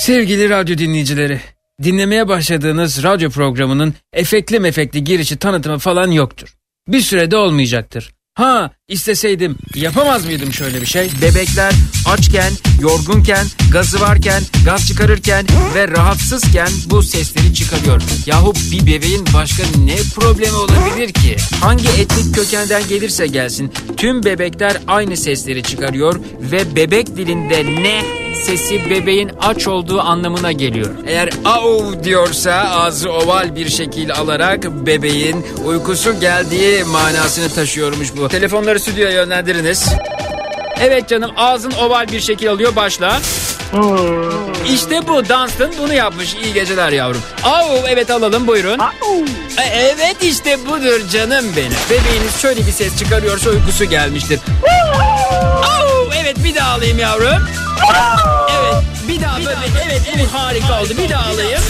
Sevgili 0.00 0.50
radyo 0.50 0.78
dinleyicileri, 0.78 1.40
dinlemeye 1.82 2.28
başladığınız 2.28 3.02
radyo 3.02 3.30
programının 3.30 3.94
efekli 4.12 4.60
mefekli 4.60 5.04
girişi 5.04 5.36
tanıtımı 5.36 5.78
falan 5.78 6.10
yoktur. 6.10 6.54
Bir 6.88 7.00
sürede 7.00 7.36
olmayacaktır. 7.36 8.10
Ha 8.34 8.70
isteseydim 8.90 9.58
yapamaz 9.74 10.24
mıydım 10.26 10.52
şöyle 10.52 10.80
bir 10.80 10.86
şey? 10.86 11.10
Bebekler 11.22 11.72
açken, 12.06 12.52
yorgunken, 12.80 13.46
gazı 13.72 14.00
varken, 14.00 14.42
gaz 14.64 14.88
çıkarırken 14.88 15.46
ve 15.74 15.88
rahatsızken 15.88 16.68
bu 16.86 17.02
sesleri 17.02 17.54
çıkarıyor. 17.54 18.02
Yahu 18.26 18.52
bir 18.72 18.86
bebeğin 18.86 19.26
başka 19.34 19.62
ne 19.84 19.96
problemi 20.14 20.56
olabilir 20.56 21.12
ki? 21.12 21.36
Hangi 21.60 21.88
etnik 21.88 22.34
kökenden 22.34 22.88
gelirse 22.88 23.26
gelsin 23.26 23.72
tüm 23.96 24.24
bebekler 24.24 24.76
aynı 24.86 25.16
sesleri 25.16 25.62
çıkarıyor 25.62 26.20
ve 26.40 26.76
bebek 26.76 27.16
dilinde 27.16 27.82
ne 27.82 28.02
sesi 28.34 28.90
bebeğin 28.90 29.30
aç 29.40 29.68
olduğu 29.68 30.00
anlamına 30.00 30.52
geliyor. 30.52 30.90
Eğer 31.06 31.30
au 31.44 32.04
diyorsa 32.04 32.52
ağzı 32.52 33.12
oval 33.12 33.56
bir 33.56 33.68
şekil 33.68 34.12
alarak 34.12 34.86
bebeğin 34.86 35.46
uykusu 35.66 36.20
geldiği 36.20 36.84
manasını 36.84 37.48
taşıyormuş 37.48 38.16
bu. 38.16 38.28
Telefonları 38.28 38.79
stüdyoya 38.80 39.10
yönlendiriniz. 39.10 39.88
Evet 40.80 41.08
canım 41.08 41.30
ağzın 41.36 41.70
oval 41.70 42.08
bir 42.08 42.20
şekil 42.20 42.50
alıyor 42.50 42.76
başla. 42.76 43.20
İşte 44.74 45.08
bu 45.08 45.28
Dunstan 45.28 45.70
bunu 45.78 45.94
yapmış. 45.94 46.34
İyi 46.34 46.52
geceler 46.54 46.92
yavrum. 46.92 47.22
Au 47.44 47.76
evet 47.88 48.10
alalım 48.10 48.46
buyurun. 48.46 48.78
E, 49.58 49.62
evet 49.62 50.16
işte 50.22 50.66
budur 50.66 51.08
canım 51.12 51.46
benim. 51.56 51.72
Bebeğiniz 51.90 52.40
şöyle 52.42 52.66
bir 52.66 52.72
ses 52.72 52.98
çıkarıyorsa 52.98 53.50
uykusu 53.50 53.84
gelmiştir. 53.84 54.40
Au 55.62 56.10
evet 56.22 56.36
bir 56.44 56.54
daha 56.54 56.72
alayım 56.74 56.98
yavrum. 56.98 57.48
Evet 58.50 58.74
bir 59.08 59.22
daha 59.22 59.38
böyle 59.38 59.58
evet 59.86 60.02
evet 60.16 60.26
harika 60.32 60.80
oldu 60.82 60.92
bir 61.04 61.08
daha 61.10 61.30
alayım. 61.30 61.60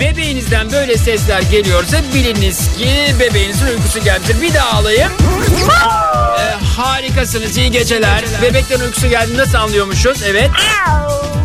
Bebeğinizden 0.00 0.72
böyle 0.72 0.96
sesler 0.96 1.42
geliyorsa 1.42 1.96
biliniz 2.14 2.76
ki 2.78 2.88
bebeğinizin 3.20 3.66
uykusu 3.66 4.04
gelmiştir. 4.04 4.42
Bir 4.42 4.54
daha 4.54 4.78
alayım. 4.78 5.10
Ee, 6.38 6.64
harikasınız 6.76 7.56
iyi 7.56 7.70
geceler. 7.70 8.24
Bebeklerin 8.42 8.80
uykusu 8.80 9.08
geldi 9.08 9.36
nasıl 9.36 9.58
anlıyormuşuz? 9.58 10.22
Evet. 10.26 10.50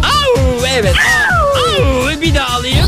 Au 0.03 0.65
evet. 0.77 0.95
Au 1.55 2.21
bir 2.21 2.35
daha 2.35 2.57
alayım. 2.57 2.87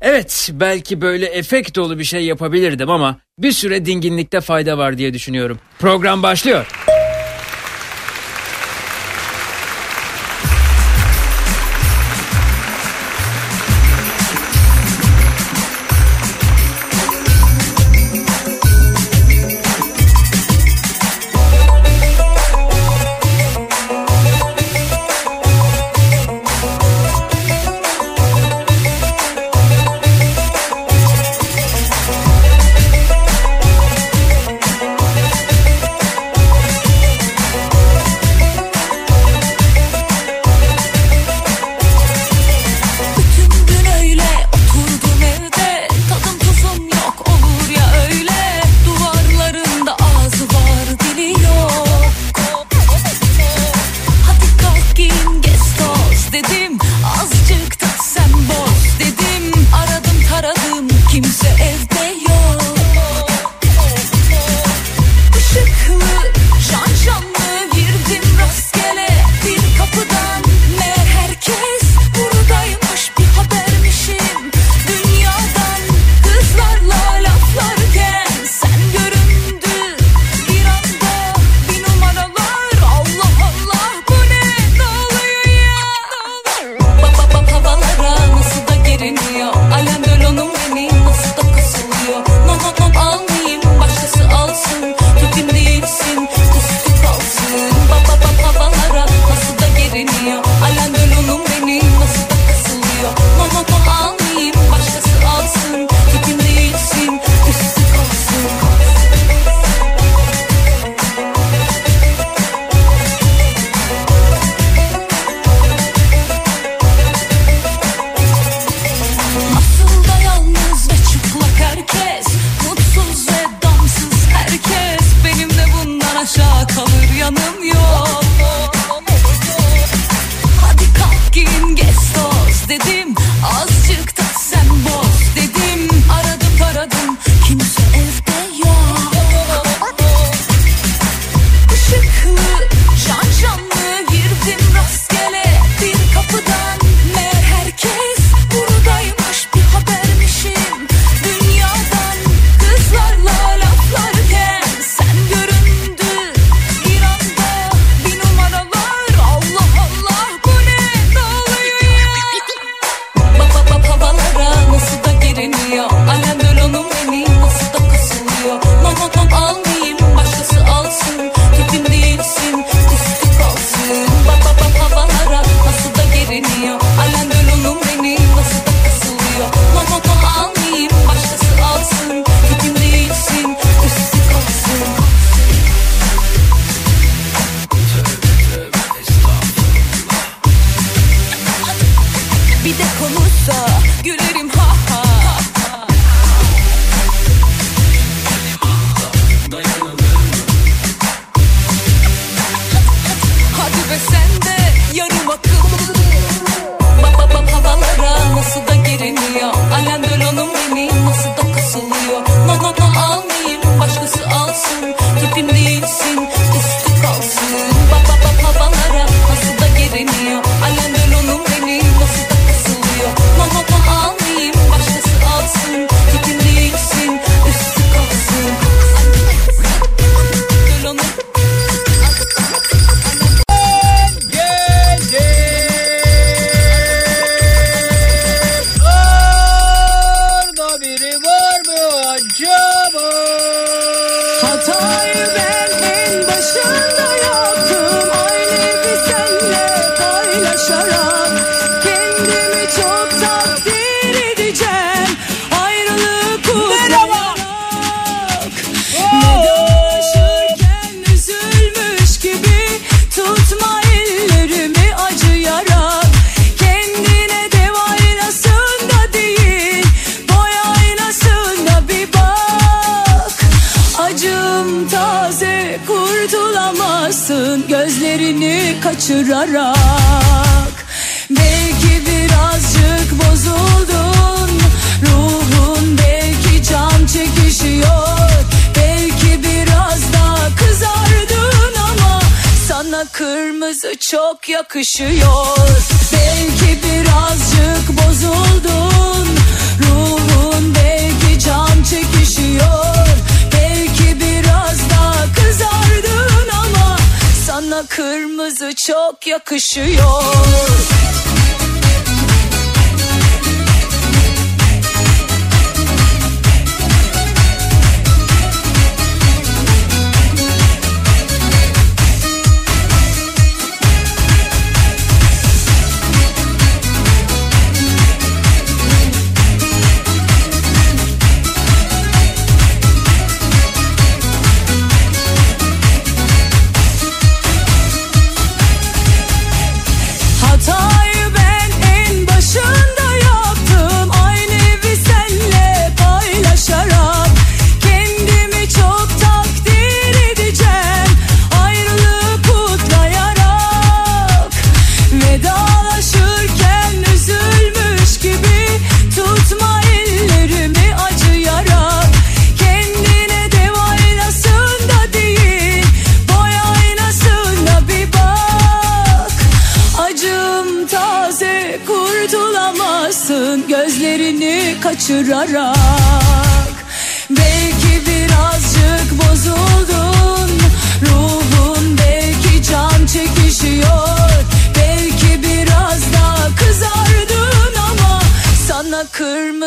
Evet 0.00 0.50
belki 0.52 1.00
böyle 1.00 1.26
efekt 1.26 1.76
dolu 1.76 1.98
bir 1.98 2.04
şey 2.04 2.24
yapabilirdim 2.24 2.90
ama 2.90 3.16
bir 3.38 3.52
süre 3.52 3.86
dinginlikte 3.86 4.40
fayda 4.40 4.78
var 4.78 4.98
diye 4.98 5.14
düşünüyorum. 5.14 5.58
Program 5.78 6.22
başlıyor. 6.22 6.66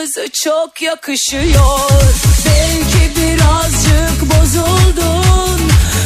Kırmızı 0.08 0.32
çok 0.32 0.82
yakışıyor. 0.82 1.80
Belki 2.46 3.12
birazcık 3.22 4.22
bozuldun. 4.22 5.62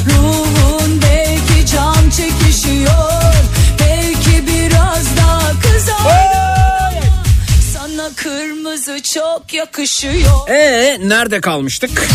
Ruhun 0.10 1.02
belki 1.02 1.66
can 1.72 2.10
çekişiyor. 2.10 3.34
Belki 3.80 4.48
biraz 4.48 5.18
daha 5.18 5.52
kızardın. 5.62 7.04
Sana 7.74 8.10
kırmızı 8.16 9.02
çok 9.04 9.54
yakışıyor. 9.54 10.50
Ee 10.50 10.98
nerede 11.04 11.42
kalmıştık? 11.42 12.08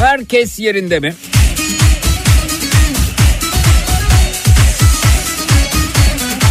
Herkes 0.00 0.58
yerinde 0.58 1.00
mi? 1.00 1.14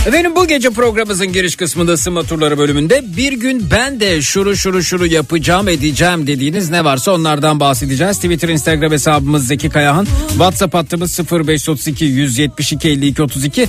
Efendim 0.07 0.35
bu 0.35 0.47
gece 0.47 0.69
programımızın 0.69 1.33
giriş 1.33 1.55
kısmında 1.55 1.91
ısınma 1.91 2.23
turları 2.23 2.57
bölümünde 2.57 3.03
bir 3.17 3.33
gün 3.33 3.69
ben 3.71 3.99
de 3.99 4.21
şuru 4.21 4.55
şuru 4.55 4.83
şuru 4.83 5.05
yapacağım 5.05 5.67
edeceğim 5.67 6.27
dediğiniz 6.27 6.69
ne 6.69 6.85
varsa 6.85 7.11
onlardan 7.11 7.59
bahsedeceğiz. 7.59 8.17
Twitter 8.17 8.49
Instagram 8.49 8.91
hesabımız 8.91 9.47
Zeki 9.47 9.69
Kayahan. 9.69 10.07
WhatsApp 10.29 10.73
hattımız 10.73 11.19
0532 11.31 12.05
172 12.05 12.89
52 12.89 13.21
32 13.21 13.67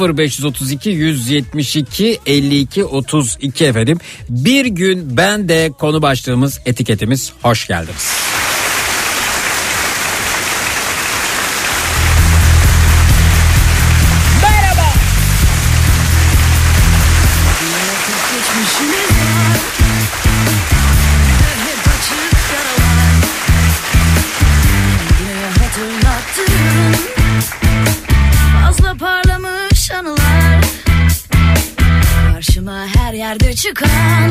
0532 0.00 0.90
172 0.90 2.20
52 2.26 2.84
32 2.84 3.64
efendim. 3.64 3.98
Bir 4.28 4.66
gün 4.66 5.16
ben 5.16 5.48
de 5.48 5.70
konu 5.78 6.02
başlığımız 6.02 6.60
etiketimiz 6.66 7.32
hoş 7.42 7.66
geldiniz. 7.66 8.08
Çıkan 33.62 34.30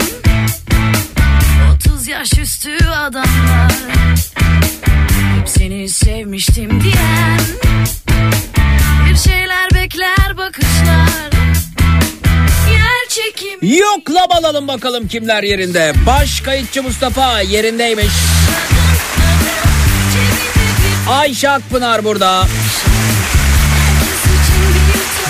30 1.75 2.07
yaş 2.07 2.34
üstü 2.34 2.86
adamlar 2.86 3.72
Hep 5.39 5.50
seni 5.50 5.89
sevmiştim 5.89 6.84
diyen 6.84 7.39
Bir 9.10 9.15
şeyler 9.15 9.72
bekler 9.74 10.38
bakışlar 10.38 11.31
Yer 12.72 13.10
çekimi 13.10 13.77
Yoklam 13.77 14.31
alalım 14.31 14.67
bakalım 14.67 15.07
kimler 15.07 15.43
yerinde. 15.43 15.93
Baş 16.05 16.41
kayıtçı 16.41 16.84
Mustafa 16.84 17.41
yerindeymiş. 17.41 18.13
Ayşe 21.10 21.50
Akpınar 21.50 22.03
burada. 22.03 22.48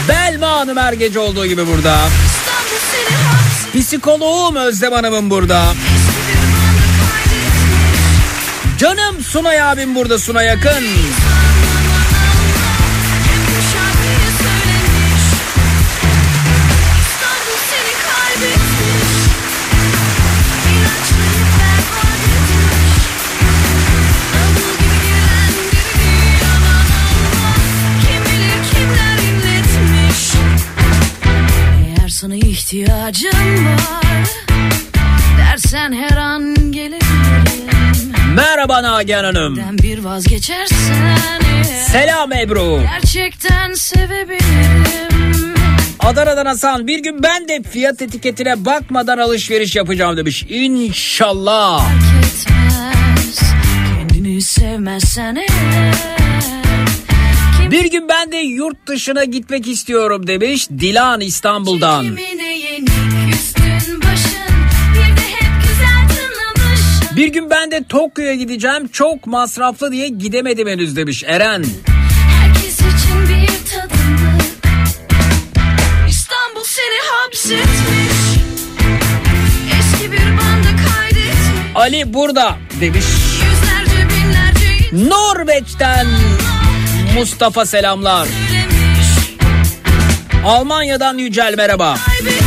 Belma 0.09 0.49
Hanım 0.49 0.77
her 0.77 0.93
gece 0.93 1.19
olduğu 1.19 1.45
gibi 1.45 1.67
burada. 1.67 2.09
Psikoloğum 3.81 4.55
Özlem 4.55 4.91
Hanım'ın 4.91 5.29
burada. 5.29 5.73
Canım 8.77 9.23
Sunay 9.23 9.61
abim 9.61 9.95
burada 9.95 10.19
Sunay 10.19 10.45
Yakın. 10.45 10.83
İhtiyacım 32.57 33.65
var 33.65 34.27
Dersen 35.37 35.93
her 35.93 36.17
an 36.17 36.55
gelebilirim 36.71 38.13
Merhaba 38.35 38.83
Nagihan 38.83 39.23
Hanım. 39.23 39.59
Bir 39.83 40.03
vazgeçersen 40.03 41.17
Selam 41.91 42.33
Ebru. 42.33 42.81
Gerçekten 42.93 43.73
sevebilirim 43.73 45.55
Adana'dan 45.99 46.45
Hasan 46.45 46.87
bir 46.87 46.99
gün 46.99 47.23
ben 47.23 47.47
de 47.47 47.63
fiyat 47.63 48.01
etiketine 48.01 48.65
bakmadan 48.65 49.17
alışveriş 49.17 49.75
yapacağım 49.75 50.17
demiş. 50.17 50.45
İnşallah. 50.49 51.79
Fark 51.79 52.25
etmez 52.25 53.39
Kendini 53.97 54.41
sevmezsen 54.41 55.35
eğer 55.35 55.93
Bir 57.71 57.91
gün 57.91 58.09
ben 58.09 58.31
de 58.31 58.37
yurt 58.37 58.87
dışına 58.87 59.23
gitmek 59.23 59.67
istiyorum 59.67 60.27
demiş 60.27 60.69
Dilan 60.69 61.21
İstanbul'dan. 61.21 62.03
kimine 62.03 62.46
Bir 67.17 67.27
gün 67.27 67.49
ben 67.49 67.71
de 67.71 67.83
Tokyo'ya 67.89 68.35
gideceğim 68.35 68.87
çok 68.87 69.27
masraflı 69.27 69.91
diye 69.91 70.07
gidemedim 70.07 70.67
henüz 70.67 70.95
demiş 70.95 71.23
Eren. 71.27 71.65
Herkes 72.27 72.73
için 72.73 73.21
bir 73.29 73.47
tadımlık 73.47 74.67
İstanbul 76.09 76.63
seni 76.63 76.99
hapsetmiş 77.09 78.43
Eski 79.79 80.11
bir 80.11 80.17
banda 80.17 80.83
kaydetmiş 80.87 81.75
Ali 81.75 82.13
burada 82.13 82.57
demiş. 82.81 83.05
Yüzlerce 83.33 84.07
binlerce 84.09 85.09
Norveç'ten 85.09 86.07
Mustafa 87.15 87.65
selamlar. 87.65 88.27
söylemiş 88.27 89.07
Almanya'dan 90.45 91.17
Yücel 91.17 91.53
merhaba. 91.57 91.97
kaybetmiş 92.05 92.46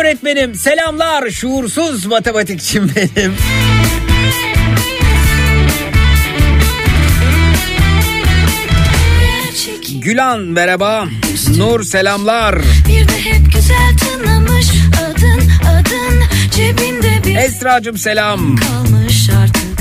öğretmenim 0.00 0.54
selamlar 0.54 1.30
şuursuz 1.30 2.06
matematikçim 2.06 2.92
benim. 2.96 3.34
Gerçek 9.20 10.02
Gülan 10.04 10.40
merhaba. 10.40 11.04
Nur 11.56 11.82
selamlar. 11.82 12.54
bir 12.88 13.08
de 13.08 13.20
hep 13.24 13.52
güzel 13.54 13.96
tınlamış 13.98 14.66
Adın 15.04 15.40
adın 15.68 16.22
cebinde 16.56 17.24
bir 17.24 17.36
Esra'cığım 17.36 17.98
selam. 17.98 18.56
kalmış 18.56 19.30
artık 19.42 19.80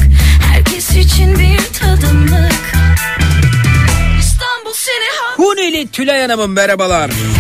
Herkes 0.54 0.90
için 0.92 1.40
bir 1.40 1.58
tadımlık 1.80 2.74
İstanbul 4.20 4.74
seni 4.74 5.06
ha 5.22 5.34
Huneli 5.38 5.88
Tülay 5.88 6.22
Hanım'ın 6.22 6.50
merhabalar. 6.50 7.10
eski 7.10 7.39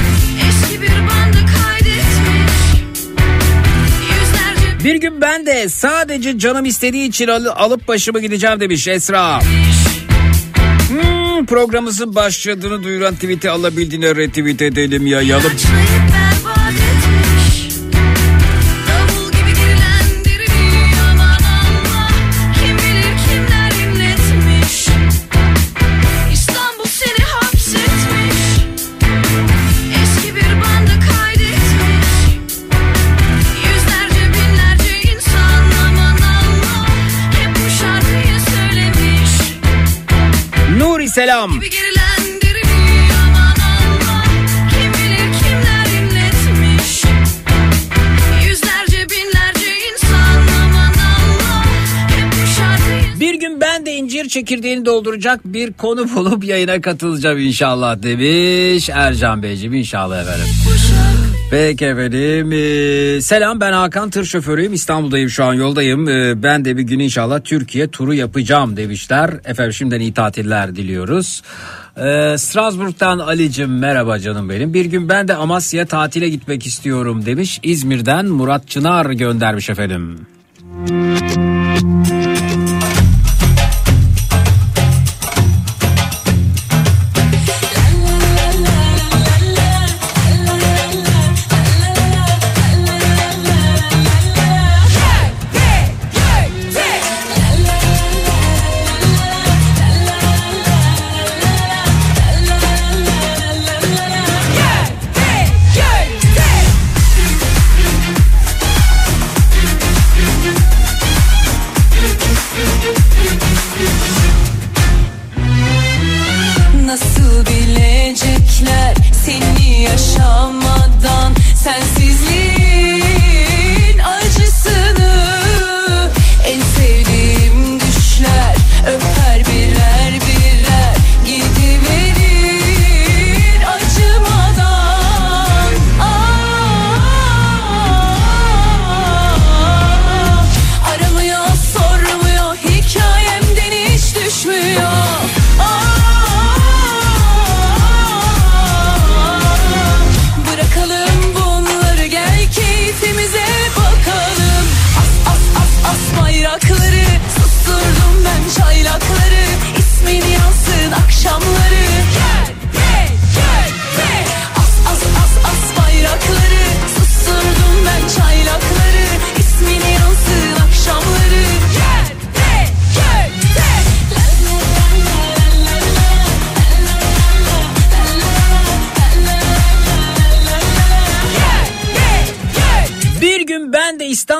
Bir 4.84 4.96
gün 4.96 5.22
ben 5.22 5.46
de 5.46 5.70
sadece 5.70 6.40
canım 6.40 6.66
istediği 6.66 7.08
için 7.10 7.28
al- 7.28 7.46
alıp 7.46 7.88
başımı 7.88 8.20
gideceğim 8.20 8.60
demiş 8.60 8.88
Esra. 8.88 9.40
Hmm, 10.90 11.46
programımızın 11.46 12.16
başladığını 12.16 12.84
duyuran 12.84 13.16
tweet'i 13.16 13.50
alabildiğine 13.50 14.16
retweet 14.16 14.62
edelim 14.62 15.08
yayalım. 15.08 15.52
Şarkıyı 52.58 53.20
Bir 53.20 53.34
gün 53.34 53.62
ben 53.62 53.86
de 53.86 53.94
incir 53.94 54.30
çekirdeğini 54.30 54.86
dolduracak 54.86 55.46
bir 55.46 55.74
konu 55.74 56.10
bulup 56.16 56.44
yayına 56.44 56.82
katılacağım 56.82 57.40
inşallah 57.40 58.04
demiş 58.04 58.90
Ercan 58.94 59.44
Beyciğim. 59.44 59.74
İnşallah 59.74 60.22
efendim. 60.22 60.46
Peki 61.52 61.86
efendim. 61.86 62.52
Ee, 62.52 63.22
selam 63.22 63.60
ben 63.60 63.74
Hakan 63.74 64.10
tır 64.10 64.26
şoförüyüm. 64.26 64.74
İstanbul'dayım 64.74 65.30
şu 65.30 65.44
an 65.44 65.54
yoldayım. 65.54 66.10
Ee, 66.10 66.44
ben 66.44 66.66
de 66.66 66.78
bir 66.78 66.82
gün 66.82 67.00
inşallah 67.00 67.40
Türkiye 67.44 67.88
turu 67.88 68.14
yapacağım 68.14 68.78
demişler. 68.78 69.32
Efendim 69.46 69.74
şimdiden 69.74 70.00
iyi 70.00 70.14
tatiller 70.14 70.76
diliyoruz. 70.76 71.42
Ee, 71.98 72.36
Strasbourg'dan 72.38 73.20
Ali'cim 73.20 73.80
merhaba 73.80 74.20
canım 74.20 74.50
benim. 74.50 74.74
Bir 74.74 74.86
gün 74.86 75.10
ben 75.10 75.28
de 75.28 75.36
Amasya'ya 75.36 75.86
tatile 75.86 76.30
gitmek 76.30 76.66
istiyorum 76.66 77.26
demiş. 77.26 77.60
İzmir'den 77.64 78.26
Murat 78.26 78.68
Çınar 78.68 79.06
göndermiş 79.06 79.70
efendim. 79.70 80.20
Nasıl 80.90 81.49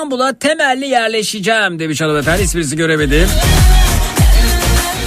İstanbul'a 0.00 0.32
temelli 0.32 0.86
yerleşeceğim 0.86 1.78
demiş 1.78 2.00
hanımefendi. 2.00 2.42
İsminizi 2.42 2.76
göremedim. 2.76 3.28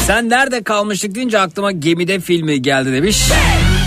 Sen 0.08 0.30
nerede 0.30 0.64
kalmıştık 0.64 1.16
deyince 1.16 1.40
aklıma 1.40 1.72
gemide 1.72 2.20
filmi 2.20 2.62
geldi 2.62 2.94
demiş. 2.94 3.24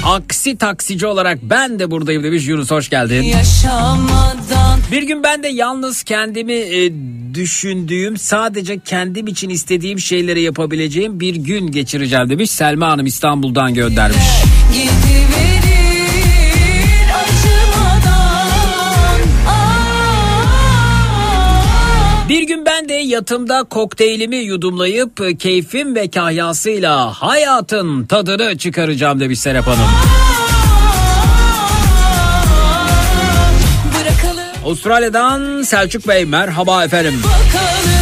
Aksi 0.04 0.58
taksici 0.58 1.06
olarak 1.06 1.38
ben 1.42 1.78
de 1.78 1.90
buradayım 1.90 2.22
demiş 2.22 2.48
Yunus 2.48 2.70
hoş 2.70 2.88
geldin. 2.88 3.22
Yaşamadan 3.22 4.80
Bir 4.92 5.02
gün 5.02 5.22
ben 5.22 5.42
de 5.42 5.48
yalnız 5.48 6.02
kendimi 6.02 6.52
e, 6.52 6.92
düşündüğüm 7.34 8.16
sadece 8.16 8.78
kendim 8.78 9.26
için 9.26 9.48
istediğim 9.48 10.00
şeyleri 10.00 10.42
yapabileceğim 10.42 11.20
bir 11.20 11.36
gün 11.36 11.70
geçireceğim 11.70 12.30
demiş. 12.30 12.50
Selma 12.50 12.88
Hanım 12.88 13.06
İstanbul'dan 13.06 13.75
göndermiş. 13.75 14.16
gidiverir 14.18 14.55
gün 22.46 22.66
ben 22.66 22.88
de 22.88 22.94
yatımda 22.94 23.62
kokteylimi 23.64 24.36
yudumlayıp 24.36 25.20
e, 25.20 25.36
keyfim 25.36 25.94
ve 25.94 26.10
kahyasıyla 26.10 27.12
hayatın 27.12 28.06
tadını 28.06 28.58
çıkaracağım 28.58 29.20
demiş 29.20 29.40
Serap 29.40 29.66
Hanım. 29.66 29.88
Avustralya'dan 34.64 35.62
Selçuk 35.62 36.08
Bey 36.08 36.24
merhaba 36.24 36.84
efendim. 36.84 37.22
bakalım 37.24 37.95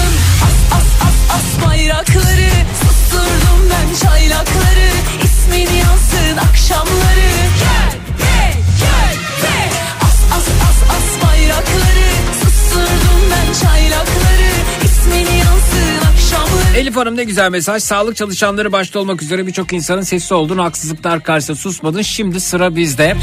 Elif 16.76 16.96
Hanım 16.96 17.16
ne 17.16 17.24
güzel 17.24 17.50
mesaj. 17.50 17.82
Sağlık 17.82 18.16
çalışanları 18.16 18.72
başta 18.72 18.98
olmak 18.98 19.22
üzere 19.22 19.46
birçok 19.46 19.72
insanın 19.72 20.02
sesi 20.02 20.34
oldun. 20.34 20.58
Haksızlıklar 20.58 21.22
karşısında 21.22 21.56
susmadın. 21.56 22.02
Şimdi 22.02 22.40
sıra 22.40 22.76
bizde. 22.76 23.14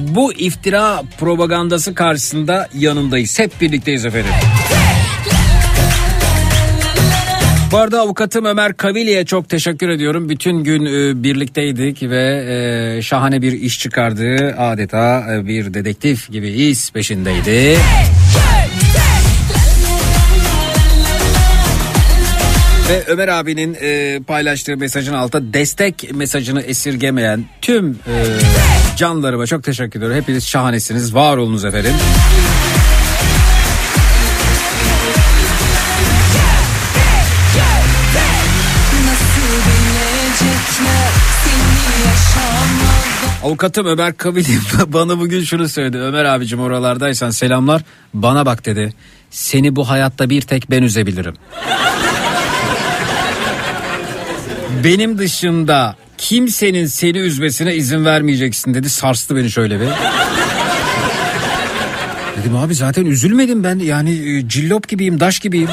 Bu 0.00 0.32
iftira 0.32 1.02
propagandası 1.20 1.94
karşısında 1.94 2.68
yanındayız. 2.74 3.38
Hep 3.38 3.60
birlikteyiz 3.60 4.04
efendim. 4.04 4.30
Bu 7.72 7.78
arada 7.78 8.00
avukatım 8.00 8.44
Ömer 8.44 8.76
Kavili'ye 8.76 9.26
çok 9.26 9.48
teşekkür 9.48 9.88
ediyorum. 9.88 10.28
Bütün 10.28 10.64
gün 10.64 10.86
e, 10.86 11.22
birlikteydik 11.22 12.02
ve 12.02 12.44
e, 12.98 13.02
şahane 13.02 13.42
bir 13.42 13.52
iş 13.52 13.78
çıkardı. 13.78 14.54
Adeta 14.58 15.34
e, 15.34 15.46
bir 15.46 15.74
dedektif 15.74 16.30
gibi 16.30 16.48
iz 16.48 16.90
peşindeydi. 16.90 17.76
Ve 22.88 23.04
Ömer 23.06 23.28
abinin 23.28 23.76
e, 23.80 24.20
paylaştığı 24.26 24.76
mesajın 24.76 25.14
altında 25.14 25.54
destek 25.54 26.14
mesajını 26.14 26.62
esirgemeyen 26.62 27.44
tüm 27.62 27.90
e, 27.90 28.14
canlarıma 28.96 29.46
çok 29.46 29.64
teşekkür 29.64 29.98
ediyorum. 29.98 30.16
Hepiniz 30.16 30.46
şahanesiniz. 30.48 31.14
Var 31.14 31.36
olunuz 31.36 31.64
efendim. 31.64 31.92
Avukatım 43.44 43.86
Ömer 43.86 44.16
Kabili 44.16 44.46
bana 44.86 45.20
bugün 45.20 45.44
şunu 45.44 45.68
söyledi. 45.68 45.98
Ömer 45.98 46.24
abicim 46.24 46.60
oralardaysan 46.60 47.30
selamlar. 47.30 47.82
Bana 48.14 48.46
bak 48.46 48.66
dedi. 48.66 48.94
Seni 49.30 49.76
bu 49.76 49.88
hayatta 49.88 50.30
bir 50.30 50.42
tek 50.42 50.70
ben 50.70 50.82
üzebilirim. 50.82 51.34
Benim 54.84 55.18
dışında 55.18 55.96
kimsenin 56.18 56.86
seni 56.86 57.18
üzmesine 57.18 57.74
izin 57.74 58.04
vermeyeceksin 58.04 58.74
dedi. 58.74 58.90
Sarstı 58.90 59.36
beni 59.36 59.50
şöyle 59.50 59.80
bir. 59.80 59.88
Dedim 62.40 62.56
abi 62.56 62.74
zaten 62.74 63.06
üzülmedim 63.06 63.64
ben. 63.64 63.78
Yani 63.78 64.10
e, 64.10 64.48
cillop 64.48 64.88
gibiyim, 64.88 65.20
daş 65.20 65.38
gibiyim. 65.38 65.68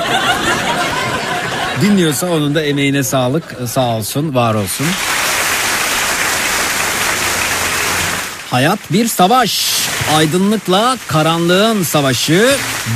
Dinliyorsa 1.82 2.28
onun 2.30 2.56
da 2.56 2.62
emeğine 2.62 3.04
sağlık. 3.04 3.44
Sağ 3.68 3.98
olsun, 3.98 4.36
var 4.36 4.56
olsun. 4.56 4.88
Hayat 8.50 8.80
bir 8.92 9.08
savaş. 9.08 9.82
Aydınlıkla 10.16 10.98
karanlığın 11.08 11.84
savaşı 11.84 12.56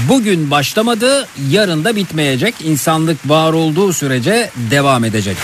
bugün 0.09 0.51
başlamadı, 0.51 1.27
yarın 1.49 1.85
da 1.85 1.95
bitmeyecek. 1.95 2.55
İnsanlık 2.63 3.17
var 3.29 3.53
olduğu 3.53 3.93
sürece 3.93 4.49
devam 4.71 5.03
edecek. 5.03 5.37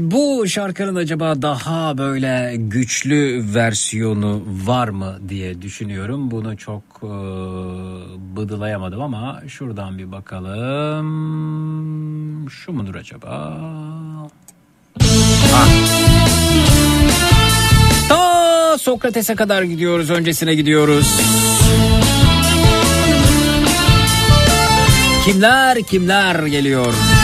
Bu 0.00 0.48
şarkının 0.48 0.94
acaba 0.94 1.42
daha 1.42 1.98
böyle 1.98 2.54
güçlü 2.56 3.44
versiyonu 3.54 4.42
var 4.66 4.88
mı 4.88 5.18
diye 5.28 5.62
düşünüyorum. 5.62 6.30
Bunu 6.30 6.56
çok 6.56 6.82
e, 7.02 7.06
bıdılayamadım 8.36 9.02
ama 9.02 9.42
şuradan 9.48 9.98
bir 9.98 10.12
bakalım. 10.12 11.02
Şu 12.50 12.72
mudur 12.72 12.94
acaba? 12.94 13.58
Ta 18.08 18.78
Sokrates'e 18.78 19.34
kadar 19.34 19.62
gidiyoruz, 19.62 20.10
öncesine 20.10 20.54
gidiyoruz. 20.54 21.20
Kimler 25.24 25.82
kimler 25.82 26.46
geliyor? 26.46 26.94
Bir 27.18 27.21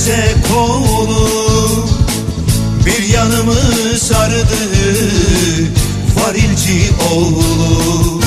müfreze 0.00 0.34
kolu 0.48 1.86
Bir 2.86 3.02
yanımı 3.14 3.54
sardı 3.98 4.46
varilci 6.16 6.82
oğlu 7.12 8.20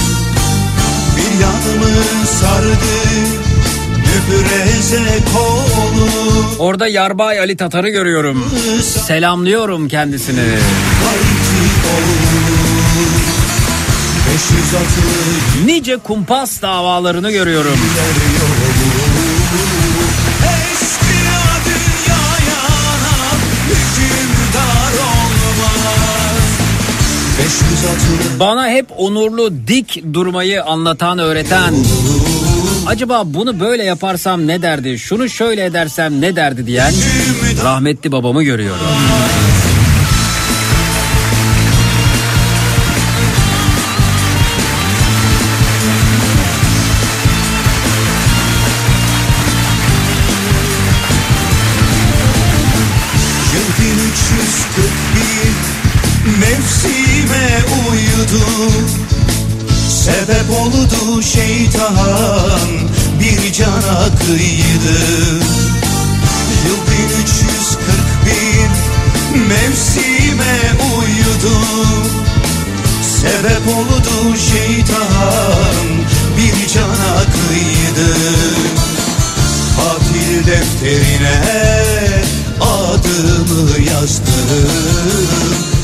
Bir 1.18 1.40
yanımı 1.42 2.26
sardı 2.42 2.94
Orada 6.60 6.88
Yarbay 6.88 7.40
Ali 7.40 7.58
Tatar'ı 7.58 7.90
görüyorum. 7.90 8.52
Selamlıyorum 9.08 9.88
kendisini. 9.88 10.40
Varilci 10.40 11.64
oğlu 11.96 12.74
500 14.34 14.74
atlı 14.74 15.66
Nice 15.66 15.98
kumpas 15.98 16.62
davalarını 16.62 17.32
görüyorum. 17.32 17.78
Bana 28.40 28.70
hep 28.70 28.86
onurlu 28.98 29.68
dik 29.68 30.04
durmayı 30.14 30.64
anlatan 30.64 31.20
öğreten. 31.20 31.74
Acaba 32.88 33.22
bunu 33.26 33.60
böyle 33.60 33.84
yaparsam 33.84 34.48
ne 34.48 34.62
derdi? 34.62 35.00
Şunu 35.00 35.30
şöyle 35.30 35.66
edersem 35.66 36.22
ne 36.22 36.36
derdi 36.36 36.68
diyen 36.68 36.94
rahmetli 37.64 38.12
babamı 38.12 38.44
görüyorum. 38.44 38.86
Cana 64.24 64.26
kıydı 64.26 65.00
Yıl 66.66 66.78
1341 67.12 69.48
mevsime 69.48 70.58
uyudu. 70.98 71.58
Sebep 73.02 73.68
oldu 73.68 74.38
şeytan 74.38 75.86
bir 76.38 76.68
cana 76.68 77.20
kıydı 77.20 78.14
Katil 79.76 80.48
defterine 80.48 81.42
adımı 82.62 83.80
yazdım 83.92 84.70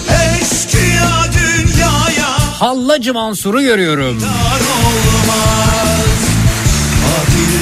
Eşkıya 0.09 1.25
dünyaya 1.33 2.29
Hallacı 2.59 3.13
Mansur'u 3.13 3.61
görüyorum. 3.61 4.21
dar 4.21 4.59
olmaz 4.59 5.88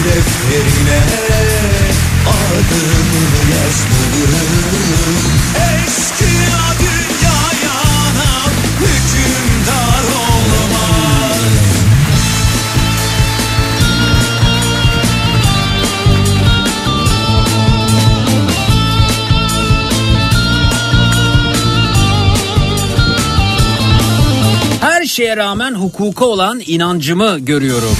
defterine. 0.06 1.02
Adımı 2.28 3.52
yazdım 3.54 4.08
Eşkıya 5.56 6.64
dünyaya 6.80 7.78
hükümdar 8.80 10.04
olmaz 10.04 11.38
Her 24.82 25.06
şeye 25.06 25.38
rağmen 25.38 25.74
hukuka 25.74 26.26
olan 26.26 26.62
inancımı 26.66 27.40
görüyorum. 27.40 27.98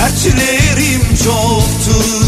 Dertlerim 0.00 1.02
çoktur. 1.24 2.24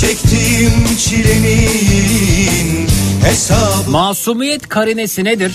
Çektiğim 0.00 0.96
çilenin 0.98 2.88
hesabı. 3.24 3.90
Masumiyet 3.90 4.68
karinesi 4.68 5.24
nedir? 5.24 5.54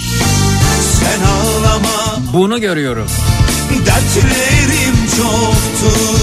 Sen 1.00 1.22
ağlama. 1.22 2.24
Bunu 2.34 2.62
görüyorum. 2.62 3.08
Dertlerim 3.86 4.96
çoktur. 5.18 6.20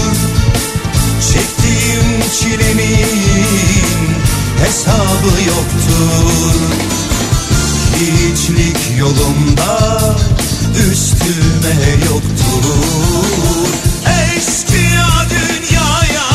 Çektiğim 1.33 2.23
çilenin 2.39 4.09
hesabı 4.65 5.41
yoktur. 5.47 6.59
Hiçlik 7.95 8.99
yolumda 8.99 9.99
üstüme 10.91 12.05
yoktur 12.05 12.63
Eski 14.37 14.85
dünyaya 15.29 16.27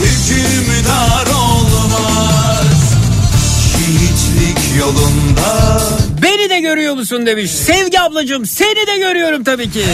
hükümdar 0.00 1.26
olmaz 1.26 2.94
Hiçlik 3.76 4.78
yolunda 4.78 5.80
Beni 6.22 6.50
de 6.50 6.60
görüyor 6.60 6.94
musun 6.94 7.26
demiş. 7.26 7.50
Sevgi 7.50 8.00
ablacığım 8.00 8.46
seni 8.46 8.86
de 8.86 8.98
görüyorum 8.98 9.44
tabii 9.44 9.70
ki. 9.70 9.84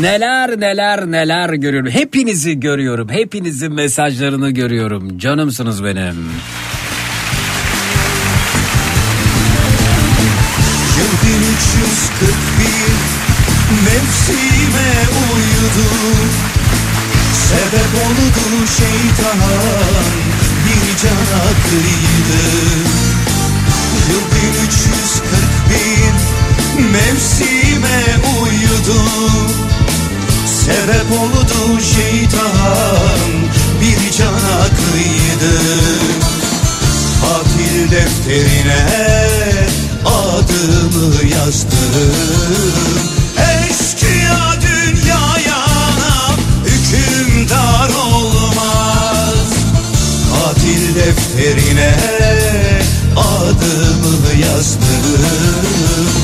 Neler 0.00 0.60
neler 0.60 1.06
neler 1.06 1.50
görüyorum. 1.50 1.90
Hepinizi 1.90 2.60
görüyorum. 2.60 3.08
Hepinizin 3.08 3.72
mesajlarını 3.72 4.50
görüyorum. 4.50 5.18
Canımsınız 5.18 5.84
benim. 5.84 6.30
Yıl 11.00 11.06
1341 11.06 11.12
mevsime 13.84 14.92
uyudu. 15.34 15.88
Sebep 17.32 17.92
oldu 18.04 18.66
şeytan 18.78 19.40
bir 20.66 20.86
cana 20.96 21.44
kıydı. 21.64 22.42
Yıl 24.10 24.24
1341 24.54 26.14
mevsime 26.92 28.00
uyudu. 28.40 29.00
Sebep 30.46 31.08
oldu 31.20 31.60
şeytan 31.80 33.30
bir 33.80 34.02
cana 34.12 34.58
kıydı. 34.64 35.54
Katil 37.20 37.78
defterine 37.90 38.80
adımı 40.40 41.28
yazdım. 41.28 41.70
Eşkıya 43.36 44.56
dünyaya 44.62 45.66
hükümdar 46.64 47.88
olmaz. 47.88 49.48
Katil 50.32 50.94
defterine 50.94 51.94
adımı 53.16 54.40
yazdım 54.42 56.19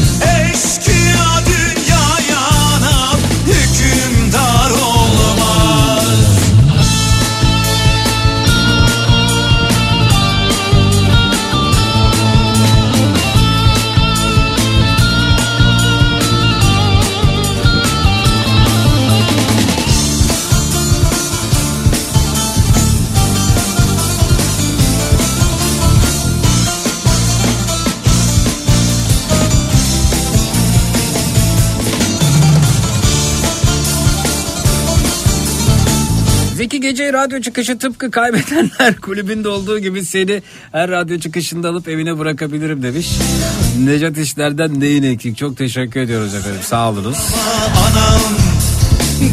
Gece 36.87 37.13
radyo 37.13 37.41
çıkışı 37.41 37.79
tıpkı 37.79 38.11
kaybedenler 38.11 38.97
kulübünde 39.03 39.49
olduğu 39.49 39.79
gibi 39.79 40.05
seni 40.05 40.43
her 40.73 40.91
radyo 40.91 41.19
çıkışında 41.19 41.69
alıp 41.69 41.89
evine 41.89 42.19
bırakabilirim 42.19 42.83
demiş. 42.83 43.09
Necat 43.85 44.19
İşler'den 44.19 44.81
neyin 44.81 45.03
eksik? 45.03 45.37
Çok 45.37 45.57
teşekkür 45.57 46.01
ediyoruz 46.01 46.35
efendim. 46.35 46.61
Sağ 46.63 46.91
olunuz. 46.91 47.17
anam 47.87 48.21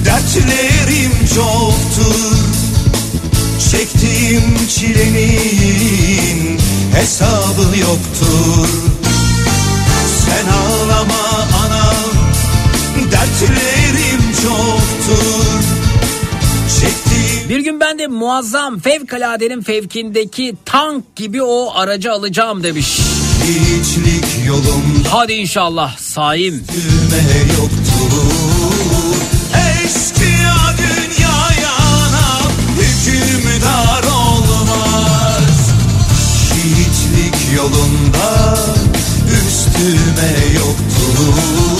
Dertlerim 0.05 1.11
çoktur 1.35 2.37
Çektiğim 3.71 4.67
çilenin 4.69 6.59
hesabı 6.93 7.77
yoktur 7.81 8.67
Sen 10.25 10.47
ağlama 10.47 11.47
anam 11.65 12.13
Dertlerim 13.11 14.21
çoktur 14.43 15.63
Çektiğim 16.79 17.32
Bir 17.49 17.59
gün 17.59 17.79
ben 17.79 17.99
de 17.99 18.07
muazzam 18.07 18.79
fevkaladenin 18.79 19.61
fevkindeki 19.61 20.55
tank 20.65 21.15
gibi 21.15 21.43
o 21.43 21.71
aracı 21.75 22.11
alacağım 22.11 22.63
demiş. 22.63 22.99
hiçlik 23.43 24.47
yolumda 24.47 25.09
Hadi 25.11 25.33
inşallah 25.33 25.97
saim. 25.97 26.63
yoktur 27.49 28.13
Eşkıya 29.85 30.55
dünyaya 30.77 31.75
hükümdar 32.77 34.03
olmaz 34.03 35.69
Hiçlik 36.53 37.55
yolunda 37.55 38.57
üstüme 39.47 40.55
yoktur 40.55 41.72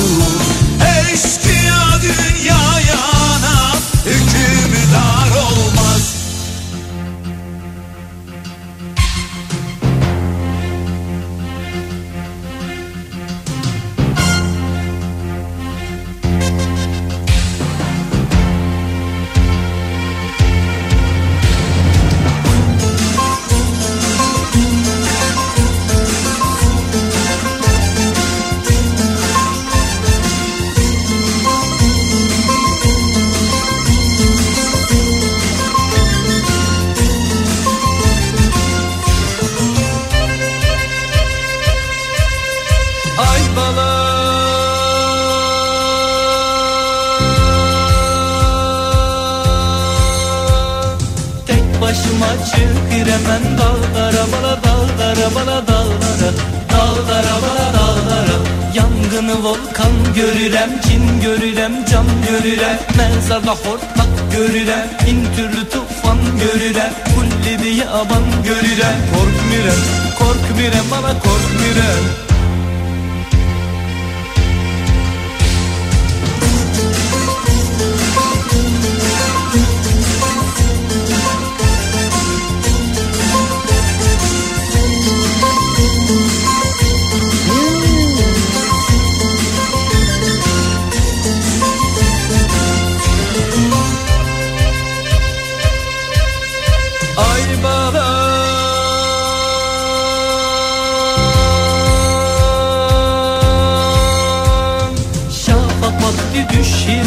dağlara 55.24 55.36
bala 55.36 55.68
dağlara 55.68 56.32
Dağlara 56.72 57.36
bala 57.42 57.74
dağlara. 57.74 58.38
Yangını 58.74 59.44
volkan 59.44 60.14
görürem 60.16 60.82
kin 60.82 61.22
görürem 61.22 61.86
can 61.92 62.06
görürem. 62.30 62.80
Mezarda 62.98 63.52
hortlak 63.52 64.32
görürem 64.32 64.88
bin 65.08 65.26
türlü 65.36 65.70
tufan 65.70 66.18
görürem. 66.40 66.94
Kulli 67.16 67.64
bir 67.64 67.72
yaban 67.72 68.24
görürem 68.44 68.98
Korkmirem 69.14 69.80
korkmirem 70.20 70.86
bana 70.92 71.14
korkmirem 71.14 72.33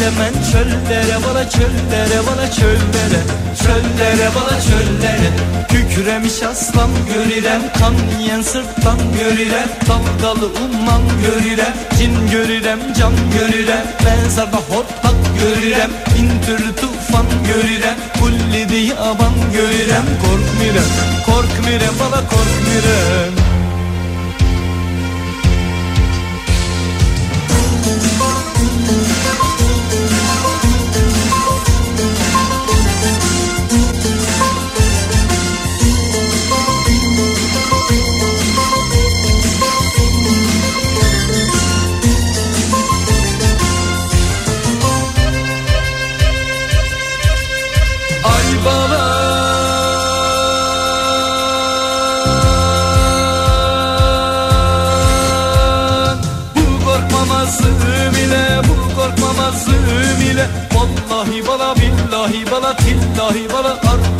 hemen 0.07 0.33
çöllere 0.51 1.17
bana 1.27 1.49
çöllere 1.49 2.19
bana 2.27 2.51
çöllere. 2.51 3.21
Çöllere 3.63 4.29
bana 4.35 4.61
çöllere. 4.61 5.29
Kükremiş 5.69 6.43
aslan 6.43 6.89
görürem 7.13 7.61
Kan 7.79 7.93
yiyen 8.19 8.41
sırttan 8.41 8.97
görürem 9.19 9.69
Dalgalı 9.89 10.45
umman 10.45 11.01
görürem 11.25 11.73
Cin 11.97 12.31
görürem 12.31 12.79
can 12.99 13.13
görürem 13.33 13.85
Mezarda 14.03 14.57
hortlak 14.57 15.15
görürem 15.39 15.91
Bin 16.15 16.29
türlü 16.45 16.75
tufan 16.75 17.25
görürem 17.47 17.95
Kulli 18.19 18.69
diye 18.69 18.93
aban 18.93 19.33
görürem 19.53 20.05
Korkmirem 20.21 20.89
korkmirem 21.25 21.93
bana 21.99 22.21
korkmirem 22.29 23.46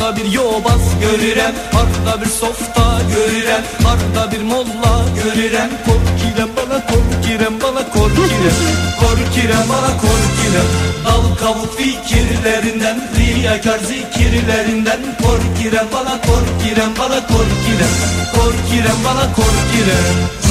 Arda 0.08 0.16
bir 0.16 0.32
yobaz 0.32 0.80
görürem 1.00 1.54
Arda 1.72 2.20
bir 2.20 2.26
softa 2.26 3.00
görürem 3.14 3.62
Arda 3.86 4.32
bir 4.32 4.42
molla 4.42 5.04
görürem. 5.14 5.70
Korkirem 5.86 6.48
bana 6.56 6.86
korkirem 6.86 7.60
bana 7.62 7.88
korkirem. 7.90 8.56
Korkirem 9.00 9.68
bana 9.68 9.92
korkirem. 10.00 10.68
Dal 11.04 11.36
kavuk 11.36 11.78
fikirlerinden 11.78 13.10
Riyakar 13.18 13.78
zikirlerinden. 13.78 15.00
Korkirem 15.22 15.86
bana 15.92 16.20
korkirem 16.20 16.90
bana 16.98 17.20
korkirem. 17.26 17.94
Korkirem 18.34 19.04
bana 19.04 19.34
korkirem 19.34 20.47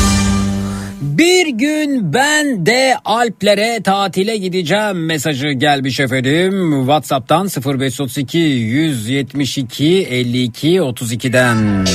Bir 1.18 1.48
gün 1.48 2.14
ben 2.14 2.66
de 2.66 2.96
Alplere 3.06 3.84
tatile 3.84 4.38
gideceğim 4.38 5.06
mesajı 5.06 5.48
gelmiş 5.48 6.00
efendim. 6.00 6.80
WhatsApp'tan 6.80 7.48
0532 7.48 8.38
172 8.38 10.08
52 10.10 10.68
32'den. 10.68 11.86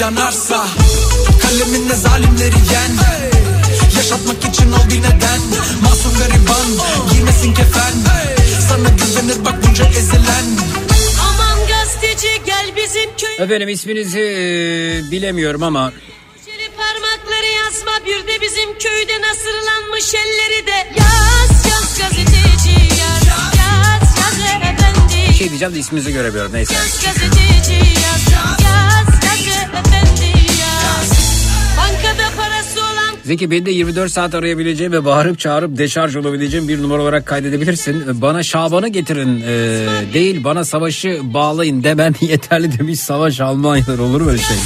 Yanarsa 0.00 0.66
Kaleminle 1.42 1.94
zalimleri 1.94 2.54
yen. 2.72 2.92
Yaşatmak 3.96 4.44
için 4.44 4.72
ol 4.72 4.90
bir 4.90 4.98
neden 4.98 5.40
Masum 5.82 6.12
gariban 6.18 6.66
giymesin 7.12 7.54
kefen. 7.54 7.92
Sana 8.68 8.88
güvenir 8.88 9.44
bak 9.44 9.54
bunca 9.66 9.84
ezilen. 9.84 10.44
Aman 11.28 11.58
gazeteci 11.68 12.42
gel 12.46 12.72
bizim 12.76 13.16
köye 13.16 13.36
Efendim 13.46 13.68
isminizi 13.68 14.20
e, 14.20 15.10
bilemiyorum 15.10 15.62
ama 15.62 15.92
parmakları 16.76 17.46
yazma 17.46 18.06
bir 18.06 18.26
de 18.26 18.40
bizim 18.40 18.78
köyde 18.78 19.20
nasırlanmış 19.20 20.14
elleri 20.14 20.66
de. 20.66 21.00
Yaz 21.00 21.66
yaz 21.66 21.98
gazeteci 21.98 22.70
yaz 23.00 23.22
Yaz 23.26 24.18
yaz 24.18 24.38
efendi. 24.62 25.30
Bir 25.30 25.34
şey 25.34 25.48
diyeceğim 25.48 25.74
de 25.74 25.78
isminizi 25.78 26.12
göremiyorum 26.12 26.52
neyse. 26.52 26.74
Yaz 26.74 27.04
gazeteci 27.04 27.72
yaz 27.74 28.32
Yaz 28.64 29.21
Zeki 33.24 33.50
beni 33.50 33.66
de 33.66 33.70
24 33.70 34.10
saat 34.12 34.34
arayabileceğim 34.34 34.92
ve 34.92 35.04
bağırıp 35.04 35.38
çağırıp 35.38 35.78
deşarj 35.78 36.16
olabileceğim 36.16 36.68
bir 36.68 36.82
numara 36.82 37.02
olarak 37.02 37.26
kaydedebilirsin. 37.26 38.22
Bana 38.22 38.42
Şaban'ı 38.42 38.88
getirin 38.88 39.42
e, 39.46 39.86
değil 40.14 40.44
bana 40.44 40.64
savaşı 40.64 41.20
bağlayın 41.22 41.84
demen 41.84 42.14
yeterli 42.20 42.78
demiş 42.78 43.00
Savaş 43.00 43.40
Almanyalar 43.40 43.98
olur 43.98 44.20
mu 44.20 44.30
öyle 44.30 44.42
şey? 44.42 44.56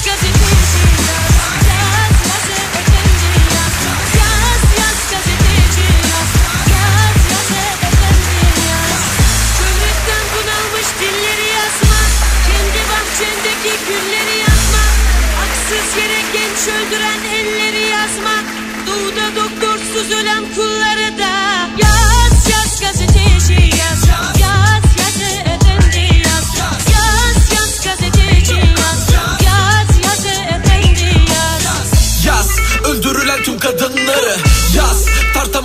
Doktorsuz 19.60 20.12
ölen 20.12 20.44
kulları 20.54 21.18
da 21.18 21.45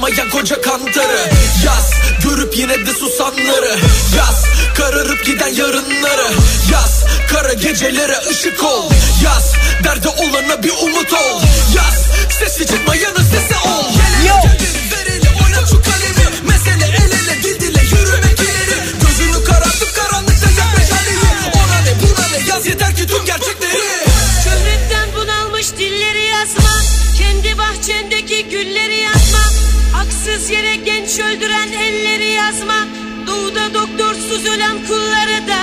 tartamayan 0.01 0.29
koca 0.29 0.61
kantarı 0.61 1.29
Yaz 1.65 1.91
görüp 2.23 2.57
yine 2.57 2.85
de 2.85 2.93
susanları. 2.93 3.75
Yaz 4.17 4.45
kararıp 4.75 5.25
giden 5.25 5.47
yarınları. 5.47 6.27
Yaz 6.71 7.03
kara 7.29 7.53
gecelere 7.53 8.17
ışık 8.29 8.63
ol. 8.63 8.89
Yaz 9.23 9.53
derde 9.83 10.09
olana 10.09 10.63
bir 10.63 10.71
umut 10.71 11.13
ol. 11.13 11.41
Yaz 11.75 12.05
sesi 12.39 12.65
çıkmayanın 12.67 13.23
sesi 13.23 13.67
ol. 13.67 13.85
Gelir 14.59 14.91
verili 14.91 15.29
oynat 15.45 15.69
şu 15.69 15.81
kalemi. 15.81 16.27
Mesele 16.43 16.85
el 16.85 17.11
ele 17.11 17.43
dil 17.43 17.59
dile 17.59 17.81
yürümek 17.83 18.39
ileri 18.39 18.79
Gözünü 19.01 19.43
karartıp 19.43 19.95
karanlıkta 19.95 20.49
yak 20.57 20.77
meşaleyi 20.77 21.19
Ona 21.55 21.81
ne 21.81 21.93
buna 22.01 22.27
ne 22.27 22.49
yaz 22.49 22.67
yeter 22.67 22.95
ki 22.95 23.07
tüm 23.07 23.25
gerçekleri. 23.25 23.81
Şöhretten 24.43 25.09
bunalmış 25.15 25.67
dilleri 25.77 26.25
yazma. 26.27 26.71
Kendi 27.17 27.51
Haksız 27.81 28.20
yere 30.51 30.75
genç 30.75 31.19
öldüren 31.19 31.71
elleri 31.71 32.31
yazma. 32.31 32.87
Doğuda 33.27 33.73
doktorsuz 33.73 34.45
ölen 34.45 34.87
kulları 34.87 35.47
da. 35.47 35.61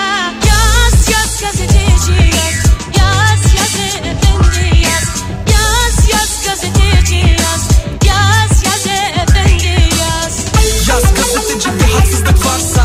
Yaz 0.48 1.08
yaz 1.12 1.40
gazeteci 1.40 2.12
yaz. 2.36 2.58
Yaz 2.98 3.54
yaz 3.58 3.74
efendi 4.00 4.80
yaz. 4.84 5.08
Yaz 5.52 6.08
yaz 6.12 6.44
gazeteci 6.46 7.16
yaz. 7.16 7.68
Yaz 8.06 8.64
yaz 8.64 8.86
efendi 8.86 9.94
yaz. 10.00 10.44
Yaz 10.88 11.14
gazeteci 11.14 11.68
bir 11.78 11.92
haksızlık 11.92 12.46
varsa 12.46 12.84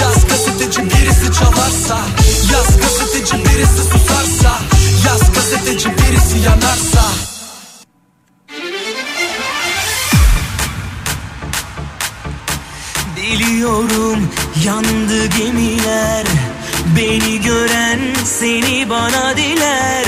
Yaz 0.00 0.28
gazeteci 0.28 0.80
birisi 0.84 1.32
çalarsa 1.38 1.98
Yaz 2.52 2.80
gazeteci 2.80 3.44
birisi 3.44 3.82
susarsa 3.92 4.58
Yaz 5.06 5.32
gazeteci 5.32 5.88
birisi 5.88 6.38
yanarsa 6.38 7.37
Biliyorum 13.32 14.28
yandı 14.64 15.26
gemiler. 15.26 16.24
Beni 16.96 17.40
gören 17.40 17.98
seni 18.24 18.90
bana 18.90 19.36
diler. 19.36 20.04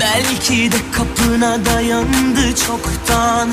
Belki 0.00 0.72
de 0.72 0.76
kapına 0.92 1.64
dayandı 1.64 2.56
çoktan 2.66 3.48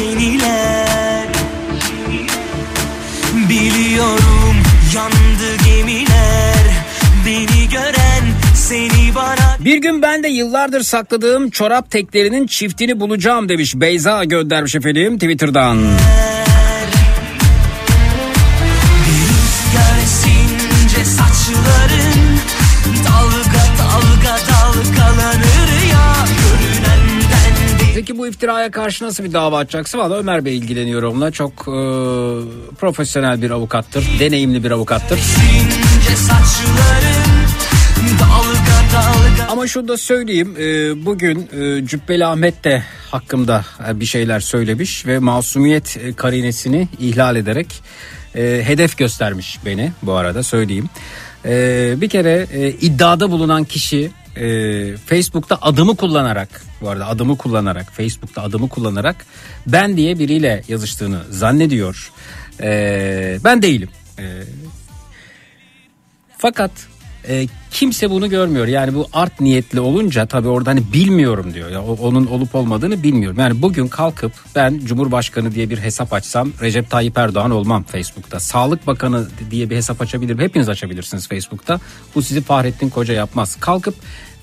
yeniler. 0.00 1.28
Biliyorum 3.48 4.56
yandı 4.94 5.64
gemiler. 5.66 6.64
Beni 7.26 7.68
gören 7.68 8.24
seni 8.54 9.14
bana 9.14 9.56
Bir 9.60 9.76
gün 9.76 10.02
ben 10.02 10.22
de 10.22 10.28
yıllardır 10.28 10.82
sakladığım 10.82 11.50
çorap 11.50 11.90
teklerinin 11.90 12.46
çiftini 12.46 13.00
bulacağım 13.00 13.48
demiş 13.48 13.74
Beyza 13.74 14.24
göndermiş 14.24 14.74
efendim 14.74 15.18
Twitter'dan. 15.18 15.76
Rüzgar 15.76 16.43
Peki 28.14 28.22
bu 28.22 28.26
iftiraya 28.26 28.70
karşı 28.70 29.04
nasıl 29.04 29.24
bir 29.24 29.32
dava 29.32 29.58
açacaksın? 29.58 29.98
Valla 29.98 30.16
Ömer 30.16 30.44
Bey 30.44 30.56
ilgileniyor 30.58 31.02
onunla. 31.02 31.30
Çok 31.30 31.52
e, 31.52 31.76
profesyonel 32.76 33.42
bir 33.42 33.50
avukattır. 33.50 34.04
Deneyimli 34.20 34.64
bir 34.64 34.70
avukattır. 34.70 35.18
Ama 39.50 39.66
şunu 39.66 39.88
da 39.88 39.96
söyleyeyim. 39.96 40.56
e, 40.58 41.04
bugün 41.06 41.48
e, 41.52 41.86
Cübbeli 41.86 42.26
Ahmet 42.26 42.64
de 42.64 42.82
hakkımda 43.10 43.64
e, 43.88 44.00
bir 44.00 44.06
şeyler 44.06 44.40
söylemiş 44.40 45.06
ve 45.06 45.18
masumiyet 45.18 46.16
karinesini 46.16 46.88
ihlal 47.00 47.36
ederek 47.36 47.82
hedef 48.34 48.98
göstermiş 48.98 49.58
beni 49.66 49.92
bu 50.02 50.12
arada 50.12 50.42
söyleyeyim. 50.42 50.88
Bir 52.00 52.08
kere 52.08 52.46
iddiada 52.80 53.30
bulunan 53.30 53.64
kişi 53.64 54.10
e, 54.36 54.96
Facebook'ta 54.96 55.58
adımı 55.62 55.96
kullanarak 55.96 56.64
bu 56.80 56.90
arada 56.90 57.06
adımı 57.06 57.38
kullanarak 57.38 57.92
Facebook'ta 57.92 58.42
adımı 58.42 58.68
kullanarak 58.68 59.26
ben 59.66 59.96
diye 59.96 60.18
biriyle 60.18 60.62
yazıştığını 60.68 61.20
zannediyor. 61.30 62.12
E, 62.60 63.38
ben 63.44 63.62
değilim. 63.62 63.88
E, 64.18 64.24
fakat 66.38 66.70
e, 67.28 67.46
kimse 67.70 68.10
bunu 68.10 68.30
görmüyor. 68.30 68.66
Yani 68.66 68.94
bu 68.94 69.08
art 69.12 69.40
niyetli 69.40 69.80
olunca 69.80 70.26
tabii 70.26 70.48
orada 70.48 70.70
hani 70.70 70.92
bilmiyorum 70.92 71.54
diyor. 71.54 71.70
Ya 71.70 71.82
onun 71.82 72.26
olup 72.26 72.54
olmadığını 72.54 73.02
bilmiyorum. 73.02 73.38
Yani 73.40 73.62
bugün 73.62 73.88
kalkıp 73.88 74.32
ben 74.54 74.80
Cumhurbaşkanı 74.84 75.54
diye 75.54 75.70
bir 75.70 75.78
hesap 75.78 76.12
açsam 76.12 76.52
Recep 76.60 76.90
Tayyip 76.90 77.18
Erdoğan 77.18 77.50
olmam 77.50 77.82
Facebook'ta. 77.82 78.40
Sağlık 78.40 78.86
Bakanı 78.86 79.28
diye 79.50 79.70
bir 79.70 79.76
hesap 79.76 80.02
açabilirim. 80.02 80.38
Hepiniz 80.38 80.68
açabilirsiniz 80.68 81.28
Facebook'ta. 81.28 81.80
Bu 82.14 82.22
sizi 82.22 82.40
Fahrettin 82.40 82.88
Koca 82.88 83.14
yapmaz. 83.14 83.56
Kalkıp 83.60 83.94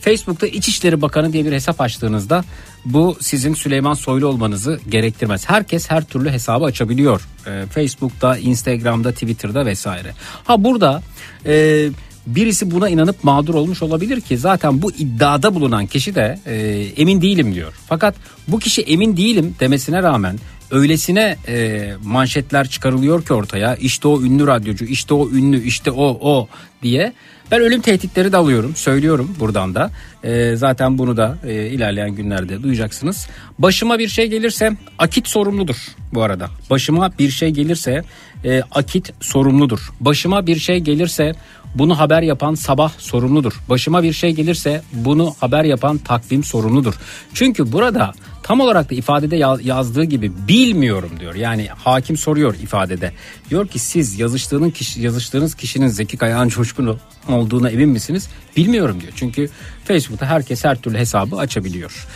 Facebook'ta 0.02 0.48
İçişleri 0.48 1.02
Bakanı 1.02 1.34
diye 1.34 1.46
bir 1.46 1.52
hesap 1.52 1.82
açtığınızda 1.82 2.44
bu 2.86 3.17
sizin 3.22 3.54
Süleyman 3.54 3.94
Soylu 3.94 4.28
olmanızı 4.28 4.80
gerektirmez. 4.89 5.50
Herkes 5.50 5.89
her 5.89 6.04
türlü 6.04 6.30
hesabı 6.30 6.65
açabiliyor. 6.65 7.28
Ee, 7.48 7.65
Facebook'ta, 7.74 8.38
Instagram'da, 8.38 9.12
Twitter'da 9.12 9.65
vesaire. 9.65 10.13
Ha 10.44 10.63
burada 10.63 11.02
e, 11.46 11.88
birisi 12.28 12.72
buna 12.72 12.90
inanıp 12.90 13.24
mağdur 13.24 13.54
olmuş 13.54 13.82
olabilir 13.82 14.22
ki 14.22 14.38
zaten 14.38 14.82
bu 14.82 14.92
iddiada 14.92 15.56
bulunan 15.56 15.86
kişi 15.86 16.16
de 16.16 16.40
e, 16.46 16.56
emin 16.98 17.22
değilim 17.22 17.56
diyor. 17.56 17.74
Fakat 17.88 18.16
bu 18.48 18.60
kişi 18.60 18.82
emin 18.82 19.18
değilim 19.18 19.56
demesine 19.60 20.04
rağmen 20.04 20.40
öylesine 20.72 21.38
e, 21.48 21.90
manşetler 22.04 22.68
çıkarılıyor 22.68 23.26
ki 23.26 23.34
ortaya 23.34 23.76
işte 23.76 24.08
o 24.08 24.22
ünlü 24.22 24.48
radyocu 24.48 24.86
işte 24.86 25.14
o 25.14 25.30
ünlü 25.30 25.64
işte 25.64 25.92
o 25.92 26.18
o 26.22 26.48
diye. 26.84 27.14
Ben 27.52 27.62
ölüm 27.62 27.82
tehditleri 27.82 28.32
de 28.32 28.38
alıyorum 28.38 28.76
söylüyorum 28.76 29.36
buradan 29.40 29.76
da. 29.76 29.92
E, 30.24 30.56
zaten 30.56 30.98
bunu 30.98 31.18
da 31.18 31.38
e, 31.48 31.68
ilerleyen 31.68 32.12
günlerde 32.12 32.64
duyacaksınız. 32.64 33.28
Başıma 33.60 34.00
bir 34.00 34.08
şey 34.08 34.28
gelirse 34.28 34.72
akit 34.98 35.28
sorumludur 35.28 35.76
bu 36.14 36.24
arada. 36.24 36.50
Başıma 36.70 37.12
bir 37.20 37.30
şey 37.30 37.50
gelirse 37.50 38.04
e, 38.46 38.62
akit 38.72 39.14
sorumludur. 39.20 39.80
Başıma 40.00 40.48
bir 40.48 40.56
şey 40.56 40.80
gelirse 40.80 41.36
bunu 41.76 42.00
haber 42.00 42.22
yapan 42.22 42.56
sabah 42.56 42.92
sorumludur. 42.98 43.54
Başıma 43.70 44.04
bir 44.04 44.14
şey 44.14 44.32
gelirse 44.32 44.82
bunu 44.94 45.36
haber 45.40 45.64
yapan 45.64 45.98
takvim 45.98 46.44
sorumludur. 46.44 46.94
Çünkü 47.34 47.72
burada 47.72 48.14
tam 48.52 48.60
olarak 48.60 48.92
da 48.92 48.96
ifadede 48.96 49.36
ya- 49.36 49.58
yazdığı 49.64 50.04
gibi 50.04 50.32
bilmiyorum 50.48 51.10
diyor. 51.20 51.36
Yani 51.36 51.68
hakim 51.68 52.18
soruyor 52.18 52.56
ifadede. 52.64 53.12
Diyor 53.50 53.68
ki 53.68 53.80
siz 53.80 54.20
yazıştığınız 54.20 54.74
kişi, 54.74 55.02
yazıştığınız 55.02 55.56
kişinin 55.56 55.88
Zeki 55.88 56.18
Kayağan 56.18 56.48
Coşkun 56.48 56.98
olduğuna 57.30 57.70
emin 57.70 57.90
misiniz? 57.90 58.30
Bilmiyorum 58.58 59.02
diyor. 59.02 59.14
Çünkü 59.16 59.50
Facebook'ta 59.86 60.26
herkes 60.26 60.64
her 60.66 60.82
türlü 60.82 60.98
hesabı 60.98 61.36
açabiliyor. 61.36 62.08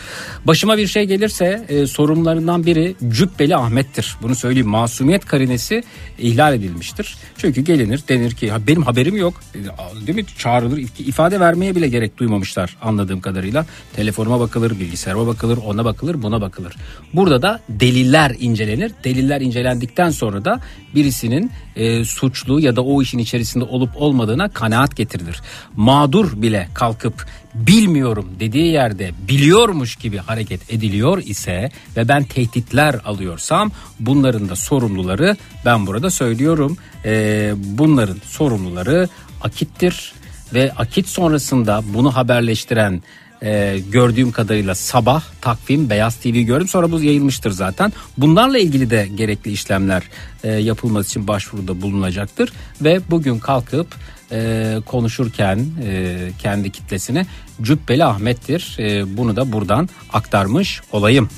Başıma 0.44 0.78
bir 0.78 0.86
şey 0.86 1.04
gelirse 1.04 1.66
e, 1.68 1.86
sorumlularından 1.86 2.66
biri 2.66 2.94
Cübbeli 3.08 3.56
Ahmet'tir. 3.56 4.16
Bunu 4.22 4.34
söyleyeyim. 4.34 4.68
Masumiyet 4.68 5.24
karinesi 5.24 5.84
ihlal 6.18 6.54
edilmiştir. 6.54 7.16
Çünkü 7.38 7.60
gelinir 7.60 8.00
denir 8.08 8.30
ki 8.34 8.50
"Ha, 8.50 8.58
benim 8.66 8.82
haberim 8.82 9.16
yok. 9.16 9.34
E, 9.54 9.58
Değil 10.06 10.16
mi? 10.18 10.24
Çağrılır. 10.38 10.78
İf- 10.78 11.02
ifade 11.02 11.40
vermeye 11.40 11.76
bile 11.76 11.88
gerek 11.88 12.18
duymamışlar 12.18 12.76
anladığım 12.82 13.20
kadarıyla. 13.20 13.66
Telefonuma 13.96 14.40
bakılır, 14.40 14.70
bilgisayarıma 14.80 15.26
bakılır, 15.26 15.58
ona 15.66 15.84
bakılır, 15.84 16.22
buna 16.26 16.40
bakılır. 16.40 16.74
Burada 17.14 17.42
da 17.42 17.60
deliller 17.68 18.36
incelenir. 18.38 18.92
Deliller 19.04 19.40
incelendikten 19.40 20.10
sonra 20.10 20.44
da 20.44 20.60
birisinin 20.94 21.50
e, 21.76 22.04
suçlu 22.04 22.60
ya 22.60 22.76
da 22.76 22.84
o 22.84 23.02
işin 23.02 23.18
içerisinde 23.18 23.64
olup 23.64 23.90
olmadığına 23.96 24.48
kanaat 24.48 24.96
getirilir. 24.96 25.40
Mağdur 25.76 26.42
bile 26.42 26.68
kalkıp 26.74 27.26
bilmiyorum 27.54 28.28
dediği 28.40 28.72
yerde 28.72 29.10
biliyormuş 29.28 29.96
gibi 29.96 30.18
hareket 30.18 30.72
ediliyor 30.72 31.18
ise 31.18 31.70
ve 31.96 32.08
ben 32.08 32.24
tehditler 32.24 32.94
alıyorsam 33.04 33.70
bunların 34.00 34.48
da 34.48 34.56
sorumluları 34.56 35.36
ben 35.64 35.86
burada 35.86 36.10
söylüyorum 36.10 36.76
e, 37.04 37.52
bunların 37.56 38.16
sorumluları 38.24 39.08
akittir 39.42 40.12
ve 40.54 40.72
akit 40.76 41.08
sonrasında 41.08 41.82
bunu 41.94 42.16
haberleştiren 42.16 43.02
e, 43.42 43.78
gördüğüm 43.90 44.32
kadarıyla 44.32 44.74
sabah 44.74 45.22
takvim 45.40 45.90
Beyaz 45.90 46.16
TV 46.16 46.28
gördüm 46.28 46.68
sonra 46.68 46.92
bu 46.92 47.02
yayılmıştır 47.02 47.50
zaten. 47.50 47.92
Bunlarla 48.18 48.58
ilgili 48.58 48.90
de 48.90 49.08
gerekli 49.14 49.50
işlemler 49.50 50.02
e, 50.44 50.48
yapılması 50.48 51.08
için 51.08 51.28
başvuruda 51.28 51.82
bulunacaktır 51.82 52.52
ve 52.80 53.00
bugün 53.10 53.38
kalkıp 53.38 53.86
e, 54.32 54.76
konuşurken 54.86 55.66
e, 55.84 56.16
kendi 56.38 56.70
kitlesine 56.70 57.26
Cübbeli 57.62 58.04
Ahmet'tir. 58.04 58.76
E, 58.78 59.16
bunu 59.16 59.36
da 59.36 59.52
buradan 59.52 59.88
aktarmış 60.12 60.80
olayım. 60.92 61.28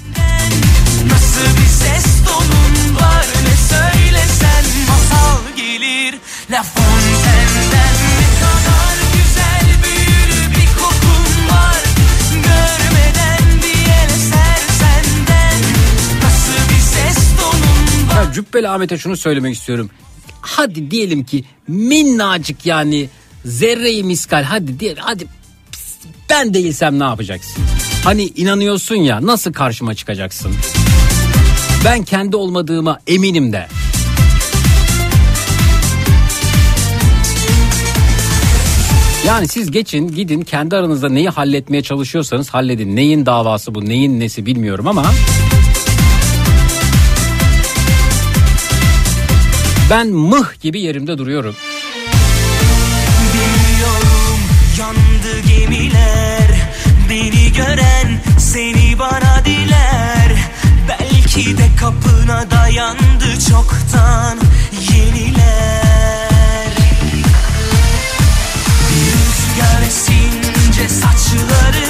Nasıl 1.11 1.61
bir 1.61 1.67
ses 1.67 2.25
tonun 2.25 2.97
var 2.97 3.27
ne 3.45 3.57
söylesen 3.57 4.65
masal 4.89 5.57
gelir 5.57 6.15
La 6.51 6.63
Fontaine'den 6.63 8.08
Ya 18.19 18.33
Cübbeli 18.33 18.69
Ahmet'e 18.69 18.99
şunu 18.99 19.17
söylemek 19.17 19.55
istiyorum. 19.55 19.91
Hadi 20.41 20.91
diyelim 20.91 21.25
ki 21.25 21.45
minnacık 21.69 22.67
yani 22.67 23.09
zerreyi 23.45 24.05
miskal 24.05 24.43
hadi 24.43 24.81
diye 24.81 24.95
hadi 24.99 25.27
ben 26.31 26.55
değilsem 26.55 26.99
ne 26.99 27.05
yapacaksın? 27.05 27.65
Hani 28.05 28.23
inanıyorsun 28.23 28.95
ya 28.95 29.27
nasıl 29.27 29.53
karşıma 29.53 29.95
çıkacaksın? 29.95 30.55
Ben 31.85 32.05
kendi 32.05 32.37
olmadığıma 32.37 33.01
eminim 33.07 33.53
de. 33.53 33.67
Yani 39.27 39.49
siz 39.49 39.71
geçin 39.71 40.09
gidin 40.09 40.43
kendi 40.43 40.77
aranızda 40.77 41.09
neyi 41.09 41.29
halletmeye 41.29 41.83
çalışıyorsanız 41.83 42.49
halledin. 42.49 42.97
Neyin 42.97 43.27
davası 43.27 43.75
bu 43.75 43.87
neyin 43.87 44.21
nesi 44.21 44.47
bilmiyorum 44.47 44.89
ama 44.89 45.05
ben 49.91 50.07
mıh 50.09 50.61
gibi 50.61 50.81
yerimde 50.81 51.19
duruyorum. 51.19 51.57
Biliyorum 53.35 54.39
yandı 54.79 55.41
gemiler. 55.49 56.69
Beni 57.11 57.53
gören 57.53 58.21
seni 58.39 58.99
bana 58.99 59.45
diler. 59.45 60.33
Belki 60.89 61.59
de 61.59 61.67
kapına 61.81 62.51
dayandı 62.51 63.41
çoktan 63.51 64.39
yeniler. 64.93 66.73
Bir 68.91 69.13
rüzgar 69.13 69.83
esince 69.87 70.89
saçların 70.89 71.88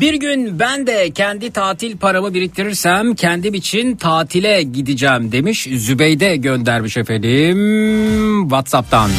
Bir 0.00 0.14
gün 0.14 0.58
ben 0.58 0.86
de 0.86 1.10
kendi 1.10 1.50
tatil 1.50 1.96
paramı 1.96 2.34
biriktirirsem 2.34 3.14
kendim 3.14 3.54
için 3.54 3.96
tatile 3.96 4.62
gideceğim 4.62 5.32
demiş. 5.32 5.68
Zübeyde 5.76 6.36
göndermiş 6.36 6.96
efendim 6.96 8.42
Whatsapp'tan. 8.48 9.10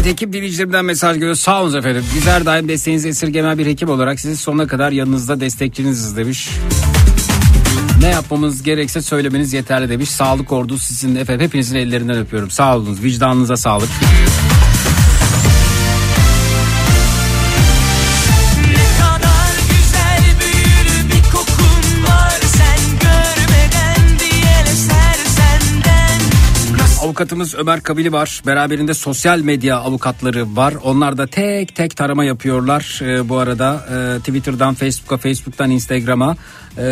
Evet 0.00 0.12
ekip 0.12 0.32
dinleyicilerimden 0.32 0.84
mesaj 0.84 1.14
geliyor. 1.16 1.34
Sağ 1.34 1.62
olun 1.62 1.78
efendim. 1.78 2.04
Biz 2.14 2.26
daim 2.26 2.68
desteğinizi 2.68 3.08
esirgemen 3.08 3.58
bir 3.58 3.66
ekip 3.66 3.88
olarak 3.88 4.20
sizi 4.20 4.36
sonuna 4.36 4.66
kadar 4.66 4.92
yanınızda 4.92 5.40
destekçiniziz 5.40 6.16
demiş. 6.16 6.50
Ne 8.00 8.08
yapmamız 8.08 8.62
gerekse 8.62 9.02
söylemeniz 9.02 9.52
yeterli 9.52 9.88
demiş. 9.88 10.10
Sağlık 10.10 10.52
ordusu 10.52 10.84
sizin 10.84 11.16
efendim. 11.16 11.46
Hepinizin 11.46 11.76
ellerinden 11.76 12.18
öpüyorum. 12.18 12.50
Sağ 12.50 12.76
olunuz. 12.76 13.02
Vicdanınıza 13.02 13.56
sağlık. 13.56 13.88
Avukatımız 27.20 27.54
Ömer 27.54 27.80
Kabili 27.80 28.12
var. 28.12 28.42
Beraberinde 28.46 28.94
sosyal 28.94 29.40
medya 29.40 29.78
avukatları 29.78 30.56
var. 30.56 30.74
Onlar 30.82 31.18
da 31.18 31.26
tek 31.26 31.74
tek 31.74 31.96
tarama 31.96 32.24
yapıyorlar. 32.24 33.00
Ee, 33.02 33.28
bu 33.28 33.36
arada 33.36 33.86
e, 33.90 34.18
Twitter'dan 34.18 34.74
Facebook'a, 34.74 35.16
Facebook'tan 35.16 35.70
Instagram'a. 35.70 36.36
Ee, 36.78 36.82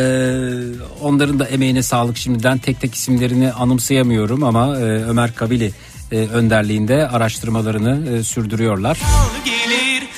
onların 1.02 1.38
da 1.38 1.44
emeğine 1.44 1.82
sağlık 1.82 2.16
şimdiden. 2.16 2.58
Tek 2.58 2.80
tek 2.80 2.94
isimlerini 2.94 3.52
anımsayamıyorum 3.52 4.42
ama 4.42 4.76
e, 4.76 4.82
Ömer 4.82 5.34
Kabili 5.34 5.72
e, 6.12 6.16
önderliğinde 6.16 7.08
araştırmalarını 7.08 8.10
e, 8.10 8.22
sürdürüyorlar. 8.22 8.98
Gelir 9.44 10.08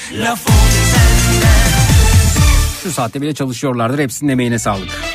Şu 2.83 2.93
saatte 2.93 3.21
bile 3.21 3.35
çalışıyorlardır. 3.35 3.99
Hepsinin 3.99 4.33
emeğine 4.33 4.59
sağlık. 4.59 5.10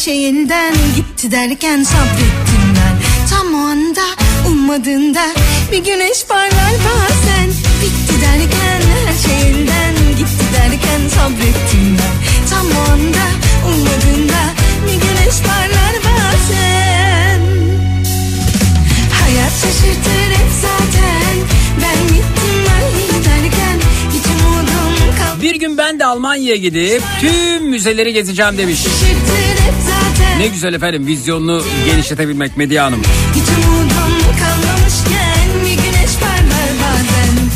Şey 0.00 0.28
elden 0.28 0.74
gitti 0.96 1.30
derken 1.30 1.82
sabrettim 1.82 2.64
ben. 2.76 2.96
Tam 3.30 3.54
o 3.54 3.58
anda 3.58 4.00
ummadığında 4.48 5.26
bir 5.72 5.84
güneş 5.84 6.24
parlar 6.28 6.74
bazen. 6.86 7.48
Bitti 7.82 8.20
derken 8.20 8.80
her 9.06 9.28
şey 9.28 9.50
elden 9.50 9.94
gitti 10.18 10.44
derken 10.52 11.08
sabrettim 11.08 11.98
ben. 11.98 12.48
Tam 12.50 12.66
o 12.66 12.92
anda 12.92 13.26
ummadığında 13.68 14.42
bir 14.86 14.92
güneş 14.92 15.36
parlar 15.46 15.94
bazen. 16.04 17.40
Hayat 19.20 19.52
şaşırtır 19.52 20.39
Bir 25.50 25.54
gün 25.54 25.78
ben 25.78 25.98
de 25.98 26.04
Almanya'ya 26.04 26.56
gidip 26.56 27.02
tüm 27.20 27.68
müzeleri 27.68 28.12
gezeceğim 28.12 28.58
demiş. 28.58 28.86
Ne 30.38 30.46
güzel 30.46 30.74
efendim 30.74 31.06
vizyonunu 31.06 31.62
genişletebilmek 31.86 32.56
Medya 32.56 32.84
Hanım. 32.84 33.02
Hiç 33.34 33.48
umudum 33.48 33.90
kalmamışken 34.40 35.64
bir 35.64 35.70
güneş 35.70 36.16
parlar 36.20 36.70
bazen 36.80 37.50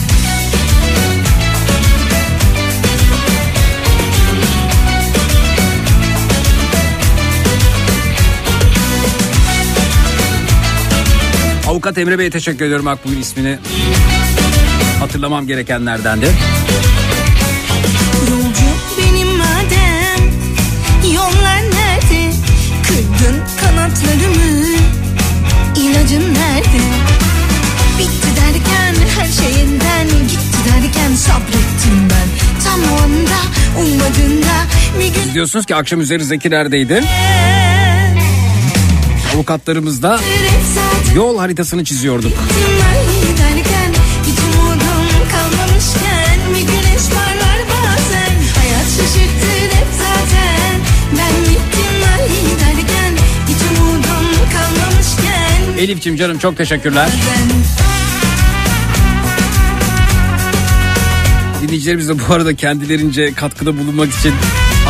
Avukat 11.68 11.98
Emre 11.98 12.18
Bey'e 12.18 12.30
teşekkür 12.30 12.64
ediyorum. 12.64 12.86
Bak 12.86 12.98
bugün 13.04 13.20
ismini 13.20 13.58
hatırlamam 15.00 15.46
gerekenlerden 15.46 16.22
de. 16.22 16.26
Gün 35.14 35.34
Diyorsunuz 35.34 35.66
ki 35.66 35.74
akşam 35.74 36.00
üzeri 36.00 36.24
Zeki 36.24 36.50
neredeydi? 36.50 37.04
Avukatlarımız 39.34 40.02
da 40.02 40.20
yol 41.16 41.38
haritasını 41.38 41.84
çiziyorduk. 41.84 42.32
Elif'ciğim 55.78 56.18
canım 56.18 56.38
çok 56.38 56.56
teşekkürler. 56.56 57.08
Dinleyicilerimiz 61.62 62.08
de 62.08 62.12
bu 62.18 62.34
arada 62.34 62.54
kendilerince 62.54 63.34
katkıda 63.34 63.78
bulunmak 63.78 64.14
için 64.14 64.32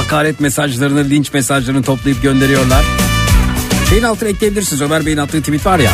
hakaret 0.04 0.40
mesajlarını, 0.40 1.10
linç 1.10 1.32
mesajlarını 1.32 1.82
toplayıp 1.82 2.22
gönderiyorlar. 2.22 2.84
Şeyin 3.88 4.02
altına 4.02 4.28
ekleyebilirsiniz. 4.28 4.82
Ömer 4.82 5.06
Bey'in 5.06 5.16
attığı 5.16 5.40
tweet 5.40 5.66
var 5.66 5.78
ya. 5.78 5.90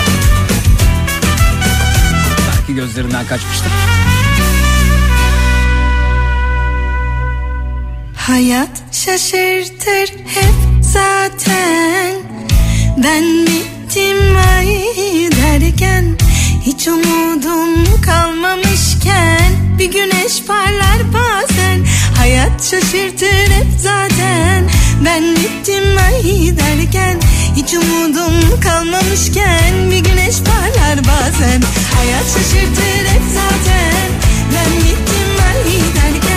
Belki 2.53 2.75
gözlerinden 2.75 3.27
kaçmıştır. 3.27 3.73
Hayat 8.17 8.83
şaşırtır 8.93 10.15
hep 10.27 10.55
zaten 10.81 12.15
Ben 12.97 13.47
bittim 13.47 14.37
ay 14.57 14.67
derken 15.33 16.05
Hiç 16.63 16.89
umudum 16.89 18.01
kalmamışken 18.03 19.79
Bir 19.79 19.93
güneş 19.93 20.43
parlar 20.47 21.13
bazen. 21.13 21.87
Hayat 22.17 22.65
şaşırtır 22.71 23.51
hep 23.51 23.67
zaten. 23.79 24.71
Ben 25.05 25.37
bittim 25.37 25.99
ay 25.99 26.57
derken 26.57 27.21
Hiç 27.57 27.75
umudum 27.75 28.61
kalmamışken 28.61 29.91
Bir 29.91 29.99
güneş 29.99 30.37
parlar 30.39 30.99
bazen. 30.99 31.63
Hayat 31.97 32.25
şaşırtır 32.25 33.07
hep 33.13 33.23
zaten. 33.35 34.11
Ben 34.55 34.77
bittim 34.79 35.45
ay 35.49 35.65
derken 35.97 36.30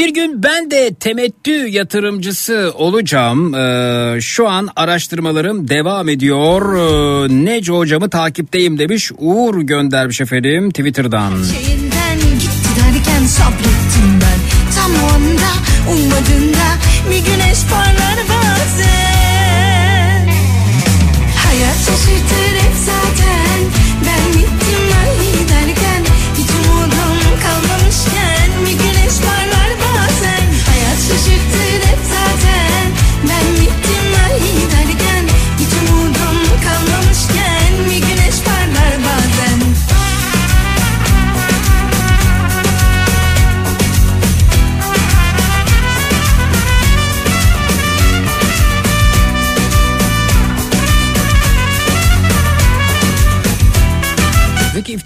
Bir 0.00 0.14
gün 0.14 0.42
ben 0.42 0.70
de 0.70 0.94
temettü 0.94 1.50
yatırımcısı 1.50 2.72
olacağım. 2.74 3.54
Ee, 3.54 4.20
şu 4.20 4.48
an 4.48 4.68
araştırmalarım 4.76 5.68
devam 5.68 6.08
ediyor. 6.08 6.76
Ee, 6.76 7.44
Neco 7.44 7.78
hocamı 7.78 8.10
takipteyim 8.10 8.78
demiş. 8.78 9.12
Uğur 9.18 9.60
göndermiş 9.60 10.20
efendim 10.20 10.70
Twitter'dan. 10.70 11.32
bir 17.10 17.18
güneş 17.18 17.58
parlar 17.70 18.18
bazen 18.28 20.28
Hayat 21.36 21.76
şaşırtır 21.86 22.49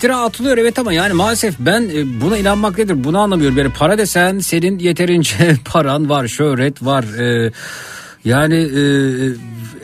iftira 0.04 0.20
atılıyor 0.20 0.58
evet 0.58 0.78
ama 0.78 0.92
yani 0.92 1.12
maalesef 1.12 1.54
ben 1.58 1.82
e, 1.94 2.20
buna 2.20 2.38
inanmak 2.38 2.78
nedir 2.78 3.04
bunu 3.04 3.18
anlamıyorum. 3.18 3.58
Yani 3.58 3.72
para 3.72 3.98
desen 3.98 4.38
senin 4.38 4.78
yeterince 4.78 5.56
paran 5.64 6.08
var, 6.08 6.28
şöhret 6.28 6.84
var. 6.84 7.04
E, 7.04 7.52
yani 8.24 8.54
e, 8.54 8.82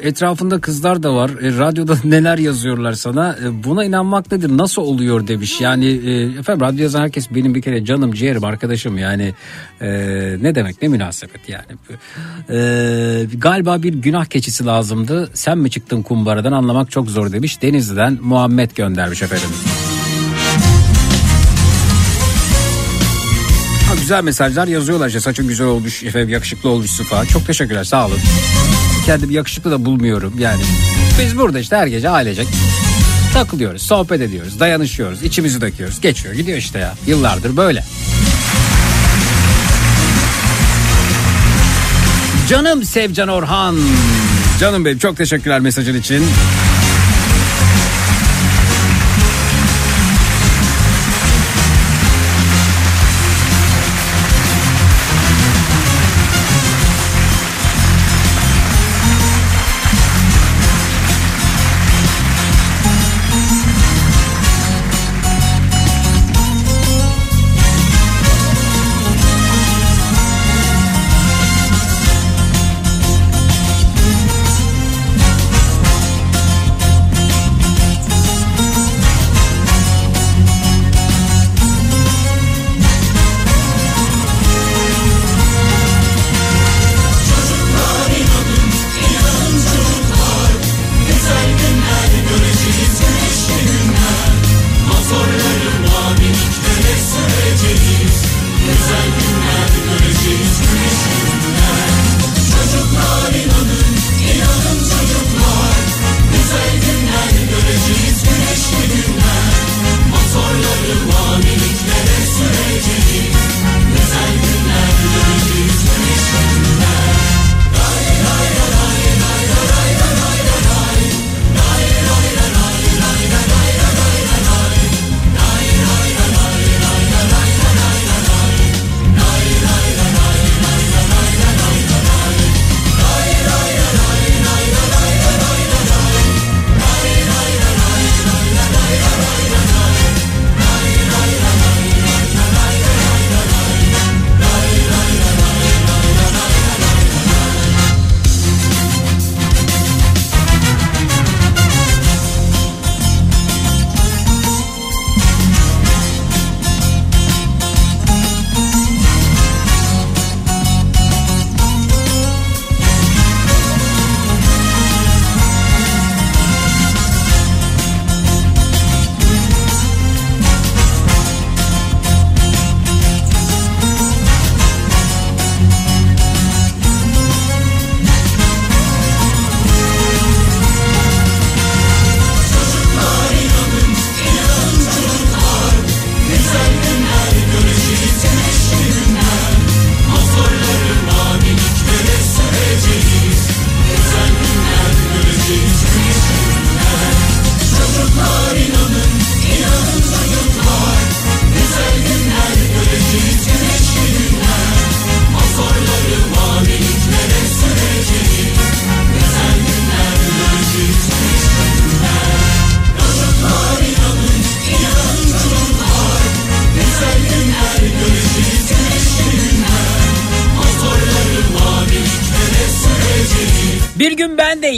etrafında 0.09 0.61
kızlar 0.61 1.03
da 1.03 1.15
var. 1.15 1.31
E, 1.31 1.59
radyoda 1.59 1.97
neler 2.05 2.39
yazıyorlar 2.39 2.93
sana. 2.93 3.37
E, 3.45 3.65
buna 3.65 3.85
inanmak 3.85 4.33
nedir? 4.33 4.49
Nasıl 4.49 4.83
oluyor 4.83 5.27
demiş. 5.27 5.61
Yani 5.61 5.87
e, 5.87 6.39
efendim 6.39 6.67
radyo 6.67 6.83
yazan 6.83 7.01
herkes 7.01 7.31
benim 7.31 7.55
bir 7.55 7.63
kere 7.63 7.85
canım, 7.85 8.13
ciğerim, 8.13 8.45
arkadaşım. 8.45 8.99
Yani 8.99 9.35
e, 9.81 9.89
ne 10.43 10.55
demek 10.55 10.83
ne 10.83 10.89
münasebet 10.89 11.49
yani. 11.49 11.73
E, 12.51 13.27
galiba 13.39 13.83
bir 13.83 13.95
günah 13.95 14.25
keçisi 14.25 14.67
lazımdı. 14.67 15.31
Sen 15.35 15.59
mi 15.59 15.71
çıktın 15.71 16.03
kumbaradan 16.03 16.53
anlamak 16.53 16.91
çok 16.91 17.11
zor 17.11 17.33
demiş. 17.33 17.63
Denizli'den 17.63 18.19
Muhammed 18.23 18.71
göndermiş 18.77 19.23
efendim. 19.23 19.51
Güzel 24.11 24.25
mesajlar 24.25 24.69
yazıyorlar 24.69 25.09
işte 25.09 25.21
saçın 25.21 25.49
güzel 25.49 25.67
olmuş 25.67 26.03
efendim 26.03 26.29
yakışıklı 26.29 26.69
olmuşsun 26.69 27.05
falan. 27.05 27.25
Çok 27.25 27.47
teşekkürler 27.47 27.85
sağ 27.85 28.07
olun. 28.07 28.19
Kendimi 29.07 29.35
yakışıklı 29.35 29.71
da 29.71 29.85
bulmuyorum 29.85 30.35
yani. 30.39 30.63
Biz 31.21 31.39
burada 31.39 31.59
işte 31.61 31.77
her 31.77 31.87
gece 31.87 32.09
ailecek 32.09 32.47
takılıyoruz, 33.35 33.83
sohbet 33.83 34.21
ediyoruz, 34.21 34.61
dayanışıyoruz, 34.61 35.23
içimizi 35.23 35.61
döküyoruz. 35.61 36.01
Geçiyor 36.01 36.35
gidiyor 36.35 36.59
işte 36.59 36.79
ya. 36.79 36.95
Yıllardır 37.07 37.57
böyle. 37.57 37.85
Canım 42.49 42.85
Sevcan 42.85 43.29
Orhan. 43.29 43.77
Canım 44.61 44.85
benim 44.85 44.99
çok 44.99 45.17
teşekkürler 45.17 45.61
mesajın 45.61 45.95
için. 45.95 46.25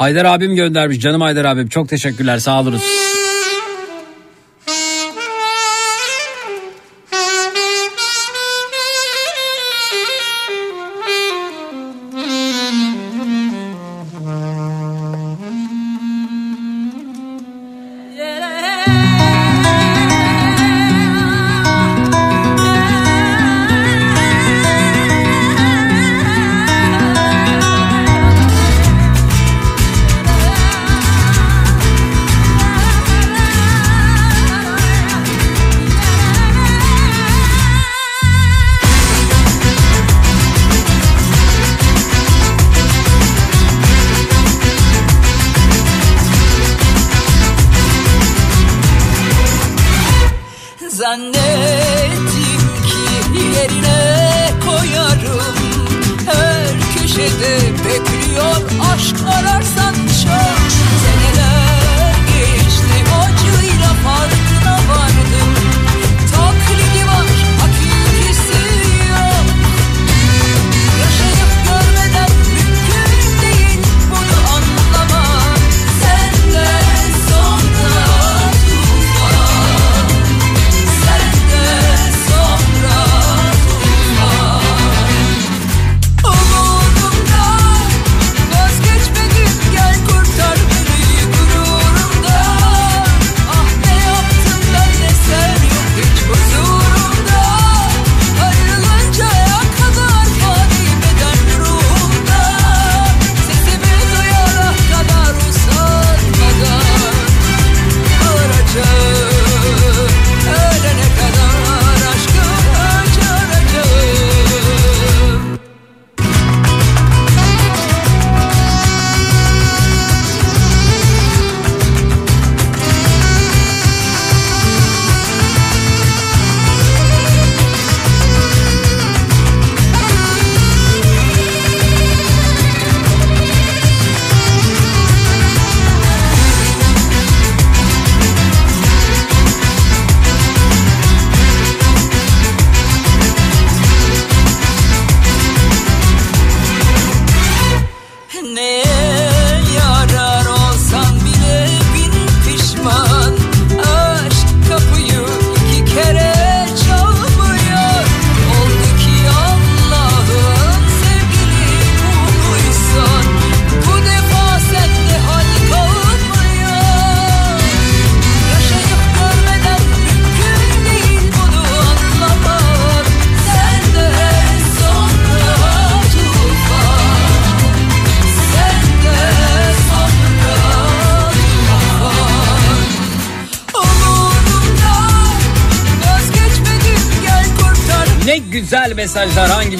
Haydar 0.00 0.24
abim 0.24 0.54
göndermiş. 0.54 1.00
Canım 1.00 1.20
Haydar 1.20 1.44
abim 1.44 1.68
çok 1.68 1.88
teşekkürler 1.88 2.38
sağ 2.38 2.60
olunuz. 2.60 3.09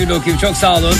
Bir 0.08 0.14
okuyayım 0.14 0.40
çok 0.40 0.56
sağ 0.56 0.76
olun. 0.76 0.94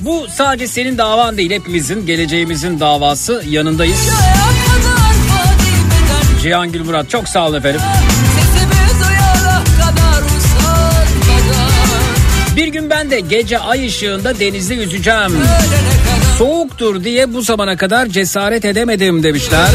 Bu 0.00 0.26
sadece 0.34 0.68
senin 0.68 0.98
davan 0.98 1.36
değil 1.36 1.50
hepimizin 1.50 2.06
geleceğimizin 2.06 2.80
davası 2.80 3.42
yanındayız. 3.48 4.08
Beden 4.08 6.42
Cihangül 6.42 6.84
Murat 6.84 7.10
çok 7.10 7.28
sağ 7.28 7.46
olun 7.46 7.58
efendim. 7.58 7.80
Bir 12.56 12.66
gün 12.66 12.90
ben 12.90 13.10
de 13.10 13.20
gece 13.20 13.58
ay 13.58 13.86
ışığında 13.86 14.40
denizde 14.40 14.74
yüzeceğim. 14.74 15.36
Soğuktur 16.38 17.04
diye 17.04 17.34
bu 17.34 17.42
zamana 17.42 17.76
kadar 17.76 18.06
cesaret 18.06 18.64
edemedim 18.64 19.22
demişler. 19.22 19.68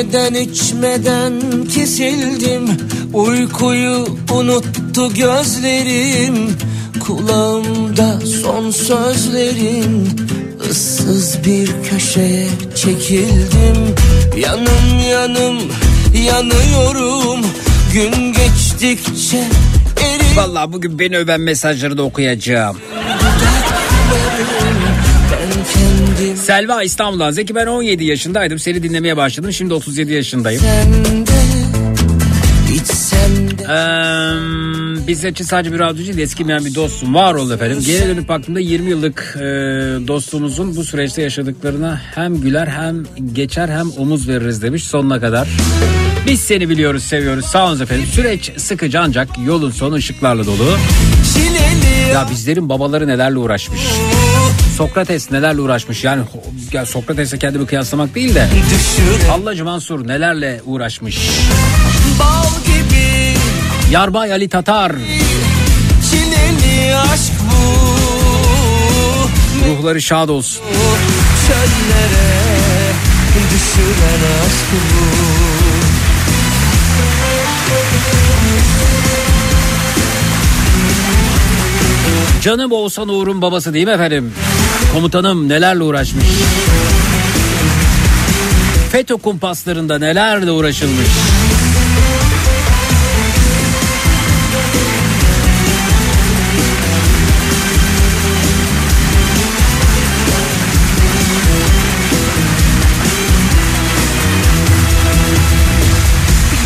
Yemeden 0.00 0.34
içmeden 0.34 1.32
kesildim. 1.74 2.64
Uykuyu 3.12 4.06
unuttu 4.32 5.14
gözlerim. 5.14 6.56
Kulağımda 7.00 8.20
son 8.42 8.70
sözlerin 8.70 10.08
ıssız 10.70 11.38
bir 11.46 11.70
köşeye 11.90 12.48
çekildim. 12.76 13.94
Yanım 14.36 15.08
yanım 15.10 15.58
yanıyorum. 16.26 17.46
Gün 17.92 18.32
geçtikçe 18.32 19.44
Vallahi 20.36 20.72
bugün 20.72 20.98
beni 20.98 21.16
öven 21.16 21.40
mesajları 21.40 21.98
da 21.98 22.02
okuyacağım. 22.02 22.76
Selva 26.50 26.82
İstanbul'dan. 26.82 27.30
Zeki 27.30 27.54
ben 27.54 27.66
17 27.66 28.04
yaşındaydım. 28.04 28.58
Seni 28.58 28.82
dinlemeye 28.82 29.16
başladım. 29.16 29.52
Şimdi 29.52 29.74
37 29.74 30.12
yaşındayım. 30.12 30.62
Ee, 33.70 35.06
biz 35.08 35.24
için 35.24 35.44
sadece 35.44 35.72
bir 35.72 35.78
radyocu 35.78 36.06
değil 36.06 36.18
eskimeyen 36.18 36.64
bir 36.64 36.74
dostum. 36.74 37.14
Var 37.14 37.34
oldu 37.34 37.54
efendim. 37.54 37.82
Geri 37.86 38.08
dönüp 38.08 38.28
baktığımda 38.28 38.60
20 38.60 38.90
yıllık 38.90 39.34
e, 39.36 39.40
dostluğumuzun 40.08 40.76
bu 40.76 40.84
süreçte 40.84 41.22
yaşadıklarına 41.22 42.00
hem 42.14 42.40
güler 42.40 42.66
hem 42.66 43.04
geçer 43.32 43.68
hem 43.68 43.90
omuz 43.90 44.28
veririz 44.28 44.62
demiş 44.62 44.84
sonuna 44.84 45.20
kadar. 45.20 45.48
Biz 46.26 46.40
seni 46.40 46.68
biliyoruz 46.68 47.02
seviyoruz 47.02 47.44
sağ 47.44 47.66
olun 47.66 47.80
efendim. 47.80 48.06
Süreç 48.12 48.52
sıkıcı 48.56 49.00
ancak 49.00 49.28
yolun 49.46 49.70
sonu 49.70 49.94
ışıklarla 49.94 50.46
dolu. 50.46 50.76
Ya 52.12 52.26
bizlerin 52.30 52.68
babaları 52.68 53.08
nelerle 53.08 53.38
uğraşmış. 53.38 53.80
Sokrates 54.80 55.30
nelerle 55.30 55.60
uğraşmış. 55.60 56.04
Yani 56.04 56.22
ya 56.72 56.86
Sokrates'e 56.86 57.38
kendimi 57.38 57.66
kıyaslamak 57.66 58.14
değil 58.14 58.34
de. 58.34 58.48
Hallacı 59.28 59.64
Mansur 59.64 60.08
nelerle 60.08 60.60
uğraşmış. 60.64 61.28
bal 62.18 62.44
gibi 62.64 63.34
Yarbay 63.90 64.32
Ali 64.32 64.48
Tatar. 64.48 64.92
Çileli 66.10 66.96
aşk 66.96 67.32
bu 67.50 67.60
Ruhları 69.68 70.02
şad 70.02 70.28
olsun. 70.28 70.62
Çöllere 71.46 72.30
düşüren 73.50 74.22
aşk 74.46 74.66
bu 74.72 74.80
Canım 82.42 82.72
Oğuzhan 82.72 83.08
Uğur'un 83.08 83.42
babası 83.42 83.74
değil 83.74 83.86
mi 83.86 83.92
efendim? 83.92 84.32
Komutanım 84.92 85.48
nelerle 85.48 85.82
uğraşmış. 85.82 86.24
FETÖ 88.92 89.16
kumpaslarında 89.16 89.98
nelerle 89.98 90.50
uğraşılmış. 90.50 91.08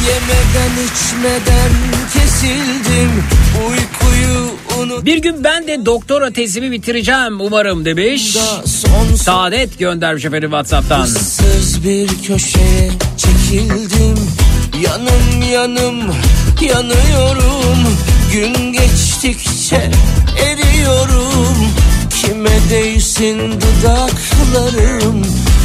Yemeden 0.07 0.85
içmeden 0.85 1.73
kesildim 2.13 3.25
Bir 5.05 5.17
gün 5.19 5.45
ben 5.45 5.67
de 5.67 5.87
doktora 5.87 6.31
tezimi 6.31 6.71
bitireceğim 6.71 7.41
umarım 7.41 7.85
demiş. 7.85 8.37
son 8.67 9.15
Saadet 9.17 9.79
göndermiş 9.79 10.25
efendim 10.25 10.51
Whatsapp'tan. 10.51 11.05
Sız 11.07 11.85
bir 11.85 12.09
köşeye 12.09 12.91
çekildim 13.17 14.19
Yanım 14.85 15.43
yanım 15.53 15.99
yanıyorum 16.61 17.79
Gün 18.33 18.73
geçtikçe 18.73 19.91
eriyorum 20.43 21.73
Kime 22.21 22.59
değsin 22.71 23.39
dudaklarım 23.41 25.23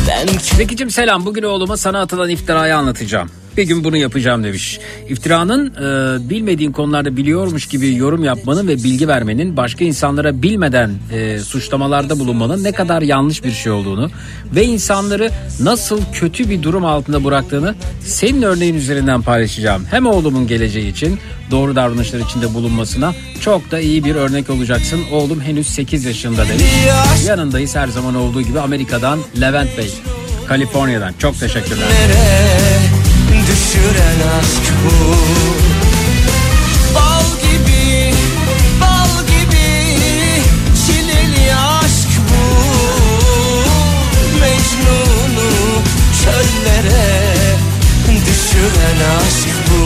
Ben 0.08 0.28
Zekicim 0.58 0.92
selam 0.92 1.26
bugün 1.26 1.44
oğluma 1.44 1.78
sana 1.78 2.02
atılan 2.02 2.30
iftirayı 2.30 2.76
anlatacağım. 2.78 3.30
Bir 3.60 3.64
gün 3.64 3.84
bunu 3.84 3.97
yapacağım 3.97 4.43
demiş. 4.43 4.80
İftiranın 5.10 5.68
e, 5.68 6.30
bilmediğin 6.30 6.72
konularda 6.72 7.18
biliyormuş 7.18 7.66
gibi 7.66 7.95
yorum 7.95 8.24
yapmanın 8.24 8.68
ve 8.68 8.76
bilgi 8.76 9.07
vermenin 9.07 9.57
başka 9.57 9.86
insanlara 9.86 10.41
bilmeden 10.41 10.91
e, 11.12 11.39
suçlamalarda 11.39 12.20
bulunmanın 12.20 12.64
ne 12.64 12.72
kadar 12.72 13.01
yanlış 13.01 13.43
bir 13.43 13.51
şey 13.51 13.72
olduğunu 13.72 14.10
ve 14.55 14.66
insanları 14.66 15.32
nasıl 15.60 16.01
kötü 16.14 16.49
bir 16.49 16.64
durum 16.64 16.86
altında 16.86 17.24
bıraktığını 17.24 17.76
senin 18.05 18.41
örneğin 18.41 18.76
üzerinden 18.76 19.22
paylaşacağım. 19.22 19.86
Hem 19.91 20.05
oğlumun 20.05 20.47
geleceği 20.47 20.91
için 20.91 21.20
doğru 21.51 21.76
davranışlar 21.76 22.20
içinde 22.20 22.53
bulunmasına 22.53 23.14
çok 23.41 23.72
da 23.72 23.80
iyi 23.80 24.03
bir 24.03 24.16
örnek 24.16 24.49
olacaksın. 24.49 24.99
Oğlum 25.12 25.41
henüz 25.41 25.68
8 25.68 26.05
yaşında 26.05 26.47
demiş. 26.47 26.64
Yanındayız 27.28 27.76
her 27.76 27.88
zaman 27.88 28.16
olduğu 28.16 28.41
gibi 28.41 28.60
Amerika'dan 28.60 29.20
Levent 29.41 29.78
Bey. 29.78 29.93
Kaliforniya'dan 30.47 31.14
çok 31.20 31.39
teşekkürler. 31.39 31.88
Düşüren 33.70 34.20
aşk 34.39 34.74
bu. 34.86 35.15
Bal 36.95 37.26
gibi, 37.41 38.13
bal 38.82 39.13
gibi 39.28 39.70
Çileli 40.86 41.55
aşk 41.55 42.09
bu. 42.30 42.43
Mecnun'u 44.39 45.51
çöllere 46.24 47.07
düşüren 48.26 48.99
aşk 49.17 49.55
bu. 49.70 49.82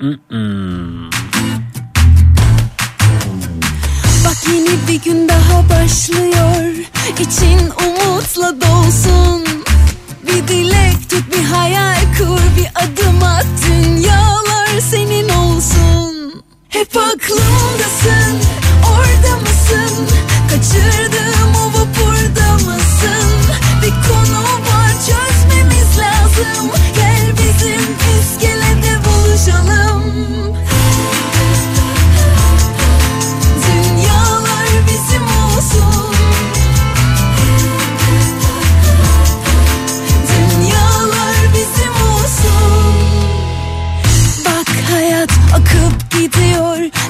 Bak 0.00 0.93
yeni 4.52 4.88
bir 4.88 5.02
gün 5.02 5.28
daha 5.28 5.68
başlıyor. 5.68 6.74
İçin 7.20 7.58
umutla 7.58 8.60
dolsun. 8.60 9.44
Bir 10.26 10.48
dilek 10.48 11.10
tut 11.10 11.22
bir 11.32 11.44
hayal 11.44 12.00
kur 12.18 12.40
Bir 12.56 12.68
adım 12.74 13.22
at. 13.22 13.46
Dünyalar 13.66 14.80
senin 14.90 15.28
olsun. 15.28 16.42
Hep 16.68 16.96
aklımdasın 16.96 18.36
orada 18.92 19.36
mısın? 19.40 20.06
Kaçırdığım 20.50 21.54
o 21.54 21.66
vapurda 21.66 22.52
mısın? 22.54 23.54
Bir 23.82 23.94
konu 24.08 24.42
var 24.42 24.90
çözmemiz 25.06 25.98
lazım 25.98 26.73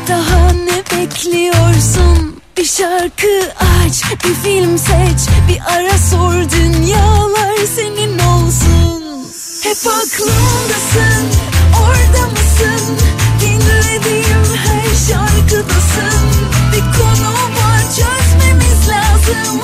Daha 0.08 0.52
ne 0.52 0.82
bekliyorsun? 0.98 2.36
Bir 2.56 2.64
şarkı 2.64 3.52
aç 3.58 4.02
Bir 4.24 4.34
film 4.34 4.78
seç 4.78 5.28
Bir 5.48 5.60
ara 5.74 5.98
sor. 5.98 6.32
Dünyalar 6.32 7.56
senin 7.76 8.18
olsun. 8.18 9.02
Hep 9.62 9.76
aklımdasın 9.86 11.26
Orada 11.82 12.26
mısın? 12.26 12.96
Dinlediğim 13.40 14.44
her 14.64 14.96
şarkıdasın. 15.08 16.26
Bir 16.72 16.98
konu 16.98 17.32
var 17.32 17.80
çözmemiz 17.80 18.88
lazım 18.88 19.60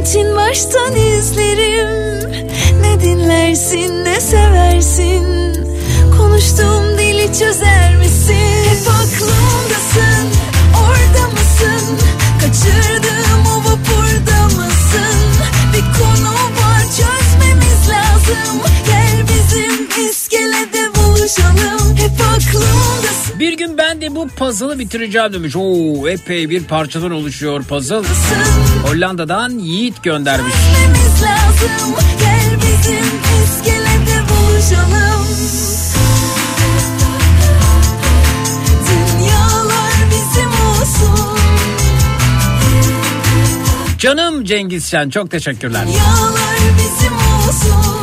için 0.00 0.36
baştan 0.36 0.96
izlerim. 0.96 2.30
Ne 2.80 3.00
dinlersin 3.00 4.04
ne 4.04 4.20
seversin? 4.20 5.24
Konuştuğum 6.18 6.98
dili 6.98 7.26
çözer 7.38 7.96
misin? 7.96 8.34
Hep 8.64 8.88
aklımdasın 8.88 10.28
Orada 10.74 11.28
mısın? 11.28 11.98
Kaçırdığım 12.40 13.46
o 13.46 13.58
vapurda 13.58 14.44
mısın? 14.44 15.18
Bir 15.72 15.98
konu 15.98 16.32
var 16.34 16.82
çözmemiz 16.82 17.88
lazım 17.90 18.77
Hep 21.28 22.20
aklımdasın 22.20 23.38
Bir 23.38 23.52
gün 23.52 23.78
ben 23.78 24.00
de 24.00 24.14
bu 24.14 24.28
puzzle'ı 24.28 24.78
bitireceğim 24.78 25.32
demiş. 25.32 25.56
Oo 25.56 26.08
epey 26.08 26.50
bir 26.50 26.64
parçadan 26.64 27.10
oluşuyor 27.10 27.62
puzzle. 27.62 28.02
Hollanda'dan 28.86 29.50
Yiğit 29.50 30.02
göndermiş. 30.02 30.54
Lazım 31.22 31.94
Gel 32.20 32.50
bizim 32.56 33.06
iskelede 33.44 34.22
buluşalım 34.28 35.26
Dünyalar 38.88 39.92
bizim 40.10 40.48
olsun 40.48 41.38
Canım 43.98 44.44
Cengiz 44.44 44.86
Şen 44.90 45.10
çok 45.10 45.30
teşekkürler. 45.30 45.86
Dünyalar 45.86 46.58
bizim 46.78 47.12
olsun 47.14 47.97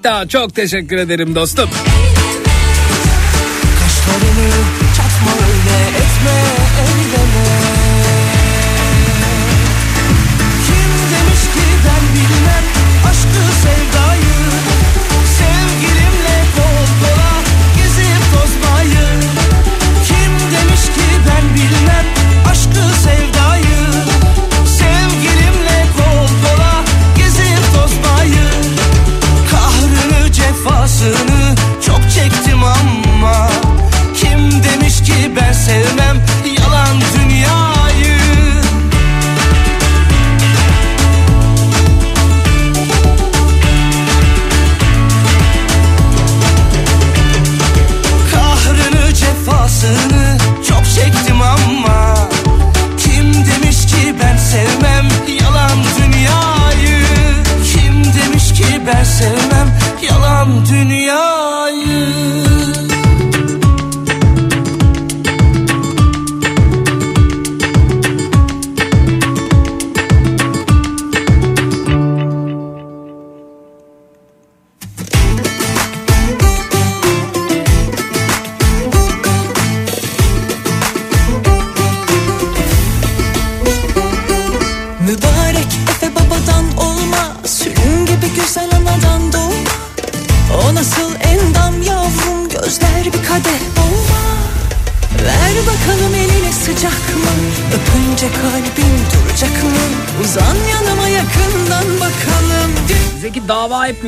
Yüksekdağ 0.00 0.28
çok 0.28 0.54
teşekkür 0.54 0.96
ederim 0.96 1.34
dostum. 1.34 1.70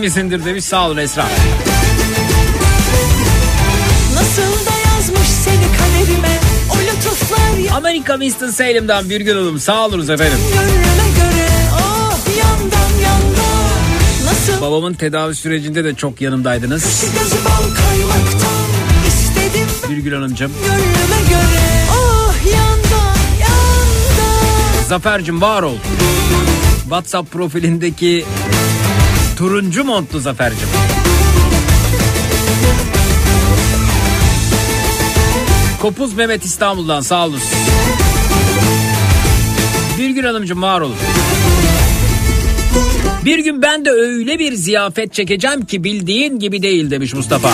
Hepimizindir 0.03 0.45
demiş 0.45 0.65
sağ 0.65 0.87
olun 0.87 0.97
Esra. 0.97 1.27
Nasıl 4.15 4.67
da 4.67 4.95
yazmış 4.95 5.29
seni 5.29 5.57
kaderime 5.57 6.41
O 6.71 6.75
lütuflar 6.75 7.77
Amerika 7.77 8.13
Winston 8.13 8.51
Salem'dan 8.51 9.11
Birgül 9.11 9.37
Hanım 9.37 9.59
sağ 9.59 9.87
olunuz 9.87 10.11
efendim. 10.11 10.39
Gönlüme 10.53 11.09
göre 11.17 11.49
Oh 11.75 12.19
yandan 12.39 13.01
yandan 13.03 14.25
Nasıl 14.25 14.63
Babamın 14.63 14.95
tedavi 14.95 15.35
sürecinde 15.35 15.85
de 15.85 15.95
çok 15.95 16.21
yanımdaydınız. 16.21 17.05
Birgül 19.91 20.13
Hanımcığım. 20.13 20.53
göre 21.29 21.85
Oh 21.93 22.35
yandan 22.53 23.17
yandan 23.41 24.85
Zafer'cim 24.89 25.41
var 25.41 25.63
ol. 25.63 25.77
WhatsApp 26.83 27.33
profilindeki 27.33 28.25
turuncu 29.37 29.85
montlu 29.85 30.21
Zafer'cim. 30.21 30.69
Kopuz 35.83 36.15
Mehmet 36.15 36.45
İstanbul'dan 36.45 37.01
sağ 37.01 37.27
olun. 37.27 37.41
Birgül 39.99 40.25
Hanımcığım 40.25 40.63
var 40.63 40.81
olun. 40.81 40.97
Bir 43.25 43.39
gün 43.39 43.63
ben 43.63 43.85
de 43.85 43.91
öyle 43.91 44.39
bir 44.39 44.53
ziyafet 44.53 45.13
çekeceğim 45.13 45.65
ki 45.65 45.85
bildiğin 45.85 46.39
gibi 46.39 46.63
değil 46.63 46.91
demiş 46.91 47.15
Mustafa. 47.15 47.49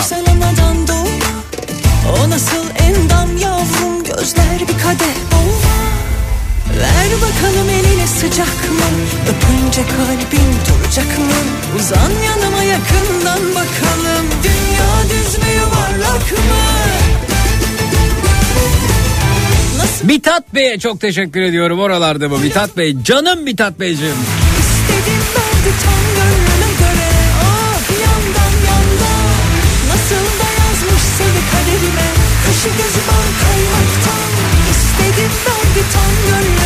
O 2.09 2.29
nasıl 2.29 2.65
endam 2.79 3.37
yavrum 3.37 4.03
Gözler 4.03 4.59
bir 4.61 4.83
kadeh 4.83 5.15
Ver 6.79 7.11
bakalım 7.21 7.69
eline 7.69 7.98
sıcak 8.21 8.71
mı? 8.71 8.87
Öpünce 9.29 9.81
kalbin 9.81 10.51
duracak 10.65 11.19
mı? 11.19 11.39
Uzan 11.79 12.11
yanıma 12.25 12.63
yakından 12.63 13.55
bakalım. 13.55 14.25
Dünya 14.43 14.91
düz 15.09 15.37
mü 15.37 15.49
yuvarlak 15.55 16.31
mı? 16.31 16.63
Nasıl? 19.77 20.05
Mithat 20.05 20.55
Bey'e 20.55 20.79
çok 20.79 21.01
teşekkür 21.01 21.41
ediyorum. 21.41 21.79
Oralarda 21.79 22.31
bu 22.31 22.37
Mithat 22.37 22.77
Bey. 22.77 22.95
Canım 23.03 23.43
Mithat 23.43 23.79
Beyciğim. 23.79 24.15
istedim 24.59 25.21
verdi 25.35 25.71
tam 25.83 26.03
gönlüme 26.15 26.71
göre. 26.79 27.09
Ah 27.43 27.81
yandan 28.03 28.53
yandan 28.69 29.29
Nasıl 29.89 30.25
da 30.39 30.49
yazmış 30.61 31.03
seni 31.17 31.41
kaderime. 31.51 32.07
Kaşı 32.45 32.69
gözü 32.69 33.01
bal 33.07 33.27
kaymaktan. 33.41 34.29
İstedim 34.71 35.31
verdi 35.45 35.83
tam 35.93 36.13
gönlüme 36.29 36.58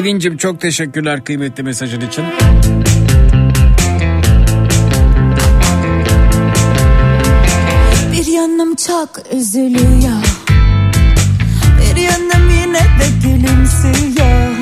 Evincim 0.00 0.36
çok 0.36 0.60
teşekkürler 0.60 1.24
kıymetli 1.24 1.62
mesajın 1.62 2.00
için. 2.00 2.24
Bir 8.12 8.26
yanım 8.26 8.74
çok 8.74 9.10
üzülüyor 9.32 10.22
Bir 11.80 12.00
yanım 12.00 12.50
yine 12.50 12.78
de 12.78 13.06
gülümsüyor 13.22 14.54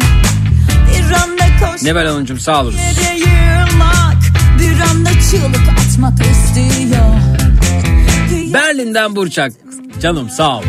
Bir 0.89 1.13
anda 1.13 1.73
koş 1.73 1.83
Nebel 1.83 2.07
Hanımcığım 2.07 2.41
sağ 2.41 2.63
olun. 2.63 2.75
Bir 4.59 4.81
anda 4.81 5.11
çığlık 5.31 5.69
atmak 5.79 6.19
istiyor 6.21 7.15
Berlin'den 8.55 9.17
Burçak. 9.17 9.53
Canım 10.03 10.31
sağ 10.31 10.59
ol. 10.59 10.63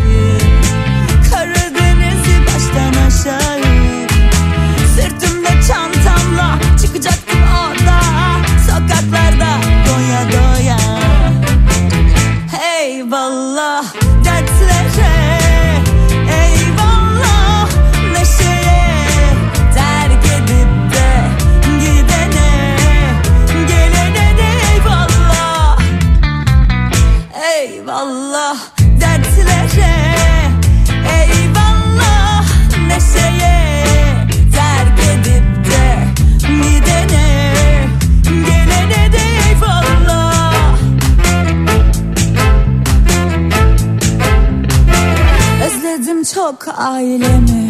Ailemi. 46.78 47.70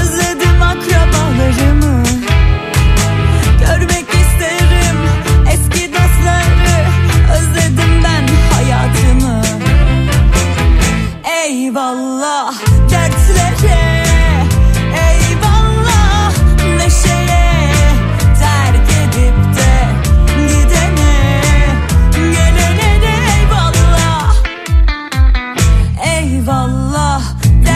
Özledim 0.00 0.62
akrabalarımı. 0.62 2.02
Görmek 3.60 4.08
isterim 4.08 4.98
eski 5.52 5.92
dostları. 5.92 6.86
Özledim 7.32 8.02
ben 8.04 8.28
hayatımı. 8.54 9.42
Eyvallah 11.44 12.03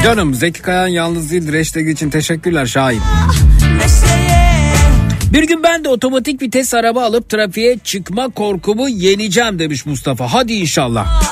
Canım 0.09 0.35
Zeki 0.35 0.63
Kayan 0.63 0.87
yalnız 0.87 1.31
değil 1.31 1.57
hashtag 1.57 1.89
için 1.89 2.11
teşekkürler 2.11 2.67
Şahin. 2.67 3.01
Bir 5.33 5.43
gün 5.43 5.63
ben 5.63 5.85
de 5.85 5.89
otomatik 5.89 6.43
vites 6.43 6.75
araba 6.75 7.05
alıp 7.05 7.29
trafiğe 7.29 7.79
çıkma 7.79 8.29
korkumu 8.29 8.89
yeneceğim 8.89 9.59
demiş 9.59 9.87
Mustafa. 9.87 10.33
Hadi 10.33 10.53
inşallah. 10.53 11.23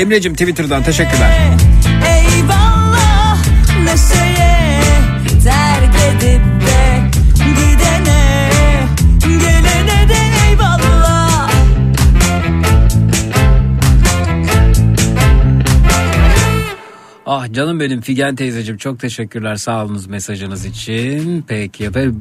Emre'cim 0.00 0.32
Twitter'dan 0.32 0.82
teşekkürler. 0.82 1.30
Eyvallah 2.06 3.38
neşeye 3.84 4.80
Terk 5.44 5.94
edip 5.94 6.42
de 6.66 7.00
gidene 7.36 8.50
Gelene 9.20 10.08
de 10.08 10.48
eyvallah 10.50 11.50
Ah 17.26 17.52
canım 17.52 17.80
benim 17.80 18.00
Figen 18.00 18.36
teyzeciğim 18.36 18.78
çok 18.78 19.00
teşekkürler 19.00 19.56
sağ 19.56 19.84
olunuz 19.84 20.06
mesajınız 20.06 20.64
için. 20.64 21.44
Peki 21.48 21.94
ben 21.94 22.14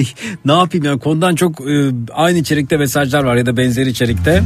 ne 0.44 0.52
yapayım 0.52 0.84
yani 0.86 0.98
konudan 0.98 1.34
çok 1.34 1.60
e, 1.60 1.90
aynı 2.12 2.38
içerikte 2.38 2.76
mesajlar 2.76 3.24
var 3.24 3.36
ya 3.36 3.46
da 3.46 3.56
benzer 3.56 3.86
içerikte. 3.86 4.42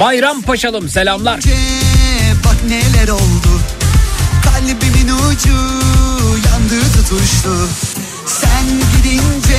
Bayram 0.00 0.42
Paşalım 0.42 0.88
selamlar. 0.88 1.40
bak 2.44 2.56
neler 2.68 3.08
oldu 3.08 3.60
Kalbimin 4.44 5.08
ucu 5.08 5.56
yandı 6.48 6.80
tutuştu 6.92 7.68
Sen 8.26 8.64
gidince 8.96 9.58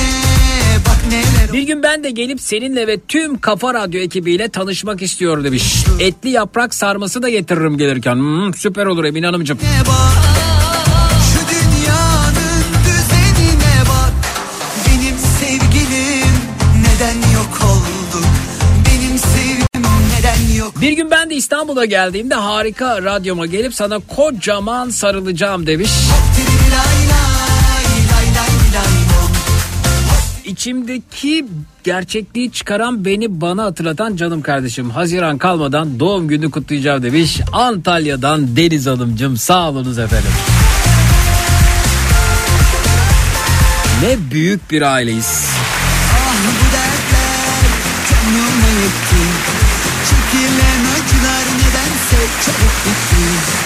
bak 0.86 0.98
neler 1.10 1.52
Bir 1.52 1.62
gün 1.62 1.82
ben 1.82 2.04
de 2.04 2.10
gelip 2.10 2.40
seninle 2.40 2.86
ve 2.86 3.00
tüm 3.08 3.38
Kafa 3.40 3.74
Radyo 3.74 4.00
ekibiyle 4.00 4.48
tanışmak 4.48 5.02
istiyorum 5.02 5.44
demiş. 5.44 5.74
Etli 6.00 6.30
yaprak 6.30 6.74
sarması 6.74 7.22
da 7.22 7.28
getiririm 7.28 7.78
gelirken. 7.78 8.14
Hmm, 8.16 8.54
süper 8.54 8.86
olur 8.86 9.04
Emin 9.04 9.22
Hanımcığım. 9.22 9.58
ne 9.58 9.86
bak 9.86 10.39
Bir 20.80 20.92
gün 20.92 21.10
ben 21.10 21.30
de 21.30 21.34
İstanbul'a 21.34 21.84
geldiğimde 21.84 22.34
harika 22.34 23.02
radyoma 23.02 23.46
gelip 23.46 23.74
sana 23.74 23.98
kocaman 23.98 24.90
sarılacağım 24.90 25.66
demiş. 25.66 25.90
İçimdeki 30.44 31.46
gerçekliği 31.84 32.52
çıkaran 32.52 33.04
beni 33.04 33.40
bana 33.40 33.64
hatırlatan 33.64 34.16
canım 34.16 34.42
kardeşim. 34.42 34.90
Haziran 34.90 35.38
kalmadan 35.38 36.00
doğum 36.00 36.28
günü 36.28 36.50
kutlayacağım 36.50 37.02
demiş. 37.02 37.40
Antalya'dan 37.52 38.56
Deniz 38.56 38.86
Hanımcığım 38.86 39.36
sağ 39.36 39.68
olunuz 39.70 39.98
efendim. 39.98 40.30
Ne 44.02 44.30
büyük 44.30 44.70
bir 44.70 44.82
aileyiz. 44.82 45.44
Ah 46.14 46.69
nedense 52.30 52.42
çabuk 52.42 53.59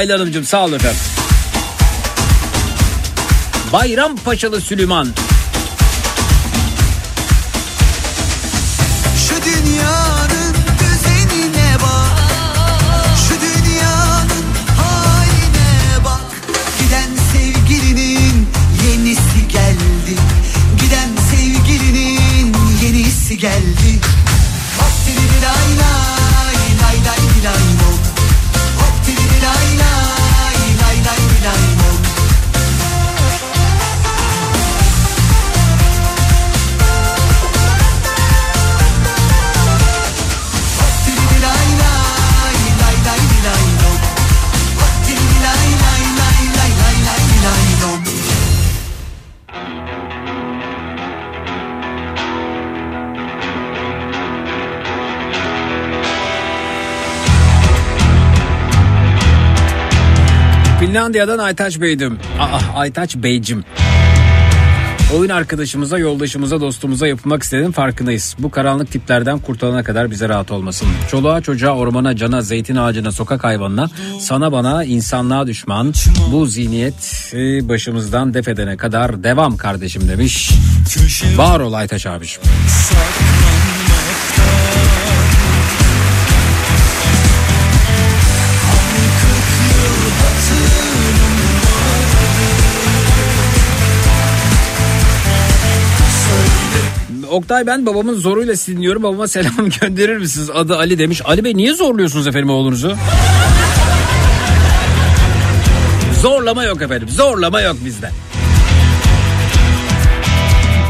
Ayla 0.00 0.14
Hanımcığım 0.14 0.44
sağ 0.44 0.64
olun 0.64 0.74
efendim. 0.74 1.00
Bayram 3.72 4.16
Paşalı 4.16 4.60
Süleyman. 4.60 5.08
Finlandiya'dan 61.00 61.38
Aytaç 61.38 61.80
Bey'dim. 61.80 62.18
Aa, 62.40 62.78
Aytaç 62.78 63.16
Beycim. 63.16 63.64
Oyun 65.16 65.30
arkadaşımıza, 65.30 65.98
yoldaşımıza, 65.98 66.60
dostumuza 66.60 67.06
yapılmak 67.06 67.42
istediğinin 67.42 67.72
farkındayız. 67.72 68.36
Bu 68.38 68.50
karanlık 68.50 68.92
tiplerden 68.92 69.38
kurtulana 69.38 69.82
kadar 69.82 70.10
bize 70.10 70.28
rahat 70.28 70.50
olmasın. 70.50 70.88
Çoluğa, 71.10 71.40
çocuğa, 71.40 71.76
ormana, 71.76 72.16
cana, 72.16 72.42
zeytin 72.42 72.76
ağacına, 72.76 73.12
sokak 73.12 73.44
hayvanına, 73.44 73.88
sana 74.20 74.52
bana, 74.52 74.84
insanlığa 74.84 75.46
düşman. 75.46 75.92
Bu 76.32 76.46
zihniyet 76.46 77.30
e, 77.32 77.68
başımızdan 77.68 78.34
def 78.34 78.48
edene 78.48 78.76
kadar 78.76 79.22
devam 79.22 79.56
kardeşim 79.56 80.08
demiş. 80.08 80.50
Var 81.36 81.60
ol 81.60 81.72
Aytaç 81.72 82.06
abiciğim. 82.06 82.42
Oktay 97.30 97.66
ben 97.66 97.86
babamın 97.86 98.14
zoruyla 98.14 98.56
sizi 98.56 98.76
dinliyorum. 98.76 99.02
Babama 99.02 99.28
selam 99.28 99.52
gönderir 99.80 100.16
misiniz? 100.16 100.50
Adı 100.54 100.76
Ali 100.76 100.98
demiş. 100.98 101.22
Ali 101.24 101.44
Bey 101.44 101.54
niye 101.54 101.74
zorluyorsunuz 101.74 102.26
efendim 102.26 102.50
oğlunuzu? 102.50 102.96
Zorlama 106.22 106.64
yok 106.64 106.82
efendim. 106.82 107.08
Zorlama 107.08 107.60
yok 107.60 107.76
bizde. 107.84 108.10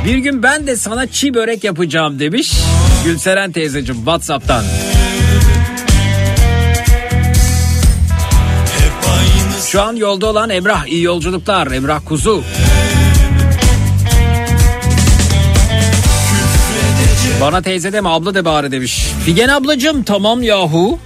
Bir 0.05 0.17
gün 0.19 0.43
ben 0.43 0.67
de 0.67 0.77
sana 0.77 1.07
çiğ 1.07 1.35
börek 1.35 1.65
yapacağım 1.65 2.19
demiş. 2.19 2.53
Gülseren 3.05 3.53
teyzeciğim 3.53 4.01
Whatsapp'tan. 4.01 4.65
Şu 9.67 9.83
an 9.83 9.97
yolda 9.97 10.27
olan 10.27 10.51
Emrah 10.51 10.87
iyi 10.87 11.03
yolculuklar. 11.03 11.71
Emrah 11.71 12.01
Kuzu. 12.05 12.43
Bana 17.41 17.63
teyze 17.63 17.93
deme 17.93 18.09
abla 18.09 18.35
de 18.35 18.45
bari 18.45 18.73
demiş. 18.73 19.07
Figen 19.25 19.49
ablacığım 19.49 20.03
tamam 20.03 20.43
yahu. 20.43 20.99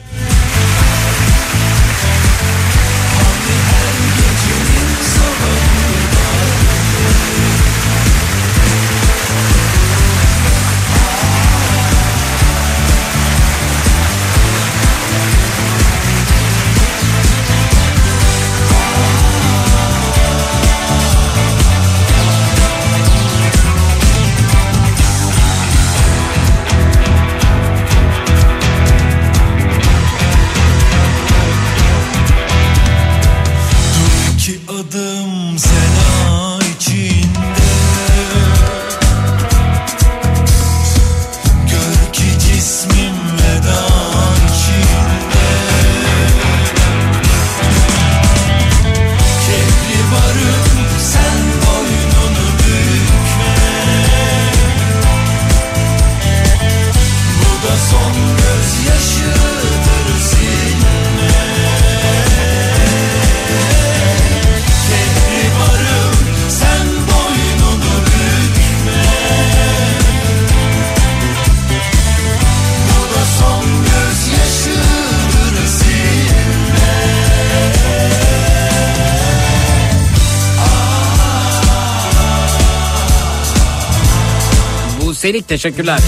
Teşekkürler. 85.48 85.98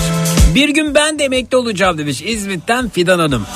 Bir 0.55 0.69
gün 0.69 0.95
ben 0.95 1.19
de 1.19 1.25
emekli 1.25 1.57
olacağım 1.57 1.99
demiş 1.99 2.23
İzmit'ten 2.23 2.89
Fidan 2.89 3.19
Hanım. 3.19 3.47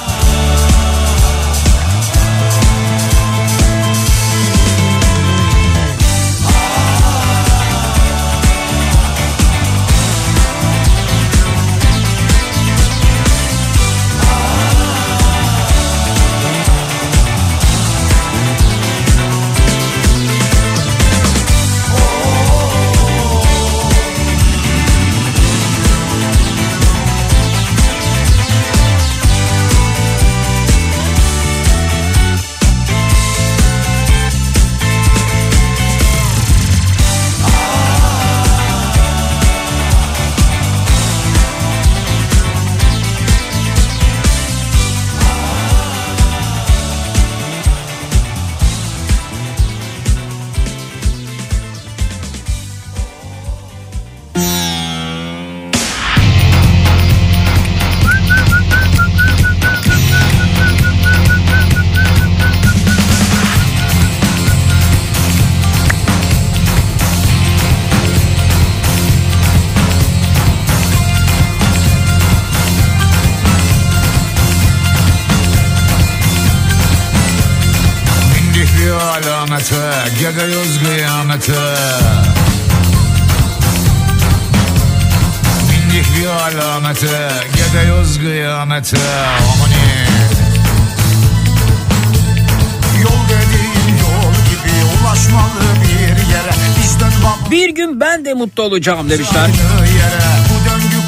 Mutlu 98.51 98.63
olacağım 98.63 99.11
demişler. 99.11 99.51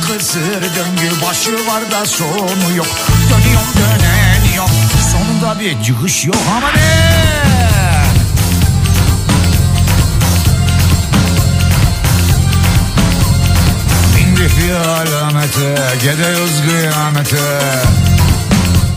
kısır 0.08 0.62
döngü 0.62 1.22
Başı 1.26 1.52
var 1.66 1.90
da 1.90 2.06
sonu 2.06 2.76
yok 2.76 2.86
Dönüyorum 3.30 3.72
döneniyorum 3.78 4.70
Sonunda 5.12 5.60
bir 5.60 5.84
çıkış 5.84 6.24
yok 6.24 6.36
ama 6.56 6.68
ne? 6.68 7.12
Bindik 14.16 14.50
bir 14.58 14.74
alamete 14.74 15.82
Gidiyoruz 16.02 16.62
kıyamete 16.68 17.60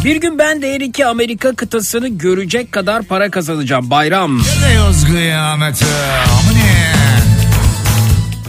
Bir 0.04 0.16
gün 0.16 0.40
ben 0.40 0.62
de 0.62 0.74
her 0.74 0.82
iki 0.82 1.06
Amerika 1.06 1.56
kıtasını 1.56 2.08
görecek 2.08 2.72
kadar 2.72 3.04
para 3.04 3.32
kazanacağım. 3.32 3.90
Bayram. 3.90 4.38
Gidiyoruz 4.38 5.06
kıyamete? 5.06 5.86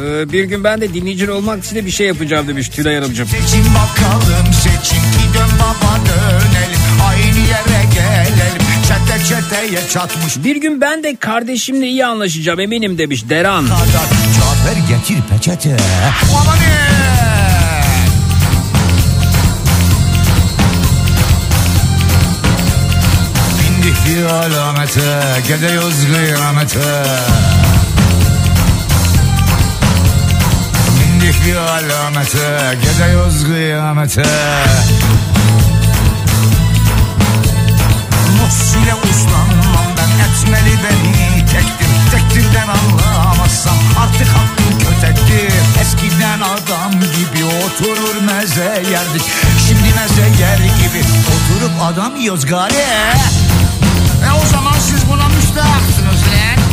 Ee, 0.01 0.33
bir 0.33 0.45
gün 0.45 0.65
ben 0.65 0.81
de 0.81 0.95
dinleyici 0.95 1.31
olmak 1.31 1.65
için 1.65 1.77
de 1.77 1.87
bir 1.87 1.91
şey 1.91 2.07
yapacağım 2.07 2.49
demiş 2.49 2.69
Tülay 2.69 2.95
Hanımcığım. 2.95 3.29
Seçin 3.29 3.65
bakalım 3.75 4.53
seçin. 4.53 4.97
Ki 4.97 5.35
dön 5.35 5.51
baba 5.61 5.97
dönelim. 6.07 6.81
Aynı 7.09 7.39
yere 7.39 7.85
gelelim. 7.95 8.63
Çete 8.89 9.19
reçeteye 9.19 9.89
çatmış. 9.89 10.45
Bir 10.45 10.57
gün 10.57 10.81
ben 10.81 11.03
de 11.03 11.17
kardeşimle 11.17 11.87
iyi 11.87 12.07
anlaşacağım 12.07 12.61
eminim 12.61 12.99
demiş 12.99 13.29
Deran. 13.29 13.67
Cafer 13.67 14.77
getir 14.89 15.23
peçete. 15.31 15.77
Bir 24.07 24.25
alamete 24.25 25.23
Gidiyoruz 25.49 25.95
kıyamete 26.15 27.03
Bindik 31.27 31.47
bir 31.47 31.57
alamete 31.57 32.79
Gidiyoruz 32.83 33.45
kıyamete. 33.45 34.23
Musiyle 38.43 38.95
uslanmam 38.95 39.87
ben 39.97 40.25
etmeli 40.25 40.79
beni 40.85 41.47
tektir 41.47 41.89
Tektirden 42.11 42.69
anlamazsam. 42.69 43.75
Artık 44.01 44.29
hakkım 44.29 44.79
kötektir 44.79 45.53
Eskiden 45.81 46.41
adam 46.41 46.93
gibi 46.93 47.45
oturur 47.45 48.23
meze 48.23 48.83
yerdik. 48.91 49.23
Şimdi 49.69 49.95
meze 49.95 50.43
yer 50.43 50.59
gibi 50.59 51.05
oturup 51.21 51.83
adam 51.83 52.17
yiyoruz 52.17 52.47
gari 52.47 52.75
E 54.27 54.33
o 54.45 54.47
zaman 54.53 54.79
siz 54.79 55.09
buna 55.11 55.29
müstahaksınız 55.29 56.23
lan 56.23 56.66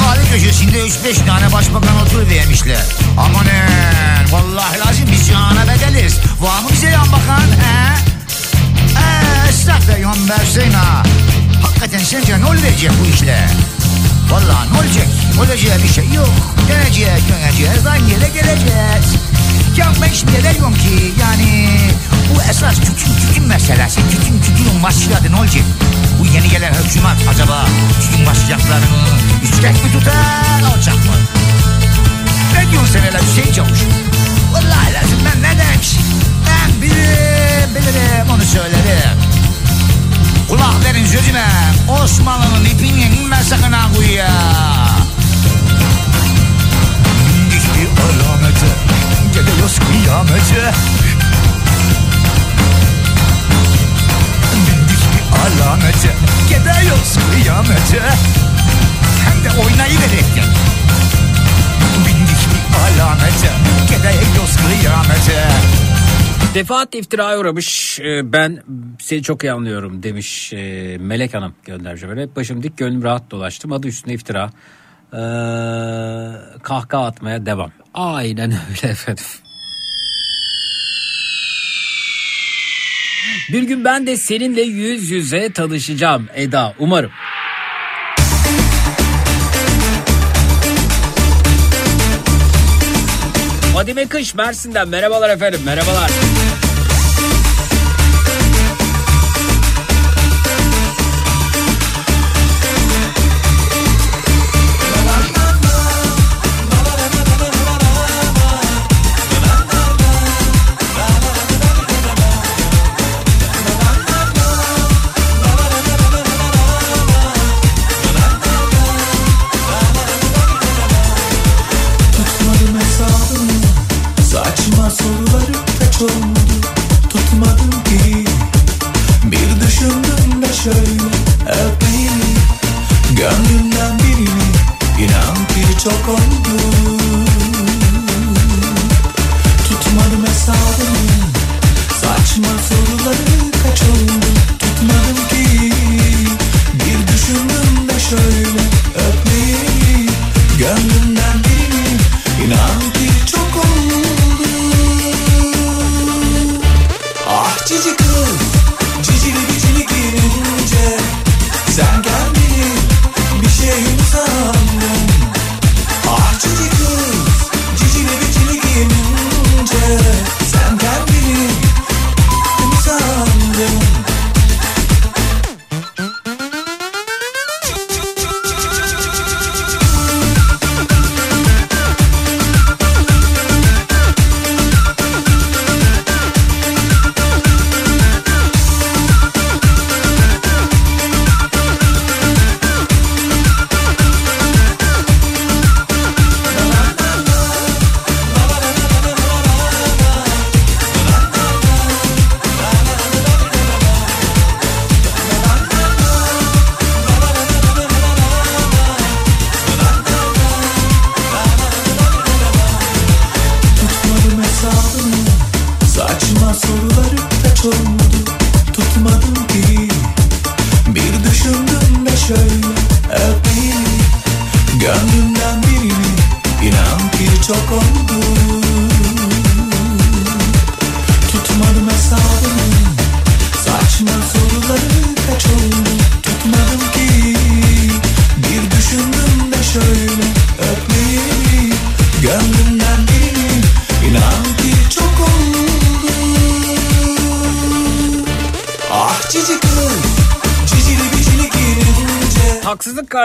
Kahve 0.00 0.24
köşesinde 0.30 0.78
3-5 0.78 1.26
tane 1.26 1.52
başbakan 1.52 2.00
oturuvermişler. 2.00 2.84
Amanın 3.18 4.32
vallahi 4.32 4.78
lazım 4.78 5.04
biz 5.12 5.28
cana 5.28 5.64
bedeliz. 5.68 6.18
Var 6.40 6.60
mı 6.62 6.68
bize 6.72 6.90
yan 6.90 7.12
bakan 7.12 7.40
he? 7.40 7.94
Eee 9.90 10.00
yan 10.02 10.28
versin 10.28 10.72
ha. 10.72 11.02
Hakikaten 11.62 11.98
sence 11.98 12.40
ne 12.40 12.44
olacak 12.46 12.92
bu 13.00 13.14
işle? 13.14 13.48
Vallahi 14.30 14.72
ne 14.72 14.78
olacak? 14.78 15.06
Olacağı 15.38 15.82
bir 15.82 15.88
şey 15.88 16.04
yok. 16.14 16.30
Döneceğiz, 16.68 17.22
döneceğiz, 17.28 17.86
aynı 17.86 18.10
yere 18.10 18.28
geleceğiz. 18.28 19.29
Ya 19.76 19.92
ben 20.02 20.12
şimdi 20.12 20.44
veriyorum 20.44 20.74
ki 20.74 21.12
yani 21.20 21.68
bu 22.34 22.42
esas 22.42 22.74
tütün 22.74 23.14
tütün 23.14 23.44
meselesi. 23.48 24.00
Tütün 24.10 24.40
tütünün 24.40 24.82
başladı 24.82 25.28
ne 25.30 25.36
olacak? 25.36 25.64
Bu 26.20 26.26
yeni 26.26 26.48
gelen 26.48 26.74
hükümet 26.74 27.28
acaba 27.30 27.66
tütün 28.00 28.26
başlayacaklarını 28.26 28.84
yüksek 29.42 29.84
mi 29.84 29.92
tutar 29.92 30.62
alacak 30.72 30.94
mı? 30.94 31.14
Ne 32.54 32.70
diyorsun 32.70 32.92
sen 32.92 33.00
hele 33.00 33.18
Hüseyin 33.22 33.52
Çavuş? 33.52 33.80
Vallahi 34.52 34.94
lazım 34.94 35.18
ben 35.24 35.42
ne 35.42 35.58
demiş? 35.58 35.96
Ben 36.46 36.82
bilirim, 36.82 37.70
bilirim 37.74 38.30
onu 38.34 38.42
söylerim. 38.42 39.18
Kulak 40.48 40.84
verin 40.84 41.06
sözüme. 41.06 41.46
Osmanlı'nın 41.88 42.64
ipini 42.64 43.02
inme 43.02 43.36
sakın 43.44 43.72
ha 43.72 43.88
kuyuya. 43.96 44.30
Bindik 47.28 47.62
bir 47.74 47.88
alamete. 48.02 48.39
Gidiyoruz 49.60 49.78
kıyamete. 49.78 50.72
Bindik 54.66 55.02
bir 55.12 55.62
alamete. 55.62 56.10
Gidiyoruz 56.48 57.18
kıyamete. 57.30 58.00
Hem 59.24 59.44
de 59.44 59.50
oynayıverekten. 59.64 60.44
Bindik 62.06 62.42
bir 62.50 63.00
alamete. 63.00 63.50
Gidiyoruz 63.86 64.56
kıyamete. 64.56 65.48
Defaat 66.54 66.94
iftiraya 66.94 67.38
uğramış. 67.38 68.00
Ee, 68.00 68.32
Ben 68.32 68.62
seni 68.98 69.22
çok 69.22 69.44
iyi 69.44 69.52
anlıyorum 69.52 70.02
demiş 70.02 70.52
e, 70.52 70.96
Melek 71.00 71.34
Hanım 71.34 71.54
göndermiş. 71.64 72.02
Böyle 72.02 72.36
başım 72.36 72.62
dik 72.62 72.78
gönlüm 72.78 73.02
rahat 73.02 73.30
dolaştım. 73.30 73.72
Adı 73.72 73.88
üstüne 73.88 74.14
iftira. 74.14 74.50
Ee, 75.12 75.18
kahkaha 76.62 77.06
atmaya 77.06 77.46
devam. 77.46 77.70
Aynen 77.94 78.52
öyle 78.70 78.92
efendim. 78.92 79.24
Bir 83.52 83.62
gün 83.62 83.84
ben 83.84 84.06
de 84.06 84.16
seninle 84.16 84.62
yüz 84.62 85.10
yüze 85.10 85.52
tanışacağım 85.52 86.28
Eda 86.34 86.74
umarım. 86.78 87.10
Fadime 93.74 94.06
Kış 94.06 94.34
Mersin'den 94.34 94.88
merhabalar 94.88 95.30
efendim 95.30 95.60
merhabalar. 95.64 96.08
Tutmadım 96.08 96.39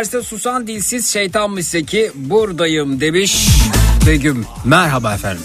Karşısında 0.05 0.23
susan 0.23 0.67
dilsiz 0.67 1.07
şeytanmış 1.07 1.65
Zeki 1.65 2.11
buradayım 2.15 2.99
demiş 3.01 3.47
Begüm. 4.07 4.45
Merhaba 4.65 5.13
efendim. 5.13 5.43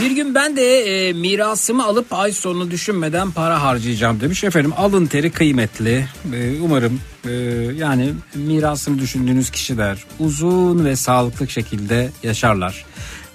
Bir 0.00 0.10
gün 0.10 0.34
ben 0.34 0.56
de 0.56 0.80
e, 0.80 1.12
mirasımı 1.12 1.84
alıp 1.84 2.12
ay 2.12 2.32
sonunu 2.32 2.70
düşünmeden 2.70 3.30
para 3.30 3.62
harcayacağım 3.62 4.20
demiş. 4.20 4.44
Efendim 4.44 4.72
alın 4.76 5.06
teri 5.06 5.30
kıymetli. 5.30 6.06
E, 6.34 6.60
umarım 6.60 7.00
e, 7.24 7.30
yani 7.76 8.12
mirasını 8.34 8.98
düşündüğünüz 8.98 9.50
kişiler 9.50 10.04
uzun 10.18 10.84
ve 10.84 10.96
sağlıklı 10.96 11.48
şekilde 11.48 12.10
yaşarlar. 12.22 12.84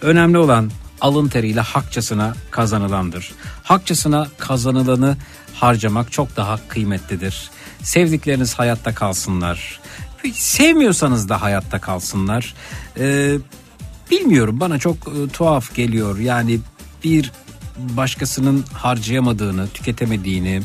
Önemli 0.02 0.38
olan 0.38 0.72
alın 1.06 1.28
teriyle 1.28 1.62
hakçasına 1.62 2.36
kazanılandır. 2.52 3.32
Hakçasına 3.64 4.28
kazanılanı 4.38 5.18
harcamak 5.54 6.12
çok 6.12 6.36
daha 6.38 6.60
kıymetlidir. 6.68 7.50
Sevdikleriniz 7.84 8.54
hayatta 8.54 8.96
kalsınlar. 8.96 9.80
Sevmiyorsanız 10.34 11.30
da 11.30 11.42
hayatta 11.42 11.80
kalsınlar. 11.80 12.54
Ee, 13.00 13.38
bilmiyorum 14.12 14.60
bana 14.60 14.80
çok 14.80 14.96
e, 14.96 15.28
tuhaf 15.34 15.76
geliyor. 15.76 16.20
Yani 16.20 16.60
bir 17.04 17.32
başkasının 17.78 18.66
harcayamadığını, 18.74 19.68
tüketemediğini 19.68 20.62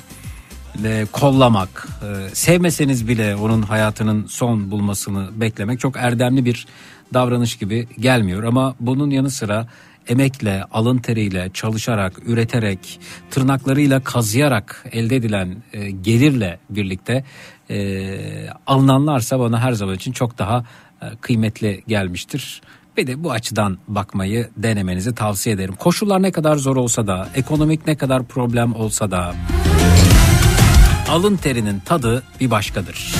e, 0.84 1.06
kollamak, 1.12 1.88
e, 2.02 2.34
sevmeseniz 2.34 3.08
bile 3.08 3.36
onun 3.36 3.62
hayatının 3.62 4.26
son 4.26 4.70
bulmasını 4.70 5.40
beklemek 5.40 5.80
çok 5.80 5.96
erdemli 5.96 6.44
bir 6.44 6.66
davranış 7.14 7.56
gibi 7.56 7.88
gelmiyor. 7.98 8.42
Ama 8.42 8.74
bunun 8.80 9.10
yanı 9.10 9.30
sıra 9.30 9.66
emekle, 10.11 10.65
alın 10.73 10.99
teriyle, 10.99 11.51
çalışarak, 11.55 12.12
üreterek, 12.27 13.01
tırnaklarıyla 13.31 14.01
kazıyarak 14.01 14.85
elde 14.93 15.16
edilen 15.16 15.57
e, 15.73 15.91
gelirle 15.91 16.59
birlikte 16.70 17.24
e, 17.70 18.51
alınanlarsa 18.66 19.41
bana 19.41 19.61
her 19.61 19.73
zaman 19.73 19.95
için 19.95 20.12
çok 20.12 20.39
daha 20.39 20.65
e, 21.03 21.07
kıymetli 21.20 21.82
gelmiştir. 21.87 22.62
Bir 22.97 23.07
de 23.07 23.24
bu 23.24 23.32
açıdan 23.32 23.78
bakmayı 23.89 24.49
denemenizi 24.57 25.15
tavsiye 25.15 25.55
ederim. 25.55 25.74
Koşullar 25.78 26.23
ne 26.23 26.32
kadar 26.32 26.57
zor 26.57 26.77
olsa 26.77 27.07
da, 27.07 27.28
ekonomik 27.35 27.87
ne 27.87 27.97
kadar 27.97 28.24
problem 28.24 28.74
olsa 28.74 29.11
da 29.11 29.35
alın 31.11 31.37
terinin 31.37 31.81
tadı 31.81 32.23
bir 32.41 32.51
başkadır. 32.51 33.15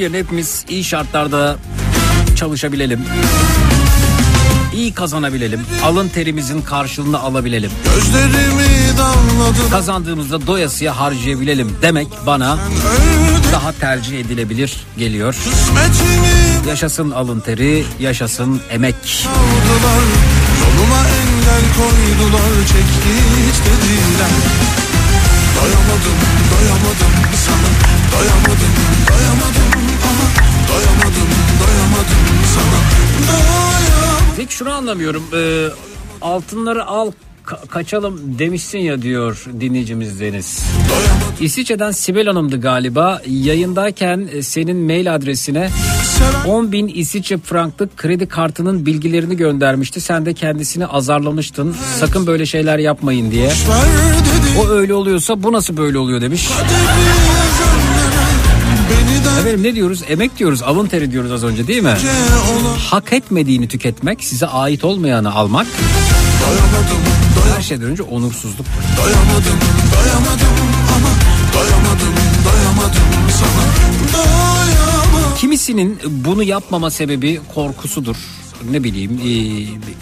Yerine 0.00 0.18
hepimiz 0.18 0.64
iyi 0.68 0.84
şartlarda 0.84 1.56
çalışabilelim. 2.36 3.00
iyi 4.74 4.94
kazanabilelim. 4.94 5.60
Alın 5.84 6.08
terimizin 6.08 6.62
karşılığını 6.62 7.20
alabilelim. 7.20 7.70
Kazandığımızda 9.70 10.46
doyasıya 10.46 10.96
harcayabilelim 11.00 11.76
demek 11.82 12.08
bana 12.26 12.58
daha 13.52 13.72
tercih 13.72 14.20
edilebilir 14.20 14.76
geliyor. 14.98 15.36
Yaşasın 16.68 17.10
alın 17.10 17.40
teri, 17.40 17.84
yaşasın 18.00 18.60
emek. 18.70 18.94
aldılar 18.94 20.02
Yoluma 20.60 20.98
engel 20.98 21.64
koydular 21.76 22.50
Çek 22.68 22.88
git 23.04 23.60
dediler 23.66 24.30
Doyamadım, 25.56 26.18
doyamadım 26.52 27.12
sana 27.46 27.70
doyamadım 28.12 28.69
Peki 34.50 34.58
şunu 34.58 34.72
anlamıyorum. 34.72 35.22
Ee, 35.34 35.66
altınları 36.22 36.84
al 36.86 37.12
ka- 37.46 37.66
kaçalım 37.68 38.20
demişsin 38.38 38.78
ya 38.78 39.02
diyor 39.02 39.44
dinleyicimiz 39.60 40.20
Deniz. 40.20 40.62
İsviçre'den 41.40 41.90
Sibel 41.90 42.26
Hanım'dı 42.26 42.60
galiba. 42.60 43.22
Yayındayken 43.26 44.28
e, 44.32 44.42
senin 44.42 44.76
mail 44.76 45.14
adresine 45.14 45.70
10 46.46 46.72
bin 46.72 46.88
İsviçre 46.88 47.38
franklık 47.38 47.96
kredi 47.96 48.26
kartının 48.28 48.86
bilgilerini 48.86 49.36
göndermişti. 49.36 50.00
Sen 50.00 50.26
de 50.26 50.34
kendisini 50.34 50.86
azarlamıştın. 50.86 51.76
Sakın 52.00 52.26
böyle 52.26 52.46
şeyler 52.46 52.78
yapmayın 52.78 53.30
diye. 53.30 53.50
O 54.60 54.68
öyle 54.68 54.94
oluyorsa 54.94 55.42
bu 55.42 55.52
nasıl 55.52 55.76
böyle 55.76 55.98
oluyor 55.98 56.20
demiş. 56.20 56.48
De 56.48 57.39
Efendim 59.40 59.62
ne 59.62 59.74
diyoruz? 59.74 60.02
Emek 60.08 60.38
diyoruz, 60.38 60.62
alın 60.62 60.86
teri 60.86 61.12
diyoruz 61.12 61.32
az 61.32 61.44
önce 61.44 61.66
değil 61.66 61.82
mi? 61.82 61.96
Hak 62.90 63.12
etmediğini 63.12 63.68
tüketmek, 63.68 64.24
size 64.24 64.46
ait 64.46 64.84
olmayanı 64.84 65.34
almak 65.34 65.66
Doyamadım, 66.46 67.02
her 67.56 67.62
şeyden 67.62 67.86
önce 67.86 68.02
onursuzluk. 68.02 68.66
doyamadım, 68.96 69.58
doyamadım 69.96 70.48
ama 70.96 71.08
Doyamadım, 71.54 72.14
doyamadım 72.44 73.02
sana 73.30 74.22
Doyamadım 74.24 75.36
Kimisinin 75.38 75.98
bunu 76.06 76.42
yapmama 76.42 76.90
sebebi 76.90 77.40
korkusudur. 77.54 78.16
Ne 78.70 78.84
bileyim 78.84 79.20
e, 79.24 79.30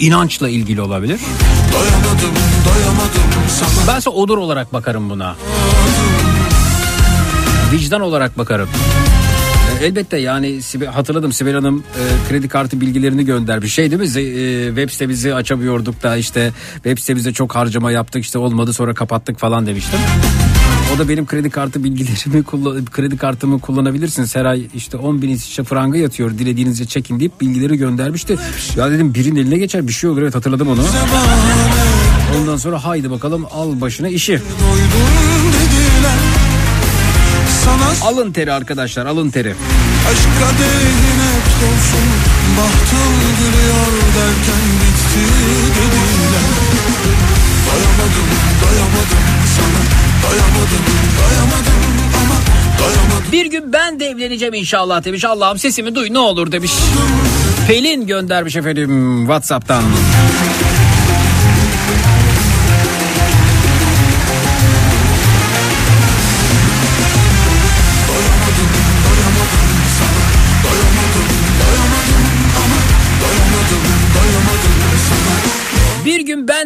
inançla 0.06 0.48
ilgili 0.48 0.80
olabilir. 0.80 1.20
Doyamadım, 1.72 2.34
doyamadım 2.66 3.22
sana 3.60 3.94
Bense 3.94 4.10
odur 4.10 4.38
olarak 4.38 4.72
bakarım 4.72 5.10
buna. 5.10 5.36
Vicdan 7.72 8.00
olarak 8.00 8.38
bakarım. 8.38 8.68
Elbette 9.82 10.16
yani 10.16 10.60
hatırladım 10.92 11.32
Sibel 11.32 11.54
Hanım 11.54 11.78
e, 11.78 12.28
kredi 12.28 12.48
kartı 12.48 12.80
bilgilerini 12.80 13.24
göndermiş. 13.24 13.74
Şey 13.74 13.90
değil 13.90 14.00
mi 14.00 14.20
e, 14.20 14.66
web 14.66 14.90
sitemizi 14.90 15.34
açamıyorduk 15.34 16.02
da 16.02 16.16
işte 16.16 16.52
web 16.74 16.98
sitemizde 16.98 17.32
çok 17.32 17.54
harcama 17.54 17.92
yaptık 17.92 18.24
işte 18.24 18.38
olmadı 18.38 18.72
sonra 18.72 18.94
kapattık 18.94 19.38
falan 19.38 19.66
demiştim. 19.66 19.98
O 20.94 20.98
da 20.98 21.08
benim 21.08 21.26
kredi 21.26 21.50
kartı 21.50 21.84
bilgilerimi 21.84 22.44
kredi 22.90 23.16
kartımı 23.16 23.60
kullanabilirsiniz. 23.60 24.36
Her 24.36 24.44
ay 24.44 24.66
işte 24.74 24.96
10 24.96 25.22
bin 25.22 25.28
İsviçre 25.28 25.64
franga 25.64 25.98
yatıyor 25.98 26.30
dilediğinizce 26.30 26.84
çekin 26.84 27.20
deyip 27.20 27.40
bilgileri 27.40 27.76
göndermişti. 27.76 28.36
Ya 28.76 28.90
dedim 28.90 29.14
birinin 29.14 29.40
eline 29.40 29.58
geçer 29.58 29.88
bir 29.88 29.92
şey 29.92 30.10
olur 30.10 30.22
evet 30.22 30.34
hatırladım 30.34 30.68
onu. 30.68 30.80
Ondan 32.40 32.56
sonra 32.56 32.84
haydi 32.84 33.10
bakalım 33.10 33.46
al 33.50 33.80
başına 33.80 34.08
işi. 34.08 34.32
Doydum 34.32 35.77
dediler 37.68 37.94
Sana 38.00 38.08
Alın 38.10 38.32
teri 38.32 38.52
arkadaşlar 38.52 39.06
alın 39.06 39.30
teri. 39.30 39.50
aşk 40.10 40.28
kadehin 40.40 41.18
hep 41.28 41.46
dolsun 41.60 42.06
Bahtım 42.58 43.14
gülüyor 43.38 43.92
derken 44.16 44.64
bitti 44.80 45.24
dediler 45.76 46.48
Doyamadım, 47.68 48.28
doyamadım 48.64 49.24
sana 49.56 49.82
Doyamadım, 50.22 50.84
doyamadım 51.18 51.82
ama 52.22 52.34
Doyamadım 52.78 53.32
Bir 53.32 53.46
gün 53.46 53.72
ben 53.72 54.00
de 54.00 54.06
evleneceğim 54.06 54.54
inşallah 54.54 55.04
demiş. 55.04 55.24
Allah'ım 55.24 55.58
sesimi 55.58 55.94
duy 55.94 56.12
ne 56.12 56.18
olur 56.18 56.52
demiş. 56.52 56.72
Pelin 57.68 58.06
göndermiş 58.06 58.56
efendim 58.56 59.18
Whatsapp'tan. 59.26 59.82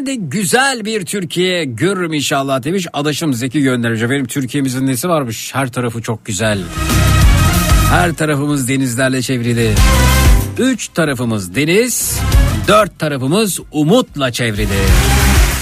De 0.07 0.15
güzel 0.15 0.85
bir 0.85 1.05
Türkiye 1.05 1.65
görürüm 1.65 2.13
inşallah 2.13 2.63
demiş. 2.63 2.87
Adaşım 2.93 3.35
Zeki 3.35 3.63
göndermiş. 3.63 4.03
Efendim 4.03 4.27
Türkiye'mizin 4.27 4.87
nesi 4.87 5.09
varmış? 5.09 5.55
Her 5.55 5.73
tarafı 5.73 6.03
çok 6.03 6.25
güzel. 6.25 6.59
Her 7.91 8.13
tarafımız 8.13 8.69
denizlerle 8.69 9.23
çevrili. 9.23 9.75
Üç 10.59 10.89
tarafımız 10.89 11.55
deniz, 11.55 12.21
dört 12.69 12.99
tarafımız 12.99 13.61
umutla 13.73 14.33
çevrili. 14.33 14.79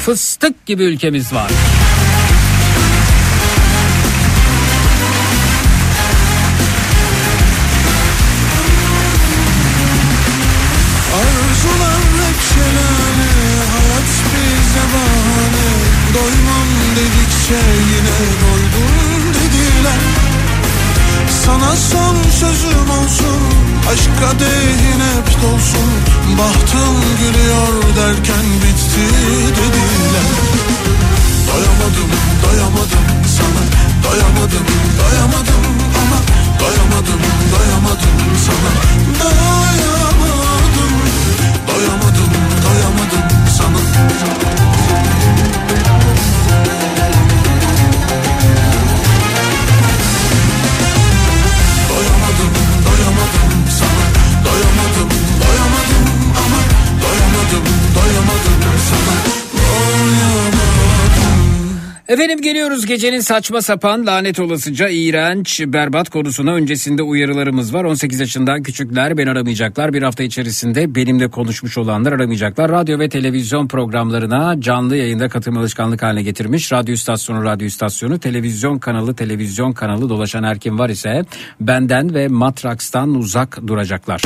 Fıstık 0.05 0.67
gibi 0.67 0.83
ülkemiz 0.83 1.33
var. 1.33 1.51
Geliyoruz 62.81 63.03
gecenin 63.03 63.21
saçma 63.21 63.63
sapan 63.63 64.07
lanet 64.07 64.41
olasıca 64.41 64.89
iğrenç 64.89 65.61
berbat 65.67 66.11
konusuna 66.11 66.53
öncesinde 66.53 67.03
uyarılarımız 67.03 67.75
var. 67.75 67.85
18 67.85 68.21
yaşından 68.21 68.63
küçükler 68.63 69.19
beni 69.19 69.31
aramayacaklar. 69.31 69.93
Bir 69.93 70.03
hafta 70.03 70.23
içerisinde 70.23 70.95
benimle 70.95 71.29
konuşmuş 71.31 71.79
olanlar 71.79 72.13
aramayacaklar. 72.13 72.71
Radyo 72.71 72.99
ve 72.99 73.09
televizyon 73.09 73.69
programlarına 73.69 74.61
canlı 74.61 74.97
yayında 74.97 75.29
katılma 75.29 75.61
alışkanlık 75.61 76.03
haline 76.03 76.23
getirmiş. 76.23 76.73
Radyo 76.73 76.95
istasyonu 76.95 77.45
radyo 77.45 77.67
istasyonu, 77.67 78.19
televizyon 78.19 78.79
kanalı 78.79 79.15
televizyon 79.15 79.73
kanalı 79.73 80.09
dolaşan 80.09 80.43
her 80.43 80.59
kim 80.59 80.79
var 80.79 80.89
ise 80.89 81.25
benden 81.61 82.15
ve 82.15 82.29
Matraks'tan 82.29 83.15
uzak 83.15 83.67
duracaklar. 83.67 84.23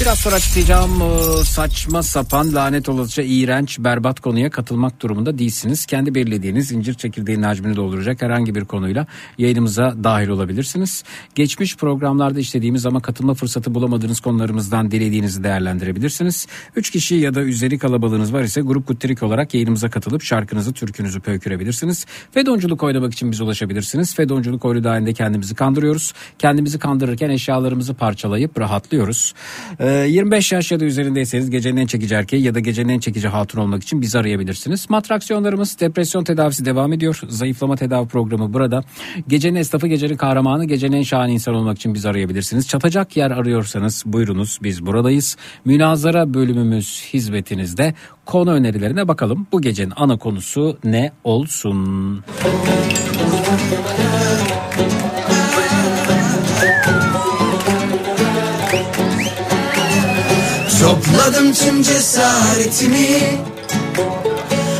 Biraz 0.00 0.18
sonra 0.18 0.34
açıklayacağım 0.34 1.02
e, 1.02 1.44
saçma 1.44 2.02
sapan 2.02 2.54
lanet 2.54 2.88
olasıca 2.88 3.22
iğrenç 3.22 3.78
berbat 3.78 4.20
konuya 4.20 4.50
katılmak 4.50 5.02
durumunda 5.02 5.38
değilsiniz. 5.38 5.86
Kendi 5.86 6.14
belirlediğiniz 6.14 6.72
incir 6.72 6.94
çekirdeğinin 6.94 7.42
hacmini 7.42 7.76
dolduracak 7.94 8.22
herhangi 8.22 8.54
bir 8.54 8.64
konuyla 8.64 9.06
yayınımıza 9.38 9.94
dahil 10.04 10.28
olabilirsiniz. 10.28 11.04
Geçmiş 11.34 11.76
programlarda 11.76 12.40
işlediğimiz 12.40 12.86
ama 12.86 13.00
katılma 13.02 13.34
fırsatı 13.34 13.74
bulamadığınız 13.74 14.20
konularımızdan 14.20 14.90
dilediğinizi 14.90 15.44
değerlendirebilirsiniz. 15.44 16.46
3 16.76 16.90
kişi 16.90 17.14
ya 17.14 17.34
da 17.34 17.42
üzeri 17.42 17.78
kalabalığınız 17.78 18.32
var 18.32 18.42
ise 18.42 18.60
grup 18.60 18.86
kuttirik 18.86 19.22
olarak 19.22 19.54
yayınımıza 19.54 19.90
katılıp 19.90 20.22
şarkınızı 20.22 20.72
türkünüzü 20.72 21.20
pöykürebilirsiniz. 21.20 22.06
Fedonculuk 22.32 22.82
oynamak 22.82 23.12
için 23.12 23.32
bize 23.32 23.44
ulaşabilirsiniz. 23.44 24.14
Fedonculuk 24.14 24.64
oyunu 24.64 24.84
dahilinde 24.84 25.12
kendimizi 25.12 25.54
kandırıyoruz. 25.54 26.12
Kendimizi 26.38 26.78
kandırırken 26.78 27.30
eşyalarımızı 27.30 27.94
parçalayıp 27.94 28.60
rahatlıyoruz. 28.60 29.34
Ee, 29.78 30.06
25 30.08 30.52
yaş 30.52 30.72
ya 30.72 30.80
da 30.80 30.84
üzerindeyseniz 30.84 31.50
gecenin 31.50 31.76
en 31.76 31.86
çekici 31.86 32.14
erkeği 32.14 32.42
ya 32.42 32.54
da 32.54 32.60
gecenin 32.60 32.88
en 32.88 32.98
çekici 32.98 33.28
hatun 33.28 33.60
olmak 33.60 33.82
için 33.82 34.02
bizi 34.02 34.18
arayabilirsiniz. 34.18 34.90
Matraksiyonlarımız 34.90 35.80
depresyon 35.80 36.24
tedavisi 36.24 36.64
devam 36.64 36.92
ediyor. 36.92 37.20
Zayıflama 37.28 37.73
tedavi 37.76 38.08
programı 38.08 38.52
burada. 38.52 38.82
Gecenin 39.28 39.56
esnafı, 39.56 39.86
gecenin 39.86 40.16
kahramanı, 40.16 40.64
gecenin 40.64 40.96
en 40.96 41.02
şahane 41.02 41.32
insan 41.32 41.54
olmak 41.54 41.76
için 41.76 41.94
bizi 41.94 42.08
arayabilirsiniz. 42.08 42.68
Çatacak 42.68 43.16
yer 43.16 43.30
arıyorsanız 43.30 44.02
buyurunuz 44.06 44.58
biz 44.62 44.86
buradayız. 44.86 45.36
Münazara 45.64 46.34
bölümümüz 46.34 47.04
hizmetinizde. 47.12 47.94
Konu 48.26 48.50
önerilerine 48.50 49.08
bakalım. 49.08 49.46
Bu 49.52 49.60
gecenin 49.60 49.92
ana 49.96 50.16
konusu 50.16 50.78
ne 50.84 51.12
olsun? 51.24 52.24
Topladım 60.80 61.52
tüm 61.52 61.82
cesaretimi 61.82 63.18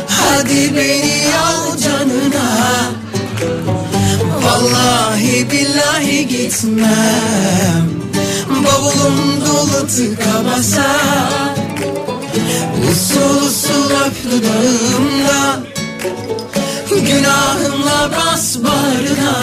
Hadi 0.09 0.75
beni 0.75 1.35
al 1.37 1.77
canına. 1.77 2.91
Vallahi 4.43 5.51
billahi 5.51 6.27
gitmem. 6.27 7.85
Bavulum 8.49 9.41
dolu 9.45 9.87
tıka 9.87 10.45
basa 10.45 10.85
Usul 12.91 13.47
usul 13.47 13.91
öp 14.05 14.15
dudağımda 14.31 15.59
Günahımla 16.89 18.11
bas 18.11 18.57
bağrına. 18.57 19.35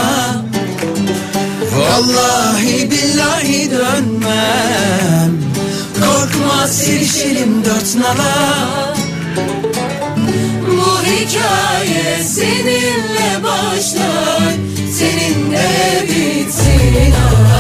Vallahi 1.77 2.91
billahi 2.91 3.71
dönmem. 3.71 5.33
Korkma 6.01 6.67
silişelim 6.67 7.65
dört 7.65 7.95
nala 7.97 8.93
hikaye 11.23 12.23
seninle 12.24 13.43
başlar 13.44 14.53
Seninle 14.93 16.03
bitsin. 16.09 17.12
Allah 17.12 17.52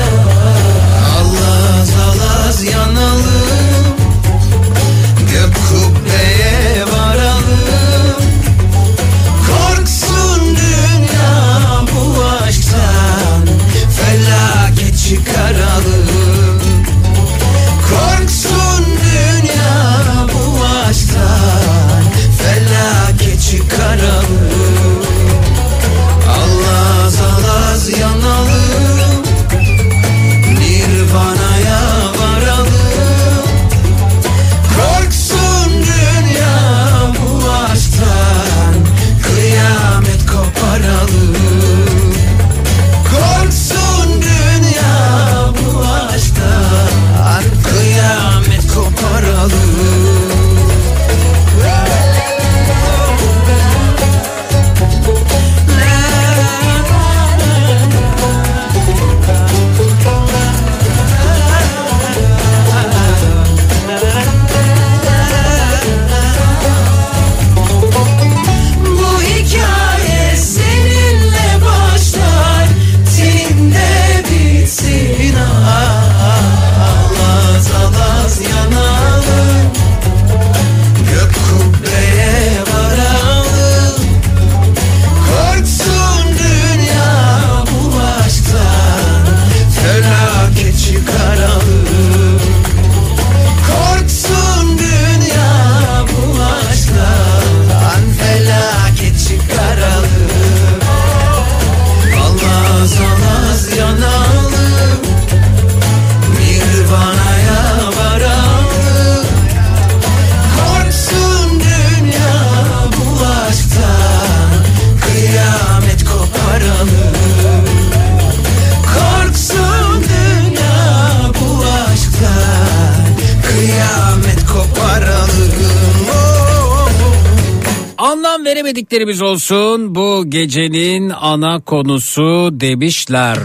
Anlam 128.22 128.44
veremediklerimiz 128.44 129.22
olsun 129.22 129.94
bu 129.94 130.24
gecenin 130.28 131.10
ana 131.10 131.60
konusu 131.60 132.48
demişler. 132.52 133.38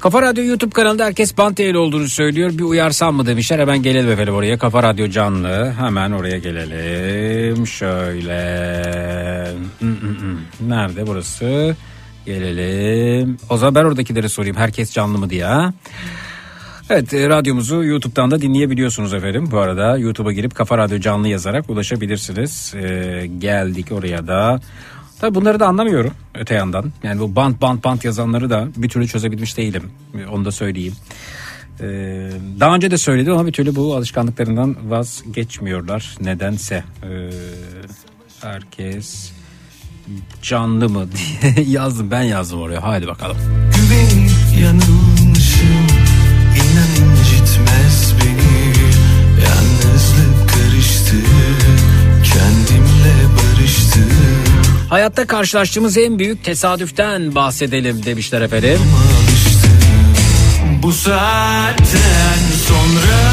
Kafa 0.00 0.22
Radyo 0.22 0.44
YouTube 0.44 0.70
kanalında 0.70 1.04
herkes 1.04 1.38
bant 1.38 1.58
yayın 1.58 1.74
olduğunu 1.74 2.08
söylüyor. 2.08 2.50
Bir 2.58 2.62
uyarsam 2.62 3.14
mı 3.14 3.26
demişler. 3.26 3.58
Hemen 3.58 3.82
gelelim 3.82 4.10
efendim 4.10 4.34
oraya. 4.34 4.58
Kafa 4.58 4.82
Radyo 4.82 5.08
canlı. 5.08 5.74
Hemen 5.78 6.12
oraya 6.12 6.38
gelelim. 6.38 7.66
Şöyle. 7.66 8.32
Nerede 10.60 11.06
burası? 11.06 11.76
Gelelim. 12.26 13.36
O 13.50 13.56
zaman 13.56 13.74
ben 13.74 13.84
oradakileri 13.84 14.28
sorayım. 14.28 14.56
Herkes 14.56 14.92
canlı 14.92 15.18
mı 15.18 15.30
diye. 15.30 15.46
Evet 16.90 17.14
e, 17.14 17.28
radyomuzu 17.28 17.84
YouTube'dan 17.84 18.30
da 18.30 18.40
dinleyebiliyorsunuz 18.40 19.14
efendim. 19.14 19.48
Bu 19.50 19.58
arada 19.58 19.98
YouTube'a 19.98 20.32
girip 20.32 20.54
Kafa 20.54 20.78
Radyo 20.78 20.98
canlı 20.98 21.28
yazarak 21.28 21.70
ulaşabilirsiniz. 21.70 22.74
E, 22.74 23.26
geldik 23.38 23.92
oraya 23.92 24.26
da. 24.26 24.60
Tabii 25.20 25.34
bunları 25.34 25.60
da 25.60 25.66
anlamıyorum 25.66 26.12
öte 26.34 26.54
yandan. 26.54 26.92
Yani 27.02 27.20
bu 27.20 27.36
bant 27.36 27.60
bant 27.60 27.84
bant 27.84 28.04
yazanları 28.04 28.50
da 28.50 28.68
bir 28.76 28.88
türlü 28.88 29.08
çözebilmiş 29.08 29.56
değilim. 29.56 29.90
Onu 30.32 30.44
da 30.44 30.50
söyleyeyim. 30.50 30.94
E, 31.80 31.86
daha 32.60 32.74
önce 32.74 32.90
de 32.90 32.98
söyledim 32.98 33.32
ama 33.32 33.46
bir 33.46 33.52
türlü 33.52 33.76
bu 33.76 33.96
alışkanlıklarından 33.96 34.76
vazgeçmiyorlar 34.90 36.16
nedense. 36.20 36.84
E, 37.02 37.30
herkes 38.40 39.32
canlı 40.42 40.88
mı 40.88 41.06
diye 41.12 41.66
yazdım 41.68 42.10
ben 42.10 42.22
yazdım 42.22 42.60
oraya. 42.60 42.82
Haydi 42.82 43.06
bakalım. 43.06 43.36
Güvenip 43.76 44.30
yanılmışım 44.62 45.86
İnan 46.56 47.08
incitmez 47.08 48.14
beni 48.20 48.72
Yalnızlık 49.44 50.48
karıştı 50.48 51.16
Kendimle 52.24 53.14
barıştım 53.36 54.10
Hayatta 54.88 55.26
karşılaştığımız 55.26 55.96
en 55.96 56.18
büyük 56.18 56.44
tesadüften 56.44 57.34
bahsedelim 57.34 58.04
demişler 58.04 58.40
efendim. 58.40 58.78
Bu 60.82 60.92
saatten 60.92 62.38
sonra 62.68 63.31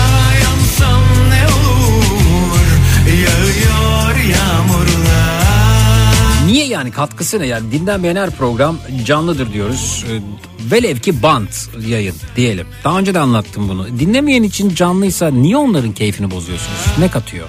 Niye 6.50 6.66
yani 6.66 6.92
katkısı 6.92 7.40
ne 7.40 7.46
yani 7.48 7.72
dinlenmeyen 7.72 8.16
her 8.16 8.30
program 8.30 8.78
canlıdır 9.06 9.54
diyoruz. 9.54 10.06
Ee, 10.12 10.20
Velev 10.72 10.98
ki 10.98 11.24
bant 11.24 11.70
yayın 11.88 12.16
diyelim. 12.36 12.68
Daha 12.84 13.00
önce 13.00 13.14
de 13.14 13.20
anlattım 13.20 13.70
bunu. 13.70 14.00
Dinlemeyen 14.00 14.44
için 14.44 14.76
canlıysa 14.76 15.28
niye 15.32 15.58
onların 15.58 15.92
keyfini 15.92 16.32
bozuyorsunuz? 16.32 16.80
Ne 17.00 17.12
katıyor? 17.12 17.48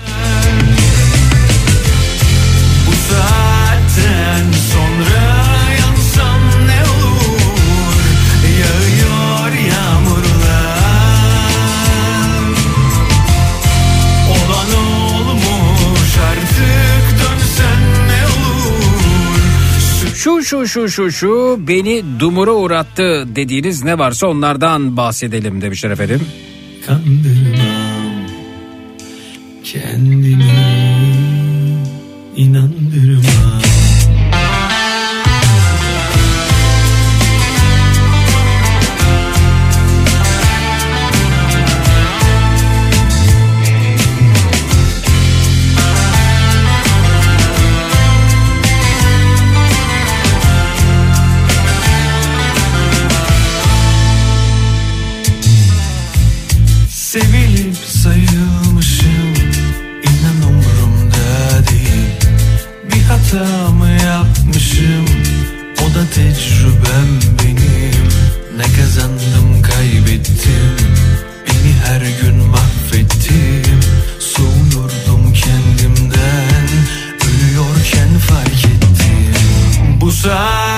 Şu 20.30 20.44
şu 20.44 20.68
şu 20.68 20.88
şu 20.88 21.12
şu 21.12 21.60
beni 21.68 22.04
dumura 22.20 22.52
uğrattı 22.52 23.24
dediğiniz 23.36 23.84
ne 23.84 23.98
varsa 23.98 24.26
onlardan 24.26 24.96
bahsedelim 24.96 25.60
demişler 25.62 25.90
efendim. 25.90 26.20
Kandırmam 26.86 28.26
kendimi 29.64 30.44
inandırmam 32.36 33.69
hata 63.30 63.70
mı 63.70 63.88
yapmışım. 63.90 65.04
O 65.80 65.94
da 65.94 66.10
tecrübem 66.14 67.20
benim. 67.38 68.08
Ne 68.56 68.76
kazandım 68.76 69.62
kaybettim. 69.62 70.76
Beni 71.46 71.72
her 71.84 72.00
gün 72.00 72.36
mahvettim. 72.46 73.80
Soğuyordum 74.18 75.32
kendimden. 75.32 76.68
Ölüyorken 77.28 78.18
fark 78.28 78.64
ettim. 78.64 80.00
Bu 80.00 80.12
saatten 80.12 80.69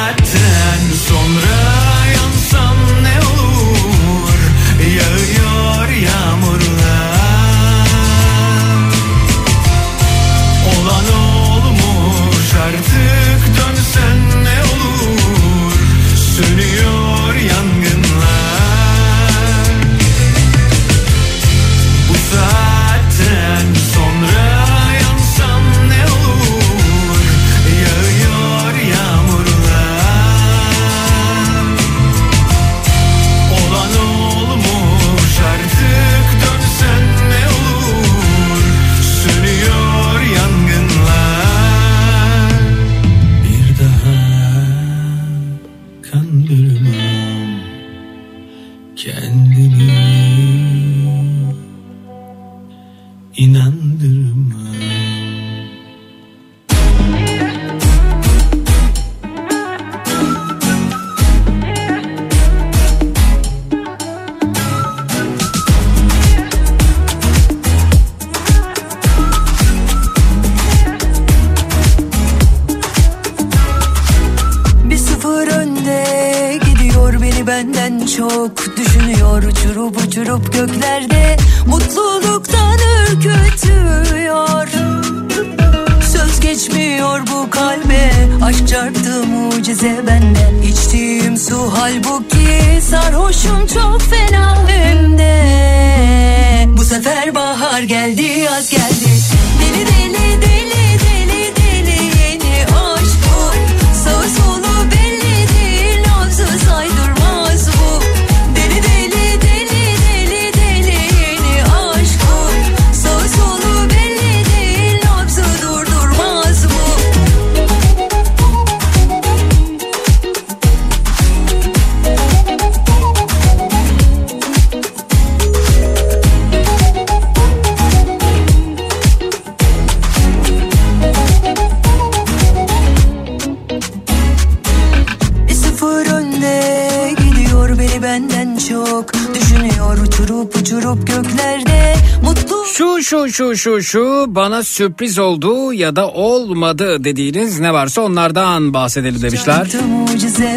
Şu 143.32 143.56
şu 143.56 143.82
şu 143.82 144.24
bana 144.28 144.62
sürpriz 144.62 145.18
oldu 145.18 145.72
ya 145.72 145.96
da 145.96 146.08
olmadı 146.08 147.04
dediğiniz 147.04 147.60
ne 147.60 147.72
varsa 147.72 148.02
onlardan 148.02 148.74
bahsedelim 148.74 149.22
demişler. 149.22 149.66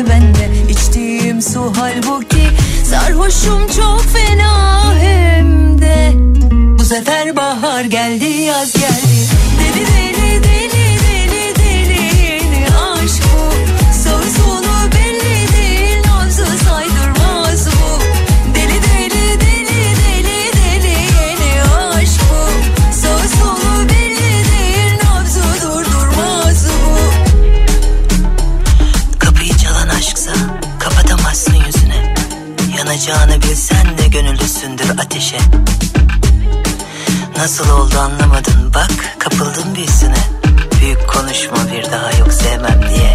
Bende 0.09 0.71
içtiğim 0.71 1.41
su 1.41 1.73
halbuki 1.77 2.47
Sarhoşum 2.83 3.67
çok 3.67 4.01
fena 4.01 4.93
hem 4.99 5.81
de 5.81 6.11
Bu 6.79 6.83
sefer 6.83 7.35
bahar 7.35 7.85
geldi 7.85 8.25
yaz 8.25 8.73
geldi 8.73 9.04
Yanacağını 33.07 33.41
bilsen 33.41 33.97
de 33.97 34.07
gönüllüsündür 34.07 34.89
ateşe. 34.89 35.37
Nasıl 37.37 37.69
oldu 37.69 37.99
anlamadın 37.99 38.73
bak 38.73 39.19
kapıldın 39.19 39.75
büyüsüne 39.75 40.17
Büyük 40.81 41.07
konuşma 41.07 41.57
bir 41.71 41.91
daha 41.91 42.11
yok 42.11 42.33
sevmem 42.33 42.81
diye 42.89 43.14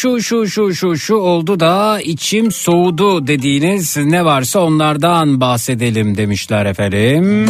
Şu 0.00 0.20
şu 0.20 0.46
şu 0.46 0.74
şu 0.74 0.96
şu 0.96 1.14
oldu 1.14 1.60
da 1.60 2.00
içim 2.00 2.52
soğudu 2.52 3.26
dediğiniz 3.26 3.96
ne 3.96 4.24
varsa 4.24 4.60
onlardan 4.60 5.40
bahsedelim 5.40 6.16
demişler 6.16 6.66
efendim. 6.66 7.46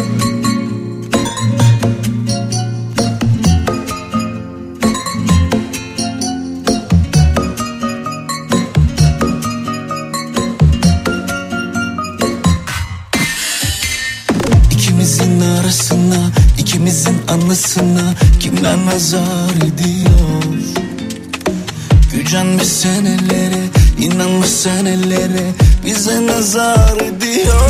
Gücenmiş 22.51 22.67
senelere, 22.67 23.63
inanmış 23.97 24.49
senelere 24.49 25.51
bize 25.85 26.27
nazar 26.27 26.97
ediyor. 26.97 27.69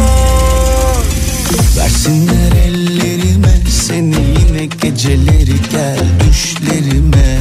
Versinler 1.78 2.52
ellerime 2.66 3.58
seni 3.70 4.16
yine 4.16 4.66
geceleri 4.66 5.56
gel 5.72 6.00
düşlerime. 6.20 7.38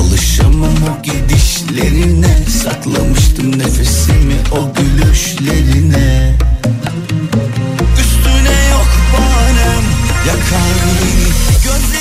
Alışamam 0.00 0.68
o 0.68 1.02
gidişlerine 1.02 2.38
Saklamıştım 2.62 3.58
nefesimi 3.58 4.36
o 4.52 4.74
gülüşlerine 4.74 6.34
Üstüne 8.00 8.68
yok 8.70 8.88
banem 9.12 9.84
Yakar 10.26 10.74
beni 11.00 11.28
Gözleri 11.64 11.93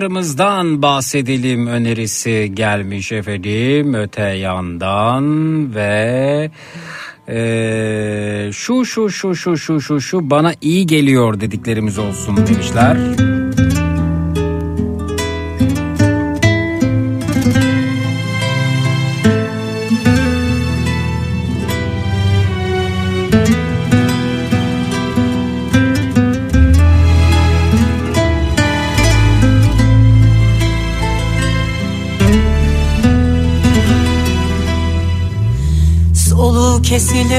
Paranoyalarımızdan 0.00 0.82
bahsedelim 0.82 1.66
önerisi 1.66 2.52
gelmiş 2.54 3.12
efendim 3.12 3.94
öte 3.94 4.22
yandan 4.22 5.24
ve 5.74 6.50
eee, 7.28 8.50
şu 8.52 8.84
şu 8.84 9.10
şu 9.10 9.34
şu 9.34 9.56
şu 9.56 9.80
şu 9.80 10.00
şu 10.00 10.30
bana 10.30 10.52
iyi 10.60 10.86
geliyor 10.86 11.40
dediklerimiz 11.40 11.98
olsun 11.98 12.36
demişler. 12.36 12.96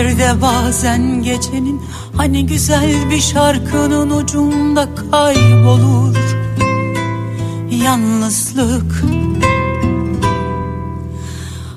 Kesilir 0.01 0.19
de 0.19 0.41
bazen 0.41 1.23
gecenin 1.23 1.81
Hani 2.17 2.45
güzel 2.45 3.09
bir 3.09 3.21
şarkının 3.21 4.09
ucunda 4.09 4.87
kaybolur. 5.11 6.15
Yalnızlık. 7.83 9.03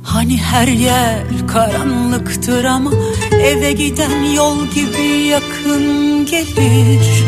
Hani 0.03 0.37
her 0.37 0.69
yer 0.69 1.23
karanlıktır 1.47 2.65
ama 2.65 2.91
eve 3.33 3.73
giden 3.73 4.23
yol 4.23 4.67
gibi 4.67 5.27
yakın 5.27 6.27
gelir. 6.27 7.25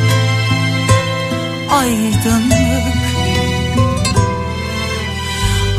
Aydınlık. 1.72 2.96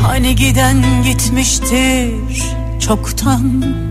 Hani 0.02 0.36
giden 0.36 1.02
gitmiştir 1.04 2.42
çoktan 2.80 3.87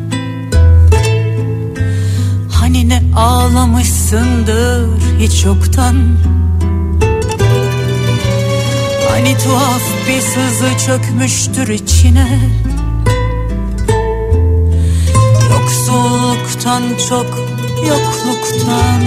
ağlamışsındır 3.18 5.02
hiç 5.20 5.46
yoktan. 5.46 5.96
Hani 9.10 9.38
tuhaf 9.38 9.82
bir 10.08 10.22
sızı 10.22 10.86
çökmüştür 10.86 11.68
içine. 11.68 12.40
Yoksulluktan 15.52 16.84
çok 17.10 17.26
yokluktan. 17.88 19.02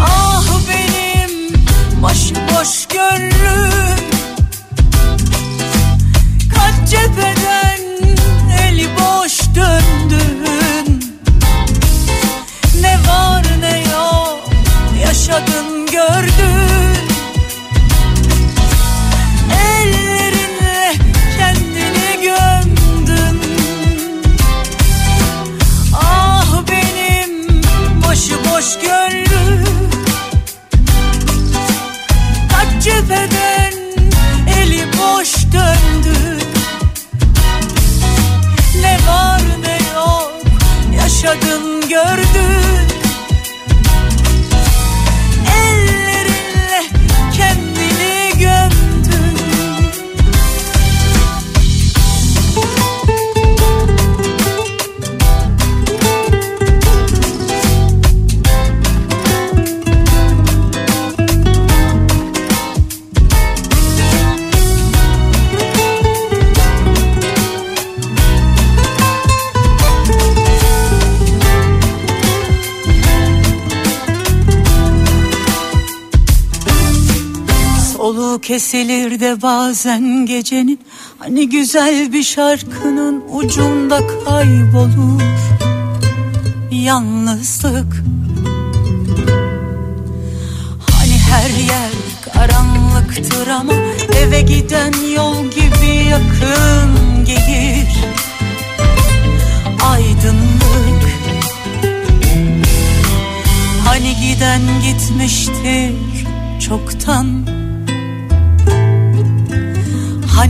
Ah 0.00 0.44
benim 0.68 1.54
başıboş 2.02 2.86
gönlüm 2.86 3.79
Kesilir 78.70 79.20
de 79.20 79.42
bazen 79.42 80.26
gecenin. 80.26 80.80
Hani 81.18 81.48
güzel 81.48 82.12
bir 82.12 82.22
şarkının 82.22 83.24
ucunda 83.32 84.00
kaybolur 84.24 85.22
Yalnızlık. 86.70 88.04
Hani 90.90 91.18
her 91.18 91.50
yer 91.50 91.90
karanlıktır 92.34 93.48
ama 93.48 93.72
Eve 94.18 94.40
giden 94.40 94.92
yol 95.16 95.44
gibi 95.44 95.94
yakın 96.10 97.24
gelir. 97.24 97.88
Aydınlık. 99.84 101.10
Hani 103.84 104.16
giden 104.16 104.60
gitmiştir 104.82 105.94
çoktan 106.60 107.49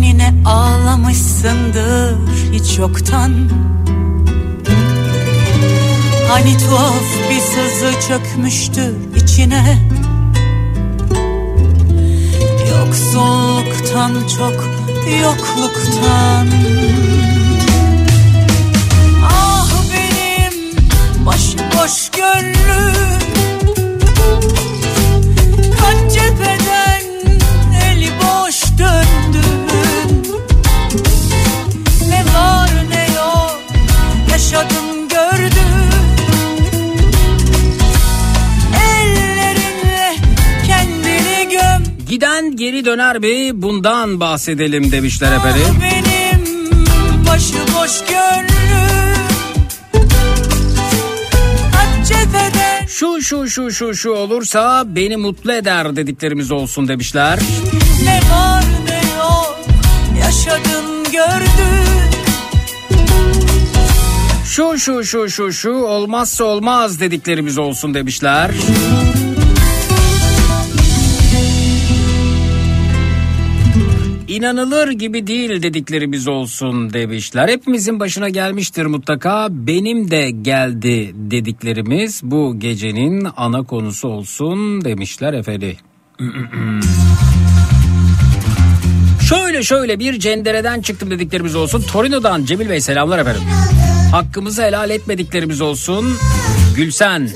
Hani 0.00 0.18
ne 0.18 0.34
ağlamışsındır 0.44 2.16
hiç 2.52 2.78
yoktan. 2.78 3.32
Hani 6.28 6.58
tuhaf 6.58 7.04
bir 7.30 7.40
sızı 7.40 8.08
çökmüştür 8.08 8.94
içine. 9.16 9.78
Yoksulluktan 12.70 14.12
çok 14.38 14.68
yokluktan 15.22 16.46
geri 42.60 42.84
döner 42.84 43.18
mi 43.18 43.62
bundan 43.62 44.20
bahsedelim 44.20 44.92
demişler 44.92 45.32
efendim. 45.36 45.82
benim 45.82 46.44
başıboş 47.26 48.04
gönlüm 48.08 49.20
Şu 52.88 53.22
şu 53.22 53.48
şu 53.48 53.70
şu 53.72 53.94
şu 53.94 54.10
olursa 54.10 54.84
beni 54.86 55.16
mutlu 55.16 55.52
eder 55.52 55.96
dediklerimiz 55.96 56.50
olsun 56.50 56.88
demişler. 56.88 57.38
ne 58.04 58.20
var 58.34 58.64
ne 58.88 59.18
yok 59.18 59.60
yaşadın 60.20 61.04
gördün 61.12 62.10
Şu 64.44 64.78
şu 64.78 65.04
şu 65.04 65.30
şu 65.30 65.52
şu 65.52 65.72
olmazsa 65.72 66.44
olmaz 66.44 67.00
dediklerimiz 67.00 67.58
olsun 67.58 67.94
demişler. 67.94 68.50
İnanılır 74.40 74.90
gibi 74.90 75.26
değil 75.26 75.62
dediklerimiz 75.62 76.28
olsun 76.28 76.92
demişler. 76.92 77.48
Hepimizin 77.48 78.00
başına 78.00 78.28
gelmiştir 78.28 78.86
mutlaka. 78.86 79.48
Benim 79.50 80.10
de 80.10 80.30
geldi 80.30 81.10
dediklerimiz 81.14 82.20
bu 82.22 82.58
gecenin 82.58 83.28
ana 83.36 83.62
konusu 83.62 84.08
olsun 84.08 84.84
demişler 84.84 85.32
efendim. 85.32 85.76
Şöyle 89.28 89.62
şöyle 89.62 89.98
bir 89.98 90.18
cendereden 90.18 90.80
çıktım 90.80 91.10
dediklerimiz 91.10 91.56
olsun. 91.56 91.82
Torino'dan 91.92 92.44
Cemil 92.44 92.68
Bey 92.68 92.80
selamlar 92.80 93.18
efendim. 93.18 93.42
Hakkımızı 94.12 94.62
helal 94.62 94.90
etmediklerimiz 94.90 95.60
olsun. 95.60 96.14
Gülsen. 96.76 97.28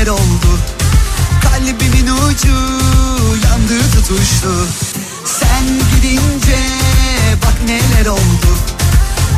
Neler 0.00 0.10
oldu? 0.12 0.58
Kalbimin 1.42 2.06
ucu 2.06 2.56
yandı 3.44 3.90
tutuştu. 3.92 4.66
Sen 5.24 5.64
gidince 5.94 6.58
bak 7.42 7.54
neler 7.66 8.06
oldu? 8.06 8.50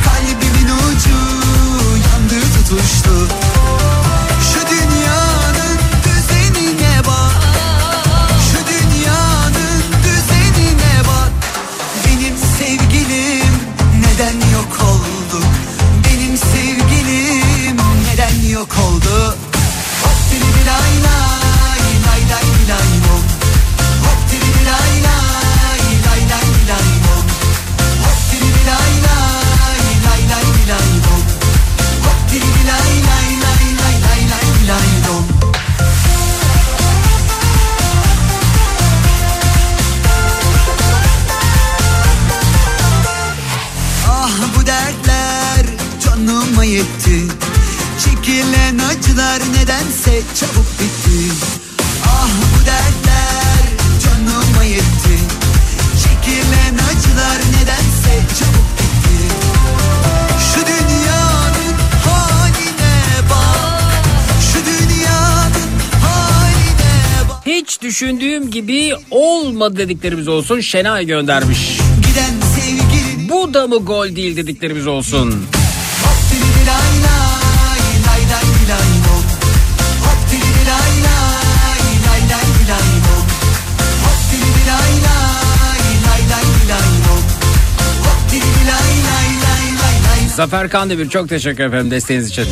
Kalbimin 0.05 0.71
ucu 0.71 1.19
yandı 2.07 2.41
tutuştu 2.55 3.02
olmadı 69.63 69.79
dediklerimiz 69.79 70.29
olsun. 70.29 70.61
Şenay 70.61 71.07
göndermiş. 71.07 71.79
Giden 71.97 72.35
sevgilin 72.55 73.29
Bu 73.29 73.55
da 73.55 73.67
mı 73.67 73.77
gol 73.77 74.17
değil 74.17 74.37
dediklerimiz 74.37 74.87
olsun. 74.87 75.47
Zafer 90.37 90.71
Kandemir 90.71 91.09
çok 91.09 91.29
teşekkür 91.29 91.65
efendim 91.65 91.91
desteğiniz 91.91 92.29
için. 92.29 92.45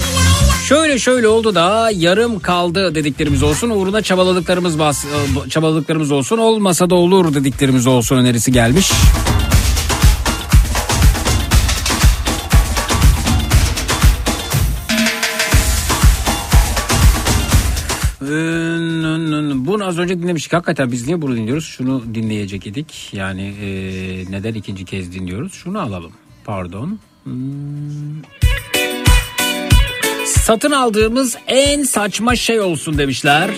Şöyle 0.71 0.99
şöyle 0.99 1.29
oldu 1.29 1.55
da 1.55 1.91
yarım 1.95 2.41
kaldı 2.41 2.95
dediklerimiz 2.95 3.43
olsun. 3.43 3.71
Uğruna 3.71 4.03
çabaladıklarımız 4.03 4.79
bas, 4.79 5.05
çabaladıklarımız 5.49 6.13
olsun. 6.13 6.39
Olmasa 6.39 6.91
da 6.91 6.95
olur 6.95 7.35
dediklerimiz 7.35 7.87
olsun 7.87 8.17
önerisi 8.17 8.53
gelmiş. 8.53 8.91
Ee, 18.23 18.27
Bunu 19.67 19.87
az 19.87 19.99
önce 19.99 20.23
dinlemiştik. 20.23 20.53
Hakikaten 20.53 20.93
biz 20.93 21.07
niye 21.07 21.23
bunu 21.23 21.37
dinliyoruz? 21.37 21.65
Şunu 21.65 22.03
dinleyecek 22.15 22.67
idik. 22.67 23.11
Yani 23.13 23.43
e, 23.63 23.71
neden 24.31 24.55
ikinci 24.55 24.85
kez 24.85 25.13
dinliyoruz? 25.13 25.53
Şunu 25.53 25.81
alalım. 25.81 26.13
Pardon. 26.45 26.99
Hmm. 27.25 28.40
Satın 30.51 30.71
aldığımız 30.71 31.37
en 31.47 31.83
saçma 31.83 32.37
şey 32.37 32.61
olsun 32.61 32.99
demişler. 32.99 33.51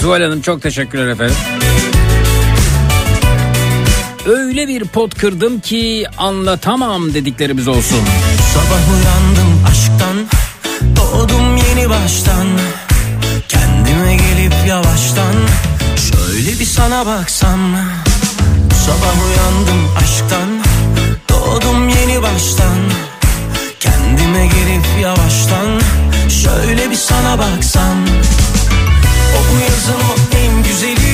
Zuhal 0.00 0.22
Hanım 0.22 0.42
çok 0.42 0.62
teşekkürler 0.62 1.06
efendim. 1.06 1.34
Öyle 4.26 4.68
bir 4.68 4.84
pot 4.84 5.14
kırdım 5.14 5.60
ki 5.60 6.06
anlatamam 6.18 7.14
dediklerimiz 7.14 7.68
olsun. 7.68 8.00
Sabah 8.54 8.94
uyandım 8.94 9.64
aşktan 9.70 10.16
Doğdum 10.96 11.56
yeni 11.56 11.90
baştan 11.90 12.46
Kendime 13.48 14.16
gelip 14.16 14.68
yavaştan 14.68 15.34
Şöyle 15.96 16.60
bir 16.60 16.64
sana 16.64 17.06
baksam 17.06 17.76
Sabah 18.86 19.14
uyandım 19.26 19.88
aşktan 20.02 20.48
Doğdum 21.28 21.88
yeni 21.88 22.22
baştan. 22.22 22.78
Kendime 23.80 24.46
gelip 24.46 24.86
yavaştan 25.02 25.80
Şöyle 26.28 26.90
bir 26.90 26.96
sana 26.96 27.38
baksam 27.38 27.96
O 29.36 29.38
bu 29.52 29.60
yazın 29.60 30.02
en 30.38 30.62
güzeli 30.62 31.11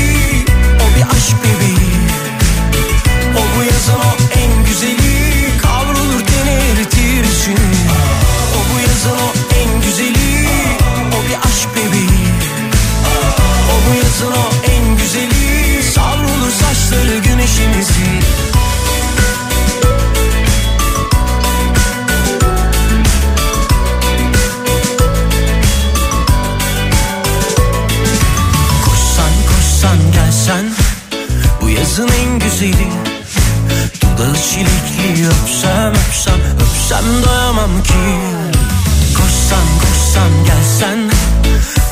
Bu 31.99 32.03
yazın 32.03 32.17
en 32.19 32.39
güzeli. 32.39 32.89
Dudağı 34.01 34.35
çilekli 34.35 35.27
öpsem 35.27 35.93
öpsem 35.93 36.41
öpsem 36.63 37.25
doyamam 37.25 37.83
ki. 37.83 37.93
Koşsan 39.17 39.67
koşsan 39.81 40.45
gelsen 40.47 41.11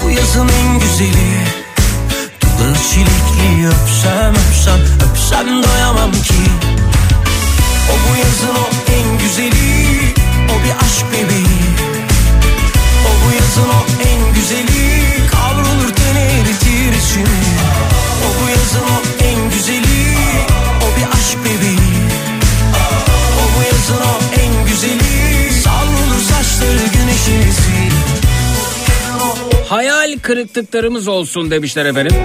Bu 0.02 0.10
yazın 0.10 0.48
en 0.48 0.78
güzeli. 0.78 1.44
Dudağı 2.40 2.74
çilekli 2.90 3.68
öpsem 3.68 4.34
öpsem 4.34 4.80
öpsem 5.10 5.62
doyamam 5.62 6.12
ki. 6.12 6.44
O 7.90 7.94
bu 8.08 8.16
yazın 8.16 8.60
o 8.62 8.92
en 8.92 9.18
güzeli 9.18 10.14
O 10.46 10.64
bir 10.64 10.86
aşk 10.86 11.06
bebeği. 11.12 11.62
O 13.06 13.26
bu 13.26 13.32
yazın 13.34 13.68
o 13.68 13.86
en 14.08 14.34
güzeli 14.34 15.26
Kavrulur 15.30 15.94
teni 15.94 16.18
eritir 16.18 16.94
O 18.24 18.44
bu 18.44 18.50
yazın 18.50 18.94
o 18.94 19.15
Hayal 30.16 30.22
kırıklıklarımız 30.22 31.08
olsun 31.08 31.50
demişler 31.50 31.86
efendim. 31.86 32.16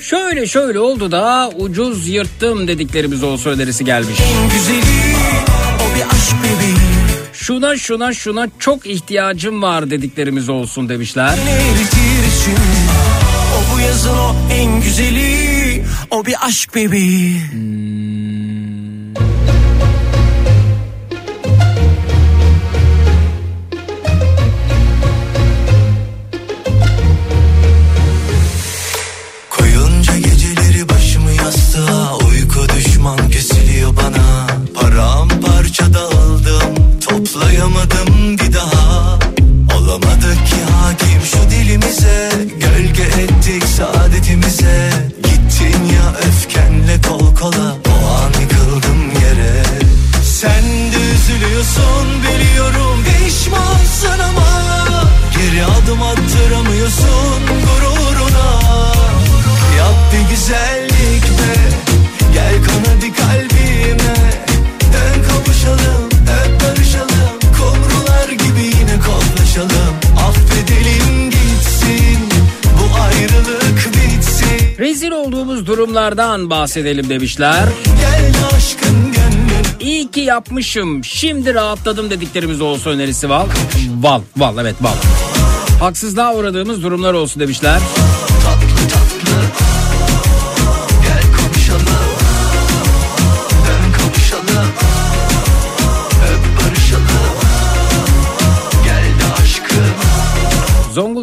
Şöyle 0.00 0.46
şöyle 0.46 0.78
oldu 0.78 1.10
da 1.10 1.50
ucuz 1.56 2.08
yırttım 2.08 2.68
dediklerimiz 2.68 3.22
olsun 3.22 3.50
önerisi 3.50 3.84
gelmiş. 3.84 4.18
Güzeli 4.52 5.16
Şuna 7.32 7.76
şuna 7.76 8.14
şuna 8.14 8.48
çok 8.58 8.86
ihtiyacım 8.86 9.62
var 9.62 9.90
dediklerimiz 9.90 10.48
olsun 10.48 10.88
demişler. 10.88 11.38
O 13.56 13.74
bu 13.74 13.80
yazın 13.80 14.16
o 14.16 14.34
en 14.52 14.80
güzeli 14.80 15.84
O 16.10 16.26
bir 16.26 16.34
aşk 16.46 16.74
bebeği 16.74 17.40
Koyunca 17.50 17.89
durumlardan 75.70 76.50
bahsedelim 76.50 77.08
demişler. 77.08 77.64
İyi 79.80 80.10
ki 80.10 80.20
yapmışım. 80.20 81.04
Şimdi 81.04 81.54
rahatladım 81.54 82.10
dediklerimiz 82.10 82.60
olsun 82.60 82.90
önerisi 82.90 83.30
val. 83.30 83.46
Val, 84.00 84.20
val 84.36 84.58
evet 84.58 84.74
val. 84.80 84.94
Haksızlığa 85.80 86.34
uğradığımız 86.34 86.82
durumlar 86.82 87.14
olsun 87.14 87.40
demişler. 87.40 87.80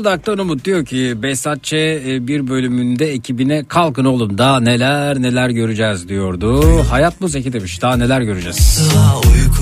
Zonguldak'tan 0.07 0.37
Umut 0.37 0.65
diyor 0.65 0.85
ki 0.85 1.13
Behzat 1.23 1.63
Ç. 1.63 1.73
e, 1.73 2.27
bir 2.27 2.47
bölümünde 2.47 3.11
ekibine 3.11 3.63
kalkın 3.67 4.05
oğlum 4.05 4.37
daha 4.37 4.59
neler 4.59 5.21
neler 5.21 5.49
göreceğiz 5.49 6.09
diyordu. 6.09 6.83
Hayat 6.89 7.21
bu 7.21 7.27
Zeki 7.27 7.53
demiş 7.53 7.81
daha 7.81 7.97
neler 7.97 8.21
göreceğiz. 8.21 8.89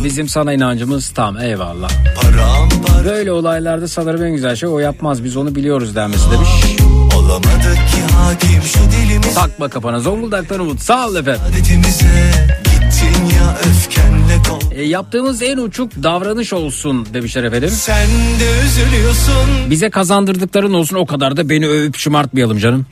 Bizim 0.03 0.27
sana 0.27 0.53
inancımız 0.53 1.09
tam 1.09 1.37
eyvallah. 1.37 1.89
Böyle 3.05 3.31
olaylarda 3.31 3.87
sanırım 3.87 4.23
en 4.23 4.31
güzel 4.31 4.55
şey 4.55 4.69
o 4.69 4.79
yapmaz 4.79 5.23
biz 5.23 5.37
onu 5.37 5.55
biliyoruz 5.55 5.95
denmesi 5.95 6.31
demiş. 6.31 6.49
Olamadık 7.17 7.75
ki 7.75 8.13
hakim 8.15 8.61
şu 8.63 8.79
dilimiz 8.79 9.33
Takma 9.33 9.67
kafana 9.69 9.99
Zonguldak'tan 9.99 10.59
Umut 10.59 10.81
sağ 10.81 11.07
ol 11.07 11.15
efendim. 11.15 11.41
Gittin 12.63 13.25
ya 13.37 13.57
öfkenle 13.69 14.14
kol 14.14 14.14
E, 14.71 14.83
yaptığımız 14.83 15.41
en 15.41 15.57
uçuk 15.57 16.03
davranış 16.03 16.53
olsun 16.53 17.07
demişler 17.13 17.43
efendim. 17.43 17.69
Sen 17.69 18.07
de 18.39 18.65
üzülüyorsun 18.65 19.69
Bize 19.69 19.89
kazandırdıkların 19.89 20.73
olsun 20.73 20.95
o 20.95 21.05
kadar 21.05 21.37
da 21.37 21.49
beni 21.49 21.67
övüp 21.67 21.97
şımartmayalım 21.97 22.57
canım. 22.57 22.85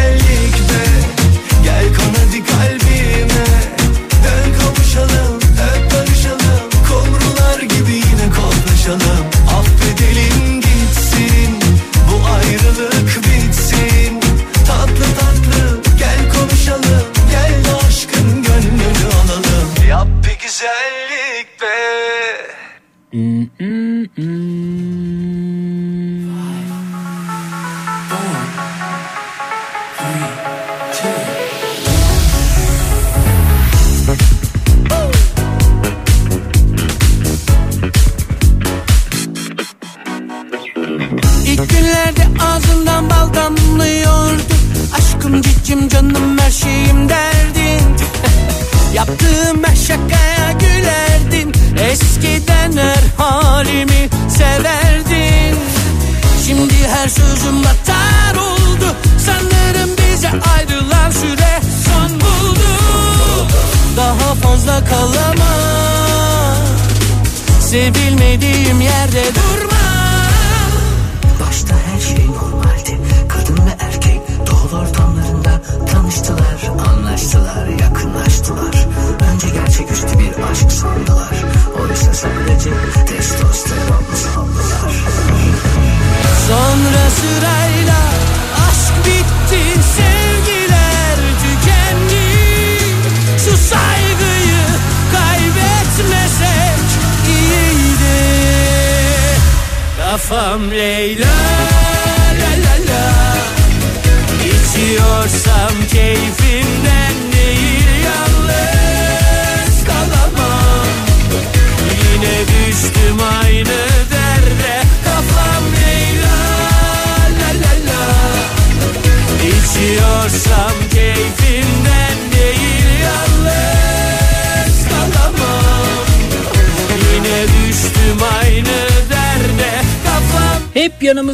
Güzellik 0.00 0.54
be 0.54 0.82
Gel 1.64 1.94
kon 1.94 2.14
hadi 2.14 3.09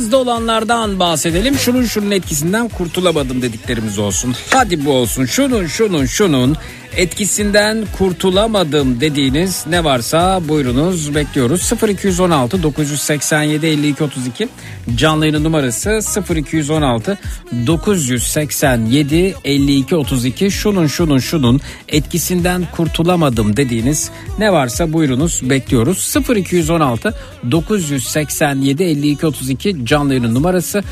Yanımızda 0.07 0.33
olanlardan 0.33 0.99
bahsedelim. 0.99 1.55
Şunun 1.55 1.85
şunun 1.85 2.11
etkisinden 2.11 2.69
kurtulamadım 2.69 3.43
dediklerimiz 3.43 3.99
olsun. 3.99 4.35
Hadi 4.51 4.85
bu 4.85 4.93
olsun. 4.93 5.25
Şunun 5.25 5.67
şunun 5.67 6.07
şunun 6.07 6.57
etkisinden 6.97 7.85
kurtulamadım 7.99 9.01
dediğiniz 9.01 9.65
ne 9.67 9.85
varsa 9.85 10.49
buyurunuz. 10.49 11.15
Bekliyoruz. 11.15 11.73
0216 11.89 12.63
987 12.63 13.67
52 13.67 14.05
32 14.05 14.49
canlı 14.97 15.27
yayın 15.27 15.45
numarası 15.45 16.01
0216 16.37 17.19
987 17.67 19.35
52 19.45 19.97
32 19.97 20.51
şunun 20.51 20.87
şunun 20.87 21.19
şunun 21.19 21.61
etkisinden 21.89 22.65
kurtulamadım 22.77 23.57
dediğiniz 23.57 24.11
ne 24.39 24.53
varsa 24.53 24.93
buyurunuz. 24.93 25.51
Bekliyoruz. 25.51 26.15
0216 26.37 27.15
987 27.51 28.85
52 28.85 29.27
32 29.27 29.87
canlı 29.87 30.15
yayın 30.15 30.35
numarası 30.35 30.83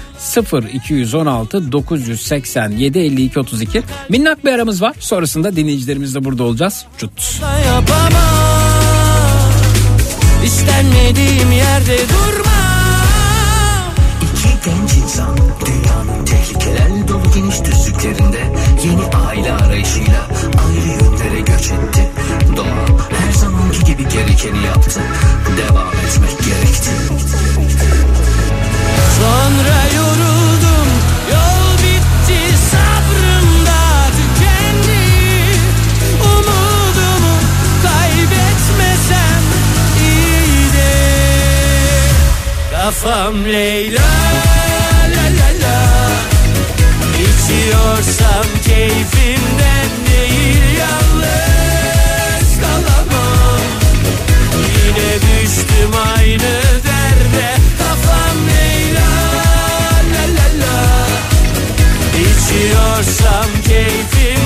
0216 0.75 1.73
987 1.73 2.99
52 2.99 3.41
32 3.41 3.83
minnak 4.09 4.45
bir 4.45 4.53
aramız 4.53 4.83
var. 4.83 4.97
Sonrasında 5.01 5.57
dinleyicilerimiz 5.57 5.94
de 5.95 6.25
burada 6.25 6.43
olacağız. 6.43 6.87
Çut. 6.99 7.43
da 7.43 7.59
yapamam 7.59 8.15
İstenmediğim 10.45 11.53
yerde 11.53 11.99
durma 12.09 12.65
İki 14.23 14.49
genç 14.65 14.95
insan 15.05 15.37
dünyanın 15.67 16.25
tehlikeler 16.25 17.09
dolu 17.09 17.23
geniş 17.35 17.65
düzlüklerinde 17.65 18.53
yeni 18.85 19.27
aile 19.27 19.53
arayışıyla 19.53 20.29
ayrı 20.67 20.89
yönlere 20.89 21.41
göç 21.41 21.71
etti. 21.71 22.11
Doğa 22.57 22.99
her 23.11 23.33
zamanki 23.33 23.85
gibi 23.85 24.09
gerekeni 24.09 24.65
yaptı. 24.67 25.01
Devam 25.57 25.89
etmek 25.89 26.39
gerekti. 26.45 26.91
Sonra 29.19 29.97
yoruldum 29.97 30.24
kafam 42.85 43.45
Leyla 43.45 44.09
la 45.15 45.27
la 45.39 45.51
la. 45.63 45.79
İçiyorsam 47.27 48.47
keyfimden 48.65 49.91
değil 50.07 50.65
yalnız 50.79 52.49
kalamam. 52.61 53.61
Yine 54.77 55.13
düştüm 55.15 55.93
aynı 56.17 56.53
derde. 56.89 57.49
Kafam 57.79 58.37
Leyla 58.49 59.11
la 60.13 60.25
la 60.37 60.49
la. 60.61 61.07
İçiyorsam 62.21 63.51
keyfimden 63.69 64.44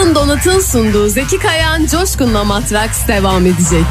Altın 0.00 0.14
Donat'ın 0.14 0.60
sunduğu 0.60 1.08
Zeki 1.08 1.38
Kayan 1.38 1.86
Coşkun'la 1.86 2.44
Matraks 2.44 3.08
devam 3.08 3.46
edecek. 3.46 3.84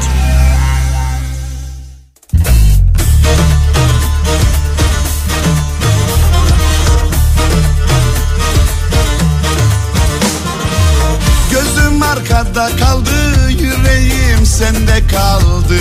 Gözüm 11.50 12.02
arkada 12.02 12.70
kaldı 12.76 13.50
yüreğim 13.50 14.46
sende 14.46 15.06
kaldı 15.06 15.80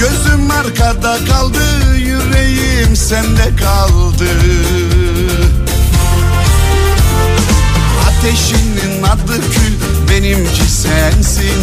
Gözüm 0.00 0.50
arkada 0.50 1.18
kaldı 1.24 1.96
yüreğim 1.96 2.96
sende 2.96 3.56
kaldı 3.56 4.26
Ateşinin 8.20 9.02
adı 9.02 9.40
kül 9.40 9.74
benimki 10.10 10.70
sensin. 10.70 11.62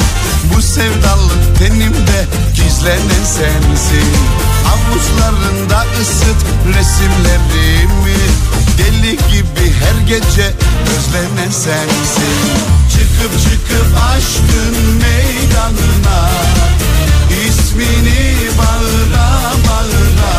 Bu 0.55 0.61
sevdalık 0.61 1.59
tenimde 1.59 2.25
gizlenen 2.55 3.25
sensin. 3.25 4.09
Avuçlarında 4.73 5.85
ısıt 6.01 6.45
resimlerimi 6.67 8.17
Deli 8.77 9.11
gibi 9.11 9.73
her 9.79 10.07
gece 10.07 10.53
özlenen 10.97 11.51
sensin. 11.51 12.37
Çıkıp 12.91 13.41
çıkıp 13.43 13.87
aşkın 14.09 14.75
meydanına 15.01 16.29
ismini 17.47 18.37
bağıra 18.57 19.51
bağıra 19.69 20.35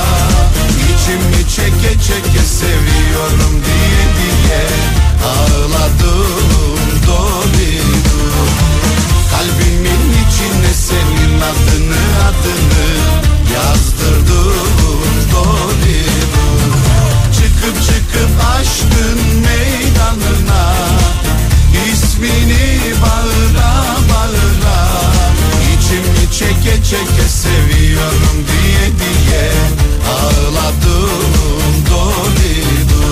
İçimi 0.84 1.48
çeke 1.56 1.92
çeke 1.94 2.44
seviyorum 2.44 3.62
diye 3.64 4.04
diye 4.18 4.97
Ağladım 5.24 6.78
dolidu 7.06 8.20
Kalbimin 9.30 10.10
içine 10.10 10.74
senin 10.74 11.40
adını 11.40 12.02
adını 12.28 12.88
yazdırdım 13.54 14.68
dolidu 15.32 16.48
Çıkıp 17.32 17.82
çıkıp 17.82 18.30
aşkın 18.58 19.40
meydanına 19.40 20.74
ismini 21.92 22.94
bağıra 23.02 23.74
bağıra. 24.10 24.88
İçimi 25.72 26.32
çeke 26.32 26.84
çeke 26.84 27.28
seviyorum 27.28 28.44
diye 28.48 28.86
diye 28.98 29.50
Ağladım 30.10 31.22
dolidu 31.90 33.06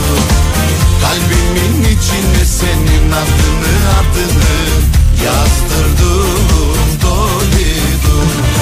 Kalbimin 1.17 1.83
içine 1.83 2.45
senin 2.45 3.13
adını 3.13 3.75
adını 3.99 4.57
yazdırdım 5.25 7.03
dolidu 7.03 7.97
Gözüm 8.07 8.56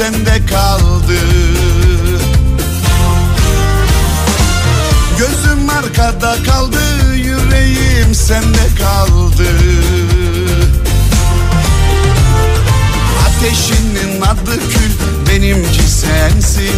sende 0.00 0.46
kaldı. 0.46 1.20
Gözüm 5.18 5.70
arkada 5.70 6.36
kaldı 6.42 7.14
yüreğim 7.16 8.14
sende 8.14 8.66
kaldı. 8.78 9.48
Ateşinin 13.26 14.20
adı 14.20 14.60
kül 14.70 14.92
benimki 15.28 15.82
sensin. 15.82 16.76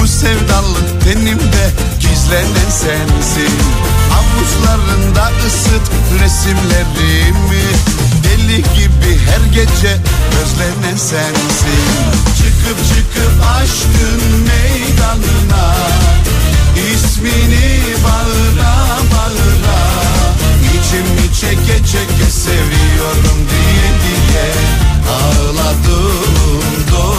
Bu 0.00 0.06
sevdalık 0.06 1.04
tenimde 1.04 1.70
gizlenen 2.00 2.70
sensin. 2.70 3.54
Avuçlarında 4.14 5.30
ısıt 5.46 5.90
resimlerimi 6.22 7.64
Deli 8.24 8.56
gibi 8.56 9.18
her 9.26 9.52
gece 9.52 10.00
özlenen 10.42 10.96
sensin. 10.96 11.84
Çıkıp 12.38 12.78
çıkıp 12.88 13.32
aşkın 13.56 14.22
meydanına. 14.46 15.74
İsmini 16.94 17.80
bağıra 18.04 18.76
bağıra. 19.12 19.84
İçimi 20.74 21.34
çeke 21.40 21.78
çeke 21.78 22.30
seviyorum 22.30 23.38
diye 23.50 23.90
diye 24.02 24.52
Ağladım 25.10 26.24
dolidu 26.90 27.13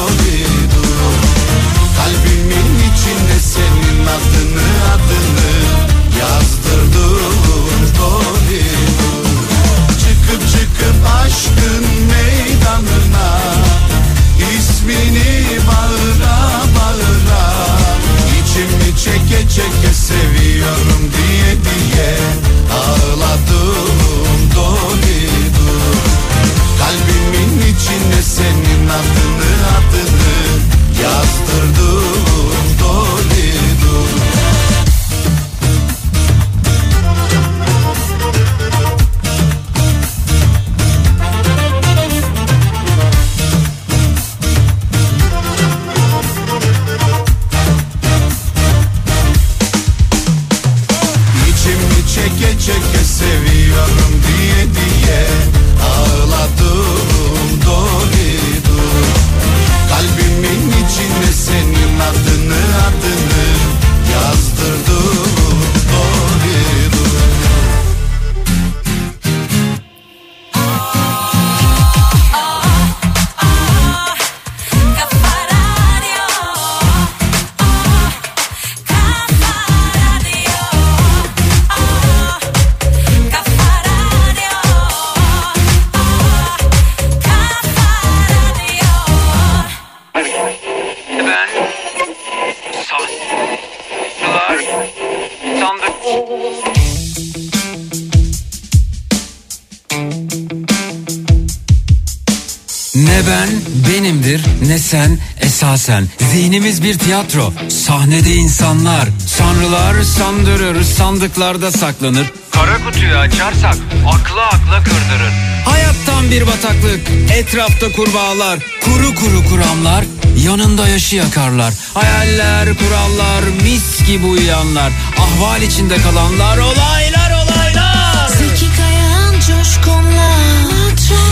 Hayalimiz 106.76 107.00
bir 107.00 107.06
tiyatro. 107.06 107.54
Sahnede 107.70 108.34
insanlar, 108.34 109.08
sanrılar 109.28 110.04
sandırır, 110.04 110.84
sandıklarda 110.84 111.72
saklanır. 111.72 112.28
Kara 112.52 112.86
kutuyu 112.86 113.18
açarsak 113.18 113.76
akla 114.08 114.46
akla 114.46 114.84
kırdırır. 114.84 115.34
Hayattan 115.66 116.32
bir 116.32 116.48
bataklık, 116.48 117.02
etrafta 117.34 117.92
kurbağalar, 117.92 118.60
kuru 118.86 119.16
kuru 119.16 119.50
kuramlar, 119.50 120.06
yanında 120.38 120.88
yaşı 120.88 121.16
yakarlar. 121.16 121.74
Hayaller, 121.94 122.70
kurallar, 122.78 123.44
mis 123.64 124.08
gibi 124.08 124.26
uyuyanlar, 124.26 124.92
ahval 125.20 125.62
içinde 125.62 125.98
kalanlar, 125.98 126.58
olaylar 126.58 127.32
olaylar. 127.32 128.28
Zeki 128.28 128.76
Kayan 128.78 129.34
coşkunla, 129.34 130.32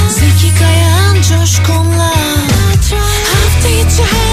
Zeki 0.10 0.60
Kayan 0.60 1.16
coşkunla, 1.16 2.14
hafta 3.34 3.70
içi 3.70 4.04
her 4.04 4.33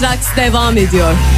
Matraks 0.00 0.36
devam 0.36 0.76
ediyor. 0.76 1.37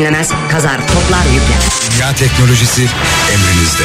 Dinlemez, 0.00 0.28
kazar, 0.50 0.78
toplar, 0.88 1.24
yükler. 1.24 1.58
Dünya 1.90 2.14
teknolojisi 2.14 2.86
emrinizde. 3.32 3.84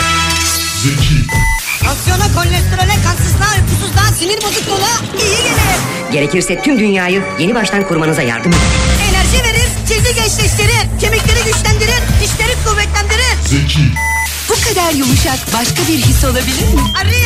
Tansiyona, 1.83 2.33
kolesterole, 2.33 2.95
kansızlığa, 3.03 3.51
uykusuzluğa, 3.55 4.11
sinir 4.19 4.37
bozukluğuna 4.43 4.91
iyi 5.23 5.37
gelir. 5.37 6.11
Gerekirse 6.11 6.61
tüm 6.61 6.79
dünyayı 6.79 7.23
yeni 7.39 7.55
baştan 7.55 7.87
kurmanıza 7.87 8.21
yardım 8.21 8.51
eder. 8.51 8.61
Enerji 9.09 9.43
verir, 9.43 9.67
cildi 9.87 10.15
gençleştirir, 10.15 10.99
kemikleri 11.01 11.43
güçlendirir, 11.45 12.01
dişleri 12.21 12.53
kuvvetlendirir. 12.65 13.35
Bu 14.49 14.53
kadar 14.69 14.91
yumuşak 14.91 15.39
başka 15.53 15.81
bir 15.87 15.97
his 15.97 16.23
olabilir 16.23 16.73
mi? 16.73 16.81
Ariyetten 17.01 17.24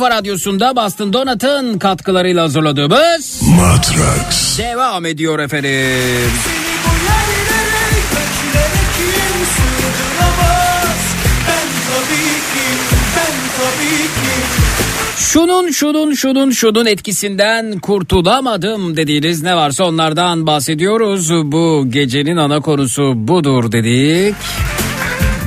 kafa 0.00 0.16
radyosunda 0.16 0.76
Boston 0.76 1.12
Donat'ın 1.12 1.78
katkılarıyla 1.78 2.42
hazırladığımız 2.42 3.42
Matrax. 3.42 4.58
devam 4.58 5.06
ediyor 5.06 5.38
efendim. 5.38 6.30
Şunun 15.16 15.70
şunun 15.70 16.14
şunun 16.14 16.50
şunun 16.50 16.86
etkisinden 16.86 17.78
kurtulamadım 17.78 18.96
dediğiniz 18.96 19.42
ne 19.42 19.56
varsa 19.56 19.84
onlardan 19.84 20.46
bahsediyoruz. 20.46 21.30
Bu 21.30 21.86
gecenin 21.90 22.36
ana 22.36 22.60
konusu 22.60 23.12
budur 23.16 23.72
dedik. 23.72 24.34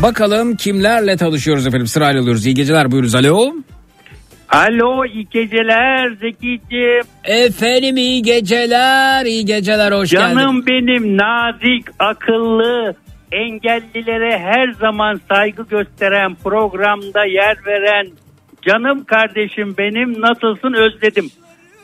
Bakalım 0.02 0.56
kimlerle 0.56 1.18
tanışıyoruz 1.18 1.68
efendim 1.68 1.88
sırayla 1.88 2.22
alıyoruz. 2.22 2.46
İyi 2.46 2.56
geceler 2.56 2.92
buyuruz 2.92 3.16
alo. 3.16 3.54
Alo 4.54 5.06
iyi 5.06 5.28
geceler 5.30 6.10
Zekiciğim. 6.22 7.04
Efendim 7.24 7.98
iyi 7.98 8.22
geceler 8.22 9.26
iyi 9.26 9.46
geceler 9.46 9.92
hoş 9.92 10.12
geldin. 10.12 10.36
Canım 10.38 10.66
benim 10.66 11.18
nazik, 11.18 11.86
akıllı, 12.00 12.96
engellilere 13.32 14.40
her 14.40 14.72
zaman 14.80 15.22
saygı 15.30 15.64
gösteren, 15.64 16.36
programda 16.44 17.26
yer 17.26 17.58
veren 17.66 18.08
canım 18.68 19.04
kardeşim 19.04 19.76
benim 19.78 20.22
nasılsın 20.22 20.74
özledim. 20.74 21.32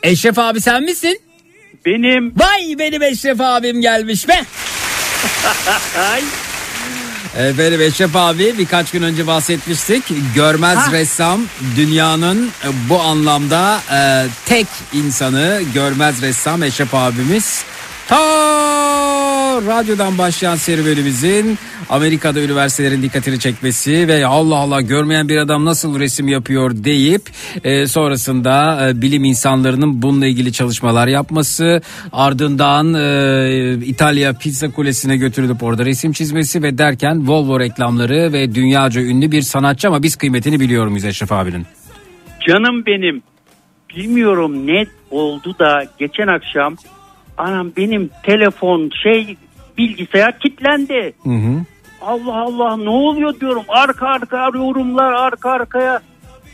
Eşref 0.03 0.39
abi 0.39 0.61
sen 0.61 0.83
misin? 0.83 1.21
Benim. 1.85 2.33
Vay 2.37 2.79
benim 2.79 3.01
Eşref 3.01 3.41
abim 3.41 3.81
gelmiş 3.81 4.27
be. 4.27 4.33
Ay. 6.11 6.21
Efendim 7.37 7.81
Eşref 7.81 8.15
abi 8.15 8.57
birkaç 8.57 8.91
gün 8.91 9.03
önce 9.03 9.27
bahsetmiştik. 9.27 10.03
Görmez 10.35 10.77
Ha. 10.77 10.91
ressam 10.91 11.41
dünyanın 11.75 12.47
e, 12.47 12.67
bu 12.89 13.01
anlamda 13.01 13.81
e, 13.91 14.27
tek 14.45 14.67
insanı 14.93 15.61
görmez 15.73 16.21
ressam 16.21 16.63
Eşref 16.63 16.95
abimiz. 16.95 17.63
Ta 18.07 18.19
radyodan 19.65 20.17
başlayan 20.17 20.55
serüvenimizin 20.55 21.57
Amerika'da 21.89 22.41
üniversitelerin 22.41 23.01
dikkatini 23.01 23.39
çekmesi 23.39 24.07
ve 24.07 24.25
Allah 24.25 24.55
Allah 24.55 24.81
görmeyen 24.81 25.29
bir 25.29 25.37
adam 25.37 25.65
nasıl 25.65 25.99
resim 25.99 26.27
yapıyor 26.27 26.71
deyip 26.83 27.21
e, 27.63 27.87
sonrasında 27.87 28.87
e, 28.89 29.01
bilim 29.01 29.23
insanlarının 29.23 30.01
bununla 30.01 30.25
ilgili 30.25 30.53
çalışmalar 30.53 31.07
yapması 31.07 31.81
ardından 32.13 32.93
e, 32.93 33.85
İtalya 33.85 34.33
Pizza 34.33 34.71
Kulesi'ne 34.71 35.17
götürülüp 35.17 35.63
orada 35.63 35.85
resim 35.85 36.11
çizmesi 36.11 36.63
ve 36.63 36.77
derken 36.77 37.27
Volvo 37.27 37.59
reklamları 37.59 38.33
ve 38.33 38.55
dünyaca 38.55 39.01
ünlü 39.01 39.31
bir 39.31 39.41
sanatçı 39.41 39.87
ama 39.87 40.03
biz 40.03 40.15
kıymetini 40.15 40.59
biliyor 40.59 40.87
muyuz 40.87 41.05
Eşref 41.05 41.31
abinin? 41.31 41.65
Canım 42.47 42.85
benim. 42.85 43.21
Bilmiyorum 43.95 44.67
ne 44.67 44.85
oldu 45.11 45.55
da 45.59 45.83
geçen 45.99 46.27
akşam 46.27 46.75
anam 47.37 47.71
benim 47.77 48.09
telefon 48.23 48.89
şey 49.03 49.37
bilgisayar 49.79 50.39
kilitlendi. 50.39 51.13
Hı 51.23 51.29
hı. 51.29 51.61
Allah 52.01 52.35
Allah 52.41 52.77
ne 52.77 52.89
oluyor 52.89 53.39
diyorum. 53.39 53.63
Arka 53.67 54.07
arka 54.07 54.49
yorumlar 54.53 55.13
arka 55.13 55.49
arkaya. 55.51 55.99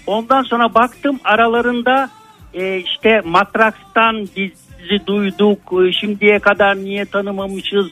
Ondan 0.08 0.44
sonra 0.44 0.74
baktım 0.74 1.20
aralarında 1.24 2.10
e, 2.54 2.78
işte 2.78 3.22
Matraks'tan 3.26 4.28
biz 4.38 4.52
sizi 4.80 5.08
duyduk. 5.08 5.60
E, 5.88 5.92
Şimdiye 5.92 6.40
kadar 6.40 6.76
niye 6.78 7.06
tanımamışız? 7.06 7.88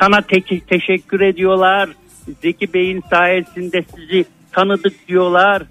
Sana 0.00 0.20
te- 0.20 0.60
teşekkür 0.60 1.20
ediyorlar. 1.20 1.88
Zeki 2.42 2.74
Bey'in 2.74 3.02
sayesinde 3.10 3.84
sizi 3.96 4.24
tanıdık 4.52 5.08
diyorlar. 5.08 5.62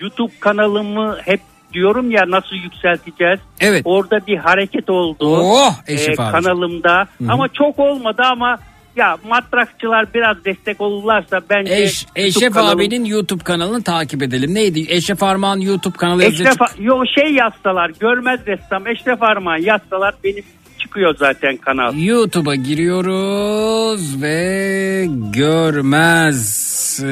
YouTube 0.00 0.32
kanalımı 0.40 1.16
hep 1.24 1.40
diyorum 1.72 2.10
ya 2.10 2.22
nasıl 2.28 2.56
yükselteceğiz. 2.56 3.40
Evet. 3.60 3.82
Orada 3.84 4.26
bir 4.26 4.36
hareket 4.36 4.90
oldu. 4.90 5.36
Oh, 5.42 5.74
Eşref 5.86 6.18
e, 6.18 6.22
abicim. 6.22 6.40
kanalımda. 6.40 7.06
Hı 7.18 7.24
hı. 7.24 7.32
Ama 7.32 7.48
çok 7.48 7.78
olmadı 7.78 8.22
ama 8.24 8.58
ya 8.96 9.16
matrakçılar 9.28 10.14
biraz 10.14 10.44
destek 10.44 10.80
olurlarsa 10.80 11.40
bence 11.50 11.74
Eş, 11.74 12.02
YouTube 12.06 12.26
Eşref 12.26 12.52
kanalım- 12.54 12.76
abinin 12.78 13.04
YouTube 13.04 13.44
kanalını 13.44 13.82
takip 13.82 14.22
edelim. 14.22 14.54
Neydi? 14.54 14.86
Eşref 14.88 15.22
Armağan 15.22 15.58
YouTube 15.58 15.96
kanalı. 15.96 16.24
Eşref 16.24 16.56
yo 16.78 17.02
şey 17.18 17.32
yazsalar 17.34 17.90
görmez 18.00 18.40
ressam 18.46 18.86
Eşref 18.86 19.22
Armağan 19.22 19.58
yazsalar 19.62 20.14
benim 20.24 20.44
çıkıyor 20.78 21.14
zaten 21.18 21.56
kanal. 21.56 21.94
YouTube'a 21.98 22.54
giriyoruz 22.54 24.22
ve 24.22 25.06
görmez 25.36 27.00
e, 27.04 27.06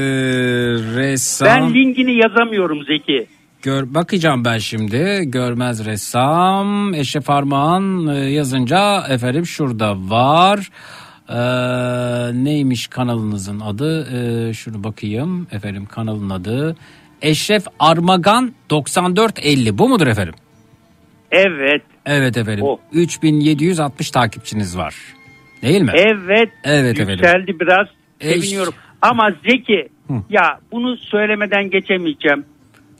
ressam. 0.96 1.48
Ben 1.48 1.74
linkini 1.74 2.12
yazamıyorum 2.16 2.84
Zeki. 2.84 3.26
Gör, 3.62 3.94
bakacağım 3.94 4.44
ben 4.44 4.58
şimdi. 4.58 5.20
Görmez 5.24 5.86
ressam. 5.86 6.94
Eşref 6.94 7.30
Armağan 7.30 8.06
e, 8.06 8.14
yazınca 8.30 9.04
efendim 9.08 9.46
şurada 9.46 9.96
var. 10.10 10.70
Ee, 11.30 11.34
neymiş 12.44 12.86
kanalınızın 12.86 13.60
adı? 13.60 14.08
Ee, 14.48 14.52
şunu 14.54 14.84
bakayım. 14.84 15.46
Efendim 15.52 15.86
kanalın 15.86 16.30
adı. 16.30 16.76
Eşref 17.22 17.64
Armagan 17.78 18.52
9450. 18.70 19.78
Bu 19.78 19.88
mudur 19.88 20.06
efendim? 20.06 20.34
Evet. 21.30 21.82
Evet 22.06 22.36
efendim. 22.36 22.64
O. 22.64 22.80
3760 22.92 24.10
takipçiniz 24.10 24.78
var. 24.78 24.94
Değil 25.62 25.82
mi? 25.82 25.92
Evet. 25.94 26.48
Evet 26.64 27.00
efendim. 27.00 27.24
Yükseldi 27.24 27.60
biraz. 27.60 27.86
Eş- 28.20 28.40
Seviniyorum. 28.44 28.74
Ama 29.02 29.30
Zeki 29.48 29.88
Hı. 30.08 30.14
ya 30.30 30.58
bunu 30.72 30.96
söylemeden 30.96 31.70
geçemeyeceğim. 31.70 32.44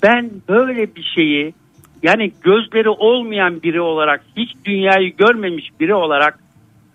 Ben 0.02 0.30
böyle 0.48 0.94
bir 0.94 1.02
şeyi 1.14 1.54
yani 2.02 2.32
gözleri 2.42 2.88
olmayan 2.88 3.62
biri 3.62 3.80
olarak 3.80 4.20
hiç 4.36 4.50
dünyayı 4.64 5.16
görmemiş 5.16 5.70
biri 5.80 5.94
olarak 5.94 6.38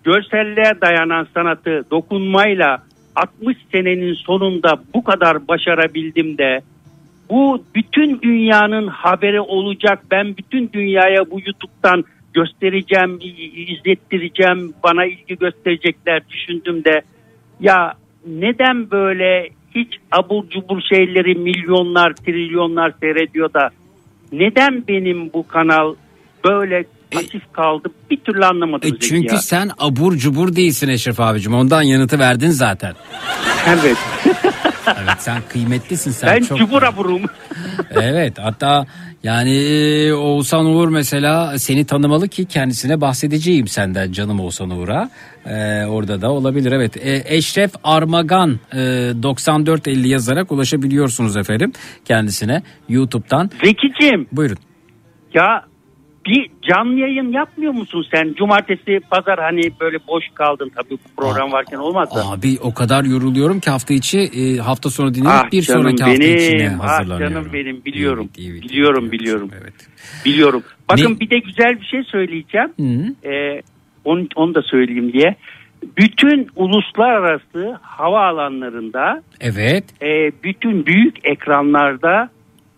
görselliğe 0.04 0.72
dayanan 0.80 1.26
sanatı 1.34 1.84
dokunmayla 1.90 2.82
60 3.16 3.56
senenin 3.72 4.14
sonunda 4.14 4.82
bu 4.94 5.04
kadar 5.04 5.48
başarabildim 5.48 6.38
de 6.38 6.60
bu 7.30 7.64
bütün 7.74 8.22
dünyanın 8.22 8.86
haberi 8.86 9.40
olacak. 9.40 10.04
Ben 10.10 10.36
bütün 10.36 10.70
dünyaya 10.72 11.30
bu 11.30 11.40
YouTube'dan 11.40 12.04
göstereceğim, 12.34 13.18
izlettireceğim, 13.68 14.74
bana 14.82 15.04
ilgi 15.04 15.38
gösterecekler 15.38 16.22
düşündüm 16.28 16.84
de 16.84 17.02
ya 17.60 17.94
neden 18.26 18.90
böyle 18.90 19.48
hiç 19.74 19.96
abur 20.12 20.48
cubur 20.48 20.80
şeyleri 20.80 21.34
milyonlar, 21.34 22.14
trilyonlar 22.14 22.92
seyrediyor 23.00 23.52
da 23.52 23.70
neden 24.32 24.84
benim 24.88 25.32
bu 25.32 25.46
kanal 25.46 25.94
böyle 26.44 26.84
pasif 27.14 27.52
kaldı 27.52 27.88
bir 28.10 28.16
türlü 28.16 28.44
anlamadım. 28.44 28.94
E 28.94 28.98
çünkü 28.98 29.34
ya. 29.34 29.40
sen 29.40 29.70
abur 29.78 30.16
cubur 30.16 30.56
değilsin 30.56 30.88
Eşref 30.88 31.20
abicim. 31.20 31.54
Ondan 31.54 31.82
yanıtı 31.82 32.18
verdin 32.18 32.50
zaten. 32.50 32.94
Evet. 33.68 33.96
Evet 34.86 35.16
sen 35.18 35.42
kıymetlisin 35.48 36.10
sen 36.10 36.36
ben 36.36 36.42
çok. 36.42 36.58
cubur 36.58 36.82
aburum. 36.82 37.22
Evet 37.90 38.38
hatta 38.38 38.86
yani 39.22 39.56
e, 39.56 40.12
Oğuzhan 40.12 40.66
Uğur 40.66 40.88
mesela 40.88 41.58
seni 41.58 41.84
tanımalı 41.84 42.28
ki 42.28 42.44
kendisine 42.44 43.00
bahsedeceğim 43.00 43.68
senden 43.68 44.12
canım 44.12 44.40
Oğuzhan 44.40 44.70
Uğur'a. 44.70 45.10
Ee, 45.46 45.84
orada 45.86 46.20
da 46.20 46.30
olabilir 46.32 46.72
evet. 46.72 46.96
Ee, 46.96 47.22
Eşref 47.26 47.70
Armagan 47.84 48.58
e, 48.72 48.78
9450 49.22 50.08
yazarak 50.08 50.52
ulaşabiliyorsunuz 50.52 51.36
efendim 51.36 51.72
kendisine 52.04 52.62
YouTube'dan. 52.88 53.50
Zekicim. 53.64 54.26
Buyurun. 54.32 54.58
Ya 55.34 55.64
bir 56.26 56.50
canlı 56.62 56.98
yayın 57.00 57.32
yapmıyor 57.32 57.72
musun 57.72 58.06
sen? 58.14 58.34
Cumartesi, 58.38 59.00
pazar 59.10 59.38
hani 59.40 59.60
böyle 59.80 59.98
boş 60.08 60.24
kaldın 60.34 60.70
tabii 60.76 60.90
bu 60.90 61.22
program 61.22 61.52
varken 61.52 61.76
olmaz 61.76 62.08
da. 62.14 62.30
Abi 62.30 62.58
o 62.62 62.74
kadar 62.74 63.04
yoruluyorum 63.04 63.60
ki 63.60 63.70
hafta 63.70 63.94
içi 63.94 64.18
e, 64.18 64.56
hafta 64.56 64.90
sonu 64.90 65.14
dinlenip 65.14 65.30
Ah 65.46 65.52
bir 65.52 65.62
sonraki 65.62 66.04
hafta 66.04 66.24
içine 66.24 66.58
benim, 66.58 66.80
ah 66.80 66.88
hazırlanıyorum. 66.88 67.34
canım 67.34 67.52
benim 67.52 67.84
biliyorum. 67.84 68.28
biliyorum, 68.38 69.12
biliyorum. 69.12 69.50
Biliyorum. 70.24 70.62
Ne- 70.66 70.88
Bakın 70.88 71.20
bir 71.20 71.30
de 71.30 71.38
güzel 71.38 71.80
bir 71.80 71.86
şey 71.86 72.02
söyleyeceğim. 72.04 72.68
Hı. 72.80 73.28
Ee, 73.28 73.62
onu, 74.04 74.26
onu 74.36 74.54
da 74.54 74.62
söyleyeyim 74.62 75.12
diye. 75.12 75.36
Bütün 75.98 76.48
uluslararası 76.56 77.78
havaalanlarında 77.82 79.22
Evet. 79.40 79.84
e, 80.02 80.32
bütün 80.42 80.86
büyük 80.86 81.28
ekranlarda 81.28 82.28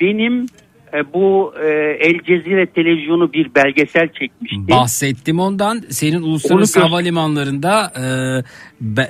benim 0.00 0.46
bu 1.14 1.54
e, 1.62 1.68
El 2.00 2.18
Cezire 2.26 2.66
televizyonu 2.66 3.32
bir 3.32 3.54
belgesel 3.54 4.08
çekmişti. 4.08 4.68
Bahsettim 4.70 5.40
ondan. 5.40 5.82
Senin 5.90 6.22
uluslararası 6.22 6.80
Onu 6.80 6.88
havalimanlarında 6.88 7.92
e, 7.96 8.04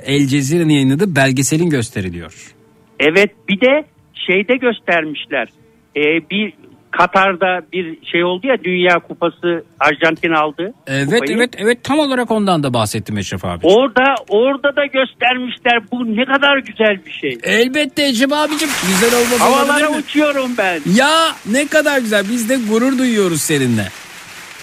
El 0.05 0.27
Cezire'nin 0.27 0.73
yayınladığı 0.73 1.15
belgeselin 1.15 1.69
gösteriliyor. 1.69 2.53
Evet 2.99 3.31
bir 3.49 3.61
de 3.61 3.85
şeyde 4.13 4.55
göstermişler. 4.55 5.47
E, 5.95 6.01
bir 6.29 6.53
Katar'da 6.97 7.61
bir 7.73 7.97
şey 8.11 8.23
oldu 8.23 8.47
ya 8.47 8.63
Dünya 8.63 8.99
Kupası 8.99 9.63
Arjantin 9.79 10.31
aldı. 10.31 10.73
Evet 10.87 11.09
kupayı. 11.09 11.37
evet 11.37 11.49
evet 11.57 11.83
tam 11.83 11.99
olarak 11.99 12.31
ondan 12.31 12.63
da 12.63 12.73
bahsettim 12.73 13.17
Eşref 13.17 13.45
abi. 13.45 13.59
Orada 13.63 14.15
orada 14.29 14.75
da 14.75 14.85
göstermişler. 14.85 15.83
Bu 15.91 16.15
ne 16.15 16.25
kadar 16.25 16.57
güzel 16.57 17.05
bir 17.05 17.11
şey. 17.11 17.37
Elbette 17.43 18.07
Eşref 18.07 18.33
abicim 18.33 18.69
güzel 18.87 19.19
olmaz 19.19 19.39
Havalara 19.39 19.89
uçuyorum 19.89 20.51
ben. 20.57 20.81
Ya 20.95 21.35
ne 21.45 21.67
kadar 21.67 21.99
güzel 21.99 22.25
biz 22.29 22.49
de 22.49 22.57
gurur 22.69 22.97
duyuyoruz 22.97 23.41
seninle. 23.41 23.87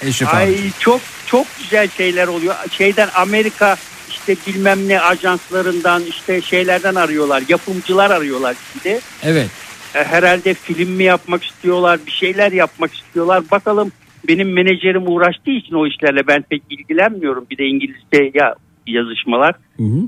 Eşref 0.03 0.35
Ay 0.35 0.45
abi. 0.45 0.57
çok 0.79 1.01
çok 1.27 1.47
güzel 1.59 1.89
şeyler 1.89 2.29
oluyor. 2.29 2.55
Şeyden 2.71 3.09
Amerika 3.15 3.77
işte 4.09 4.37
bilmem 4.47 4.89
ne 4.89 5.01
ajanslarından 5.01 6.03
işte 6.03 6.41
şeylerden 6.43 6.95
arıyorlar. 6.95 7.43
Yapımcılar 7.49 8.11
arıyorlar 8.11 8.57
şimdi. 8.73 9.01
Evet. 9.23 9.49
E, 9.95 10.05
Herhalde 10.05 10.55
film 10.55 10.91
mi 10.91 11.05
yapmak 11.05 11.45
istiyorlar, 11.45 12.01
bir 12.07 12.11
şeyler 12.13 12.53
yapmak 12.53 12.95
istiyorlar. 12.95 13.45
Bakalım 13.51 13.93
benim 14.29 14.53
menajerim 14.53 15.09
uğraştığı 15.09 15.51
için 15.51 15.75
o 15.75 15.87
işlerle 15.87 16.27
ben 16.27 16.43
pek 16.43 16.63
ilgilenmiyorum. 16.71 17.47
Bir 17.51 17.59
de 17.59 17.65
İngilizce 17.67 18.31
ya 18.35 18.55
yazışmalar. 18.87 19.55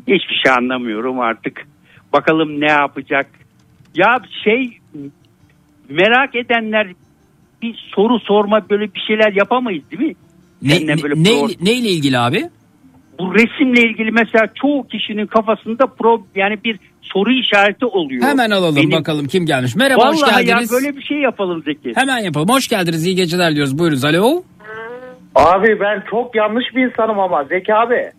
Hiçbir 0.01 0.41
şey 0.45 0.53
anlamıyorum 0.53 1.21
artık. 1.21 1.67
Bakalım 2.13 2.61
ne 2.61 2.71
yapacak. 2.71 3.27
Ya 3.95 4.21
şey 4.45 4.79
merak 5.89 6.35
edenler 6.35 6.89
bir 7.63 7.75
soru 7.95 8.21
sorma 8.21 8.71
böyle 8.71 8.95
bir 8.95 9.01
şeyler 9.01 9.33
yapamayız 9.33 9.91
değil 9.91 10.03
mi? 10.03 10.15
Ne, 10.63 10.87
ne, 10.87 11.03
böyle 11.03 11.15
ne- 11.15 11.65
neyle 11.65 11.89
ilgili 11.89 12.19
abi? 12.19 12.49
bu 13.19 13.35
resimle 13.35 13.81
ilgili 13.81 14.11
mesela 14.11 14.49
çoğu 14.55 14.89
kişinin 14.89 15.27
kafasında 15.27 15.87
pro 15.87 16.27
yani 16.35 16.59
bir 16.65 16.79
soru 17.13 17.33
işareti 17.33 17.87
oluyor. 17.87 18.23
Hemen 18.23 18.51
alalım 18.51 18.77
Benim- 18.77 18.93
bakalım 18.93 19.27
kim 19.27 19.47
gelmiş. 19.47 19.77
Merhaba 19.77 20.09
hoş 20.09 20.23
Vallahi 20.23 20.45
geldiniz. 20.45 20.73
ya 20.73 20.77
böyle 20.79 20.97
bir 20.97 21.03
şey 21.03 21.19
yapalım 21.19 21.63
Zeki. 21.65 21.93
Hemen 21.97 22.19
yapalım. 22.19 22.49
Hoş 22.49 22.69
geldiniz. 22.69 23.07
iyi 23.07 23.15
geceler 23.17 23.55
diyoruz. 23.55 23.79
Buyurunuz. 23.79 24.05
Alo. 24.05 24.43
Abi 25.35 25.81
ben 25.81 26.03
çok 26.11 26.35
yanlış 26.35 26.65
bir 26.75 26.87
insanım 26.91 27.19
ama 27.19 27.45
Zeki 27.45 27.75
abi. 27.75 28.11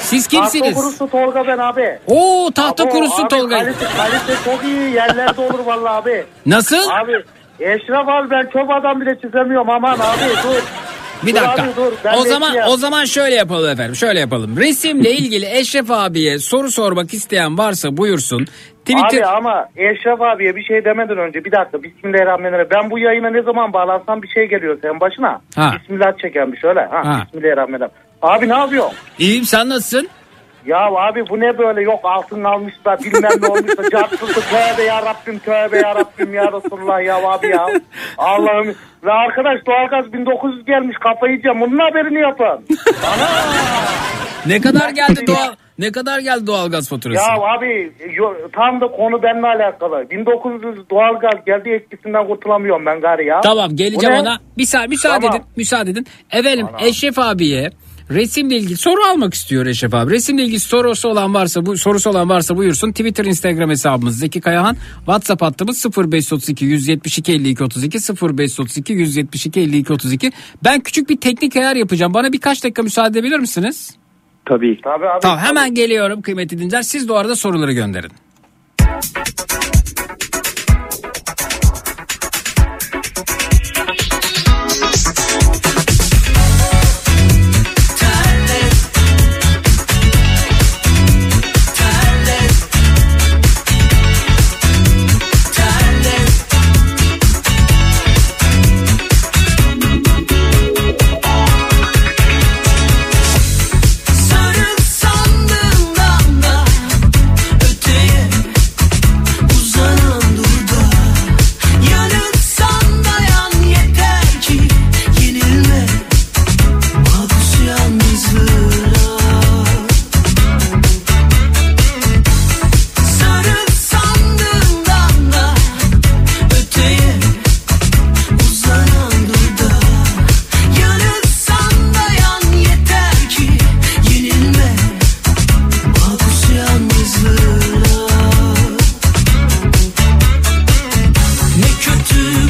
Siz 0.00 0.26
Tahta 0.26 0.40
kimsiniz? 0.50 0.74
kurusu 0.76 1.10
Tolga 1.10 1.46
ben 1.46 1.58
abi. 1.58 1.98
Oo 2.06 2.50
tahta 2.54 2.82
Abo, 2.84 2.90
kurusu 2.92 3.22
abi, 3.22 3.28
Tolga. 3.28 3.58
Kalite, 3.58 3.84
kalite 3.96 4.34
çok 4.44 4.64
iyi 4.64 4.94
yerlerde 4.94 5.40
olur 5.40 5.58
vallahi 5.66 5.92
abi. 5.92 6.24
Nasıl? 6.46 6.90
Abi 6.90 7.12
Eşref 7.60 8.08
abi 8.08 8.30
ben 8.30 8.42
çöp 8.52 8.70
adam 8.70 9.00
bile 9.00 9.20
çizemiyorum 9.20 9.70
aman 9.70 9.92
abi 9.94 10.30
dur. 10.42 10.62
Bir 11.26 11.30
Dur 11.34 11.40
dakika. 11.40 11.62
abi, 11.62 11.76
dur. 11.76 11.92
Ben 12.04 12.14
o 12.18 12.22
zaman 12.22 12.56
o 12.68 12.76
zaman 12.76 13.04
şöyle 13.04 13.34
yapalım 13.34 13.70
efendim. 13.70 13.94
Şöyle 13.96 14.20
yapalım. 14.20 14.56
Resimle 14.56 15.10
ilgili 15.10 15.46
Eşref 15.58 15.90
abiye 15.90 16.38
soru 16.38 16.70
sormak 16.70 17.14
isteyen 17.14 17.58
varsa 17.58 17.96
buyursun. 17.96 18.46
Twitter 18.84 19.18
Abi 19.18 19.26
ama 19.26 19.66
Eşref 19.76 20.20
abiye 20.20 20.56
bir 20.56 20.62
şey 20.64 20.84
demeden 20.84 21.18
önce 21.18 21.44
bir 21.44 21.52
dakika 21.52 21.82
Bismillahirrahmanirrahim. 21.82 22.68
Ben 22.74 22.90
bu 22.90 22.98
yayına 22.98 23.30
ne 23.30 23.42
zaman 23.42 23.72
bağlansam 23.72 24.22
bir 24.22 24.28
şey 24.28 24.46
geliyor 24.48 24.78
senin 24.82 25.00
başına. 25.00 25.40
Ha. 25.54 25.74
Bismillah 25.80 26.18
çeken 26.22 26.52
bir 26.52 26.58
şöyle. 26.58 26.80
Ha, 26.80 27.00
Ha. 27.04 27.22
Bismillahirrahmanirrahim. 27.26 27.94
Abi 28.22 28.48
ne 28.48 28.54
yapıyorsun? 28.56 28.94
İyiyim 29.18 29.44
sen 29.44 29.68
nasılsın? 29.68 30.08
Ya 30.66 30.78
abi 30.78 31.28
bu 31.28 31.40
ne 31.40 31.58
böyle 31.58 31.82
yok 31.82 32.00
altın 32.02 32.44
almış 32.44 32.74
da 32.84 32.98
bilmem 33.04 33.30
ne 33.42 33.46
olmuş 33.46 33.78
da 33.78 33.90
cartıldı 33.90 34.32
tövbe 34.50 34.82
ya 34.82 35.02
Rabbim 35.02 35.38
tövbe 35.38 35.76
ya 35.78 35.94
Rabbim 35.94 36.34
ya 36.34 36.52
Resulullah 36.52 37.04
ya 37.04 37.16
abi 37.28 37.46
ya. 37.48 37.66
Allah'ım 38.18 38.74
ve 39.04 39.12
arkadaş 39.12 39.66
doğalgaz 39.66 40.12
1900 40.12 40.64
gelmiş 40.64 40.96
kafayı 41.00 41.32
yiyeceğim 41.32 41.60
bunun 41.60 41.78
haberini 41.78 42.20
yapın. 42.20 42.64
Ne 44.46 44.60
kadar 44.60 44.90
geldi 44.90 45.26
doğal 45.26 45.54
ne 45.78 45.92
kadar 45.92 46.18
geldi 46.18 46.46
doğalgaz 46.46 46.88
faturası? 46.88 47.20
Ya 47.20 47.36
abi 47.56 47.92
yo- 48.14 48.34
tam 48.52 48.80
da 48.80 48.86
konu 48.86 49.22
benimle 49.22 49.46
alakalı. 49.46 50.10
1900 50.10 50.90
doğalgaz 50.90 51.44
geldi 51.46 51.70
etkisinden 51.70 52.26
kurtulamıyorum 52.26 52.86
ben 52.86 53.00
gari 53.00 53.26
ya. 53.26 53.40
Tamam 53.40 53.76
geleceğim 53.76 54.14
ona. 54.16 54.38
Bir 54.58 54.64
saniye 54.64 54.88
müsaade 54.88 55.20
Tamam. 55.26 55.36
edin. 55.36 55.46
Müsaade 55.56 55.90
edin. 55.90 56.06
Efendim 56.30 56.66
Eşref 56.80 57.18
abiye 57.18 57.70
resimle 58.10 58.56
ilgili 58.56 58.76
soru 58.76 59.02
almak 59.12 59.34
istiyor 59.34 59.66
Eşref 59.66 59.94
abi. 59.94 60.12
Resimle 60.12 60.42
ilgili 60.42 60.60
sorusu 60.60 61.08
olan 61.08 61.34
varsa 61.34 61.66
bu 61.66 61.76
sorusu 61.76 62.10
olan 62.10 62.28
varsa 62.28 62.56
buyursun. 62.56 62.90
Twitter, 62.90 63.24
Instagram 63.24 63.70
hesabımız 63.70 64.18
Zeki 64.18 64.40
Kayahan. 64.40 64.76
WhatsApp 64.96 65.42
hattımız 65.42 65.86
0532 65.96 66.64
172 66.64 67.32
52 67.32 67.64
32 67.64 67.98
0532 67.98 68.92
172 68.92 69.60
52 69.60 69.92
32. 69.92 70.32
Ben 70.64 70.80
küçük 70.80 71.08
bir 71.08 71.16
teknik 71.16 71.56
ayar 71.56 71.76
yapacağım. 71.76 72.14
Bana 72.14 72.32
birkaç 72.32 72.64
dakika 72.64 72.82
müsaade 72.82 73.18
edebilir 73.18 73.38
misiniz? 73.38 73.96
Tabii. 74.44 74.80
Tabii 74.84 75.08
abi. 75.08 75.20
Tamam 75.20 75.38
hemen 75.38 75.74
geliyorum 75.74 76.22
kıymetli 76.22 76.58
dinler. 76.58 76.82
Siz 76.82 77.08
de 77.08 77.12
o 77.12 77.16
arada 77.16 77.36
soruları 77.36 77.72
gönderin. 77.72 78.10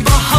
bahar 0.06 0.33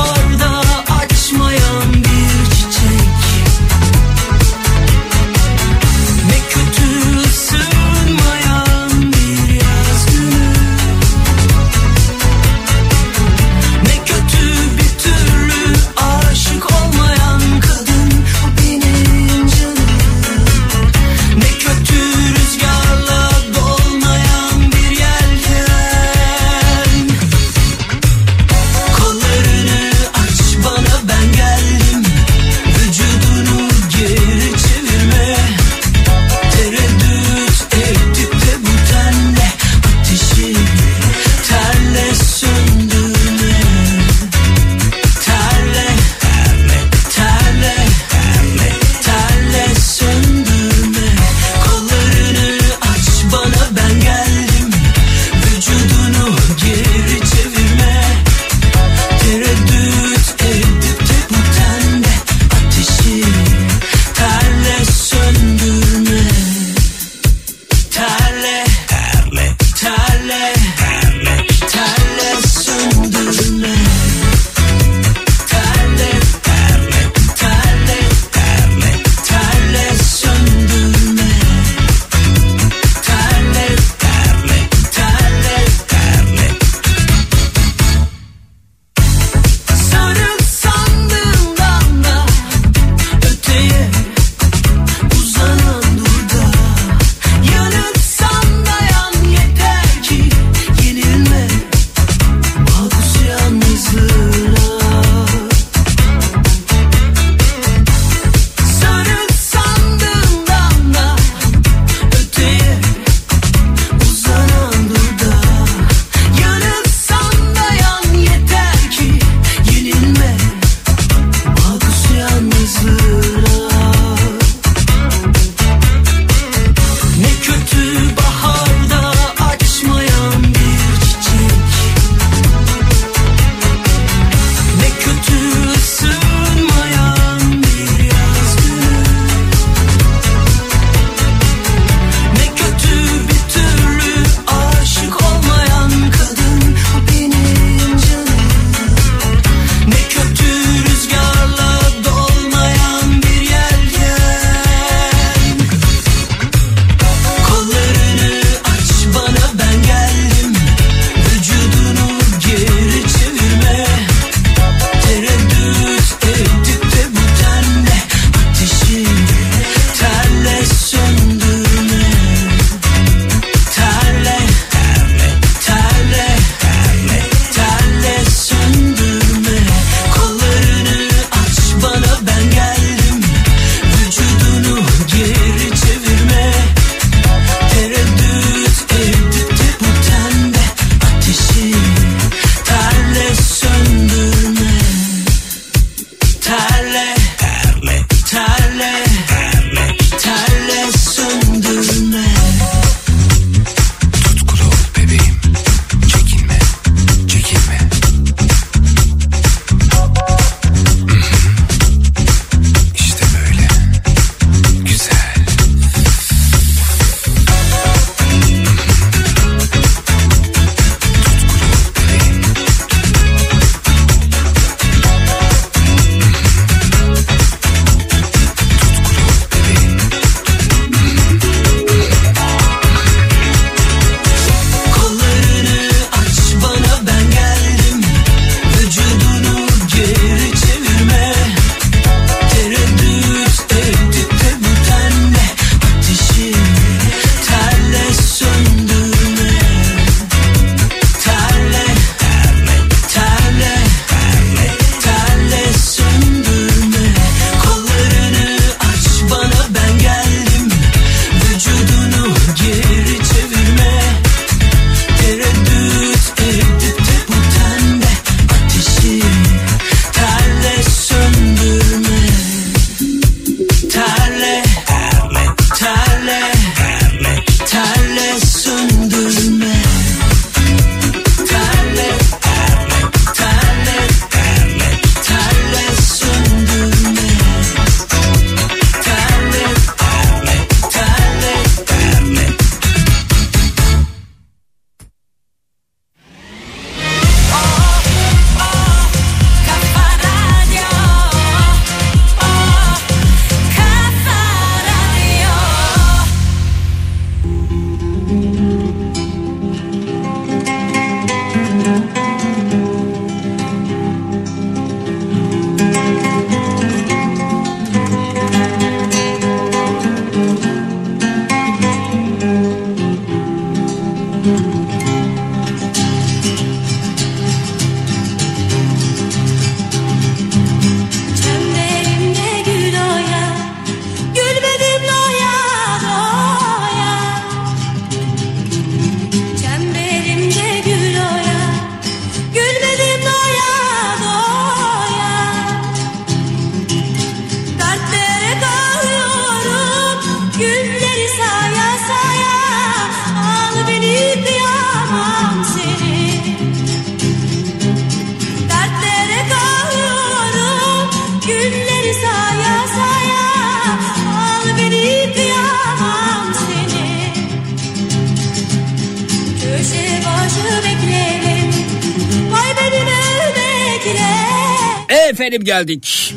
geldik. 375.80 376.36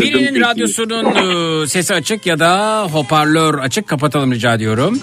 Birinin 0.00 0.40
radyosunun 0.40 1.04
e, 1.62 1.66
sesi 1.66 1.94
açık 1.94 2.26
ya 2.26 2.38
da 2.38 2.82
hoparlör 2.92 3.58
açık 3.58 3.88
kapatalım 3.88 4.32
rica 4.32 4.54
ediyorum. 4.54 4.98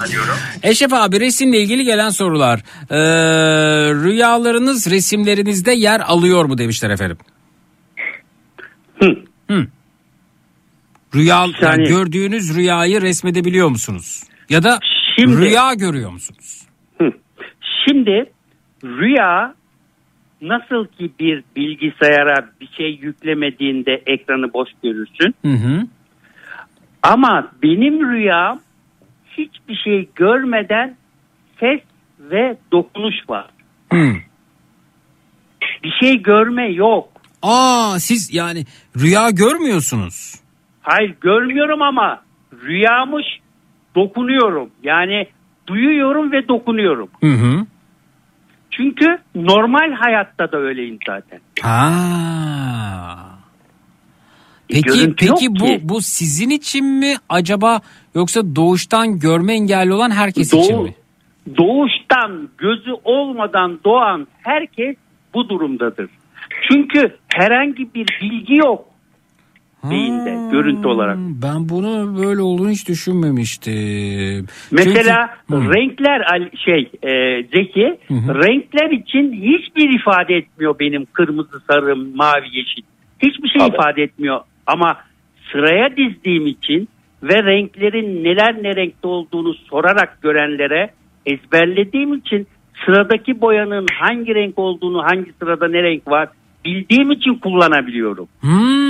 Eşref 0.64 0.93
abi 0.93 1.19
resimle 1.19 1.58
ilgili 1.58 1.84
gelen 1.84 2.10
sorular. 2.10 2.60
Ee, 2.90 2.98
rüyalarınız 3.93 4.92
resimlerinizde 4.92 5.72
yer 5.72 6.00
alıyor 6.00 6.45
mu 6.45 6.58
demişler 6.58 6.90
efendim. 6.90 7.18
Hı. 9.50 9.68
Rüya 11.16 11.45
yani 11.61 11.84
gördüğünüz 11.88 12.56
rüyayı 12.56 13.01
resmedebiliyor 13.01 13.69
musunuz? 13.69 14.24
Ya 14.50 14.64
da 14.64 14.80
Şimdi- 15.19 15.38
rüya 15.38 15.74
görüyor 15.74 16.11
musunuz? 16.11 16.61
Şimdi 17.88 18.32
rüya 18.84 19.56
nasıl 20.41 20.85
ki 20.85 21.11
bir 21.19 21.43
bilgisayara 21.55 22.49
bir 22.61 22.67
şey 22.77 22.99
yüklemediğinde 23.01 24.01
ekranı 24.05 24.53
boş 24.53 24.69
görürsün. 24.83 25.35
Hı 25.41 25.51
hı. 25.51 25.87
Ama 27.03 27.51
benim 27.63 28.11
rüyam 28.11 28.59
hiçbir 29.37 29.75
şey 29.75 30.09
görmeden 30.15 30.95
ses 31.59 31.79
ve 32.19 32.57
dokunuş 32.71 33.15
var. 33.29 33.47
Hı. 33.93 34.13
Bir 35.83 35.91
şey 36.01 36.21
görme 36.21 36.71
yok. 36.71 37.09
Aa 37.41 37.99
siz 37.99 38.33
yani 38.33 38.65
rüya 38.97 39.29
görmüyorsunuz. 39.29 40.35
Hayır 40.81 41.15
görmüyorum 41.21 41.81
ama 41.81 42.21
rüyamış 42.63 43.25
dokunuyorum. 43.95 44.69
Yani 44.83 45.27
duyuyorum 45.67 46.31
ve 46.31 46.47
dokunuyorum. 46.47 47.09
Hı 47.21 47.27
hı. 47.27 47.65
Çünkü 48.82 49.18
normal 49.35 49.92
hayatta 49.92 50.51
da 50.51 50.58
öyleyim 50.58 50.98
zaten. 51.08 51.40
Ha. 51.61 51.92
Peki 54.69 54.82
görüntü 54.82 55.27
peki 55.27 55.48
bu 55.50 55.66
ki. 55.66 55.80
bu 55.84 56.01
sizin 56.01 56.50
için 56.50 56.85
mi 56.85 57.16
acaba 57.30 57.82
yoksa 58.16 58.56
doğuştan 58.56 59.19
görme 59.19 59.53
engelli 59.53 59.93
olan 59.93 60.11
herkes 60.11 60.53
için 60.53 60.74
Doğu- 60.74 60.84
mi? 60.84 60.95
doğuştan 61.58 62.50
gözü 62.58 62.92
olmadan 63.03 63.80
doğan 63.85 64.27
herkes 64.43 64.95
bu 65.34 65.50
durumdadır. 65.50 66.10
Çünkü 66.72 67.16
herhangi 67.27 67.93
bir 67.93 68.19
bilgi 68.22 68.56
yok 68.56 68.85
beyinde 69.84 70.51
görüntü 70.51 70.88
olarak. 70.88 71.18
Ben 71.18 71.69
bunu 71.69 72.18
böyle 72.22 72.42
olduğunu 72.42 72.69
hiç 72.69 72.88
düşünmemiştim. 72.88 74.45
Mesela 74.72 75.30
Çünkü- 75.51 75.74
renkler 75.74 76.50
şey 76.66 76.92
e, 77.03 77.43
Zeki 77.43 77.98
Hı 78.08 78.14
hı. 78.14 78.35
renkler 78.43 78.90
için 78.92 79.34
hiçbir 79.34 80.00
ifade 80.00 80.35
etmiyor 80.35 80.76
benim 80.80 81.06
kırmızı 81.14 81.61
sarı 81.69 81.95
mavi 81.95 82.48
yeşil 82.51 82.82
hiçbir 83.19 83.50
şey 83.50 83.68
ifade 83.68 84.03
etmiyor 84.03 84.40
ama 84.68 84.98
sıraya 85.51 85.90
dizdiğim 85.98 86.48
için 86.48 86.88
ve 87.24 87.43
renklerin 87.43 88.24
neler 88.24 88.64
ne 88.64 88.76
renkte 88.76 89.08
olduğunu 89.08 89.53
sorarak 89.53 90.22
görenlere 90.22 90.90
ezberlediğim 91.26 92.14
için 92.14 92.48
sıradaki 92.85 93.42
boyanın 93.42 93.85
hangi 94.01 94.35
renk 94.35 94.60
olduğunu 94.60 95.03
hangi 95.03 95.32
sırada 95.40 95.68
ne 95.68 95.84
renk 95.84 96.08
var 96.08 96.30
bildiğim 96.66 97.11
için 97.11 97.34
kullanabiliyorum. 97.35 98.27
Hmm. 98.42 98.81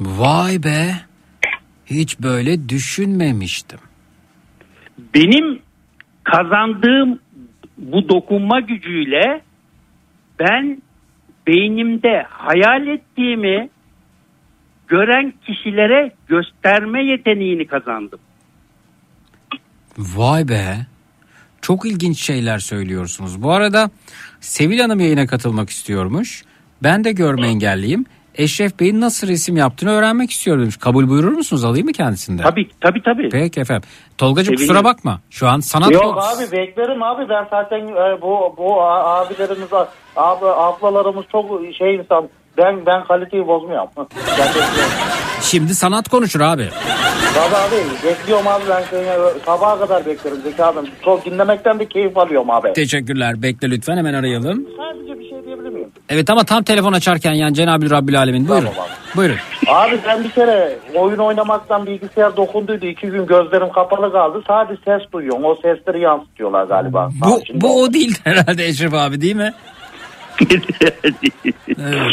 Vay 0.00 0.62
be. 0.62 0.92
Hiç 1.86 2.20
böyle 2.20 2.68
düşünmemiştim. 2.68 3.78
benim 5.14 5.60
kazandığım 6.24 7.18
bu 7.78 8.08
dokunma 8.08 8.60
gücüyle 8.60 9.40
ben 10.38 10.82
beynimde 11.46 12.26
hayal 12.28 12.86
ettiğimi 12.86 13.70
gören 14.88 15.32
kişilere 15.46 16.12
gösterme 16.28 17.04
yeteneğini 17.04 17.66
kazandım. 17.66 18.18
Vay 19.98 20.48
be. 20.48 20.86
Çok 21.62 21.86
ilginç 21.86 22.18
şeyler 22.20 22.58
söylüyorsunuz. 22.58 23.42
Bu 23.42 23.52
arada 23.52 23.90
Sevil 24.40 24.78
Hanım 24.78 25.00
yayına 25.00 25.26
katılmak 25.26 25.70
istiyormuş. 25.70 26.44
Ben 26.82 27.04
de 27.04 27.12
görme 27.12 27.48
engelliyim. 27.48 28.04
Eşref 28.34 28.80
Bey'in 28.80 29.00
nasıl 29.00 29.28
resim 29.28 29.56
yaptığını 29.56 29.90
öğrenmek 29.90 30.30
istiyorum 30.30 30.62
demiş. 30.62 30.76
Kabul 30.76 31.08
buyurur 31.08 31.32
musunuz? 31.32 31.64
Alayım 31.64 31.86
mı 31.86 31.92
kendisinden? 31.92 32.42
Tabii 32.42 32.68
tabii 32.80 33.02
tabii. 33.02 33.28
Peki 33.28 33.60
efendim. 33.60 33.88
Tolgacığım 34.18 34.54
Sevinirim. 34.56 34.74
kusura 34.74 34.84
bakma. 34.84 35.20
Şu 35.30 35.48
an 35.48 35.60
sanat 35.60 35.90
Yok 35.90 36.02
kol- 36.02 36.16
abi 36.18 36.52
beklerim 36.52 37.02
abi 37.02 37.28
ben 37.28 37.46
zaten 37.50 37.78
e, 37.88 38.22
bu 38.22 38.54
bu 38.58 38.82
abilerimiz 38.82 39.68
abi 40.16 40.44
ablalarımız 40.46 41.24
çok 41.32 41.60
şey 41.78 41.94
insan 41.96 42.28
ben 42.58 42.86
ben 42.86 43.04
kaliteyi 43.04 43.46
bozmuyorum. 43.46 43.88
Şimdi 45.42 45.74
sanat 45.74 46.08
konuşur 46.08 46.40
abi. 46.40 46.68
Tabii 47.34 47.56
abi 47.56 48.06
bekliyorum 48.08 48.48
abi 48.48 48.62
ben 48.70 48.82
seni 48.90 49.06
sabaha 49.46 49.78
kadar 49.78 50.06
beklerim 50.06 50.36
Zeki 50.42 50.64
abim. 50.64 50.84
Çok 51.04 51.24
dinlemekten 51.24 51.78
de 51.78 51.86
keyif 51.88 52.18
alıyorum 52.18 52.50
abi. 52.50 52.72
Teşekkürler. 52.72 53.42
Bekle 53.42 53.70
lütfen 53.70 53.96
hemen 53.96 54.14
arayalım. 54.14 54.66
Sadece 54.76 55.18
bir 55.18 55.27
şey? 55.27 55.27
Evet 56.08 56.30
ama 56.30 56.44
tam 56.44 56.62
telefon 56.62 56.92
açarken 56.92 57.32
yani 57.32 57.54
Cenab-ı 57.54 57.90
Rabbil 57.90 58.18
Alemin. 58.18 58.48
Buyurun. 58.48 58.68
Tamam 58.74 58.88
Buyurun. 59.16 59.36
Abi 59.66 59.98
ben 60.06 60.24
bir 60.24 60.30
kere 60.30 60.78
oyun 60.94 61.18
oynamaktan 61.18 61.86
bilgisayar 61.86 62.36
dokunduydu. 62.36 62.86
iki 62.86 63.06
gün 63.06 63.26
gözlerim 63.26 63.72
kapalı 63.72 64.12
kaldı. 64.12 64.42
Sadece 64.46 64.80
ses 64.84 65.12
duyuyorum. 65.12 65.44
O 65.44 65.54
sesleri 65.54 66.00
yansıtıyorlar 66.00 66.64
galiba. 66.64 67.10
Bu, 67.24 67.40
bu 67.54 67.82
o 67.82 67.92
değil 67.92 68.18
herhalde 68.24 68.66
Eşref 68.66 68.94
abi 68.94 69.20
değil 69.20 69.36
mi? 69.36 69.52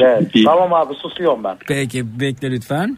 Evet. 0.01 0.31
Tamam 0.45 0.73
abi 0.73 0.93
susuyorum 0.93 1.43
ben. 1.43 1.57
Peki 1.67 2.19
bekle 2.19 2.51
lütfen. 2.51 2.97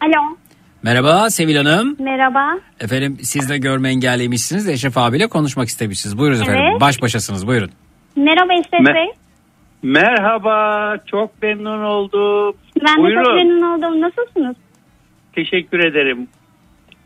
Alo. 0.00 0.36
Merhaba 0.82 1.30
Sevil 1.30 1.56
Hanım. 1.56 1.96
Merhaba. 1.98 2.58
Efendim 2.80 3.16
siz 3.22 3.50
de 3.50 3.58
görme 3.58 3.88
engelliymişsiniz 3.88 4.68
de 4.68 4.72
Eşref 4.72 4.98
abiyle 4.98 5.26
konuşmak 5.26 5.68
istemişsiniz. 5.68 6.18
Buyurun 6.18 6.40
efendim. 6.42 6.62
Evet. 6.70 6.80
Baş 6.80 7.02
başasınız 7.02 7.46
buyurun. 7.46 7.70
Merhaba 8.16 8.52
Eşref 8.52 8.80
Me- 8.88 8.94
Bey. 8.94 9.06
Merhaba 9.82 10.96
çok 11.06 11.42
memnun 11.42 11.82
oldum. 11.84 12.54
Ben 12.86 12.96
de 12.98 13.02
Buyurun. 13.02 13.24
çok 13.24 13.34
memnun 13.34 13.62
oldum. 13.78 14.00
Nasılsınız? 14.00 14.56
Teşekkür 15.34 15.78
ederim. 15.78 16.28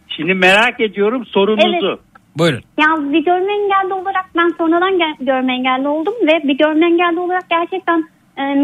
Şimdi 0.09 0.35
merak 0.35 0.81
ediyorum 0.81 1.27
sorunuzu. 1.27 1.87
Evet. 1.89 1.99
Buyurun. 2.39 2.61
Ya 2.81 2.87
bir 3.12 3.25
görme 3.25 3.53
engelli 3.53 3.95
olarak 3.95 4.25
ben 4.37 4.49
sonradan 4.59 4.99
gel- 4.99 5.27
görme 5.27 5.53
engelli 5.55 5.89
oldum 5.89 6.15
ve 6.23 6.49
bir 6.49 6.59
görme 6.59 6.87
engelli 6.87 7.21
olarak 7.21 7.51
gerçekten 7.51 8.05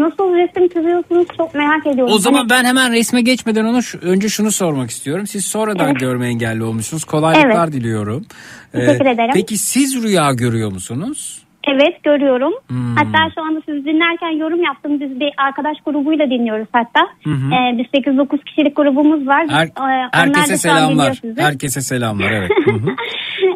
nasıl 0.01 0.35
resim 0.35 0.67
çiziyorsunuz 0.67 1.27
çok 1.37 1.55
merak 1.55 1.87
ediyorum. 1.87 2.13
O 2.13 2.17
zaman 2.17 2.49
ben 2.49 2.65
hemen 2.65 2.91
resme 2.91 3.21
geçmeden 3.21 3.65
onu 3.65 3.83
şu- 3.83 3.99
önce 3.99 4.29
şunu 4.29 4.51
sormak 4.51 4.89
istiyorum. 4.89 5.27
Siz 5.27 5.45
sonradan 5.45 5.89
Evet. 5.89 5.99
görme 5.99 6.27
engelli 6.27 6.63
olmuşsunuz. 6.63 7.03
Kolaylıklar 7.03 7.63
Evet. 7.63 7.73
diliyorum. 7.73 8.25
Ee, 8.73 8.79
Teşekkür 8.79 9.05
ederim. 9.05 9.31
Peki 9.33 9.57
siz 9.57 10.03
rüya 10.03 10.31
görüyor 10.33 10.71
musunuz? 10.71 11.43
Evet 11.67 12.03
görüyorum. 12.03 12.53
Hmm. 12.67 12.95
Hatta 12.95 13.17
şu 13.35 13.41
anda 13.41 13.61
siz 13.65 13.85
dinlerken 13.85 14.29
yorum 14.39 14.63
yaptım. 14.63 14.99
Biz 14.99 15.19
bir 15.19 15.29
arkadaş 15.47 15.77
grubuyla 15.85 16.25
dinliyoruz 16.29 16.67
hatta. 16.71 16.99
Hı 17.23 17.29
hı. 17.29 17.53
Ee, 17.53 17.77
biz 17.77 17.85
8-9 18.03 18.43
kişilik 18.43 18.75
grubumuz 18.75 19.27
var. 19.27 19.45
Her- 19.49 19.65
e, 19.67 19.75
da 19.75 20.09
herkese 20.11 20.57
selamlar. 20.57 21.21
Herkese 21.37 21.81
selamlar 21.81 22.31
evet. 22.31 22.51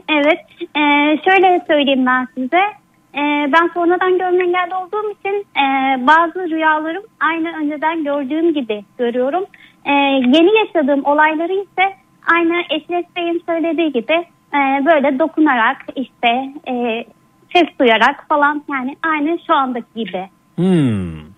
Evet. 0.09 0.39
Ee, 0.61 1.17
şöyle 1.25 1.61
söyleyeyim 1.67 2.05
ben 2.05 2.27
size. 2.35 2.61
Ee, 3.15 3.51
ben 3.53 3.69
sonradan 3.73 4.17
görme 4.17 4.43
engelli 4.43 4.75
olduğum 4.75 5.11
için 5.11 5.45
e, 5.57 5.65
bazı 6.07 6.49
rüyalarım 6.49 7.03
aynı 7.19 7.57
önceden 7.57 8.03
gördüğüm 8.03 8.53
gibi 8.53 8.85
görüyorum. 8.97 9.45
Ee, 9.85 9.91
yeni 10.37 10.57
yaşadığım 10.57 11.05
olayları 11.05 11.53
ise 11.53 11.93
aynı 12.33 12.61
Eşref 12.69 13.15
Bey'in 13.15 13.43
söylediği 13.45 13.91
gibi 13.91 14.13
e, 14.53 14.85
böyle 14.85 15.19
dokunarak 15.19 15.77
işte 15.95 16.53
e, 16.67 17.05
ses 17.53 17.67
duyarak 17.79 18.25
falan 18.29 18.63
yani 18.71 18.95
aynı 19.03 19.37
şu 19.47 19.53
andaki 19.53 19.93
gibi. 19.95 20.29
Hmm. 20.55 21.33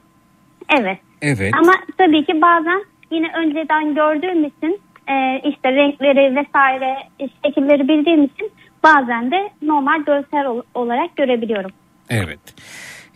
Evet. 0.79 0.99
Evet. 1.21 1.53
Ama 1.61 1.73
tabii 1.97 2.25
ki 2.25 2.41
bazen 2.41 2.83
yine 3.11 3.31
önceden 3.37 3.95
gördüğüm 3.95 4.43
için 4.45 4.79
e, 5.07 5.41
işte 5.49 5.71
renkleri 5.71 6.35
vesaire 6.35 6.97
e, 7.19 7.27
şekilleri 7.45 7.87
bildiğim 7.87 8.23
için 8.23 8.51
bazen 8.85 9.31
de 9.31 9.49
normal 9.61 10.03
görsel 10.05 10.45
ol- 10.45 10.61
olarak 10.73 11.15
görebiliyorum. 11.15 11.71
Evet. 12.09 12.39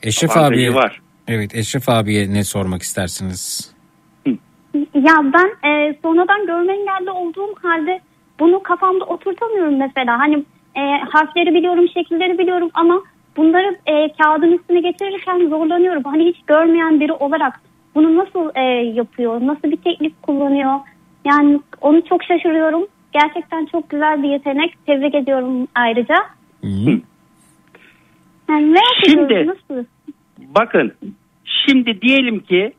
Eşref 0.04 0.32
Avantajı 0.38 0.54
abiye 0.56 0.74
var. 0.74 1.02
Evet 1.28 1.56
Eşref 1.56 1.90
abiye 1.90 2.34
ne 2.34 2.44
sormak 2.44 2.82
istersiniz? 2.82 3.74
Ya 4.94 5.16
ben 5.34 5.70
e, 5.70 5.96
sonradan 6.02 6.46
görme 6.46 6.74
engelli 6.74 7.12
olduğum 7.12 7.54
halde 7.62 8.00
bunu 8.40 8.64
kafamda 8.64 9.06
oturtamıyorum 9.06 9.78
mesela. 9.78 10.20
Hani 10.20 10.36
e, 10.76 10.82
harfleri 11.10 11.54
biliyorum, 11.54 11.86
şekilleri 11.94 12.38
biliyorum 12.38 12.70
ama 12.74 13.02
bunları 13.38 13.78
e, 13.88 14.14
kağıdın 14.22 14.52
üstüne 14.52 14.80
getirirken 14.82 15.50
zorlanıyorum. 15.50 16.04
Hani 16.04 16.26
hiç 16.26 16.38
görmeyen 16.48 17.00
biri 17.00 17.14
olarak 17.14 17.62
bunu 17.96 18.16
nasıl 18.18 18.50
e, 18.56 18.62
yapıyor, 18.94 19.42
nasıl 19.48 19.72
bir 19.72 19.78
teknik 19.78 20.22
kullanıyor? 20.24 20.80
Yani 21.26 21.60
onu 21.82 22.06
çok 22.06 22.24
şaşırıyorum. 22.24 22.88
Gerçekten 23.14 23.66
çok 23.66 23.90
güzel 23.90 24.24
bir 24.24 24.30
yetenek. 24.30 24.86
Tebrik 24.86 25.16
ediyorum 25.16 25.68
ayrıca. 25.76 26.16
Yani 28.50 28.66
merak 28.66 29.06
Şimdi- 29.06 29.48
nasıl? 29.48 29.86
Bakın 30.38 30.94
şimdi 31.44 32.02
diyelim 32.02 32.40
ki 32.40 32.74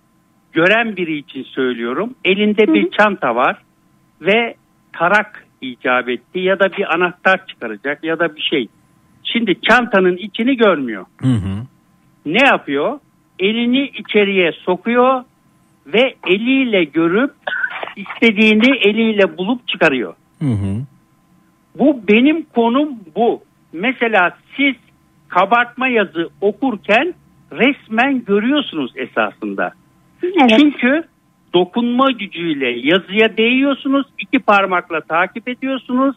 gören 0.53 0.97
biri 0.97 1.17
için 1.17 1.43
söylüyorum. 1.43 2.15
Elinde 2.25 2.75
bir 2.75 2.91
çanta 2.91 3.35
var 3.35 3.63
ve 4.21 4.55
tarak 4.93 5.47
icap 5.61 6.09
etti 6.09 6.39
ya 6.39 6.61
da 6.61 6.73
bir 6.73 6.95
anahtar 6.95 7.47
çıkaracak 7.47 8.05
ya 8.05 8.19
da 8.19 8.37
bir 8.37 8.41
şey. 8.41 8.69
Şimdi 9.25 9.61
çantanın 9.61 10.17
içini 10.17 10.57
görmüyor. 10.57 11.07
Ne 12.27 12.47
yapıyor? 12.47 12.99
Elini 13.39 13.89
içeriye 13.89 14.53
sokuyor 14.53 15.25
ve 15.87 16.15
eliyle 16.27 16.85
görüp 16.85 17.35
istediğini 17.97 18.77
eliyle 18.77 19.39
bulup 19.39 19.69
çıkarıyor. 19.69 20.15
Bu 21.79 22.01
benim 22.09 22.43
konum 22.55 22.89
bu. 23.17 23.43
Mesela 23.73 24.37
siz 24.57 24.75
kabartma 25.29 25.89
yazı 25.89 26.29
okurken 26.41 27.15
resmen 27.53 28.25
görüyorsunuz 28.25 28.93
esasında. 28.97 29.73
Çünkü 30.59 31.03
dokunma 31.55 32.11
gücüyle 32.11 32.69
yazıya 32.69 33.37
değiyorsunuz. 33.37 34.07
iki 34.19 34.39
parmakla 34.39 35.01
takip 35.01 35.49
ediyorsunuz. 35.49 36.17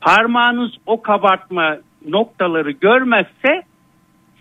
Parmağınız 0.00 0.72
o 0.86 1.02
kabartma 1.02 1.78
noktaları 2.08 2.70
görmezse 2.70 3.62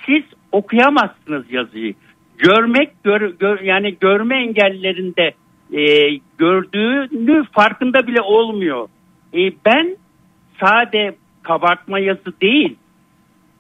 siz 0.06 0.24
okuyamazsınız 0.52 1.52
yazıyı. 1.52 1.94
Görmek 2.38 3.04
gör, 3.04 3.22
gör- 3.40 3.60
yani 3.62 3.96
görme 4.00 4.36
engellerinde 4.36 5.34
e, 5.74 6.10
gördüğünü 6.38 7.44
farkında 7.52 8.08
bile 8.08 8.22
olmuyor. 8.22 8.88
E, 9.34 9.52
ben 9.66 9.98
sade 10.60 11.16
kabartma 11.44 12.00
yazı 12.00 12.42
değil 12.42 12.76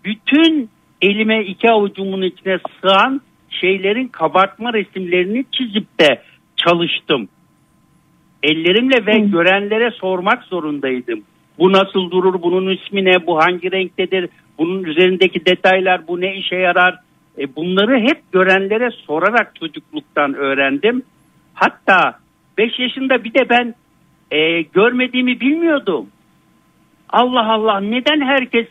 bütün 0.06 0.70
elime 1.02 1.44
iki 1.46 1.70
avucumun 1.70 2.22
içine 2.22 2.60
sığan 2.82 3.22
şeylerin 3.50 4.08
kabartma 4.08 4.74
resimlerini 4.74 5.46
çizip 5.52 6.00
de 6.00 6.22
çalıştım. 6.56 7.30
Ellerimle 8.44 9.06
ve 9.06 9.20
görenlere 9.20 9.92
sormak 9.92 10.44
zorundaydım. 10.44 11.24
Bu 11.60 11.72
nasıl 11.72 12.12
durur, 12.12 12.42
bunun 12.42 12.76
ismi 12.76 13.06
ne, 13.06 13.28
bu 13.28 13.40
hangi 13.40 13.72
renktedir, 13.72 14.30
bunun 14.58 14.84
üzerindeki 14.84 15.46
detaylar, 15.46 16.08
bu 16.08 16.22
ne 16.22 16.36
işe 16.36 16.56
yarar. 16.56 17.00
E, 17.38 17.56
bunları 17.56 18.00
hep 18.00 18.32
görenlere 18.32 18.92
sorarak 18.92 19.56
çocukluktan 19.56 20.34
öğrendim. 20.34 21.04
Hatta 21.54 22.20
5 22.58 22.80
yaşında 22.80 23.24
bir 23.24 23.34
de 23.34 23.50
ben 23.50 23.76
e, 24.32 24.62
görmediğimi 24.62 25.40
bilmiyordum. 25.40 26.08
Allah 27.10 27.54
Allah 27.54 27.80
neden 27.80 28.22
herkes 28.22 28.68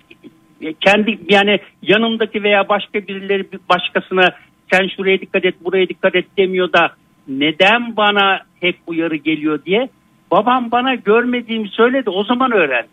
e, 0.63 0.73
kendi 0.73 1.19
yani 1.29 1.59
yanımdaki 1.83 2.43
veya 2.43 2.69
başka 2.69 3.07
birileri 3.07 3.53
bir 3.53 3.61
başkasına 3.69 4.29
sen 4.73 4.89
şuraya 4.97 5.21
dikkat 5.21 5.45
et 5.45 5.55
buraya 5.65 5.89
dikkat 5.89 6.15
et 6.15 6.27
demiyor 6.39 6.73
da 6.73 6.91
neden 7.29 7.97
bana 7.97 8.41
hep 8.61 8.77
uyarı 8.87 9.17
geliyor 9.17 9.65
diye 9.65 9.89
babam 10.31 10.71
bana 10.71 10.95
görmediğimi 10.95 11.69
söyledi 11.69 12.11
o 12.11 12.25
zaman 12.25 12.53
öğrendim. 12.53 12.91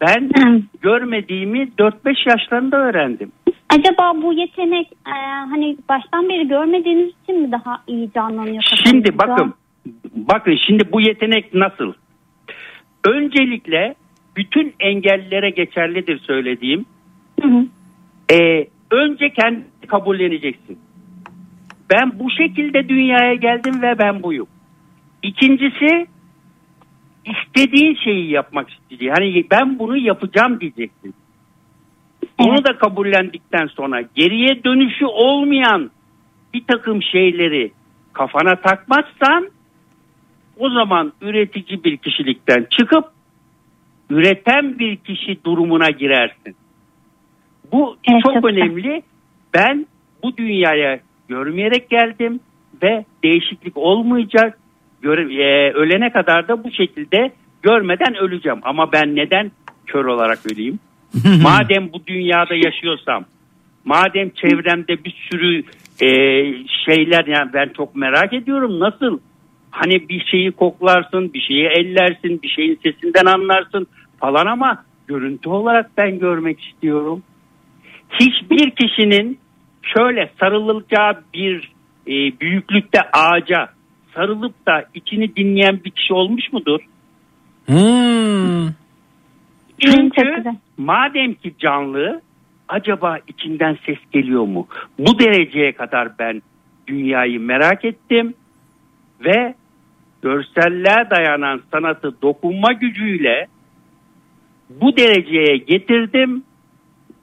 Ben 0.00 0.30
görmediğimi 0.80 1.58
4-5 1.78 2.28
yaşlarında 2.28 2.76
öğrendim. 2.76 3.32
Acaba 3.68 4.22
bu 4.22 4.32
yetenek 4.32 4.92
e, 5.06 5.14
hani 5.50 5.76
baştan 5.88 6.28
beri 6.28 6.48
görmediğiniz 6.48 7.10
için 7.22 7.40
mi 7.40 7.52
daha 7.52 7.82
iyi 7.86 8.12
canlanıyor? 8.12 8.62
Şimdi 8.84 9.18
bakın 9.18 9.54
bakın 10.12 10.58
şimdi 10.66 10.92
bu 10.92 11.00
yetenek 11.00 11.54
nasıl? 11.54 11.92
Öncelikle 13.04 13.94
bütün 14.36 14.74
engellilere 14.80 15.50
geçerlidir 15.50 16.18
söylediğim. 16.18 16.84
Ee, 18.32 18.66
önce 18.90 19.30
kendini 19.30 19.64
kabulleneceksin. 19.86 20.78
Ben 21.90 22.18
bu 22.18 22.30
şekilde 22.30 22.88
dünyaya 22.88 23.34
geldim 23.34 23.82
ve 23.82 23.98
ben 23.98 24.22
buyum. 24.22 24.46
İkincisi 25.22 26.06
istediğin 27.24 27.94
şeyi 27.94 28.30
yapmak 28.30 28.70
istediği. 28.70 29.10
Hani 29.10 29.44
ben 29.50 29.78
bunu 29.78 29.96
yapacağım 29.96 30.60
diyeceksin. 30.60 31.14
Onu 32.38 32.64
da 32.64 32.78
kabullendikten 32.78 33.66
sonra 33.66 34.00
geriye 34.14 34.64
dönüşü 34.64 35.06
olmayan 35.06 35.90
bir 36.54 36.64
takım 36.64 37.02
şeyleri 37.02 37.72
kafana 38.12 38.56
takmazsan 38.56 39.48
o 40.62 40.70
zaman 40.70 41.12
üretici 41.20 41.84
bir 41.84 41.96
kişilikten 41.96 42.66
çıkıp 42.70 43.04
üreten 44.10 44.78
bir 44.78 44.96
kişi 44.96 45.44
durumuna 45.44 45.90
girersin. 45.90 46.56
Bu 47.72 47.96
çok 48.22 48.44
önemli. 48.44 49.02
Ben 49.54 49.86
bu 50.22 50.36
dünyaya 50.36 51.00
görmeyerek 51.28 51.90
geldim 51.90 52.40
ve 52.82 53.04
değişiklik 53.24 53.76
olmayacak. 53.76 54.58
Göre- 55.02 55.42
e, 55.42 55.72
ölene 55.72 56.12
kadar 56.12 56.48
da 56.48 56.64
bu 56.64 56.70
şekilde 56.70 57.32
görmeden 57.62 58.14
öleceğim. 58.14 58.58
Ama 58.62 58.92
ben 58.92 59.16
neden 59.16 59.50
kör 59.86 60.04
olarak 60.04 60.38
öleyim? 60.52 60.78
madem 61.42 61.92
bu 61.92 62.06
dünyada 62.06 62.54
yaşıyorsam, 62.54 63.24
madem 63.84 64.30
çevremde 64.30 65.04
bir 65.04 65.14
sürü 65.30 65.62
e, 66.00 66.08
şeyler 66.84 67.26
yani 67.26 67.50
ben 67.54 67.68
çok 67.76 67.96
merak 67.96 68.32
ediyorum 68.32 68.80
nasıl 68.80 69.18
hani 69.72 70.08
bir 70.08 70.24
şeyi 70.24 70.52
koklarsın, 70.52 71.32
bir 71.34 71.40
şeyi 71.40 71.66
ellersin, 71.66 72.42
bir 72.42 72.48
şeyin 72.48 72.78
sesinden 72.82 73.26
anlarsın 73.26 73.86
falan 74.20 74.46
ama 74.46 74.84
görüntü 75.06 75.48
olarak 75.48 75.90
ben 75.96 76.18
görmek 76.18 76.60
istiyorum. 76.60 77.22
Hiçbir 78.20 78.70
kişinin 78.70 79.38
şöyle 79.82 80.30
sarılacağı 80.40 81.22
bir 81.34 81.72
e, 82.06 82.40
büyüklükte 82.40 82.98
ağaca 83.12 83.68
sarılıp 84.14 84.66
da 84.66 84.84
içini 84.94 85.36
dinleyen 85.36 85.80
bir 85.84 85.90
kişi 85.90 86.14
olmuş 86.14 86.52
mudur? 86.52 86.80
Çünkü 89.78 90.44
madem 90.76 91.34
ki 91.34 91.54
canlı 91.58 92.20
acaba 92.68 93.18
içinden 93.28 93.78
ses 93.86 93.98
geliyor 94.12 94.44
mu? 94.44 94.66
Bu 94.98 95.18
dereceye 95.18 95.72
kadar 95.72 96.18
ben 96.18 96.42
dünyayı 96.86 97.40
merak 97.40 97.84
ettim 97.84 98.34
ve 99.24 99.54
görselliğe 100.22 101.10
dayanan 101.10 101.62
sanatı 101.72 102.22
dokunma 102.22 102.72
gücüyle 102.72 103.46
bu 104.70 104.96
dereceye 104.96 105.56
getirdim. 105.56 106.44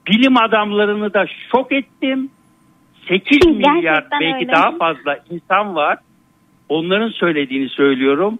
Bilim 0.08 0.36
adamlarını 0.36 1.14
da 1.14 1.26
şok 1.52 1.72
ettim. 1.72 2.30
8 3.08 3.46
milyar 3.46 3.82
Gerçekten 3.82 4.20
belki 4.20 4.44
öyle. 4.44 4.52
daha 4.52 4.76
fazla 4.76 5.18
insan 5.30 5.74
var. 5.74 5.98
Onların 6.68 7.08
söylediğini 7.08 7.68
söylüyorum. 7.68 8.38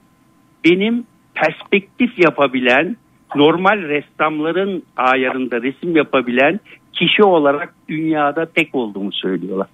Benim 0.64 1.06
perspektif 1.34 2.18
yapabilen, 2.18 2.96
normal 3.36 3.82
ressamların 3.82 4.82
ayarında 4.96 5.62
resim 5.62 5.96
yapabilen 5.96 6.60
kişi 6.92 7.22
olarak 7.24 7.74
dünyada 7.88 8.46
tek 8.46 8.74
olduğumu 8.74 9.12
söylüyorlar. 9.12 9.66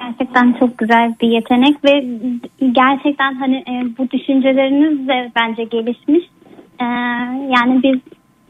Gerçekten 0.00 0.52
çok 0.52 0.78
güzel 0.78 1.14
bir 1.20 1.28
yetenek 1.28 1.84
ve 1.84 2.04
gerçekten 2.72 3.34
hani 3.34 3.56
e, 3.56 3.84
bu 3.98 4.10
düşünceleriniz 4.10 5.08
de 5.08 5.30
bence 5.36 5.64
gelişmiş. 5.64 6.24
E, 6.80 6.84
yani 7.56 7.82
biz 7.82 8.00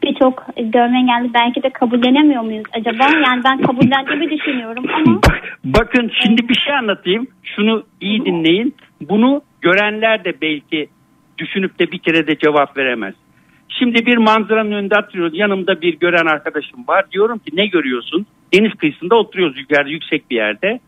birçok 0.03 0.45
görme 0.57 0.97
engelli 0.97 1.33
belki 1.33 1.63
de 1.63 1.69
kabullenemiyor 1.69 2.43
muyuz 2.43 2.63
acaba? 2.73 3.03
Yani 3.25 3.43
ben 3.43 3.61
kabullendiğimi 3.61 4.29
düşünüyorum 4.29 4.85
ama 4.93 5.19
Bakın 5.65 6.11
şimdi 6.23 6.49
bir 6.49 6.55
şey 6.55 6.75
anlatayım. 6.75 7.27
Şunu 7.43 7.83
iyi 8.01 8.25
dinleyin. 8.25 8.75
Bunu 9.01 9.41
görenler 9.61 10.23
de 10.23 10.33
belki 10.41 10.87
düşünüp 11.37 11.79
de 11.79 11.91
bir 11.91 11.99
kere 11.99 12.27
de 12.27 12.37
cevap 12.37 12.77
veremez. 12.77 13.13
Şimdi 13.69 14.05
bir 14.05 14.17
manzaranın 14.17 14.71
önünde 14.71 14.95
oturuyoruz. 14.99 15.37
Yanımda 15.37 15.81
bir 15.81 15.99
gören 15.99 16.25
arkadaşım 16.25 16.87
var. 16.87 17.05
Diyorum 17.11 17.39
ki 17.39 17.51
ne 17.53 17.67
görüyorsun? 17.67 18.25
Deniz 18.53 18.73
kıyısında 18.73 19.15
oturuyoruz 19.15 19.57
yukarıda 19.57 19.89
yüksek 19.89 20.31
bir 20.31 20.35
yerde. 20.35 20.79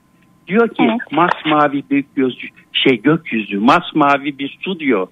Diyor 0.48 0.69
ki 0.69 0.83
masmavi 1.11 1.83
bir 1.91 2.06
göz, 2.15 2.38
şey 2.74 3.01
gökyüzü, 3.01 3.59
masmavi 3.59 4.40
bir 4.40 4.57
su 4.61 4.80
diyor. 4.80 5.07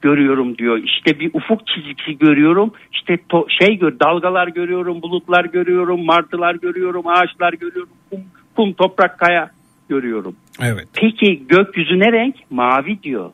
Görüyorum 0.00 0.58
diyor. 0.58 0.78
İşte 0.78 1.20
bir 1.20 1.30
ufuk 1.34 1.66
çizgisi 1.66 2.18
görüyorum. 2.18 2.72
İşte 2.92 3.14
to- 3.14 3.46
şey 3.64 3.78
gör, 3.78 4.00
dalgalar 4.00 4.48
görüyorum, 4.48 5.02
bulutlar 5.02 5.44
görüyorum, 5.44 6.04
martılar 6.04 6.54
görüyorum, 6.54 7.06
ağaçlar 7.06 7.52
görüyorum, 7.52 7.92
kum, 8.10 8.20
kum 8.56 8.72
toprak, 8.72 9.18
kaya 9.18 9.50
görüyorum. 9.88 10.36
Evet. 10.62 10.88
Peki 10.94 11.46
gökyüzü 11.48 11.98
ne 11.98 12.12
renk? 12.12 12.34
Mavi 12.50 13.02
diyor. 13.02 13.30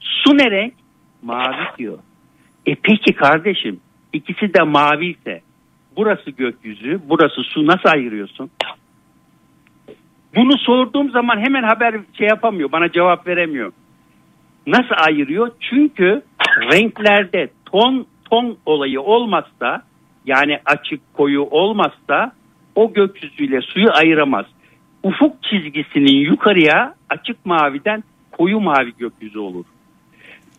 Su 0.00 0.38
ne 0.38 0.50
renk? 0.50 0.74
Mavi 1.22 1.78
diyor. 1.78 1.98
E 2.66 2.74
peki 2.74 3.12
kardeşim 3.12 3.80
ikisi 4.12 4.54
de 4.54 4.62
mavi 4.62 5.06
ise 5.06 5.40
burası 5.96 6.30
gökyüzü 6.30 7.00
burası 7.08 7.42
su 7.42 7.66
nasıl 7.66 7.88
ayırıyorsun? 7.88 8.50
Bunu 10.36 10.58
sorduğum 10.58 11.10
zaman 11.10 11.38
hemen 11.40 11.62
haber 11.62 11.94
şey 12.18 12.26
yapamıyor 12.26 12.72
bana 12.72 12.92
cevap 12.92 13.26
veremiyor. 13.26 13.72
Nasıl 14.66 14.94
ayırıyor? 15.08 15.50
Çünkü 15.60 16.22
renklerde 16.72 17.50
ton 17.64 18.06
ton 18.30 18.56
olayı 18.66 19.00
olmazsa 19.00 19.82
yani 20.26 20.60
açık 20.64 21.14
koyu 21.14 21.42
olmazsa 21.42 22.32
o 22.74 22.92
gökyüzüyle 22.92 23.60
suyu 23.60 23.88
ayıramaz. 23.94 24.46
Ufuk 25.02 25.42
çizgisinin 25.42 26.30
yukarıya 26.30 26.94
açık 27.10 27.46
maviden 27.46 28.04
koyu 28.32 28.60
mavi 28.60 28.92
gökyüzü 28.98 29.38
olur. 29.38 29.64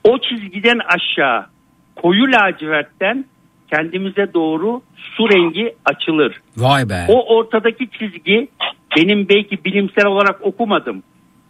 O 0.04 0.18
çizgiden 0.20 0.80
aşağı 0.80 1.46
koyu 1.96 2.24
lacivertten 2.32 3.26
kendimize 3.74 4.34
doğru 4.34 4.82
su 4.96 5.30
rengi 5.30 5.76
açılır. 5.86 6.42
Vay 6.58 6.90
be. 6.90 7.06
O 7.08 7.36
ortadaki 7.36 7.90
çizgi 8.00 8.48
benim 8.98 9.30
belki 9.30 9.66
bilimsel 9.66 10.06
olarak 10.06 10.42
okumadım. 10.42 11.04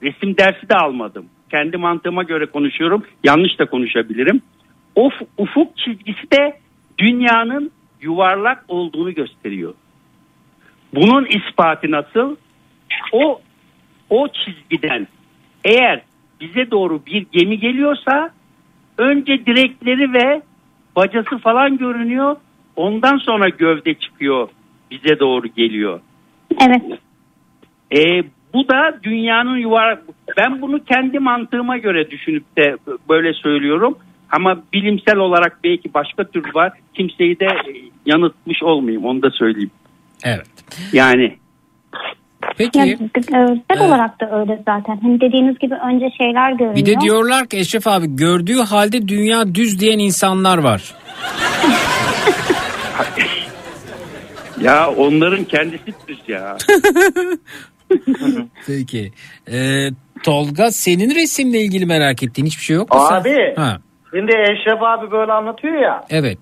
Resim 0.04 0.38
dersi 0.38 0.70
de 0.70 0.76
almadım. 0.76 1.26
Kendi 1.52 1.78
mantığıma 1.78 2.24
göre 2.24 2.46
konuşuyorum. 2.46 3.04
Yanlış 3.24 3.60
da 3.60 3.66
konuşabilirim. 3.66 4.42
O 4.96 5.10
f- 5.10 5.26
ufuk 5.38 5.78
çizgisi 5.78 6.32
de 6.32 6.60
dünyanın 6.98 7.72
yuvarlak 8.02 8.66
olduğunu 8.68 9.14
gösteriyor. 9.14 9.74
Bunun 10.96 11.26
ispatı 11.26 11.92
nasıl? 11.92 12.36
O 13.12 13.42
o 14.10 14.28
çizgiden 14.28 15.08
eğer 15.66 16.02
bize 16.42 16.72
doğru 16.72 17.06
bir 17.06 17.26
gemi 17.32 17.60
geliyorsa 17.60 18.30
önce 18.98 19.46
direkleri 19.46 20.14
ve 20.14 20.42
bacası 20.96 21.38
falan 21.38 21.78
görünüyor. 21.78 22.36
Ondan 22.76 23.18
sonra 23.18 23.50
gövde 23.50 23.94
çıkıyor 23.94 24.50
bize 24.92 25.20
doğru 25.20 25.48
geliyor. 25.48 26.00
Evet. 26.62 27.00
E, 27.94 28.24
bu 28.54 28.68
da 28.68 29.00
dünyanın 29.04 29.58
yuvarlak. 29.58 30.04
Ben 30.38 30.62
bunu 30.62 30.84
kendi 30.84 31.20
mantığıma 31.20 31.78
göre 31.78 32.12
düşünüp 32.12 32.58
de 32.58 32.78
böyle 33.10 33.34
söylüyorum. 33.34 33.98
Ama 34.32 34.64
bilimsel 34.74 35.18
olarak 35.18 35.60
belki 35.64 35.94
başka 35.94 36.24
tür 36.24 36.56
var. 36.56 36.72
Kimseyi 36.94 37.40
de 37.40 37.46
e, 37.46 37.74
yanıltmış 38.06 38.64
olmayayım 38.64 39.06
onu 39.06 39.22
da 39.22 39.30
söyleyeyim. 39.32 39.72
Evet. 40.24 40.48
Yani 40.94 41.38
Peki. 42.58 42.80
Yani, 42.80 42.98
görsel 43.14 43.88
olarak 43.88 44.22
da 44.22 44.40
öyle 44.40 44.64
zaten. 44.66 45.00
Hani 45.04 45.22
dediğiniz 45.22 45.60
gibi 45.60 45.76
önce 45.76 46.10
şeyler 46.18 46.52
görünüyor. 46.52 46.76
Bir 46.76 46.86
de 46.86 47.00
diyorlar 47.00 47.48
ki 47.48 47.58
Eşref 47.58 47.88
abi 47.88 48.16
gördüğü 48.16 48.60
halde 48.60 49.08
dünya 49.08 49.56
düz 49.56 49.80
diyen 49.80 50.00
insanlar 50.00 50.58
var. 50.58 50.96
ya 54.62 54.92
onların 54.92 55.44
kendisi 55.44 55.94
düz 56.08 56.20
ya. 56.28 56.58
Peki. 58.68 59.12
Ee, 59.52 59.90
Tolga 60.24 60.72
senin 60.72 61.16
resimle 61.16 61.62
ilgili 61.62 61.86
merak 61.86 62.24
ettiğin 62.24 62.46
hiçbir 62.46 62.64
şey 62.64 62.76
yok 62.76 62.94
mu? 62.94 63.06
sen? 63.10 63.16
Abi. 63.22 63.54
Ha, 63.56 63.78
Şimdi 64.16 64.32
Eşref 64.32 64.82
abi 64.82 65.12
böyle 65.12 65.32
anlatıyor 65.32 65.82
ya. 65.82 66.04
evet. 66.10 66.40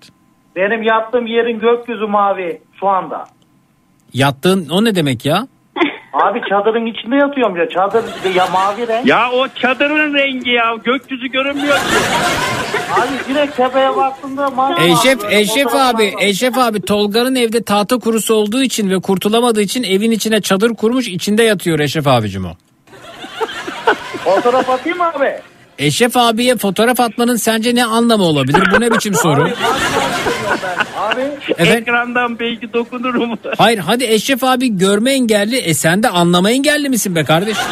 Benim 0.56 0.82
yattığım 0.82 1.26
yerin 1.26 1.58
gökyüzü 1.60 2.06
mavi 2.06 2.60
şu 2.80 2.88
anda. 2.88 3.24
Yattığın 4.12 4.68
o 4.68 4.84
ne 4.84 4.94
demek 4.94 5.24
ya? 5.24 5.46
Abi 6.12 6.40
çadırın 6.48 6.86
içinde 6.86 7.16
yatıyorum 7.16 7.56
ya. 7.56 7.68
Çadır 7.68 8.04
ya 8.34 8.46
mavi 8.46 8.88
renk. 8.88 9.06
ya 9.06 9.30
o 9.32 9.48
çadırın 9.48 10.14
rengi 10.14 10.50
ya 10.50 10.74
gökyüzü 10.84 11.26
görünmüyor 11.26 11.76
ki. 11.76 11.82
Abi 12.92 13.34
direkt 13.34 13.56
tepeye 13.56 13.96
baktığımda 13.96 14.50
mavi. 14.50 14.74
Eşref. 14.84 15.32
Eşref 15.32 15.74
abi. 15.74 16.14
Eşref 16.20 16.58
abi 16.58 16.80
Tolga'nın 16.82 17.34
evde 17.34 17.62
tahta 17.62 17.98
kurusu 17.98 18.34
olduğu 18.34 18.62
için 18.62 18.90
ve 18.90 19.00
kurtulamadığı 19.00 19.62
için 19.62 19.82
evin 19.82 20.10
içine 20.10 20.40
çadır 20.40 20.74
kurmuş 20.74 21.08
içinde 21.08 21.42
yatıyor 21.42 21.78
Eşref 21.78 22.06
abicim 22.06 22.44
o. 22.44 22.50
Fotoğraf 24.24 24.70
atayım 24.70 24.98
mı 24.98 25.04
abi? 25.08 25.32
Eşref 25.82 26.16
abiye 26.16 26.56
fotoğraf 26.56 27.00
atmanın 27.00 27.36
sence 27.36 27.74
ne 27.74 27.84
anlamı 27.84 28.24
olabilir? 28.24 28.62
Bu 28.76 28.80
ne 28.80 28.90
biçim 28.90 29.14
soru? 29.14 29.48
Abi. 30.98 31.22
Ekrandan 31.58 32.38
belki 32.38 32.72
dokunurum. 32.72 33.38
Hayır 33.58 33.78
hadi 33.78 34.04
Eşref 34.04 34.44
abi 34.44 34.76
görme 34.78 35.12
engelli. 35.12 35.56
E 35.56 35.74
sen 35.74 36.02
de 36.02 36.08
anlama 36.08 36.50
engelli 36.50 36.88
misin 36.88 37.14
be 37.16 37.24
kardeş? 37.24 37.56
Ha, 37.56 37.64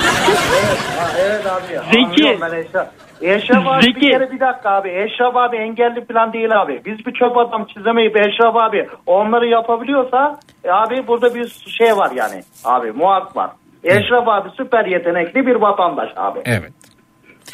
evet 1.21 1.47
abi 1.47 1.75
ya. 1.75 1.83
Zeki. 1.83 2.05
Anlıyorum 2.07 2.41
Ben 2.41 2.57
Eşref. 2.59 2.87
Eşref 3.23 3.67
abi 3.67 3.83
Zeki. 3.85 3.97
bir 4.01 4.11
kere 4.11 4.31
bir 4.33 4.41
dakika 4.41 4.71
abi. 4.71 4.89
Eşref 4.89 5.37
abi 5.37 5.57
engelli 5.57 6.05
falan 6.07 6.33
değil 6.33 6.61
abi. 6.63 6.83
Biz 6.87 7.07
bir 7.07 7.13
çöp 7.13 7.37
adam 7.37 7.67
çizemeyip 7.75 8.17
Eşref 8.17 8.57
abi 8.57 8.89
onları 9.07 9.47
yapabiliyorsa 9.47 10.41
e, 10.65 10.71
abi 10.71 11.07
burada 11.07 11.35
bir 11.35 11.49
şey 11.79 11.97
var 11.97 12.11
yani. 12.15 12.43
Abi 12.65 12.93
muhak 12.93 13.37
var. 13.37 13.51
Eşref 13.85 14.29
abi 14.29 14.49
süper 14.57 14.85
yetenekli 14.87 15.47
bir 15.47 15.55
vatandaş 15.55 16.09
abi. 16.17 16.39
Evet. 16.45 16.73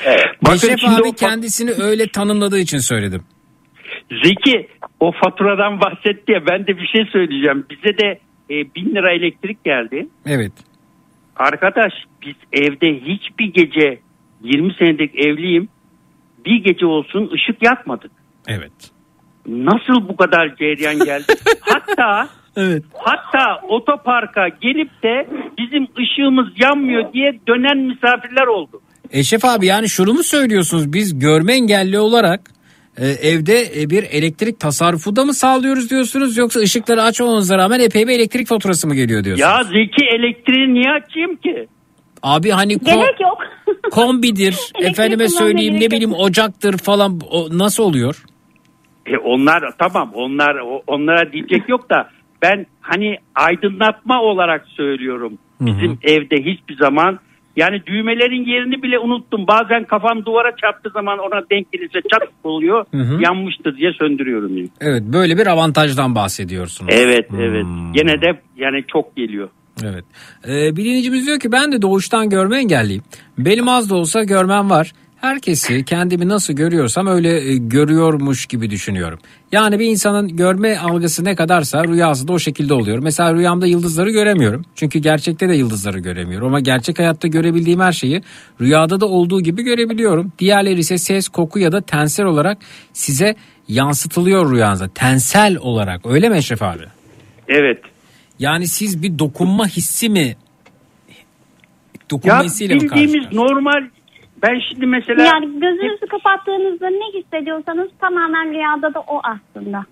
Evet. 0.04 0.24
Bakın 0.42 0.54
Eşref 0.54 0.84
abi 0.84 1.08
o 1.08 1.12
kendisini 1.12 1.70
öyle 1.82 2.08
tanımladığı 2.08 2.58
için 2.58 2.78
söyledim. 2.78 3.22
Zeki 4.24 4.68
o 5.00 5.12
faturadan 5.12 5.80
bahsetti 5.80 6.32
ya 6.32 6.46
ben 6.46 6.66
de 6.66 6.76
bir 6.78 6.86
şey 6.86 7.04
söyleyeceğim. 7.12 7.66
Bize 7.70 7.98
de 7.98 8.18
e, 8.50 8.74
bin 8.74 8.94
lira 8.94 9.12
elektrik 9.12 9.64
geldi. 9.64 10.08
Evet. 10.26 10.52
Arkadaş 11.36 11.92
biz 12.22 12.34
evde 12.52 12.94
hiçbir 13.00 13.52
gece 13.52 14.00
20 14.42 14.74
senelik 14.74 15.14
evliyim 15.26 15.68
bir 16.44 16.64
gece 16.64 16.86
olsun 16.86 17.30
ışık 17.34 17.62
yakmadık. 17.62 18.10
Evet. 18.48 18.72
Nasıl 19.46 20.08
bu 20.08 20.16
kadar 20.16 20.56
cereyan 20.56 20.98
geldi? 21.04 21.34
hatta 21.60 22.28
Evet. 22.56 22.82
hatta 22.94 23.60
otoparka 23.68 24.48
gelip 24.48 25.02
de 25.02 25.28
bizim 25.58 25.88
ışığımız 25.98 26.46
yanmıyor 26.56 27.12
diye 27.12 27.40
dönen 27.48 27.78
misafirler 27.78 28.46
oldu. 28.46 28.80
Eşref 29.12 29.44
abi 29.44 29.66
yani 29.66 29.88
şunu 29.88 30.12
mu 30.12 30.22
söylüyorsunuz? 30.22 30.92
Biz 30.92 31.18
görme 31.18 31.52
engelli 31.54 31.98
olarak 31.98 32.40
e, 32.98 33.06
evde 33.06 33.82
e, 33.82 33.90
bir 33.90 34.02
elektrik 34.02 34.60
tasarrufu 34.60 35.16
da 35.16 35.24
mı 35.24 35.34
sağlıyoruz 35.34 35.90
diyorsunuz? 35.90 36.36
Yoksa 36.36 36.60
ışıkları 36.60 37.02
açmamamıza 37.02 37.58
rağmen 37.58 37.80
epey 37.80 38.08
bir 38.08 38.12
elektrik 38.12 38.48
faturası 38.48 38.88
mı 38.88 38.94
geliyor 38.94 39.24
diyorsunuz? 39.24 39.48
Ya 39.50 39.64
Zeki 39.64 40.06
elektriği 40.06 40.74
niye 40.74 40.90
açayım 40.90 41.36
ki? 41.36 41.68
Abi 42.22 42.50
hani 42.50 42.72
ko- 42.74 42.84
Gerek 42.84 43.20
yok. 43.20 43.38
kombidir, 43.90 44.56
efendime 44.80 45.28
söyleyeyim 45.28 45.80
ne 45.80 45.90
bileyim 45.90 46.12
ocaktır 46.12 46.78
falan 46.78 47.20
o 47.30 47.48
nasıl 47.58 47.82
oluyor? 47.82 48.24
E 49.06 49.16
onlar 49.16 49.62
tamam 49.78 50.10
onlar 50.14 50.56
onlara 50.86 51.32
diyecek 51.32 51.68
yok 51.68 51.90
da 51.90 52.10
ben 52.42 52.66
hani 52.80 53.16
aydınlatma 53.34 54.22
olarak 54.22 54.66
söylüyorum. 54.68 55.38
Bizim 55.60 55.98
evde 56.02 56.36
hiçbir 56.36 56.76
zaman 56.76 57.18
yani 57.56 57.86
düğmelerin 57.86 58.44
yerini 58.46 58.82
bile 58.82 58.98
unuttum. 58.98 59.46
Bazen 59.46 59.84
kafam 59.84 60.24
duvara 60.24 60.56
çarptığı 60.56 60.90
zaman 60.90 61.18
ona 61.18 61.42
denk 61.50 61.72
gelirse 61.72 62.00
çat 62.12 62.28
oluyor. 62.44 62.84
Hı 62.90 62.98
hı. 62.98 63.22
Yanmıştır 63.22 63.76
diye 63.76 63.92
söndürüyorum. 63.92 64.56
yani. 64.56 64.68
Evet 64.80 65.02
böyle 65.02 65.38
bir 65.38 65.46
avantajdan 65.46 66.14
bahsediyorsunuz. 66.14 66.94
Evet 66.94 67.28
evet. 67.40 67.66
Gene 67.92 68.20
de 68.22 68.40
yani 68.56 68.84
çok 68.92 69.16
geliyor. 69.16 69.48
Evet. 69.84 70.04
Ee, 70.48 70.76
bir 70.76 71.26
diyor 71.26 71.40
ki 71.40 71.52
ben 71.52 71.72
de 71.72 71.82
doğuştan 71.82 72.30
görme 72.30 72.58
engelliyim. 72.58 73.02
Benim 73.38 73.68
az 73.68 73.90
da 73.90 73.94
olsa 73.94 74.24
görmem 74.24 74.70
var. 74.70 74.92
Herkesi 75.26 75.84
kendimi 75.84 76.28
nasıl 76.28 76.52
görüyorsam 76.52 77.06
öyle 77.06 77.50
e, 77.50 77.56
görüyormuş 77.56 78.46
gibi 78.46 78.70
düşünüyorum. 78.70 79.18
Yani 79.52 79.78
bir 79.78 79.86
insanın 79.86 80.36
görme 80.36 80.78
algısı 80.78 81.24
ne 81.24 81.34
kadarsa 81.34 81.84
rüyası 81.84 82.28
da 82.28 82.32
o 82.32 82.38
şekilde 82.38 82.74
oluyor. 82.74 82.98
Mesela 82.98 83.34
rüyamda 83.34 83.66
yıldızları 83.66 84.10
göremiyorum. 84.10 84.64
Çünkü 84.74 84.98
gerçekte 84.98 85.48
de 85.48 85.54
yıldızları 85.54 85.98
göremiyorum. 85.98 86.48
Ama 86.48 86.60
gerçek 86.60 86.98
hayatta 86.98 87.28
görebildiğim 87.28 87.80
her 87.80 87.92
şeyi 87.92 88.22
rüyada 88.60 89.00
da 89.00 89.06
olduğu 89.06 89.40
gibi 89.40 89.62
görebiliyorum. 89.62 90.32
Diğerleri 90.38 90.80
ise 90.80 90.98
ses, 90.98 91.28
koku 91.28 91.58
ya 91.58 91.72
da 91.72 91.80
tensel 91.80 92.26
olarak 92.26 92.58
size 92.92 93.34
yansıtılıyor 93.68 94.52
rüyanızda. 94.52 94.88
Tensel 94.88 95.56
olarak 95.56 96.06
öyle 96.06 96.28
mi 96.28 96.36
Eşref 96.36 96.62
abi? 96.62 96.84
Evet. 97.48 97.78
Yani 98.38 98.66
siz 98.66 99.02
bir 99.02 99.18
dokunma 99.18 99.66
hissi 99.66 100.08
mi 100.08 100.36
dokunma 102.10 102.36
Ya 102.36 102.42
hissiyle 102.42 102.74
mi 102.74 102.80
bildiğimiz 102.80 103.32
normal 103.32 103.95
ben 104.42 104.60
şimdi 104.68 104.86
mesela 104.86 105.24
Yani 105.24 105.46
gözünüzü 105.60 106.06
kapattığınızda 106.10 106.88
ne 106.90 107.20
hissediyorsanız 107.20 107.88
tamamen 108.00 108.50
rüyada 108.52 108.94
da 108.94 109.00
o 109.00 109.20
aslında. 109.24 109.84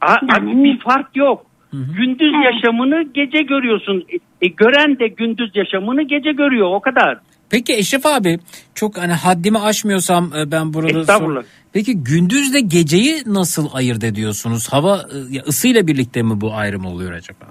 A- 0.00 0.36
abi 0.36 0.64
bir 0.64 0.78
fark 0.80 1.16
yok. 1.16 1.46
Gündüz 1.72 2.32
yaşamını 2.44 3.02
gece 3.02 3.42
görüyorsun. 3.42 4.04
E, 4.42 4.48
gören 4.48 4.98
de 4.98 5.08
gündüz 5.08 5.50
yaşamını 5.54 6.02
gece 6.02 6.32
görüyor 6.32 6.68
o 6.74 6.80
kadar. 6.80 7.18
Peki 7.50 7.72
Eşref 7.72 8.06
abi 8.06 8.38
çok 8.74 8.98
hani 8.98 9.12
haddimi 9.12 9.58
aşmıyorsam 9.58 10.24
e, 10.36 10.50
ben 10.52 10.74
burada 10.74 11.00
Estağfurullah. 11.00 11.42
sor- 11.42 11.48
Peki 11.72 12.04
gündüzle 12.04 12.60
geceyi 12.60 13.14
nasıl 13.26 13.68
ayırt 13.72 14.04
ediyorsunuz? 14.04 14.72
Hava 14.72 14.96
e, 14.96 15.34
ya 15.34 15.42
ısıyla 15.42 15.86
birlikte 15.86 16.22
mi 16.22 16.40
bu 16.40 16.54
ayrım 16.54 16.86
oluyor 16.86 17.12
acaba? 17.12 17.44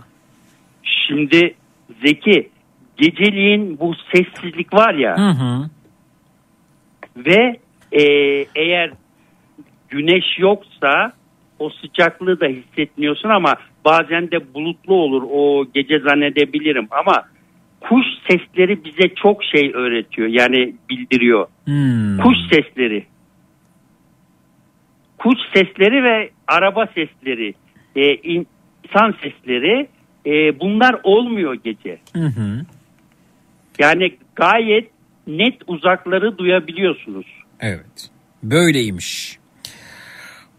Şimdi 0.84 1.56
Zeki 2.06 2.50
geceliğin 2.98 3.80
bu 3.80 3.93
sessizlik 4.16 4.74
var 4.74 4.93
ya 4.93 5.17
Hı 5.17 5.30
hı. 5.30 5.69
Ve 7.26 7.60
e, 7.92 8.04
eğer 8.56 8.92
güneş 9.90 10.40
yoksa 10.40 11.14
o 11.60 11.70
sıcaklığı 11.70 12.40
da 12.40 12.46
hissetmiyorsun 12.46 13.30
ama 13.30 13.56
bazen 13.86 14.32
de 14.32 14.54
bulutlu 14.54 14.94
olur 14.94 15.24
o 15.32 15.66
gece 15.74 16.00
zannedebilirim 16.00 16.88
ama 16.92 17.24
kuş 17.80 18.06
sesleri 18.30 18.86
bize 18.86 19.16
çok 19.16 19.44
şey 19.44 19.72
öğretiyor 19.74 20.28
yani 20.28 20.74
bildiriyor. 20.90 21.48
Hmm. 21.66 22.18
Kuş 22.18 22.38
sesleri. 22.52 23.06
Kuş 25.18 25.38
sesleri 25.54 26.04
ve 26.04 26.30
araba 26.48 26.88
sesleri, 26.88 27.54
e, 27.96 28.16
insan 28.16 29.16
sesleri 29.24 29.88
e, 30.26 30.60
bunlar 30.60 30.96
olmuyor 31.04 31.54
gece. 31.54 31.98
Hı 32.14 32.26
hı. 32.26 32.66
Yani 33.80 34.12
gayet 34.36 34.90
net 35.28 35.54
uzakları 35.68 36.38
duyabiliyorsunuz. 36.38 37.26
Evet. 37.60 38.10
Böyleymiş. 38.44 39.40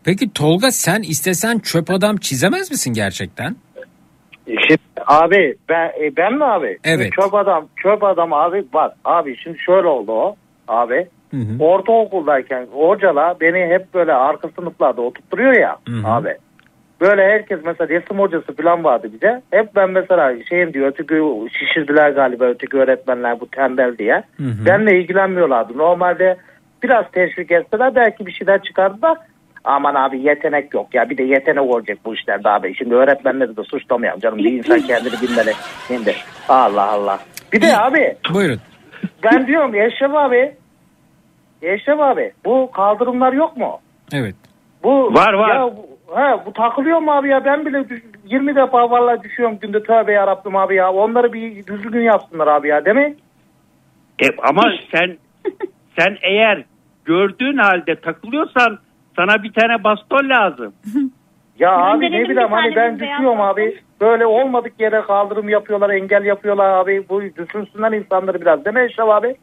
Peki 0.05 0.33
Tolga 0.33 0.71
sen 0.71 1.03
istesen 1.03 1.59
çöp 1.59 1.91
adam 1.91 2.17
çizemez 2.17 2.71
misin 2.71 2.95
gerçekten? 2.95 3.57
Şimdi 4.47 4.79
abi 5.07 5.57
ben 5.69 5.87
e, 5.87 6.17
ben 6.17 6.35
mi 6.35 6.45
abi? 6.45 6.79
Evet. 6.85 7.13
Çöp 7.13 7.35
adam 7.35 7.69
çöp 7.83 8.05
adam 8.05 8.33
abi 8.33 8.65
bak 8.73 8.97
abi 9.05 9.37
şimdi 9.37 9.59
şöyle 9.59 9.87
oldu 9.87 10.13
o 10.13 10.37
abi. 10.69 11.09
Hı 11.31 11.37
hı. 11.37 11.65
Ortaokuldayken 11.65 12.67
hocalar 12.73 13.41
beni 13.41 13.75
hep 13.75 13.95
böyle 13.95 14.13
arka 14.13 14.49
sınıflarda 14.49 15.03
oturtturuyor 15.03 15.53
ya 15.53 15.77
Hı 15.89 15.95
hı. 15.95 16.09
abi. 16.09 16.37
Böyle 17.01 17.23
herkes 17.23 17.61
mesela 17.65 17.89
resim 17.89 18.19
hocası 18.19 18.57
falan 18.57 18.85
vardı 18.85 19.11
bize. 19.13 19.43
Hep 19.51 19.77
ben 19.77 19.91
mesela 19.91 20.35
şeyim 20.49 20.75
diyor 20.75 20.87
öteki 20.87 21.15
şişirdiler 21.59 22.11
galiba 22.11 22.45
öteki 22.45 22.77
öğretmenler 22.77 23.41
bu 23.41 23.51
tembel 23.51 23.99
diye. 23.99 24.15
Hı 24.37 24.43
hı. 24.45 24.67
Benle 24.67 25.01
ilgilenmiyorlardı. 25.01 25.79
Normalde 25.79 26.37
biraz 26.83 27.05
teşvik 27.13 27.51
etseler 27.51 27.95
belki 27.95 28.27
bir 28.27 28.33
şeyler 28.33 28.63
çıkardı 28.63 29.03
da 29.03 29.17
aman 29.65 29.95
abi 29.95 30.21
yetenek 30.21 30.75
yok 30.75 30.95
ya 30.95 31.11
bir 31.11 31.19
de 31.19 31.23
yetenek 31.23 31.63
olacak 31.63 31.99
bu 32.05 32.15
işlerde 32.15 32.49
abi. 32.49 32.75
Şimdi 32.75 32.95
öğretmenleri 32.95 33.57
de 33.57 33.63
suçlamayalım 33.65 34.21
canım 34.21 34.39
bir 34.39 34.53
insan 34.53 34.81
kendini 34.81 35.13
bilmeli. 35.23 35.53
Şimdi 35.89 36.15
Allah 36.49 36.91
Allah. 36.91 37.19
Bir 37.53 37.61
de 37.61 37.77
abi 37.77 38.15
Buyurun. 38.35 38.61
ben 39.25 39.47
diyorum 39.47 39.75
Eşref 39.75 40.15
abi 40.15 40.55
Eşref 41.63 42.01
abi 42.01 42.33
bu 42.45 42.71
kaldırımlar 42.71 43.33
yok 43.33 43.57
mu? 43.57 43.81
Evet. 44.13 44.35
Bu 44.83 45.15
Var, 45.15 45.33
var. 45.33 45.55
Ya, 45.55 45.63
bu, 45.63 45.88
he, 46.15 46.47
bu 46.47 46.53
takılıyor 46.53 46.99
mu 46.99 47.13
abi 47.13 47.29
ya 47.29 47.45
ben 47.45 47.67
bile 47.67 47.89
düş- 47.89 48.03
20 48.25 48.57
defa 48.57 48.91
vallahi 48.91 49.23
düşüyorum 49.23 49.59
günde 49.59 49.83
tövbe 49.83 50.13
yarabbim 50.13 50.57
abi 50.57 50.75
ya 50.75 50.93
onları 50.93 51.33
bir 51.33 51.67
düzgün 51.67 52.01
yapsınlar 52.01 52.47
abi 52.47 52.69
ya 52.69 52.85
değil 52.85 52.97
mi? 52.97 53.15
E, 54.23 54.27
ama 54.49 54.63
sen 54.95 55.17
sen 55.99 56.17
eğer 56.23 56.65
gördüğün 57.05 57.57
halde 57.57 57.95
takılıyorsan 58.01 58.79
sana 59.17 59.43
bir 59.43 59.53
tane 59.53 59.85
baston 59.85 60.29
lazım. 60.29 60.73
Ya 61.59 61.71
Ben 61.79 61.83
abi 61.97 62.07
ne 62.07 62.19
bir 62.19 62.29
bileyim 62.29 62.49
tane 62.51 62.55
hani 62.61 62.77
ben 62.77 62.99
düşüyorum 62.99 63.41
abi. 63.41 63.79
Böyle 64.01 64.27
olmadık 64.27 64.73
yere 64.79 65.01
kaldırım 65.03 65.49
yapıyorlar, 65.49 65.91
engel 65.91 66.25
yapıyorlar 66.25 66.71
abi. 66.71 67.05
Bu 67.09 67.23
düşünsünler 67.23 67.93
insanları 67.93 68.41
biraz 68.41 68.65
değil 68.65 68.77
mi 68.77 68.83
Eşref 68.83 69.09
abi? 69.09 69.35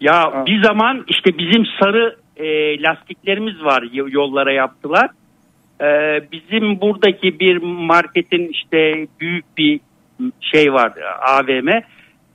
Ya 0.00 0.44
bir 0.46 0.62
zaman 0.62 1.04
işte 1.08 1.38
bizim 1.38 1.66
sarı 1.82 2.16
e, 2.36 2.46
lastiklerimiz 2.82 3.64
var 3.64 3.82
y- 3.92 4.04
yollara 4.08 4.52
yaptılar. 4.52 5.10
E, 5.80 6.20
bizim 6.32 6.80
buradaki 6.80 7.40
bir 7.40 7.62
marketin 7.62 8.48
işte 8.48 9.06
büyük 9.20 9.44
bir 9.58 9.80
şey 10.40 10.72
var 10.72 10.92
AVM. 11.28 11.68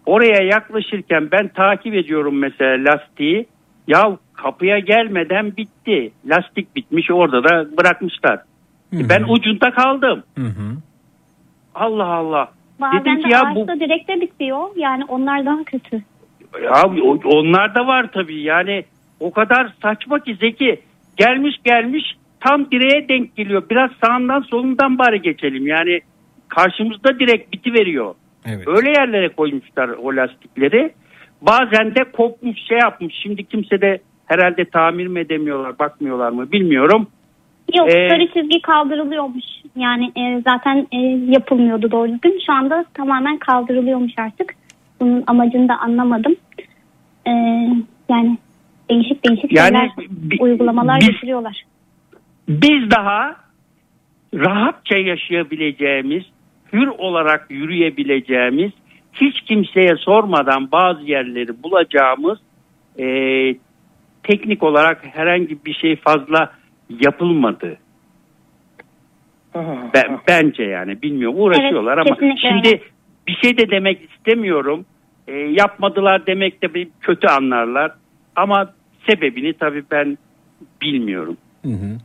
Oraya 0.06 0.44
yaklaşırken 0.44 1.32
ben 1.32 1.48
takip 1.48 1.94
ediyorum 1.94 2.38
mesela 2.38 2.92
lastiği. 2.92 3.46
Ya 3.88 4.18
kapıya 4.34 4.80
gelmeden 4.80 5.58
bitti. 5.58 6.12
Lastik 6.26 6.76
bitmiş 6.76 7.12
orada 7.12 7.44
da 7.44 7.78
bırakmışlar. 7.78 8.36
E, 8.94 9.10
Ben 9.10 9.24
ucunda 9.30 9.72
kaldım. 9.72 10.24
Hı 10.38 10.46
hı. 10.46 10.78
Allah 11.76 12.08
Allah. 12.08 12.52
Bazen 12.82 13.02
Dedim 13.02 13.18
de 13.18 13.22
ki 13.22 13.30
ya 13.34 13.56
bu 13.56 13.80
direkte 13.80 14.22
bitiyor. 14.22 14.70
Yani 14.76 15.06
onlar 15.06 15.46
daha 15.46 15.64
kötü. 15.64 16.02
Ya 16.64 16.84
onlar 17.26 17.76
da 17.76 17.88
var 17.88 18.10
tabii 18.14 18.42
yani 18.42 18.84
o 19.20 19.32
kadar 19.32 19.74
saçma 19.82 20.20
ki 20.20 20.36
Zeki 20.36 20.82
gelmiş 21.18 21.56
gelmiş 21.64 22.16
tam 22.42 22.72
direğe 22.72 23.10
denk 23.10 23.36
geliyor. 23.36 23.64
Biraz 23.70 23.92
sağından 24.06 24.42
solundan 24.42 24.98
bari 24.98 25.22
geçelim 25.22 25.68
yani 25.68 26.00
karşımızda 26.48 27.20
direkt 27.20 27.54
biti 27.54 27.74
veriyor. 27.74 28.16
Evet. 28.46 28.68
Öyle 28.68 28.90
yerlere 28.90 29.30
koymuşlar 29.30 29.90
o 29.90 30.16
lastikleri. 30.16 30.92
Bazen 31.42 31.96
de 31.96 32.04
kopmuş 32.12 32.58
şey 32.68 32.78
yapmış. 32.78 33.16
Şimdi 33.24 33.44
kimse 33.44 33.82
de 33.82 34.00
herhalde 34.26 34.66
tamir 34.66 35.08
mi 35.08 35.20
edemiyorlar 35.20 35.80
bakmıyorlar 35.80 36.32
mı 36.32 36.52
bilmiyorum. 36.52 37.08
Yok 37.78 37.88
Ee, 37.90 38.10
sarı 38.10 38.28
çizgi 38.34 38.62
kaldırılıyormuş. 38.62 39.44
Yani 39.76 40.12
e, 40.18 40.42
zaten 40.42 40.88
e, 40.92 40.98
yapılmıyordu 41.32 41.92
doğru 41.92 42.10
düzgün. 42.12 42.40
Şu 42.46 42.54
anda 42.54 42.86
tamamen 42.94 43.38
kaldırılıyormuş 43.38 44.12
artık. 44.18 44.54
Bunun 45.00 45.24
amacını 45.28 45.68
da 45.68 45.78
anlamadım. 45.80 46.36
E, 47.28 47.32
yani 48.10 48.38
değişik 48.90 49.26
değişik 49.26 49.52
Yani 49.58 49.68
şeyler, 49.78 49.90
bi- 50.10 50.38
uygulamalar 50.44 51.00
biz- 51.00 51.08
getiriyorlar. 51.08 51.64
Biz 52.50 52.92
daha 52.92 53.36
rahatça 54.34 54.98
yaşayabileceğimiz, 54.98 56.24
hür 56.74 56.88
olarak 56.88 57.48
yürüyebileceğimiz, 57.50 58.72
hiç 59.14 59.42
kimseye 59.42 59.96
sormadan 59.96 60.72
bazı 60.72 61.02
yerleri 61.04 61.64
bulacağımız 61.64 62.40
e, 63.00 63.06
teknik 64.24 64.64
olarak 64.64 65.06
herhangi 65.14 65.66
bir 65.66 65.74
şey 65.74 65.96
fazla 65.96 66.52
yapılmadı. 66.90 67.78
Ben, 69.94 70.20
bence 70.28 70.64
yani 70.64 71.02
bilmiyorum 71.02 71.40
uğraşıyorlar 71.40 71.98
Evet, 71.98 72.12
ama 72.22 72.36
şimdi 72.42 72.68
öyle. 72.68 72.82
bir 73.28 73.36
şey 73.44 73.58
de 73.58 73.70
demek 73.70 74.12
istemiyorum. 74.12 74.86
E, 75.28 75.34
yapmadılar 75.38 76.26
demek 76.26 76.62
de 76.62 76.74
bir 76.74 76.88
kötü 77.02 77.28
anlarlar 77.28 77.92
ama 78.36 78.74
sebebini 79.10 79.54
tabii 79.54 79.84
ben 79.92 80.18
bilmiyorum. 80.82 81.38
Hı 81.66 81.72
hı. 81.72 81.98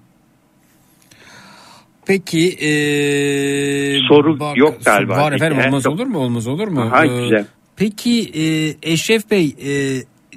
Peki 2.07 2.39
eee, 2.39 4.01
Soru 4.09 4.39
yok 4.57 4.75
galiba. 4.85 5.17
Var 5.17 5.33
efendim 5.33 5.59
olmaz 5.67 5.85
he? 5.85 5.89
olur 5.89 6.07
mu 6.07 6.19
olmaz 6.19 6.47
olur 6.47 6.69
mu? 6.69 6.81
Aha, 6.81 7.05
Ee, 7.07 7.09
güzel. 7.23 7.47
Peki 7.77 8.31
e, 8.35 8.43
Eşref 8.93 9.31
Bey 9.31 9.47
e, 9.67 9.71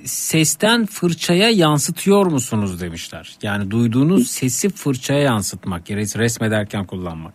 sesten 0.04 0.86
fırçaya 0.86 1.50
yansıtıyor 1.50 2.26
musunuz 2.26 2.82
demişler. 2.82 3.34
Yani 3.44 3.72
duyduğunuz 3.72 4.28
sesi 4.28 4.70
fırçaya 4.70 5.20
yansıtmak, 5.20 5.90
resmederken 6.20 6.86
kullanmak. 6.86 7.34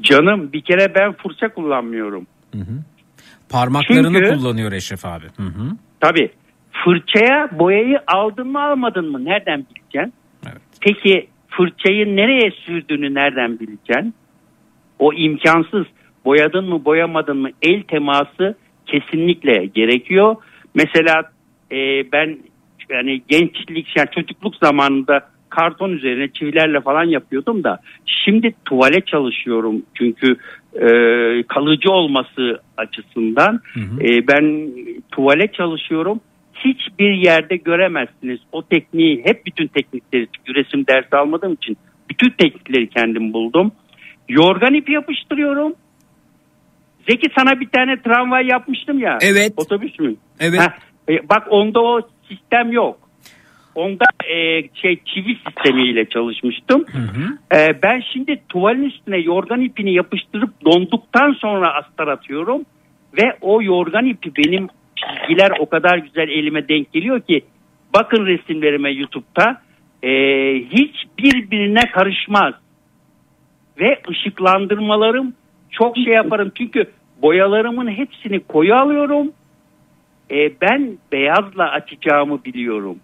Canım 0.00 0.52
bir 0.52 0.60
kere 0.60 0.94
ben 0.94 1.12
fırça 1.12 1.54
kullanmıyorum. 1.54 2.26
Parmaklarını 3.48 4.18
Çünkü- 4.18 4.36
kullanıyor 4.36 4.72
Eşref 4.72 5.04
abi. 5.04 5.24
Hı 5.36 5.42
hı. 5.42 5.70
Tabii 6.00 6.30
fırçaya 6.84 7.58
boyayı 7.58 7.98
aldın 8.06 8.48
mı 8.48 8.62
almadın 8.62 9.10
mı 9.12 9.24
nereden 9.24 9.66
bileceksin? 9.74 10.12
Peki 10.80 11.28
fırçayı 11.50 12.16
nereye 12.16 12.50
sürdüğünü 12.50 13.14
nereden 13.14 13.60
bileceksin? 13.60 14.14
O 14.98 15.12
imkansız. 15.12 15.86
Boyadın 16.24 16.64
mı 16.64 16.84
boyamadın 16.84 17.36
mı 17.36 17.48
el 17.62 17.82
teması 17.82 18.54
kesinlikle 18.86 19.66
gerekiyor. 19.66 20.36
Mesela 20.74 21.30
e, 21.72 22.12
ben 22.12 22.38
yani 22.90 23.22
gençlik 23.28 23.96
yani 23.96 24.08
çocukluk 24.14 24.56
zamanında 24.56 25.20
karton 25.48 25.90
üzerine 25.90 26.28
çivilerle 26.28 26.80
falan 26.80 27.04
yapıyordum 27.04 27.64
da 27.64 27.80
şimdi 28.06 28.54
tuvale 28.64 29.00
çalışıyorum 29.00 29.82
çünkü 29.94 30.36
e, 30.74 30.88
kalıcı 31.42 31.90
olması 31.90 32.60
açısından 32.76 33.60
e, 34.00 34.28
ben 34.28 34.70
tuvale 35.12 35.52
çalışıyorum 35.52 36.20
hiçbir 36.64 37.12
yerde 37.12 37.56
göremezsiniz 37.56 38.40
o 38.52 38.62
tekniği 38.62 39.22
hep 39.24 39.46
bütün 39.46 39.66
teknikleri 39.66 40.28
çünkü 40.36 40.54
resim 40.54 40.86
dersi 40.86 41.16
almadığım 41.16 41.52
için 41.52 41.76
bütün 42.10 42.30
teknikleri 42.30 42.88
kendim 42.88 43.32
buldum 43.32 43.72
yorgan 44.28 44.74
ipi 44.74 44.92
yapıştırıyorum 44.92 45.74
Zeki 47.08 47.28
sana 47.38 47.60
bir 47.60 47.68
tane 47.68 48.02
tramvay 48.02 48.46
yapmıştım 48.46 48.98
ya. 48.98 49.18
Evet. 49.20 49.52
Otobüs 49.56 49.98
mü? 49.98 50.14
Evet. 50.40 50.60
Heh, 50.60 51.18
bak 51.28 51.46
onda 51.50 51.80
o 51.80 52.00
sistem 52.28 52.72
yok. 52.72 52.98
Onda 53.74 54.04
e, 54.24 54.62
şey 54.74 55.00
çivi 55.04 55.36
sistemiyle 55.46 56.08
çalışmıştım. 56.08 56.84
E, 57.54 57.82
ben 57.82 58.02
şimdi 58.12 58.42
tuvalin 58.48 58.82
üstüne 58.82 59.18
yorgan 59.18 59.60
ipini 59.60 59.94
yapıştırıp 59.94 60.64
donduktan 60.64 61.32
sonra 61.32 61.74
astar 61.74 62.08
atıyorum. 62.08 62.62
Ve 63.18 63.36
o 63.40 63.62
yorgan 63.62 64.06
ipi 64.06 64.36
benim 64.36 64.68
çizgiler 65.00 65.50
o 65.58 65.68
kadar 65.68 65.98
güzel 65.98 66.28
elime 66.28 66.68
denk 66.68 66.92
geliyor 66.92 67.20
ki 67.20 67.42
bakın 67.94 68.26
resimlerime 68.26 68.90
YouTube'da 68.90 69.60
e, 70.02 70.10
hiç 70.54 70.96
birbirine 71.18 71.90
karışmaz. 71.90 72.54
Ve 73.80 73.98
ışıklandırmalarım 74.10 75.34
çok 75.70 75.96
şey 75.96 76.14
yaparım 76.14 76.52
çünkü 76.58 76.86
boyalarımın 77.22 77.90
hepsini 77.90 78.40
koyu 78.40 78.74
alıyorum. 78.74 79.32
E, 80.30 80.60
ben 80.60 80.98
beyazla 81.12 81.70
açacağımı 81.70 82.44
biliyorum. 82.44 82.98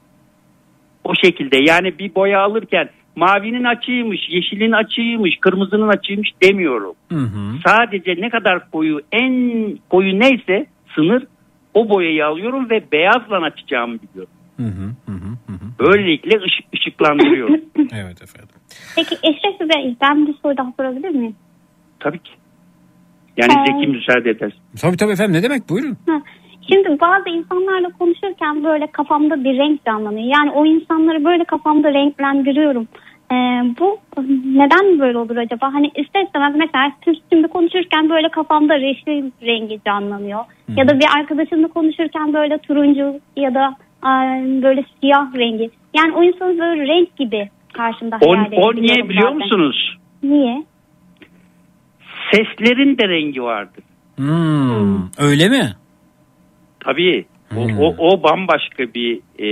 O 1.04 1.12
şekilde 1.24 1.56
yani 1.56 1.98
bir 1.98 2.14
boya 2.14 2.40
alırken 2.40 2.88
mavinin 3.16 3.64
açığıymış, 3.64 4.20
yeşilin 4.28 4.72
açığıymış, 4.72 5.36
kırmızının 5.40 5.88
açığıymış 5.88 6.30
demiyorum. 6.42 6.94
Hı 7.12 7.18
hı. 7.18 7.54
Sadece 7.66 8.14
ne 8.18 8.30
kadar 8.30 8.70
koyu 8.70 9.00
en 9.12 9.32
koyu 9.90 10.20
neyse 10.20 10.66
sınır 10.94 11.26
o 11.76 11.88
boyayı 11.88 12.26
alıyorum 12.26 12.70
ve 12.70 12.92
beyazla 12.92 13.36
açacağımı 13.36 13.98
biliyorum. 14.02 14.32
Hı 14.56 14.62
hı, 14.62 14.86
hı 15.06 15.12
hı, 15.12 15.28
hı 15.46 15.52
hı. 15.52 15.66
Böylelikle 15.90 16.38
ışık, 16.44 16.64
ışıklandırıyorum. 16.74 17.60
Evet 17.94 18.22
efendim. 18.22 18.56
Peki 18.96 19.14
Eşref 19.22 19.60
Bey 19.60 19.96
ben 20.00 20.26
bir 20.26 20.34
soru 20.42 20.56
daha 20.56 20.72
sorabilir 20.76 21.08
miyim? 21.10 21.36
Tabii 22.00 22.18
ki. 22.18 22.30
Yani 23.36 23.52
Ee, 23.52 23.72
Zeki 23.72 23.86
müsaade 23.86 24.30
eder. 24.30 24.52
Tabii 24.80 24.96
tabii 24.96 25.12
efendim 25.12 25.32
ne 25.36 25.42
demek 25.42 25.68
buyurun. 25.68 25.96
Ha, 26.06 26.22
Şimdi 26.68 27.00
bazı 27.00 27.28
insanlarla 27.28 27.88
konuşurken 27.98 28.64
böyle 28.64 28.86
kafamda 28.86 29.44
bir 29.44 29.58
renk 29.58 29.84
canlanıyor. 29.84 30.34
Yani 30.38 30.50
o 30.50 30.66
insanları 30.66 31.24
böyle 31.24 31.44
kafamda 31.44 31.92
renklendiriyorum. 31.94 32.88
Ee, 33.32 33.34
bu 33.80 33.98
neden 34.44 34.98
böyle 34.98 35.18
olur 35.18 35.36
acaba? 35.36 35.74
Hani 35.74 35.86
ister 35.94 36.22
istemez 36.24 36.54
mesela 36.56 36.92
siz 37.04 37.14
şimdi 37.32 37.48
konuşurken 37.48 38.08
böyle 38.10 38.28
kafamda 38.28 38.74
yeşil 38.76 39.30
rengi 39.42 39.80
canlanıyor. 39.86 40.44
Ya 40.76 40.88
da 40.88 41.00
bir 41.00 41.06
arkadaşımla 41.18 41.68
konuşurken 41.68 42.32
böyle 42.32 42.58
turuncu 42.58 43.20
ya 43.36 43.54
da 43.54 43.76
e, 44.04 44.10
böyle 44.62 44.84
siyah 45.00 45.34
rengi. 45.36 45.70
Yani 45.96 46.12
o 46.12 46.22
insanı 46.22 46.58
böyle 46.58 46.86
renk 46.86 47.16
gibi 47.16 47.50
karşımda 47.72 48.18
O, 48.20 48.28
hayal 48.36 48.44
o 48.44 48.46
edebiliyorum 48.48 48.82
niye 48.82 49.08
biliyor 49.08 49.32
musunuz? 49.32 49.96
Niye? 50.22 50.64
Seslerin 52.32 52.98
de 52.98 53.08
rengi 53.08 53.42
vardır. 53.42 53.84
Hmm, 54.16 55.02
Öyle 55.18 55.48
mi? 55.48 55.72
Tabii. 56.80 57.24
O, 57.56 57.68
Hmm. 57.68 57.78
o, 57.78 57.94
o 57.98 58.22
bambaşka 58.22 58.94
bir 58.94 59.20
e, 59.38 59.48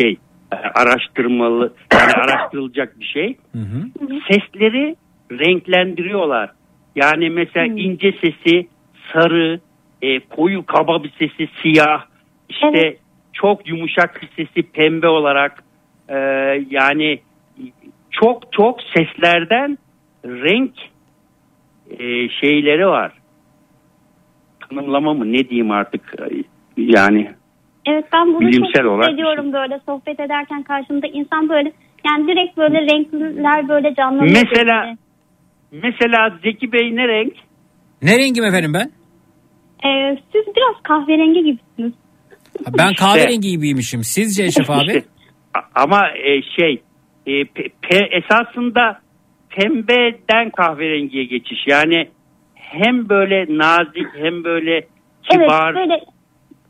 şey. 0.00 0.16
Yani 0.52 0.66
araştırmalı, 0.74 1.72
yani 1.92 2.12
araştırılacak 2.16 3.00
bir 3.00 3.04
şey. 3.04 3.36
Hı 3.52 3.58
hı. 3.58 3.84
Sesleri 4.30 4.96
renklendiriyorlar. 5.32 6.50
Yani 6.96 7.30
mesela 7.30 7.66
ince 7.66 8.12
sesi 8.12 8.68
sarı, 9.12 9.60
e, 10.02 10.20
koyu 10.20 10.66
kaba 10.66 11.02
bir 11.04 11.12
sesi 11.18 11.48
siyah, 11.62 12.04
işte 12.48 12.96
çok 13.32 13.68
yumuşak 13.68 14.22
bir 14.22 14.44
sesi 14.44 14.62
pembe 14.62 15.08
olarak 15.08 15.64
e, 16.08 16.16
yani 16.70 17.20
çok 18.10 18.52
çok 18.52 18.82
seslerden 18.82 19.78
renk 20.24 20.74
e, 21.90 22.28
şeyleri 22.28 22.86
var. 22.86 23.12
Tanımlama 24.60 25.14
mı 25.14 25.32
ne 25.32 25.48
diyeyim 25.48 25.70
artık 25.70 26.14
yani 26.76 27.30
Evet 27.88 28.04
ben 28.12 28.26
bunu 28.34 28.40
Bilimsel 28.40 28.82
çok 28.82 28.92
olarak 28.92 29.08
hissediyorum 29.08 29.52
böyle 29.52 29.80
sohbet 29.86 30.20
ederken 30.20 30.62
karşımda 30.62 31.06
insan 31.06 31.48
böyle 31.48 31.72
yani 32.06 32.28
direkt 32.28 32.56
böyle 32.56 32.80
renkler 32.80 33.68
böyle 33.68 33.94
canlanıyor. 33.94 34.32
Mesela- 34.44 34.84
gözümde. 34.84 35.86
mesela 35.86 36.38
Zeki 36.42 36.72
Bey 36.72 36.96
ne 36.96 37.08
renk? 37.08 37.32
Ne 38.02 38.18
rengim 38.18 38.44
efendim 38.44 38.74
ben? 38.74 38.90
Ee, 39.88 40.18
siz 40.32 40.42
biraz 40.56 40.82
kahverengi 40.82 41.44
gibisiniz. 41.44 41.92
Ben 42.78 42.94
kahverengi 42.94 43.50
gibiymişim. 43.50 44.04
Sizce 44.04 44.44
Eşref 44.44 44.70
abi? 44.70 45.02
Ama 45.74 46.08
e, 46.08 46.42
şey 46.42 46.82
e, 47.26 47.30
pe- 47.30 47.70
pe- 47.82 48.18
esasında 48.18 49.00
pembeden 49.50 50.50
kahverengiye 50.50 51.24
geçiş 51.24 51.58
yani 51.66 52.08
hem 52.54 53.08
böyle 53.08 53.46
nazik 53.58 54.06
hem 54.22 54.44
böyle 54.44 54.80
kibar. 55.30 55.74
Evet 55.74 55.76
böyle 55.76 56.00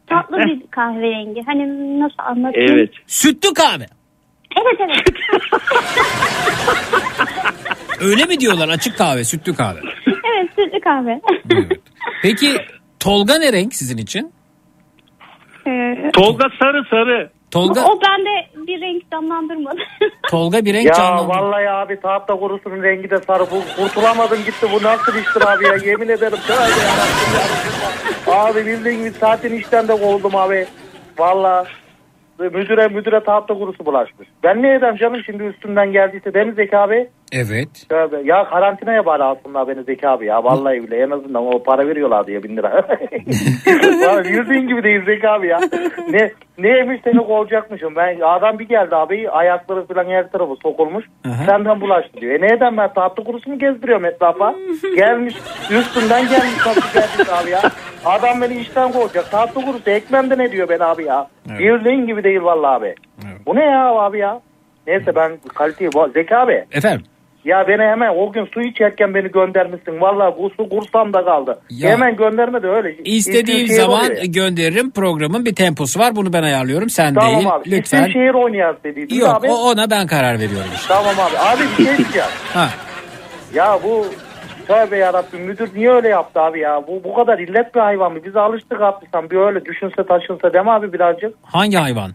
tatlı 0.08 0.36
bir 0.38 0.66
kahverengi. 0.70 1.42
Hani 1.46 2.00
nasıl 2.00 2.16
anlatayım? 2.18 2.72
Evet. 2.72 2.90
Sütlü 3.06 3.54
kahve. 3.54 3.86
Evet 4.56 4.80
evet. 4.80 5.02
Öyle 8.00 8.24
mi 8.24 8.40
diyorlar 8.40 8.68
açık 8.68 8.98
kahve, 8.98 9.24
sütlü 9.24 9.54
kahve? 9.54 9.78
evet 10.06 10.50
sütlü 10.58 10.80
kahve. 10.80 11.20
Peki 12.22 12.56
Tolga 13.00 13.38
ne 13.38 13.52
renk 13.52 13.74
sizin 13.74 13.98
için? 13.98 14.32
Ee, 15.66 16.10
Tolga 16.12 16.48
sarı 16.62 16.84
sarı. 16.90 17.30
Tolga 17.50 17.80
O 17.84 17.98
bende 18.00 18.66
bir 18.66 18.80
renk 18.80 19.10
canlandırmadı. 19.10 19.78
Tolga 20.30 20.64
bir 20.64 20.74
renk 20.74 20.86
ya 20.86 20.92
canlandı. 20.92 21.28
vallahi 21.28 21.70
abi 21.70 22.00
tahta 22.00 22.36
kurusunun 22.38 22.82
rengi 22.82 23.10
de 23.10 23.18
sarı. 23.18 23.44
Bu 23.50 23.82
kurtulamadım 23.82 24.38
gitti. 24.38 24.66
Bu 24.72 24.82
nasıl 24.82 25.14
iştir 25.14 25.42
abi 25.52 25.64
ya? 25.66 25.74
Yemin 25.90 26.08
ederim. 26.08 26.38
Tövbe 26.46 26.62
yarabbim 26.62 27.34
ya. 28.26 28.40
Abi 28.44 28.66
bildiğin 28.66 28.98
gibi 28.98 29.10
zaten 29.10 29.52
işten 29.52 29.88
de 29.88 29.92
kovuldum 29.92 30.36
abi. 30.36 30.66
Vallahi 31.18 31.68
müdüre 32.38 32.88
müdüre 32.88 33.20
tahta 33.24 33.54
kurusu 33.54 33.86
bulaşmış. 33.86 34.28
Ben 34.44 34.62
ne 34.62 34.74
edeyim 34.74 34.96
canım 34.96 35.22
şimdi 35.26 35.42
üstümden 35.42 35.92
geldiyse 35.92 36.34
değil 36.34 36.46
mi 36.46 36.52
Zeki 36.54 36.76
abi? 36.78 37.10
Evet. 37.32 37.68
Tövbe. 37.88 38.20
Ya 38.24 38.44
karantinaya 38.44 39.06
bari 39.06 39.22
alsınlar 39.22 39.68
beni 39.68 39.82
Zeki 39.82 40.08
abi 40.08 40.26
ya. 40.26 40.44
Vallahi 40.44 40.82
bile 40.82 40.96
en 40.96 41.10
azından 41.10 41.46
o 41.46 41.62
para 41.62 41.86
veriyorlar 41.88 42.26
diye 42.26 42.42
bin 42.42 42.56
lira. 42.56 42.68
ya, 44.02 44.20
yüzdüğün 44.20 44.68
gibi 44.68 44.82
değil 44.82 45.04
Zeki 45.06 45.28
abi 45.28 45.46
ya. 45.46 45.60
Ne, 46.10 46.30
neymiş 46.58 47.00
seni 47.04 47.26
kovacakmışım. 47.26 47.96
Ben, 47.96 48.20
adam 48.20 48.58
bir 48.58 48.68
geldi 48.68 48.96
abi 48.96 49.30
ayakları 49.30 49.86
falan 49.86 50.04
her 50.04 50.30
tarafı 50.30 50.56
sokulmuş. 50.62 51.04
Senden 51.46 51.80
bulaştı 51.80 52.20
diyor. 52.20 52.34
E 52.34 52.42
neden 52.42 52.76
ben 52.76 52.92
tatlı 52.92 53.24
kurusunu 53.24 53.58
gezdiriyorum 53.58 54.04
etrafa. 54.04 54.54
gelmiş 54.96 55.34
üstünden 55.70 56.22
gelmiş 56.28 56.66
nasıl 56.66 56.92
gelmiş 56.94 57.28
abi 57.42 57.50
ya. 57.50 57.60
Adam 58.04 58.40
beni 58.40 58.60
işten 58.60 58.92
kovacak. 58.92 59.30
Tatlı 59.30 59.64
kurusu 59.64 59.90
ekmemde 59.90 60.38
ne 60.38 60.52
diyor 60.52 60.68
ben 60.68 60.80
abi 60.80 61.04
ya. 61.04 61.26
Evet. 61.50 61.60
Bildiğin 61.60 62.06
gibi 62.06 62.24
değil 62.24 62.42
vallahi 62.42 62.76
abi. 62.76 62.94
Bu 63.46 63.56
ne 63.56 63.64
ya 63.64 63.88
abi 63.88 64.18
ya? 64.18 64.40
Neyse 64.86 65.14
ben 65.14 65.38
kaliteyi... 65.54 65.90
Zeki 66.14 66.36
abi. 66.36 66.64
Efendim? 66.72 67.06
Ya 67.44 67.68
beni 67.68 67.82
hemen 67.82 68.08
o 68.16 68.32
gün 68.32 68.44
su 68.54 68.60
içerken 68.60 69.14
beni 69.14 69.30
göndermişsin. 69.30 70.00
Vallahi 70.00 70.34
kursu 70.36 70.68
kursam 70.68 71.12
da 71.12 71.24
kaldı. 71.24 71.58
Ya. 71.70 71.90
Hemen 71.90 72.16
gönderme 72.16 72.62
de 72.62 72.66
öyle. 72.68 72.96
İstediğim 73.04 73.66
şehir 73.66 73.78
zaman 73.80 74.04
oluyor. 74.04 74.22
gönderirim. 74.24 74.90
Programın 74.90 75.44
bir 75.44 75.54
temposu 75.54 76.00
var. 76.00 76.16
Bunu 76.16 76.32
ben 76.32 76.42
ayarlıyorum. 76.42 76.90
Sen 76.90 77.14
Tamam 77.14 77.34
değil. 77.36 77.48
abi. 77.52 77.70
Lütfen. 77.70 78.00
İsim 78.00 78.12
şehir 78.12 78.34
oynayacağız 78.34 78.76
dediydin 78.84 79.14
Yok 79.16 79.28
abi. 79.28 79.46
o 79.50 79.54
ona 79.54 79.90
ben 79.90 80.06
karar 80.06 80.34
veriyorum 80.34 80.68
işte. 80.74 80.88
Tamam 80.94 81.14
abi. 81.20 81.38
Abi 81.38 81.62
bir 81.78 81.84
şey 81.84 81.96
diyeceğim. 81.96 82.28
Ha. 82.54 82.68
ya 83.54 83.78
bu 83.84 84.06
tövbe 84.68 84.96
yarabbim 84.96 85.40
müdür 85.40 85.70
niye 85.76 85.90
öyle 85.90 86.08
yaptı 86.08 86.40
abi 86.40 86.60
ya? 86.60 86.82
Bu 86.88 87.04
bu 87.04 87.14
kadar 87.14 87.38
illet 87.38 87.74
bir 87.74 87.80
hayvan 87.80 88.12
mı? 88.12 88.18
Biz 88.24 88.36
alıştık 88.36 88.80
abi 88.80 89.06
sen 89.14 89.30
bir 89.30 89.36
öyle 89.36 89.64
düşünse 89.64 90.06
taşınsa 90.08 90.62
mi 90.62 90.70
abi 90.70 90.92
birazcık? 90.92 91.34
Hangi 91.42 91.76
hayvan? 91.76 92.10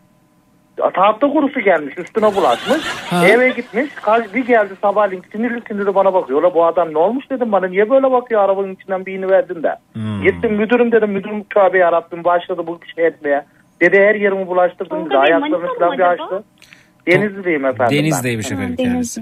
Tahta 0.77 1.27
kurusu 1.33 1.59
gelmiş 1.59 1.97
üstüne 1.97 2.35
bulaşmış. 2.35 2.85
Ha. 3.09 3.27
Eve 3.27 3.49
gitmiş. 3.49 3.91
Kal- 3.95 4.33
Bir 4.33 4.45
geldi 4.45 4.73
sabahleyin 4.81 5.23
sinirli 5.31 5.61
sinirli 5.67 5.95
bana 5.95 6.13
bakıyor. 6.13 6.43
Ola 6.43 6.53
bu 6.53 6.65
adam 6.65 6.93
ne 6.93 6.97
olmuş 6.97 7.29
dedim 7.29 7.51
bana 7.51 7.67
niye 7.67 7.89
böyle 7.89 8.11
bakıyor 8.11 8.41
arabanın 8.41 8.73
içinden 8.75 9.05
birini 9.05 9.29
verdin 9.29 9.63
de. 9.63 9.75
Hmm. 9.93 10.21
Gittim 10.23 10.53
müdürüm 10.53 10.91
dedim 10.91 11.11
müdürüm 11.11 11.43
tövbe 11.43 11.77
yarabbim 11.77 12.23
başladı 12.23 12.61
bu 12.67 12.79
şey 12.95 13.07
etmeye. 13.07 13.45
Dedi 13.81 13.99
her 13.99 14.15
yerimi 14.15 14.47
bulaştırdın 14.47 15.05
dedi. 15.05 15.09
Bey, 15.09 15.17
Ayaklarını 15.19 15.79
falan 15.79 15.97
bir 15.97 16.03
açtı. 16.03 16.43
Denizliyim 17.07 17.65
efendim 17.65 17.97
ben. 17.97 17.97
Deniz'deymiş 18.03 18.51
efendim 18.51 18.75
kendisi. 18.75 19.21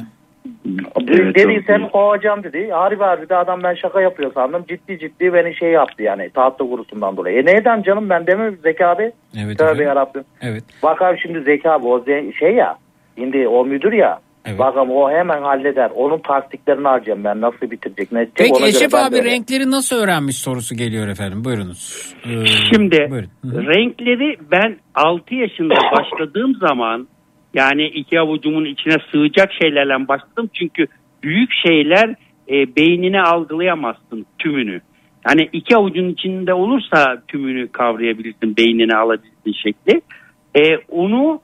Dedi 1.07 1.63
seni 1.67 1.89
kovacağım 1.91 2.43
dedi. 2.43 2.69
Harbi 2.71 3.03
harbi 3.03 3.29
de 3.29 3.35
adam 3.35 3.63
ben 3.63 3.73
şaka 3.73 4.01
yapıyor 4.01 4.33
sandım. 4.33 4.65
Ciddi 4.69 4.99
ciddi 4.99 5.33
beni 5.33 5.55
şey 5.55 5.71
yaptı 5.71 6.03
yani 6.03 6.29
tahtlı 6.29 6.69
kurusundan 6.69 7.17
dolayı. 7.17 7.37
E 7.41 7.45
neden 7.45 7.81
canım 7.83 8.09
ben 8.09 8.27
demem 8.27 8.55
Zeki 8.63 8.85
abi? 8.85 9.11
Evet 9.45 9.57
Tövbe 9.57 9.69
efendim. 9.69 9.87
yarabbim. 9.87 10.23
Evet. 10.41 10.63
Bak 10.83 11.01
abi 11.01 11.19
şimdi 11.21 11.41
Zeki 11.41 11.69
abi 11.69 11.87
o 11.87 11.99
ze- 11.99 12.33
şey 12.33 12.53
ya. 12.55 12.77
Şimdi 13.17 13.47
o 13.47 13.65
müdür 13.65 13.93
ya. 13.93 14.19
Evet. 14.45 14.59
Bakalım 14.59 14.91
o 14.91 15.11
hemen 15.11 15.41
halleder. 15.41 15.91
Onun 15.95 16.17
taktiklerini 16.19 16.87
harcayacağım 16.87 17.23
ben. 17.23 17.41
Nasıl 17.41 17.71
bitirecek 17.71 18.11
ne 18.11 18.27
Peki 18.35 18.53
ona 18.53 18.67
Eşref 18.67 18.95
abi 18.95 19.15
de 19.15 19.19
öyle. 19.19 19.31
renkleri 19.31 19.71
nasıl 19.71 19.95
öğrenmiş 19.95 20.35
sorusu 20.37 20.75
geliyor 20.75 21.07
efendim. 21.07 21.43
Buyurunuz. 21.45 22.13
Ee, 22.25 22.45
Şimdi 22.45 23.07
buyurun. 23.11 23.29
Renkleri 23.45 24.37
ben 24.51 24.77
6 24.95 25.35
yaşında 25.35 25.73
başladığım 25.75 26.55
zaman 26.55 27.07
yani 27.53 27.85
iki 27.87 28.19
avucumun 28.19 28.65
içine 28.65 28.95
sığacak 29.11 29.53
şeylerle 29.61 30.07
başladım. 30.07 30.49
Çünkü 30.53 30.87
büyük 31.23 31.49
şeyler 31.67 32.15
e, 32.49 32.75
beynine 32.75 33.21
algılayamazsın 33.21 34.25
tümünü. 34.39 34.81
Yani 35.29 35.49
iki 35.53 35.77
avucun 35.77 36.09
içinde 36.09 36.53
olursa 36.53 37.23
tümünü 37.27 37.67
kavrayabilirsin, 37.67 38.57
beynine 38.57 38.95
alabilirsin 38.95 39.53
şekli. 39.63 40.01
E, 40.55 40.77
onu 40.89 41.41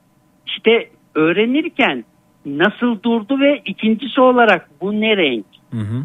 işte 0.48 0.90
öğrenirken 1.16 2.04
nasıl 2.46 3.04
durdu 3.04 3.40
ve 3.40 3.62
ikincisi 3.66 4.22
olarak 4.22 4.70
bu 4.82 5.02
ne 5.02 5.18
renk? 5.18 5.46
Hı 5.72 5.78
hı. 5.78 6.04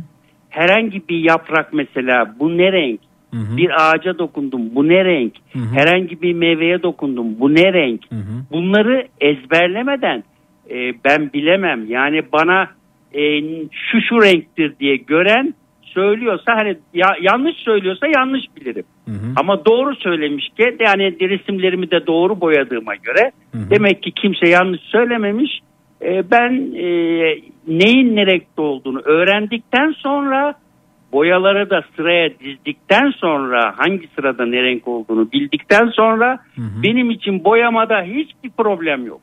Herhangi 0.51 1.09
bir 1.09 1.19
yaprak 1.19 1.73
mesela 1.73 2.35
bu 2.39 2.59
ne 2.59 2.73
renk? 2.73 3.01
Hı 3.35 3.37
hı. 3.37 3.57
Bir 3.57 3.71
ağaca 3.71 4.19
dokundum 4.19 4.75
bu 4.75 4.89
ne 4.89 5.05
renk? 5.05 5.33
Hı 5.53 5.59
hı. 5.59 5.75
Herhangi 5.75 6.23
bir 6.23 6.35
meyveye 6.35 6.83
dokundum 6.83 7.41
bu 7.41 7.55
ne 7.55 7.73
renk? 7.73 8.01
Hı 8.11 8.17
hı. 8.17 8.45
Bunları 8.53 9.07
ezberlemeden 9.21 10.25
e, 10.71 10.93
ben 11.05 11.33
bilemem. 11.33 11.87
Yani 11.89 12.23
bana 12.33 12.69
e, 13.15 13.41
şu 13.73 14.01
şu 14.09 14.23
renktir 14.23 14.79
diye 14.81 14.97
gören 14.97 15.55
söylüyorsa 15.83 16.57
hani 16.57 16.77
ya, 16.95 17.09
yanlış 17.23 17.57
söylüyorsa 17.57 18.07
yanlış 18.17 18.45
bilirim. 18.57 18.85
Ama 19.37 19.65
doğru 19.65 19.97
söylemiş 19.97 20.49
ki 20.49 20.77
yani 20.81 21.17
resimlerimi 21.21 21.91
de 21.91 22.07
doğru 22.07 22.41
boyadığıma 22.41 22.95
göre 22.95 23.33
demek 23.55 24.03
ki 24.03 24.13
kimse 24.13 24.49
yanlış 24.49 24.81
söylememiş. 24.81 25.61
E, 26.03 26.31
ben 26.31 26.53
e, 26.77 26.87
neyin 27.69 28.17
ne 28.17 28.27
renkte 28.27 28.63
olduğunu 28.63 29.01
öğrendikten 29.01 29.93
sonra 29.93 30.55
boyaları 31.13 31.71
da 31.71 31.83
sıraya 31.97 32.31
dizdikten 32.41 33.11
sonra 33.11 33.75
hangi 33.77 34.09
sırada 34.17 34.47
ne 34.47 34.63
renk 34.63 34.89
olduğunu 34.89 35.33
bildikten 35.33 35.87
sonra 35.87 36.39
benim 36.59 37.11
için 37.11 37.45
boyamada 37.45 38.03
hiçbir 38.03 38.51
problem 38.51 39.07
yok. 39.07 39.21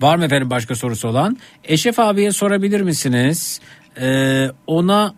Var 0.00 0.16
mı 0.16 0.24
efendim 0.24 0.50
başka 0.50 0.74
sorusu 0.74 1.08
olan? 1.08 1.36
Eşref 1.64 1.98
abiye 1.98 2.32
sorabilir 2.32 2.80
misiniz? 2.80 3.60
Ee, 4.00 4.46
ona 4.66 5.14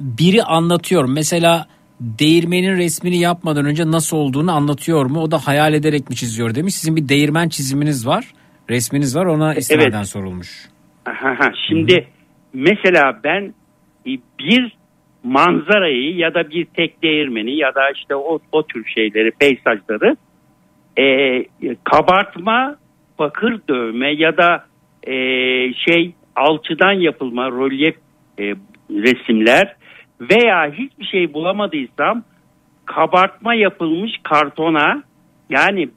biri 0.00 0.42
anlatıyor. 0.42 1.04
Mesela 1.04 1.66
değirmenin 2.00 2.76
resmini 2.76 3.18
yapmadan 3.18 3.64
önce 3.64 3.90
nasıl 3.90 4.16
olduğunu 4.16 4.52
anlatıyor 4.52 5.06
mu? 5.06 5.20
O 5.20 5.30
da 5.30 5.46
hayal 5.46 5.74
ederek 5.74 6.10
mi 6.10 6.16
çiziyor 6.16 6.54
demiş. 6.54 6.74
Sizin 6.74 6.96
bir 6.96 7.08
değirmen 7.08 7.48
çiziminiz 7.48 8.06
var. 8.06 8.32
Resminiz 8.70 9.16
var 9.16 9.26
ona 9.26 9.54
istinaden 9.54 9.98
Evet. 9.98 10.08
sorulmuş. 10.08 10.68
Şimdi 11.68 12.06
mesela 12.52 13.20
ben 13.24 13.54
e, 14.06 14.10
bir 14.38 14.76
manzarayı 15.22 16.16
ya 16.16 16.34
da 16.34 16.50
bir 16.50 16.64
tek 16.64 17.02
değirmeni 17.02 17.56
ya 17.56 17.74
da 17.74 17.90
işte 17.90 18.14
o, 18.14 18.38
o 18.52 18.66
tür 18.66 18.86
şeyleri, 18.86 19.30
peyzajları 19.30 20.16
e, 20.98 21.44
kabartma, 21.84 22.76
bakır 23.18 23.60
dövme 23.68 24.12
ya 24.12 24.36
da 24.36 24.64
e, 25.06 25.14
şey 25.74 26.14
alçıdan 26.36 26.92
yapılma 26.92 27.50
rolyef 27.50 27.96
e, 28.38 28.54
resimler 28.90 29.76
veya 30.20 30.72
hiçbir 30.72 31.04
şey 31.04 31.32
bulamadıysam 31.32 32.22
kabartma 32.84 33.54
yapılmış 33.54 34.12
kartona 34.22 35.02
yani 35.50 35.88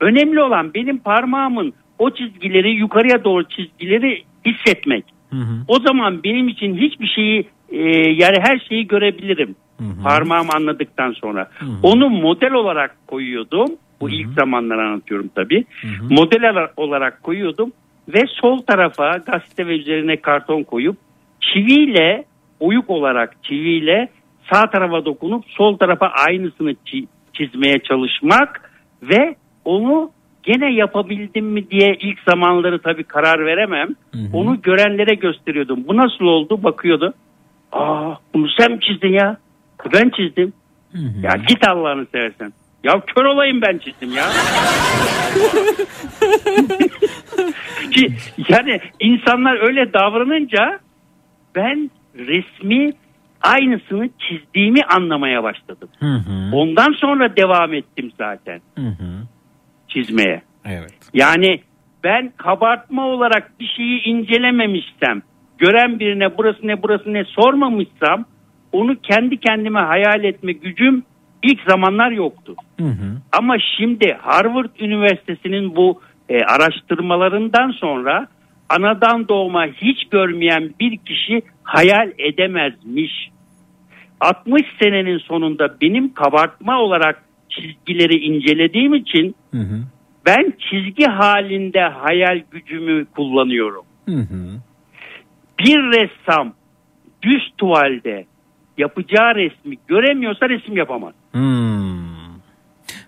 önemli 0.00 0.42
olan 0.42 0.74
benim 0.74 0.98
parmağımın 0.98 1.72
o 1.98 2.10
çizgileri 2.10 2.70
yukarıya 2.70 3.24
doğru 3.24 3.48
çizgileri 3.48 4.22
hissetmek. 4.46 5.04
O 5.68 5.78
zaman 5.80 6.22
benim 6.24 6.48
için 6.48 6.76
hiçbir 6.76 7.06
şeyi 7.06 7.48
e, 7.70 7.78
yani 8.10 8.36
her 8.40 8.58
şeyi 8.68 8.86
görebilirim. 8.86 9.54
Parmağımı 10.02 10.52
anladıktan 10.54 11.12
sonra. 11.12 11.50
Onu 11.82 12.08
model 12.10 12.52
olarak 12.52 12.96
koyuyordum. 13.06 13.68
Bu 14.00 14.10
ilk 14.10 14.28
zamanlar 14.32 14.78
anlatıyorum 14.78 15.30
tabii. 15.34 15.64
Model 16.10 16.50
ala- 16.50 16.72
olarak 16.76 17.22
koyuyordum 17.22 17.72
ve 18.08 18.24
sol 18.26 18.58
tarafa 18.58 19.10
gazete 19.16 19.66
ve 19.66 19.78
üzerine 19.78 20.16
karton 20.16 20.62
koyup 20.62 20.96
çiviyle 21.40 22.24
oyuk 22.60 22.90
olarak 22.90 23.44
çiviyle 23.44 24.08
sağ 24.52 24.70
tarafa 24.70 25.04
dokunup 25.04 25.44
sol 25.48 25.76
tarafa 25.76 26.06
aynısını 26.06 26.72
çi- 26.72 27.06
çizmeye 27.32 27.78
çalışmak 27.78 28.70
ve 29.02 29.34
onu 29.64 30.10
gene 30.42 30.72
yapabildim 30.74 31.46
mi 31.46 31.70
diye 31.70 31.96
ilk 32.00 32.18
zamanları 32.28 32.78
tabii 32.82 33.04
karar 33.04 33.46
veremem. 33.46 33.88
Onu 34.32 34.62
görenlere 34.62 35.14
gösteriyordum. 35.14 35.84
Bu 35.88 35.96
nasıl 35.96 36.24
oldu? 36.24 36.62
Bakıyordu. 36.62 37.14
Aa 37.72 38.14
bunu 38.34 38.46
sen 38.58 38.72
mi 38.72 38.80
çizdin 38.80 39.12
ya? 39.12 39.36
Ben 39.94 40.10
çizdim. 40.10 40.52
Ya 41.22 41.36
git 41.48 41.68
Allah'ını 41.68 42.06
seversen. 42.06 42.52
Ya 42.84 43.00
kör 43.00 43.24
olayım 43.24 43.62
ben 43.62 43.78
çizdim 43.78 44.12
ya. 44.12 44.24
Ki 47.90 48.14
yani 48.48 48.80
insanlar 49.00 49.66
öyle 49.68 49.92
davranınca 49.92 50.78
ben 51.54 51.90
resmi 52.18 52.92
aynısını 53.42 54.08
çizdiğimi 54.18 54.82
anlamaya 54.84 55.42
başladım. 55.42 55.88
Ondan 56.52 56.92
sonra 56.92 57.36
devam 57.36 57.74
ettim 57.74 58.12
zaten 58.18 58.60
çizmeye. 59.90 60.42
Evet. 60.64 60.94
Yani 61.14 61.60
ben 62.04 62.32
kabartma 62.36 63.06
olarak 63.06 63.60
bir 63.60 63.66
şeyi 63.76 64.02
incelememişsem, 64.02 65.22
gören 65.58 65.98
birine 65.98 66.38
burası 66.38 66.66
ne 66.66 66.82
burası 66.82 67.12
ne 67.12 67.24
sormamışsam 67.24 68.24
onu 68.72 68.96
kendi 69.00 69.36
kendime 69.36 69.80
hayal 69.80 70.24
etme 70.24 70.52
gücüm 70.52 71.02
ilk 71.42 71.60
zamanlar 71.68 72.10
yoktu. 72.10 72.54
Ama 73.32 73.56
şimdi 73.76 74.16
Harvard 74.20 74.70
Üniversitesi'nin 74.80 75.76
bu 75.76 76.00
e, 76.28 76.38
araştırmalarından 76.40 77.70
sonra 77.70 78.26
anadan 78.68 79.28
doğma 79.28 79.66
hiç 79.66 80.04
görmeyen 80.10 80.70
bir 80.80 80.96
kişi 80.96 81.42
hayal 81.62 82.10
edemezmiş. 82.18 83.30
60 84.20 84.62
senenin 84.82 85.18
sonunda 85.18 85.76
benim 85.80 86.14
kabartma 86.14 86.78
olarak 86.78 87.22
çizgileri 87.50 88.16
incelediğim 88.16 88.94
için 88.94 89.34
ben 90.26 90.52
çizgi 90.70 91.04
halinde 91.04 91.80
hayal 91.80 92.42
gücümü 92.50 93.06
kullanıyorum. 93.06 93.84
Bir 95.58 95.78
ressam 95.78 96.54
düz 97.22 97.42
tuvalde 97.58 98.26
yapacağı 98.78 99.34
resmi 99.34 99.76
göremiyorsa 99.88 100.48
resim 100.48 100.76
yapamaz. 100.76 101.14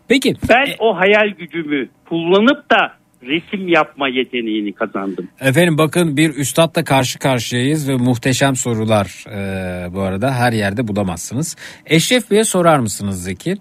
Peki. 0.09 0.35
Ben 0.49 0.67
o 0.79 0.97
hayal 0.97 1.29
gücümü 1.29 1.89
kullanıp 2.09 2.71
da 2.71 3.02
resim 3.23 3.68
yapma 3.68 4.09
yeteneğini 4.09 4.73
kazandım. 4.73 5.28
Efendim 5.41 5.78
bakın 5.78 6.17
bir 6.17 6.34
üstadla 6.34 6.84
karşı 6.84 7.18
karşıyayız 7.18 7.89
ve 7.89 7.97
muhteşem 7.97 8.57
sorular 8.57 9.25
e, 9.28 9.94
bu 9.94 10.01
arada 10.01 10.33
her 10.34 10.52
yerde 10.52 10.89
bulamazsınız. 10.89 11.57
Eşref 11.86 12.31
Bey'e 12.31 12.44
sorar 12.44 12.78
mısınız 12.78 13.25
Zeki? 13.25 13.55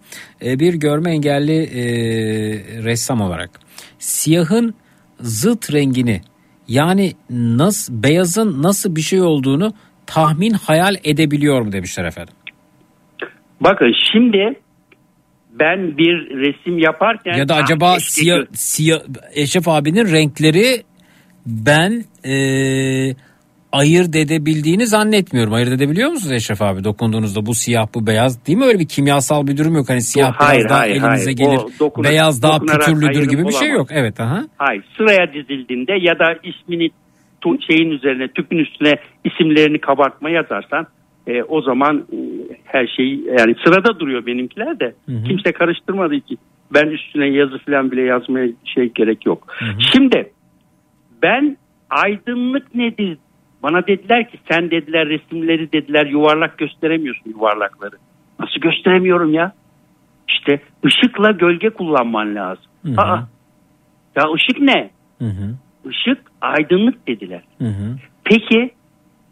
E, 0.45 0.59
bir 0.59 0.73
görme 0.73 1.11
engelli 1.11 1.63
e, 1.63 1.83
ressam 2.83 3.21
olarak 3.21 3.49
siyahın 3.99 4.73
zıt 5.19 5.73
rengini 5.73 6.21
yani 6.67 7.11
nasıl 7.29 8.03
beyazın 8.03 8.63
nasıl 8.63 8.95
bir 8.95 9.01
şey 9.01 9.21
olduğunu 9.21 9.73
tahmin 10.05 10.51
hayal 10.51 10.95
edebiliyor 11.03 11.61
mu 11.61 11.71
demişler 11.71 12.05
efendim. 12.05 12.33
Bakın 13.61 13.93
şimdi 14.11 14.61
ben 15.61 15.97
bir 15.97 16.13
resim 16.29 16.77
yaparken 16.79 17.37
Ya 17.37 17.49
da 17.49 17.55
Ah, 17.55 17.63
acaba 17.63 17.93
keşke 17.93 18.11
siyah, 18.11 18.45
siyah 18.53 18.99
Eşref 19.33 19.67
abinin 19.67 20.11
renkleri 20.11 20.83
ben 21.45 22.03
e, 22.25 22.35
ayırt 23.71 24.15
edebildiğini 24.15 24.87
zannetmiyorum. 24.87 25.53
Ayırt 25.53 25.69
edebiliyor 25.69 26.09
musunuz 26.09 26.31
Eşref 26.31 26.61
abi 26.61 26.83
dokunduğunuzda 26.83 27.45
bu 27.45 27.55
siyah 27.55 27.87
bu 27.95 28.07
beyaz 28.07 28.45
değil 28.47 28.57
mi? 28.57 28.65
Öyle 28.65 28.79
bir 28.79 28.87
kimyasal 28.87 29.47
bir 29.47 29.57
durum 29.57 29.75
yok. 29.75 29.89
Hani 29.89 30.01
siyah 30.01 30.33
hayır, 30.35 30.59
biraz 30.59 30.69
daha 30.69 30.79
hayır, 30.79 31.03
elinize 31.03 31.33
gelir. 31.33 31.57
O 31.57 31.69
dokuna- 31.79 32.09
beyaz 32.09 32.41
daha 32.41 32.59
pütürlüdür 32.59 33.23
gibi 33.29 33.47
bir 33.47 33.51
şey 33.51 33.69
olamaz. 33.69 33.79
yok. 33.79 33.87
Evet 33.91 34.19
aha. 34.19 34.43
Hayır 34.57 34.83
sıraya 34.97 35.33
dizildiğinde 35.33 35.93
ya 36.01 36.19
da 36.19 36.35
ismini 36.43 36.89
şeyin 37.67 37.89
üzerine 37.91 38.27
tüpün 38.27 38.57
üstüne 38.57 38.93
isimlerini 39.25 39.81
kabartma 39.81 40.29
yazarsan 40.29 40.87
e, 41.27 41.43
o 41.43 41.61
zaman 41.61 42.05
e, 42.13 42.17
her 42.63 42.87
şey 42.87 43.19
yani 43.39 43.55
sırada 43.65 43.99
duruyor 43.99 44.25
benimkiler 44.25 44.79
de 44.79 44.93
kimse 45.27 45.51
karıştırmadığı 45.51 46.15
için 46.15 46.39
ben 46.73 46.87
üstüne 46.87 47.27
yazı 47.27 47.57
falan 47.59 47.91
bile 47.91 48.01
yazmaya 48.01 48.49
şey 48.65 48.91
gerek 48.95 49.25
yok. 49.25 49.47
Şimdi 49.93 50.31
ben 51.23 51.57
aydınlık 51.89 52.75
nedir? 52.75 53.17
Bana 53.63 53.87
dediler 53.87 54.29
ki 54.29 54.37
sen 54.51 54.71
dediler 54.71 55.09
resimleri 55.09 55.71
dediler 55.71 56.05
yuvarlak 56.05 56.57
gösteremiyorsun 56.57 57.29
yuvarlakları. 57.29 57.95
Nasıl 58.39 58.61
gösteremiyorum 58.61 59.33
ya? 59.33 59.53
İşte 60.27 60.61
ışıkla 60.85 61.31
gölge 61.31 61.69
kullanman 61.69 62.35
lazım. 62.35 62.63
Aa, 62.97 63.19
ya 64.15 64.23
ışık 64.33 64.59
ne? 64.59 64.89
Işık 65.89 66.17
aydınlık 66.41 67.07
dediler. 67.07 67.41
Peki 68.23 68.71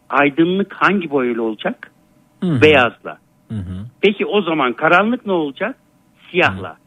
aydınlık 0.10 0.74
hangi 0.74 1.10
boyayla 1.10 1.42
olacak? 1.42 1.92
Beyazla. 2.44 3.18
Peki 4.02 4.26
o 4.26 4.42
zaman 4.42 4.74
karanlık 4.74 5.26
ne 5.26 5.32
olacak? 5.32 5.76
Siyahla. 6.32 6.78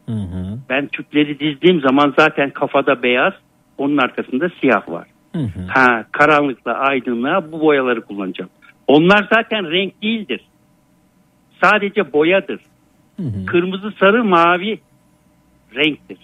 Ben 0.68 0.86
tüpleri 0.86 1.40
dizdiğim 1.40 1.80
zaman 1.80 2.14
zaten 2.18 2.50
kafada 2.50 3.02
beyaz, 3.02 3.32
onun 3.78 3.98
arkasında 3.98 4.48
siyah 4.60 4.88
var. 4.88 5.06
Ha, 5.68 6.04
karanlıkla 6.12 6.72
aydınlığa 6.72 7.52
bu 7.52 7.60
boyaları 7.60 8.00
kullanacağım. 8.00 8.50
Onlar 8.86 9.28
zaten 9.34 9.70
renk 9.70 10.02
değildir. 10.02 10.40
Sadece 11.62 12.12
boyadır. 12.12 12.60
Kırmızı, 13.46 13.92
sarı, 14.00 14.24
mavi 14.24 14.80
renktir. 15.74 16.18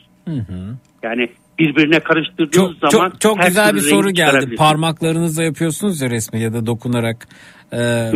Yani 1.03 1.29
birbirine 1.59 2.01
karıştırdığınız 2.01 2.53
Çok, 2.81 2.91
zaman 2.93 3.11
çok, 3.11 3.21
çok 3.21 3.43
güzel 3.43 3.75
bir 3.75 3.81
soru 3.81 4.11
geldi. 4.11 4.55
Parmaklarınızla 4.57 5.43
yapıyorsunuz 5.43 6.01
ya 6.01 6.11
resmi 6.11 6.41
ya 6.41 6.53
da 6.53 6.67
dokunarak 6.67 7.29
e, 7.73 8.11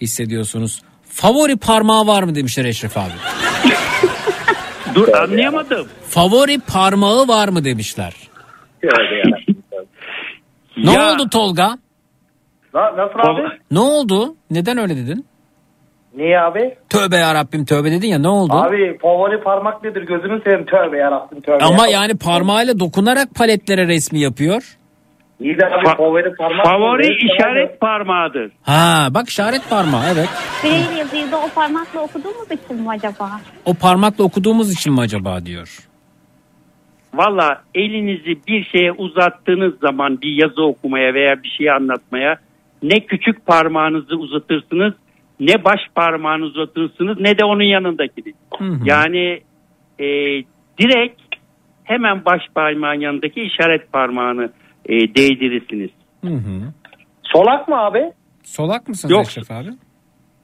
hissediyorsunuz. 0.00 0.82
Favori 1.08 1.56
parmağı 1.56 2.06
var 2.06 2.22
mı 2.22 2.34
demişler 2.34 2.64
Eşref 2.64 2.96
abi. 2.96 3.12
Dur 4.94 5.08
anlayamadım. 5.08 5.88
Favori 6.08 6.60
parmağı 6.60 7.28
var 7.28 7.48
mı 7.48 7.64
demişler. 7.64 8.14
Ne 10.76 10.92
Ya- 10.92 11.14
oldu 11.14 11.28
Tolga? 11.28 11.78
Na- 12.74 12.96
nasıl 12.96 13.18
abi? 13.18 13.42
Ne 13.70 13.78
oldu? 13.78 14.36
Neden 14.50 14.78
öyle 14.78 14.96
dedin? 14.96 15.26
Niye 16.16 16.40
abi? 16.40 16.74
Tövbe 16.88 17.16
yarabbim 17.16 17.64
tövbe 17.64 17.90
dedin 17.92 18.08
ya 18.08 18.18
ne 18.18 18.28
oldu? 18.28 18.52
Abi 18.52 18.98
favori 19.02 19.40
parmak 19.42 19.84
nedir 19.84 20.02
gözünü 20.02 20.40
seveyim 20.44 20.66
tövbe 20.66 20.96
yarabbim 20.98 21.40
tövbe. 21.40 21.64
Ama 21.64 21.74
yarabbim. 21.76 21.92
yani 21.94 22.18
parmağıyla 22.18 22.78
dokunarak 22.80 23.34
paletlere 23.34 23.86
resmi 23.86 24.20
yapıyor. 24.20 24.76
İyi 25.40 25.58
de 25.58 25.66
abi 25.66 25.96
favori 25.96 26.34
parmak 26.34 26.66
Favori 26.66 27.02
nedir? 27.02 27.30
işaret 27.34 27.80
parmağıdır. 27.80 28.52
Ha 28.62 29.08
bak 29.10 29.28
işaret 29.28 29.70
parmağı 29.70 30.04
evet. 30.14 30.28
Braille 30.64 30.98
yazıyı 30.98 31.32
da 31.32 31.36
o 31.38 31.48
parmakla 31.54 32.00
okuduğumuz 32.00 32.50
için 32.50 32.76
mi 32.82 32.88
acaba? 32.90 33.30
O 33.64 33.74
parmakla 33.74 34.24
okuduğumuz 34.24 34.72
için 34.72 34.92
mi 34.92 35.00
acaba 35.00 35.46
diyor. 35.46 35.78
Valla 37.14 37.62
elinizi 37.74 38.46
bir 38.48 38.64
şeye 38.64 38.92
uzattığınız 38.92 39.72
zaman 39.80 40.20
bir 40.22 40.42
yazı 40.42 40.62
okumaya 40.62 41.14
veya 41.14 41.42
bir 41.42 41.48
şey 41.58 41.70
anlatmaya 41.70 42.36
ne 42.82 43.00
küçük 43.00 43.46
parmağınızı 43.46 44.16
uzatırsınız 44.16 44.94
ne 45.40 45.64
baş 45.64 45.80
parmağınızı 45.94 46.60
uzatırsınız 46.60 47.16
ne 47.20 47.38
de 47.38 47.44
onun 47.44 47.64
yanındakini. 47.64 48.34
Yani 48.84 49.40
e, 49.98 50.06
direkt 50.78 51.20
hemen 51.84 52.24
baş 52.24 52.40
parmağın 52.54 53.00
yanındaki 53.00 53.40
işaret 53.40 53.92
parmağını 53.92 54.52
e, 54.86 54.92
değdirirsiniz. 54.92 55.90
Hı 56.24 56.34
hı. 56.34 56.72
Solak 57.22 57.68
mı 57.68 57.76
abi? 57.76 58.12
Solak 58.42 58.88
mısınız 58.88 59.12
Yok. 59.12 59.26
Eşref 59.26 59.50
abi? 59.50 59.68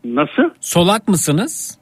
Nasıl? 0.05 0.55
Solak 0.61 1.09
mısınız? 1.09 1.79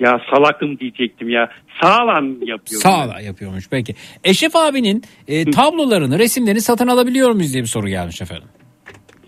Ya 0.00 0.20
salakım 0.34 0.78
diyecektim 0.78 1.28
ya. 1.28 1.48
Sağlam 1.82 2.26
yapıyorum. 2.26 2.60
Sağla 2.66 3.20
yapıyormuş 3.20 3.68
peki. 3.70 3.94
Eşref 4.24 4.56
abinin 4.56 5.02
e, 5.28 5.50
tablolarını, 5.50 6.18
resimlerini 6.18 6.60
satın 6.60 6.86
alabiliyor 6.86 7.30
muyuz 7.30 7.52
diye 7.52 7.62
bir 7.62 7.68
soru 7.68 7.88
gelmiş 7.88 8.22
efendim. 8.22 8.48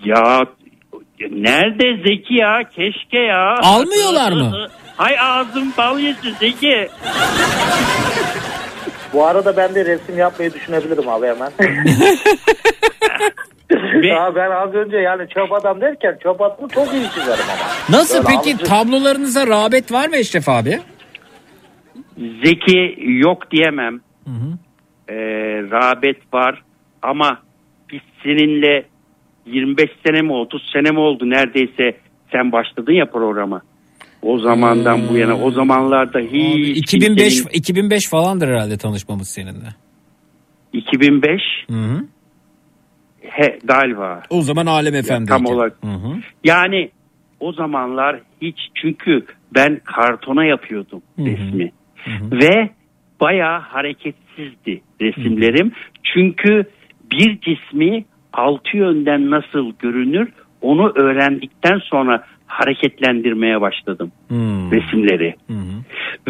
Ya 0.04 0.40
nerede 1.30 2.02
Zeki 2.08 2.34
ya? 2.34 2.62
Keşke 2.76 3.18
ya. 3.18 3.54
Almıyorlar 3.62 4.32
mı? 4.32 4.66
Hay 4.96 5.16
ağzım 5.20 5.72
bal 5.78 5.98
yesin 5.98 6.34
Zeki. 6.40 6.88
Bu 9.12 9.26
arada 9.26 9.56
ben 9.56 9.74
de 9.74 9.84
resim 9.84 10.18
yapmayı 10.18 10.54
düşünebilirim 10.54 11.08
abi 11.08 11.26
hemen. 11.26 11.50
ya 14.08 14.34
ben 14.34 14.50
az 14.50 14.74
önce 14.74 14.96
yani 14.96 15.28
çöp 15.28 15.52
adam 15.52 15.80
derken 15.80 16.18
çöp 16.22 16.40
adamı 16.40 16.68
çok 16.68 16.92
iyi 16.94 17.08
çizerim 17.14 17.44
ama. 17.44 17.98
Nasıl 17.98 18.24
Böyle 18.24 18.36
peki 18.36 18.50
alıcı- 18.54 18.64
tablolarınıza 18.64 19.46
rağbet 19.46 19.92
var 19.92 20.08
mı 20.08 20.16
Eşref 20.16 20.48
abi? 20.48 20.78
Zeki 22.44 22.96
yok 23.06 23.50
diyemem. 23.50 24.00
Ee, 25.08 25.14
rağbet 25.70 26.34
var 26.34 26.62
ama 27.02 27.38
biz 27.92 28.00
seninle 28.22 28.84
25 29.52 29.90
sene 30.06 30.22
mi 30.22 30.32
30 30.32 30.62
sene 30.72 30.90
mi 30.90 30.98
oldu 30.98 31.30
neredeyse 31.30 31.96
sen 32.32 32.52
başladın 32.52 32.92
ya 32.92 33.06
programa. 33.10 33.62
O 34.22 34.38
zamandan 34.38 35.08
bu 35.08 35.16
yana 35.16 35.38
o 35.38 35.50
zamanlarda 35.50 36.18
hiç 36.20 36.78
2005 36.78 37.34
kimsenin- 37.34 37.58
2005 37.58 38.08
falandır 38.08 38.48
herhalde 38.48 38.76
tanışmamız 38.76 39.28
seninle. 39.28 39.68
2005 40.72 41.40
Hı 41.70 41.76
hı. 41.76 42.04
he, 43.20 43.58
galiba. 43.64 44.22
O 44.30 44.42
zaman 44.42 44.66
Alem 44.66 44.94
Efendi. 44.94 45.26
tam 45.28 45.46
olarak. 45.46 45.78
Yani 46.44 46.90
o 47.40 47.52
zamanlar 47.52 48.20
hiç 48.42 48.56
çünkü 48.74 49.24
ben 49.54 49.80
kartona 49.84 50.44
yapıyordum 50.44 51.02
resmi. 51.18 51.72
Ve 52.32 52.70
bayağı 53.20 53.60
hareketsizdi 53.60 54.80
resimlerim. 55.00 55.72
Çünkü 56.14 56.64
bir 57.12 57.40
cismi 57.40 58.04
altı 58.32 58.76
yönden 58.76 59.30
nasıl 59.30 59.72
görünür 59.78 60.28
onu 60.62 60.92
öğrendikten 60.94 61.78
sonra 61.78 62.24
hareketlendirmeye 62.46 63.60
başladım 63.60 64.12
resimleri. 64.72 65.34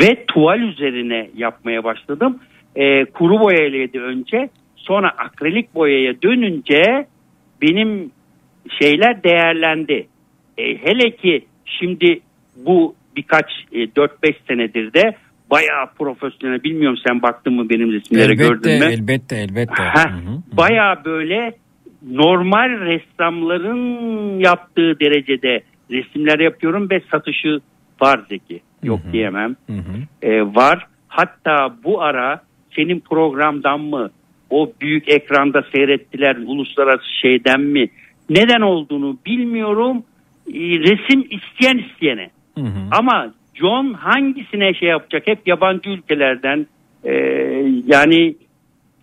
Ve 0.01 0.25
tuval 0.27 0.61
üzerine 0.61 1.31
yapmaya 1.37 1.85
başladım. 1.85 2.39
Ee, 2.77 3.05
kuru 3.05 3.41
boyaydı 3.41 3.99
önce 3.99 4.49
sonra 4.77 5.11
akrilik 5.11 5.75
boyaya 5.75 6.23
dönünce 6.23 7.07
benim 7.63 8.11
şeyler 8.81 9.23
değerlendi. 9.23 10.07
E, 10.59 10.77
hele 10.77 11.17
ki 11.17 11.45
şimdi 11.65 12.21
bu 12.57 12.95
birkaç 13.17 13.47
e, 13.73 13.79
4-5 13.85 14.35
senedir 14.49 14.93
de 14.93 15.17
bayağı 15.51 15.87
profesyonel 15.99 16.63
bilmiyorum 16.63 16.99
sen 17.07 17.23
baktın 17.23 17.53
mı 17.55 17.71
benim 17.71 17.93
resimlere 17.93 18.25
Elbette, 18.33 18.49
gördün 18.49 18.79
mü? 18.79 18.85
elbette, 18.93 19.37
elbette. 19.37 19.83
Heh, 19.83 20.11
bayağı 20.53 21.05
böyle 21.05 21.53
normal 22.09 22.71
ressamların 22.81 24.39
yaptığı 24.39 25.01
derecede 25.01 25.63
resimler 25.91 26.39
yapıyorum 26.39 26.91
ve 26.91 27.01
satışı 27.11 27.61
var 28.01 28.21
Zeki. 28.29 28.61
Yok 28.83 29.01
diyemem. 29.13 29.57
E, 30.23 30.43
var. 30.43 30.87
Hatta 31.09 31.77
bu 31.85 32.03
ara 32.03 32.43
senin 32.77 33.01
programdan 33.01 33.81
mı 33.81 34.11
o 34.51 34.73
büyük 34.81 35.09
ekranda 35.09 35.63
seyrettiler 35.75 36.37
uluslararası 36.37 37.19
şeyden 37.23 37.61
mi 37.61 37.89
neden 38.31 38.61
olduğunu 38.61 39.19
bilmiyorum. 39.27 40.03
E, 40.49 40.59
resim 40.59 41.21
isteyen 41.31 41.79
isteyene. 41.79 42.31
Ama 42.91 43.35
John 43.55 43.93
hangisine 43.93 44.75
şey 44.75 44.89
yapacak? 44.89 45.27
Hep 45.27 45.47
yabancı 45.47 45.91
ülkelerden 45.91 46.67
e, 47.05 47.13
yani 47.87 48.35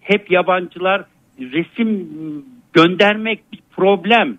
hep 0.02 0.32
yabancılar 0.32 1.06
resim 1.40 2.08
göndermek 2.78 3.40
bir 3.54 3.60
problem 3.76 4.38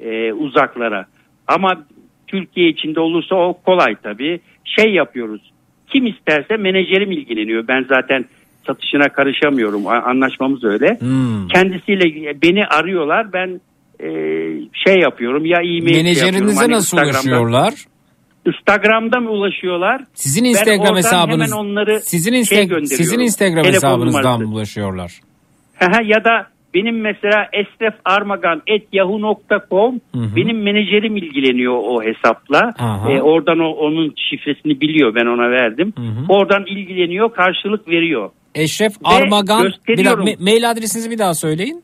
e, 0.00 0.32
uzaklara. 0.32 1.06
Ama 1.46 1.84
Türkiye 2.26 2.68
içinde 2.68 3.00
olursa 3.00 3.34
o 3.34 3.52
kolay 3.64 3.94
tabii. 4.02 4.40
Şey 4.64 4.92
yapıyoruz. 4.94 5.52
Kim 5.92 6.06
isterse 6.06 6.56
menajerim 6.56 7.10
ilgileniyor. 7.12 7.68
Ben 7.68 7.84
zaten 7.88 8.24
satışına 8.66 9.08
karışamıyorum. 9.08 9.86
Anlaşmamız 9.86 10.64
öyle. 10.64 10.98
Kendisiyle 11.54 12.04
beni 12.42 12.66
arıyorlar. 12.66 13.32
Ben 13.32 13.60
e, 14.00 14.08
şey 14.86 14.96
yapıyorum. 15.02 15.44
Ya 15.46 15.58
e-mail 15.58 15.74
yapıyorum. 15.74 16.04
Menajerinize 16.04 16.60
Hani 16.60 16.72
nasıl 16.72 16.96
Instagram'da- 16.98 17.10
ulaşıyorlar? 17.18 17.74
Instagram'da 18.46 19.20
mı 19.20 19.30
ulaşıyorlar? 19.30 20.04
Sizin 20.14 20.44
Instagram 20.44 20.96
hesabınız 20.96 21.50
hemen 21.52 21.64
onları 21.64 22.00
sizin 22.00 22.30
şey 22.30 22.40
Insta- 22.40 22.54
gönderiyorum. 22.68 22.86
sizin 22.86 23.18
Instagram 23.18 23.62
Telefon 23.62 23.74
hesabınızdan 23.88 24.42
mı 24.42 24.54
ulaşıyorlar? 24.54 25.12
Ya 26.04 26.24
da 26.24 26.46
benim 26.74 27.00
mesela 27.00 27.46
esrefarmagan.yahoo.com 27.52 30.00
benim 30.36 30.62
menajerim 30.62 31.16
ilgileniyor 31.16 31.74
o 31.84 32.02
hesapla. 32.02 32.72
Aha. 32.78 33.12
Ee, 33.12 33.22
oradan 33.22 33.58
o, 33.58 33.68
onun 33.68 34.14
şifresini 34.30 34.80
biliyor 34.80 35.14
ben 35.14 35.26
ona 35.26 35.50
verdim. 35.50 35.92
Oradan 36.28 36.64
ilgileniyor 36.66 37.32
karşılık 37.32 37.88
veriyor. 37.88 38.30
Eşref 38.54 38.92
Ve 38.92 38.96
Armagan 39.08 39.64
bir 39.64 39.70
gösteriyorum. 39.86 40.26
ma- 40.26 40.44
mail 40.44 40.70
adresinizi 40.70 41.10
bir 41.10 41.18
daha 41.18 41.34
söyleyin. 41.34 41.82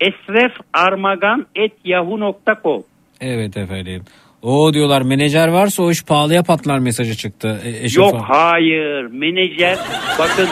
esrefarmagan.yahoo.com 0.00 2.82
Evet 3.20 3.56
efendim. 3.56 4.02
O 4.42 4.74
diyorlar 4.74 5.02
menajer 5.02 5.48
varsa 5.48 5.82
o 5.82 5.90
iş 5.90 6.04
pahalıya 6.04 6.42
patlar 6.42 6.78
mesajı 6.78 7.14
çıktı. 7.14 7.60
E, 7.64 7.68
Eşref 7.84 7.96
Yok 7.96 8.14
hayır 8.28 9.02
menajer 9.04 9.78
bakın 10.18 10.48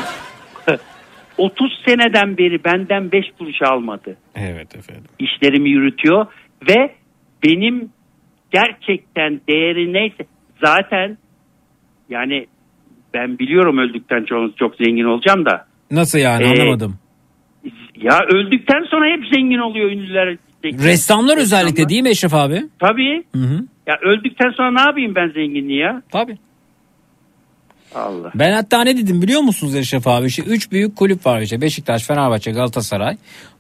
30 1.41 1.83
seneden 1.87 2.39
beri 2.39 2.65
benden 2.65 3.13
5 3.13 3.25
kuruş 3.39 3.63
almadı. 3.63 4.17
Evet 4.35 4.77
efendim. 4.77 5.05
işlerimi 5.19 5.71
yürütüyor 5.71 6.27
ve 6.69 6.95
benim 7.45 7.91
gerçekten 8.51 9.41
değeri 9.49 9.93
neyse 9.93 10.25
zaten 10.65 11.19
yani 12.11 12.47
ben 13.15 13.39
biliyorum 13.39 13.79
öldükten 13.79 14.25
çok, 14.25 14.57
çok 14.59 14.75
zengin 14.77 15.05
olacağım 15.05 15.45
da 15.47 15.67
Nasıl 15.91 16.19
yani 16.19 16.45
Ee, 16.45 16.49
anlamadım. 16.61 16.99
ya 17.97 18.19
öldükten 18.35 18.85
sonra 18.91 19.07
hep 19.17 19.25
zengin 19.35 19.59
oluyor 19.59 19.91
ünlüler. 19.91 20.37
Ressamlar 20.65 21.37
özellikle 21.39 21.89
değil 21.89 22.03
mi 22.03 22.09
Eşref 22.09 22.35
abi? 22.35 22.63
Tabii. 22.79 23.23
Hı 23.35 23.39
hı. 23.43 23.61
Ya 23.87 23.99
öldükten 24.03 24.51
sonra 24.51 24.71
ne 24.73 24.81
yapayım 24.81 25.15
ben 25.15 25.29
zenginliği 25.29 25.79
ya? 25.79 26.03
Tabii. 26.13 26.37
Allah. 27.95 28.33
Ben 28.35 28.53
hatta 28.53 28.85
ne 28.85 28.97
dedim 28.97 29.23
biliyor 29.23 29.41
musunuz 29.41 29.75
Eşref 29.75 30.07
abi? 30.07 30.27
İşte 30.27 30.43
üç 30.43 30.73
büyük 30.73 30.97
kulüp 30.97 31.27
var 31.27 31.41
işte 31.41 31.61
Beşiktaş, 31.61 32.05
Fenerbahçe, 32.05 32.51
Galatasaray. 32.51 33.17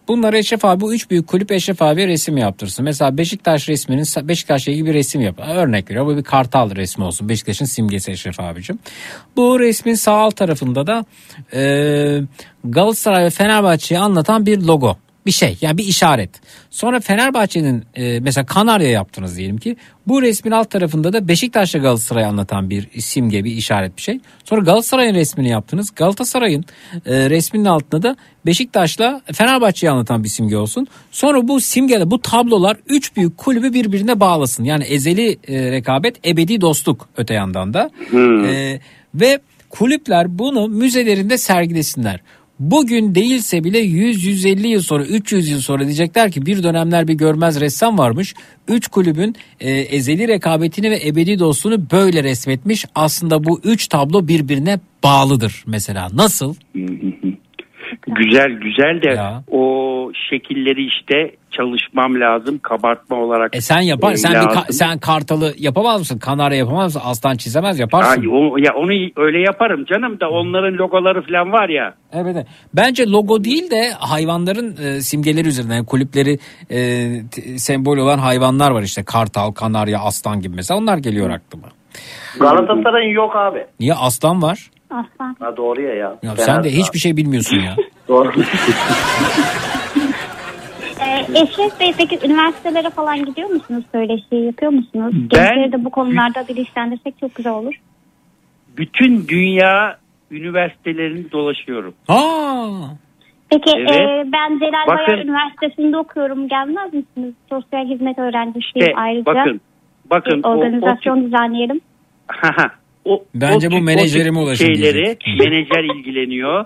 Bunlar 0.08 0.34
Eşref 0.34 0.64
abi 0.64 0.80
bu 0.80 0.94
üç 0.94 1.10
büyük 1.10 1.26
kulüp 1.26 1.52
Eşref 1.52 1.82
abi 1.82 2.06
resim 2.06 2.36
yaptırsın. 2.36 2.84
Mesela 2.84 3.18
Beşiktaş 3.18 3.68
resminin 3.68 4.28
Beşiktaş'la 4.28 4.72
ilgili 4.72 4.86
bir 4.86 4.94
resim 4.94 5.20
yap. 5.20 5.40
Örnek 5.48 5.90
veriyor 5.90 6.06
bu 6.06 6.16
bir 6.16 6.22
kartal 6.22 6.76
resmi 6.76 7.04
olsun. 7.04 7.28
Beşiktaş'ın 7.28 7.64
simgesi 7.64 8.10
Eşref 8.10 8.40
abicim. 8.40 8.78
Bu 9.36 9.60
resmin 9.60 9.94
sağ 9.94 10.12
alt 10.12 10.36
tarafında 10.36 10.86
da 10.86 11.04
e, 11.54 11.62
Galatasaray 12.64 13.24
ve 13.24 13.30
Fenerbahçe'yi 13.30 14.00
anlatan 14.00 14.46
bir 14.46 14.60
logo 14.60 14.96
bir 15.26 15.30
şey 15.30 15.58
yani 15.60 15.78
bir 15.78 15.84
işaret. 15.84 16.30
Sonra 16.70 17.00
Fenerbahçe'nin 17.00 17.84
e, 17.94 18.20
mesela 18.20 18.46
Kanarya 18.46 18.90
yaptınız 18.90 19.36
diyelim 19.36 19.58
ki 19.58 19.76
bu 20.06 20.22
resmin 20.22 20.52
alt 20.52 20.70
tarafında 20.70 21.12
da 21.12 21.28
Beşiktaş'la 21.28 21.78
Galatasaray'ı 21.78 22.26
anlatan 22.26 22.70
bir 22.70 23.00
simge 23.00 23.44
bir 23.44 23.52
işaret 23.52 23.96
bir 23.96 24.02
şey. 24.02 24.20
Sonra 24.44 24.60
Galatasaray'ın 24.60 25.14
resmini 25.14 25.48
yaptınız. 25.48 25.90
Galatasaray'ın 25.96 26.64
e, 27.06 27.30
resminin 27.30 27.64
altında 27.64 28.02
da 28.02 28.16
Beşiktaş'la 28.46 29.20
Fenerbahçe'yi 29.32 29.90
anlatan 29.90 30.24
bir 30.24 30.28
simge 30.28 30.56
olsun. 30.56 30.86
Sonra 31.12 31.48
bu 31.48 31.60
simgeler 31.60 32.10
bu 32.10 32.20
tablolar 32.20 32.76
üç 32.86 33.16
büyük 33.16 33.38
kulübü 33.38 33.72
birbirine 33.72 34.20
bağlasın. 34.20 34.64
Yani 34.64 34.84
ezeli 34.84 35.38
e, 35.48 35.70
rekabet 35.70 36.26
ebedi 36.26 36.60
dostluk 36.60 37.08
öte 37.16 37.34
yandan 37.34 37.74
da. 37.74 37.90
E, 38.46 38.80
ve 39.14 39.40
kulüpler 39.70 40.38
bunu 40.38 40.68
müzelerinde 40.68 41.38
sergilesinler. 41.38 42.20
Bugün 42.60 43.14
değilse 43.14 43.64
bile 43.64 43.84
100-150 43.84 44.66
yıl 44.66 44.82
sonra 44.82 45.04
300 45.04 45.48
yıl 45.48 45.60
sonra 45.60 45.84
diyecekler 45.84 46.32
ki 46.32 46.46
bir 46.46 46.62
dönemler 46.62 47.08
bir 47.08 47.14
görmez 47.14 47.60
ressam 47.60 47.98
varmış. 47.98 48.34
Üç 48.68 48.88
kulübün 48.88 49.34
e, 49.60 49.70
ezeli 49.70 50.28
rekabetini 50.28 50.90
ve 50.90 51.06
ebedi 51.06 51.38
dostluğunu 51.38 51.90
böyle 51.90 52.22
resmetmiş. 52.24 52.84
Aslında 52.94 53.44
bu 53.44 53.60
üç 53.64 53.88
tablo 53.88 54.28
birbirine 54.28 54.80
bağlıdır 55.04 55.64
mesela. 55.66 56.08
Nasıl? 56.14 56.54
Güzel 58.16 58.50
güzel 58.52 59.02
de 59.02 59.20
o 59.56 60.12
şekilleri 60.30 60.86
işte 60.86 61.36
çalışmam 61.50 62.20
lazım 62.20 62.58
kabartma 62.58 63.16
olarak. 63.16 63.56
E 63.56 63.60
sen 63.60 63.80
yapar 63.80 64.12
e, 64.12 64.16
sen 64.16 64.32
bir 64.32 64.36
ka- 64.38 64.72
sen 64.72 64.98
kartalı 64.98 65.54
yapamaz 65.58 65.98
mısın? 66.00 66.18
Kanarya 66.18 66.58
yapamaz 66.58 66.84
mısın? 66.94 67.08
Aslan 67.10 67.36
çizemez 67.36 67.78
yaparsın. 67.78 68.20
Ay, 68.20 68.28
o- 68.28 68.56
ya 68.58 68.74
onu 68.74 68.92
öyle 69.16 69.40
yaparım 69.40 69.84
canım 69.84 70.20
da 70.20 70.30
onların 70.30 70.74
logoları 70.78 71.22
falan 71.26 71.52
var 71.52 71.68
ya. 71.68 71.94
Evet. 72.12 72.32
evet. 72.34 72.46
Bence 72.74 73.06
logo 73.06 73.44
değil 73.44 73.70
de 73.70 73.90
hayvanların 73.98 74.76
e, 74.84 75.00
simgeleri 75.00 75.48
üzerinden 75.48 75.74
yani 75.74 75.86
kulüpleri 75.86 76.38
e, 76.70 76.78
t- 77.30 77.58
sembol 77.58 77.96
olan 77.98 78.18
hayvanlar 78.18 78.70
var 78.70 78.82
işte 78.82 79.02
kartal, 79.04 79.52
kanarya, 79.52 80.00
aslan 80.00 80.40
gibi 80.40 80.56
mesela 80.56 80.78
onlar 80.80 80.98
geliyor 80.98 81.30
aklıma. 81.30 81.68
Galatasaray'ın 82.40 83.14
yok 83.14 83.36
abi. 83.36 83.66
Niye 83.80 83.94
aslan 83.94 84.42
var? 84.42 84.70
Aslan. 84.90 85.36
Ha 85.40 85.56
doğru 85.56 85.80
ya 85.82 85.94
ya. 85.94 86.14
Ya 86.22 86.36
sen 86.36 86.64
de 86.64 86.70
hiçbir 86.70 86.98
şey 86.98 87.16
bilmiyorsun 87.16 87.56
ya. 87.56 87.76
Doğru. 88.10 88.32
Ee, 91.06 91.20
Eşref 91.42 91.80
Bey 91.80 91.94
peki 91.98 92.26
üniversitelere 92.26 92.90
falan 92.90 93.24
gidiyor 93.24 93.50
musunuz? 93.50 93.84
Söyleşi 93.92 94.34
yapıyor 94.34 94.72
musunuz? 94.72 95.12
Ben- 95.14 95.28
Gençleri 95.28 95.72
de 95.72 95.84
bu 95.84 95.90
konularda 95.90 96.48
bilinçlendirsek 96.48 97.14
çok 97.20 97.34
güzel 97.34 97.52
olur. 97.52 97.74
Bütün 98.76 99.28
dünya 99.28 99.98
üniversitelerini 100.30 101.32
dolaşıyorum. 101.32 101.94
Aa. 102.08 102.70
Peki 103.50 103.70
Evet. 103.76 103.90
e, 103.90 104.32
ben 104.32 104.58
Celal 104.58 104.86
Bakın. 104.86 105.06
Bayar 105.06 105.18
Üniversitesi'nde 105.24 105.96
okuyorum. 105.96 106.48
Gelmez 106.48 106.92
misiniz? 106.94 107.34
Sosyal 107.48 107.86
hizmet 107.86 108.18
öğrencisiyim 108.18 108.62
İşte 108.88 108.92
ayrıca. 108.96 109.26
bakın 109.34 109.60
bakın 110.10 110.38
Bir 110.42 110.48
o- 110.48 110.50
o 110.52 110.56
organizasyon 110.58 111.24
düzenleyelim. 111.24 111.80
O, 113.04 113.24
Bence 113.34 113.68
o 113.68 113.70
bu 113.70 113.74
tip- 113.74 113.82
menajerime 113.84 114.38
ulaşın 114.38 114.64
şeyleri 114.66 114.94
diyecek. 114.94 115.24
menajer 115.40 115.94
ilgileniyor. 115.98 116.64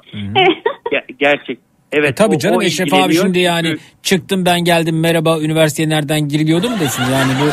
Ge- 0.93 1.13
gerçek. 1.19 1.59
Evet. 1.93 2.11
E 2.11 2.15
tabii 2.15 2.35
o- 2.35 2.39
canım 2.39 2.59
o 2.59 2.63
Eşref 2.63 2.95
abi 2.95 3.15
şimdi 3.15 3.39
yani 3.39 3.77
çıktım 4.03 4.47
ben 4.47 4.61
geldim 4.65 5.01
merhaba 5.01 5.41
üniversiteye 5.41 5.89
nereden 5.89 6.29
giriliyordu 6.29 6.71
mu 6.71 6.77
desin 6.81 7.03
yani 7.13 7.33
bu 7.43 7.47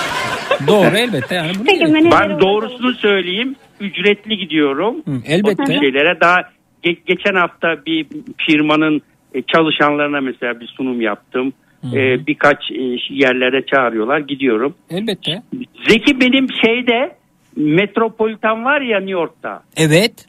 doğru 0.67 0.97
elbette 0.97 1.35
yani. 1.35 1.51
bunu 1.59 1.65
gerek- 1.79 2.11
Ben 2.11 2.39
doğrusunu 2.39 2.93
söyleyeyim. 2.93 3.55
Ücretli 3.79 4.37
gidiyorum. 4.37 5.03
elbette. 5.27 5.63
O 5.63 5.81
şeylere 5.81 6.19
daha 6.21 6.35
ge- 6.83 6.97
geçen 7.05 7.35
hafta 7.35 7.85
bir 7.85 8.05
firmanın 8.47 9.01
e, 9.33 9.41
çalışanlarına 9.41 10.21
mesela 10.21 10.59
bir 10.59 10.67
sunum 10.67 11.01
yaptım. 11.01 11.53
Hı. 11.81 11.97
E, 11.99 12.27
birkaç 12.27 12.71
e, 12.71 12.81
yerlere 13.09 13.65
çağırıyorlar. 13.65 14.19
Gidiyorum. 14.19 14.75
Elbette. 14.91 15.41
Zeki 15.87 16.21
benim 16.21 16.47
şeyde 16.65 17.15
Metropolitan 17.55 18.65
var 18.65 18.81
ya 18.81 18.97
New 18.99 19.11
York'ta. 19.11 19.63
Evet. 19.77 20.25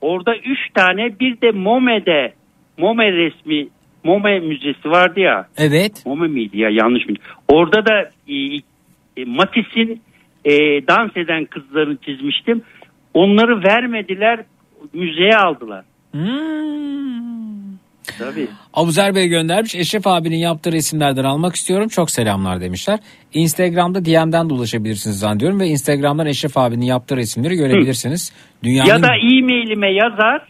Orada 0.00 0.36
üç 0.36 0.58
tane 0.74 1.20
bir 1.20 1.40
de 1.40 1.50
MoME'de 1.50 2.32
MoME 2.78 3.12
resmi 3.12 3.68
MoME 4.04 4.40
müzesi 4.40 4.90
vardı 4.90 5.20
ya. 5.20 5.46
Evet. 5.56 6.06
MoME 6.06 6.28
miydi 6.28 6.58
ya 6.58 6.70
yanlış 6.70 7.08
mı? 7.08 7.16
Orada 7.48 7.86
da 7.86 8.10
e, 8.28 8.34
e, 9.16 9.24
Matisse'in 9.24 10.00
e, 10.44 10.52
dans 10.88 11.16
eden 11.16 11.44
kızlarını 11.44 11.96
çizmiştim. 11.96 12.62
Onları 13.14 13.62
vermediler 13.62 14.44
müzeye 14.92 15.36
aldılar. 15.36 15.84
Tabii. 18.18 18.48
Abuzer 18.74 19.14
Bey 19.14 19.28
göndermiş. 19.28 19.74
Eşref 19.74 20.06
abinin 20.06 20.36
yaptığı 20.36 20.72
resimlerden 20.72 21.24
almak 21.24 21.54
istiyorum. 21.54 21.88
Çok 21.88 22.10
selamlar 22.10 22.60
demişler. 22.60 22.98
Instagram'da 23.34 24.04
DM'den 24.04 24.50
de 24.50 24.54
ulaşabilirsiniz 24.54 25.18
zannediyorum. 25.18 25.60
Ve 25.60 25.66
Instagram'dan 25.66 26.26
Eşref 26.26 26.58
abinin 26.58 26.84
yaptığı 26.84 27.16
resimleri 27.16 27.54
görebilirsiniz. 27.54 28.32
Dünyanın... 28.62 28.88
Ya 28.88 29.02
da 29.02 29.16
e-mailime 29.16 29.92
yazar. 29.92 30.42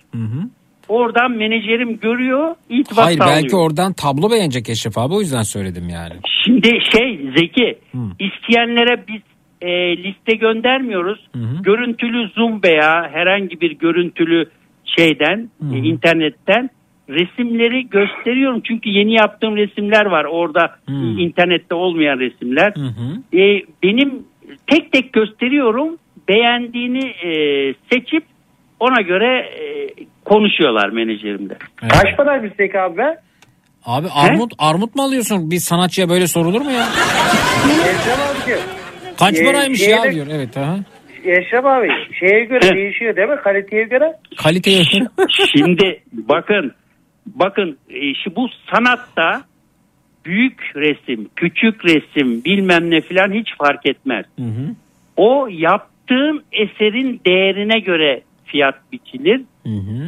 Oradan 0.88 1.30
menajerim 1.30 2.00
görüyor. 2.00 2.54
İtibat 2.68 3.04
Hayır 3.04 3.18
sağlıyor. 3.18 3.36
belki 3.36 3.56
oradan 3.56 3.92
tablo 3.92 4.30
beğenecek 4.30 4.68
Eşref 4.68 4.98
abi 4.98 5.14
o 5.14 5.20
yüzden 5.20 5.42
söyledim 5.42 5.88
yani. 5.88 6.14
Şimdi 6.44 6.68
şey 6.68 7.20
Zeki 7.36 7.78
isteyenlere 8.18 9.04
biz 9.08 9.22
e, 9.60 9.96
liste 9.96 10.36
göndermiyoruz. 10.36 11.28
Görüntülü 11.62 12.28
zoom 12.28 12.60
veya 12.64 13.10
herhangi 13.12 13.60
bir 13.60 13.70
görüntülü 13.78 14.50
şeyden 14.96 15.50
e, 15.72 15.76
internetten 15.76 16.70
resimleri 17.08 17.88
gösteriyorum. 17.88 18.60
Çünkü 18.64 18.90
yeni 18.90 19.12
yaptığım 19.14 19.56
resimler 19.56 20.06
var 20.06 20.24
orada 20.24 20.76
internette 21.18 21.74
olmayan 21.74 22.18
resimler. 22.18 22.72
E, 23.34 23.62
benim 23.82 24.22
tek 24.66 24.92
tek 24.92 25.12
gösteriyorum. 25.12 25.96
Beğendiğini 26.28 27.06
e, 27.08 27.30
seçip 27.92 28.24
ona 28.80 29.00
göre 29.00 29.38
e, 29.38 29.88
konuşuyorlar 30.24 30.88
menajerimle. 30.88 31.56
Kaç 31.76 32.16
paraymış 32.16 32.52
Zeki 32.56 32.80
abi 32.80 32.96
be? 32.98 33.16
Abi 33.84 34.06
armut 34.14 34.52
armut 34.58 34.94
mu 34.96 35.02
alıyorsun? 35.02 35.50
Bir 35.50 35.56
sanatçıya 35.58 36.08
böyle 36.08 36.26
sorulur 36.26 36.60
mu 36.60 36.70
ya? 36.70 36.84
Kaç 39.18 39.40
Ee, 39.40 39.44
paraymış 39.44 39.78
şeyde- 39.78 39.90
ya 40.06 40.12
diyor. 40.12 40.26
Evet 40.30 40.56
aha. 40.56 40.76
Eşref 41.24 41.64
abi 41.66 41.88
şeye 42.20 42.44
göre 42.44 42.74
değişiyor 42.76 43.16
değil 43.16 43.28
mi? 43.28 43.36
Kaliteye 43.44 43.84
göre. 43.84 44.12
Kaliteye 44.36 44.82
Şimdi 45.56 46.02
bakın 46.12 46.72
bakın 47.34 47.78
e, 47.90 48.14
şu 48.14 48.36
bu 48.36 48.48
sanatta 48.72 49.44
büyük 50.24 50.72
resim, 50.76 51.28
küçük 51.36 51.84
resim 51.84 52.44
bilmem 52.44 52.90
ne 52.90 53.00
filan 53.00 53.32
hiç 53.32 53.56
fark 53.58 53.86
etmez. 53.86 54.26
O 55.16 55.48
yaptığın 55.50 56.42
eserin 56.52 57.20
değerine 57.26 57.78
göre 57.78 58.22
fiyat 58.44 58.92
biçilir. 58.92 59.40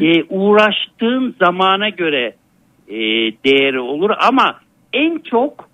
E, 0.03 0.25
uğraştığın 0.29 1.37
zamana 1.39 1.89
göre 1.89 2.35
e, 2.89 2.97
değeri 3.45 3.81
olur 3.81 4.11
ama 4.21 4.61
en 4.93 5.19
çok 5.19 5.69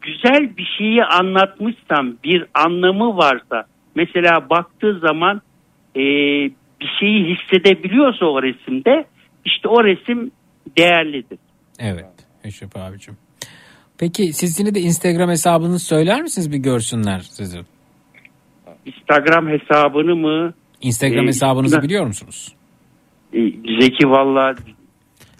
güzel 0.00 0.56
bir 0.56 0.74
şeyi 0.78 1.04
anlatmışsam 1.04 2.14
bir 2.24 2.46
anlamı 2.54 3.16
varsa 3.16 3.64
mesela 3.94 4.50
baktığı 4.50 4.98
zaman 4.98 5.40
e, 5.96 6.00
bir 6.80 6.90
şeyi 7.00 7.36
hissedebiliyorsa 7.36 8.26
o 8.26 8.42
resimde 8.42 9.04
işte 9.44 9.68
o 9.68 9.84
resim 9.84 10.30
değerlidir. 10.78 11.38
Evet 11.78 12.06
Eşref 12.44 12.76
abicim. 12.76 13.16
Peki 13.98 14.32
siz 14.32 14.60
yine 14.60 14.74
de 14.74 14.80
Instagram 14.80 15.30
hesabınızı 15.30 15.84
söyler 15.84 16.22
misiniz 16.22 16.52
bir 16.52 16.56
görsünler 16.58 17.20
sizi? 17.20 17.60
Instagram 18.86 19.48
hesabını 19.48 20.16
mı? 20.16 20.54
Instagram 20.80 21.24
Ee, 21.24 21.28
hesabınızı 21.28 21.76
ben- 21.76 21.82
biliyor 21.82 22.06
musunuz? 22.06 22.54
E, 23.32 23.38
Zeki 23.80 24.10
valla 24.10 24.54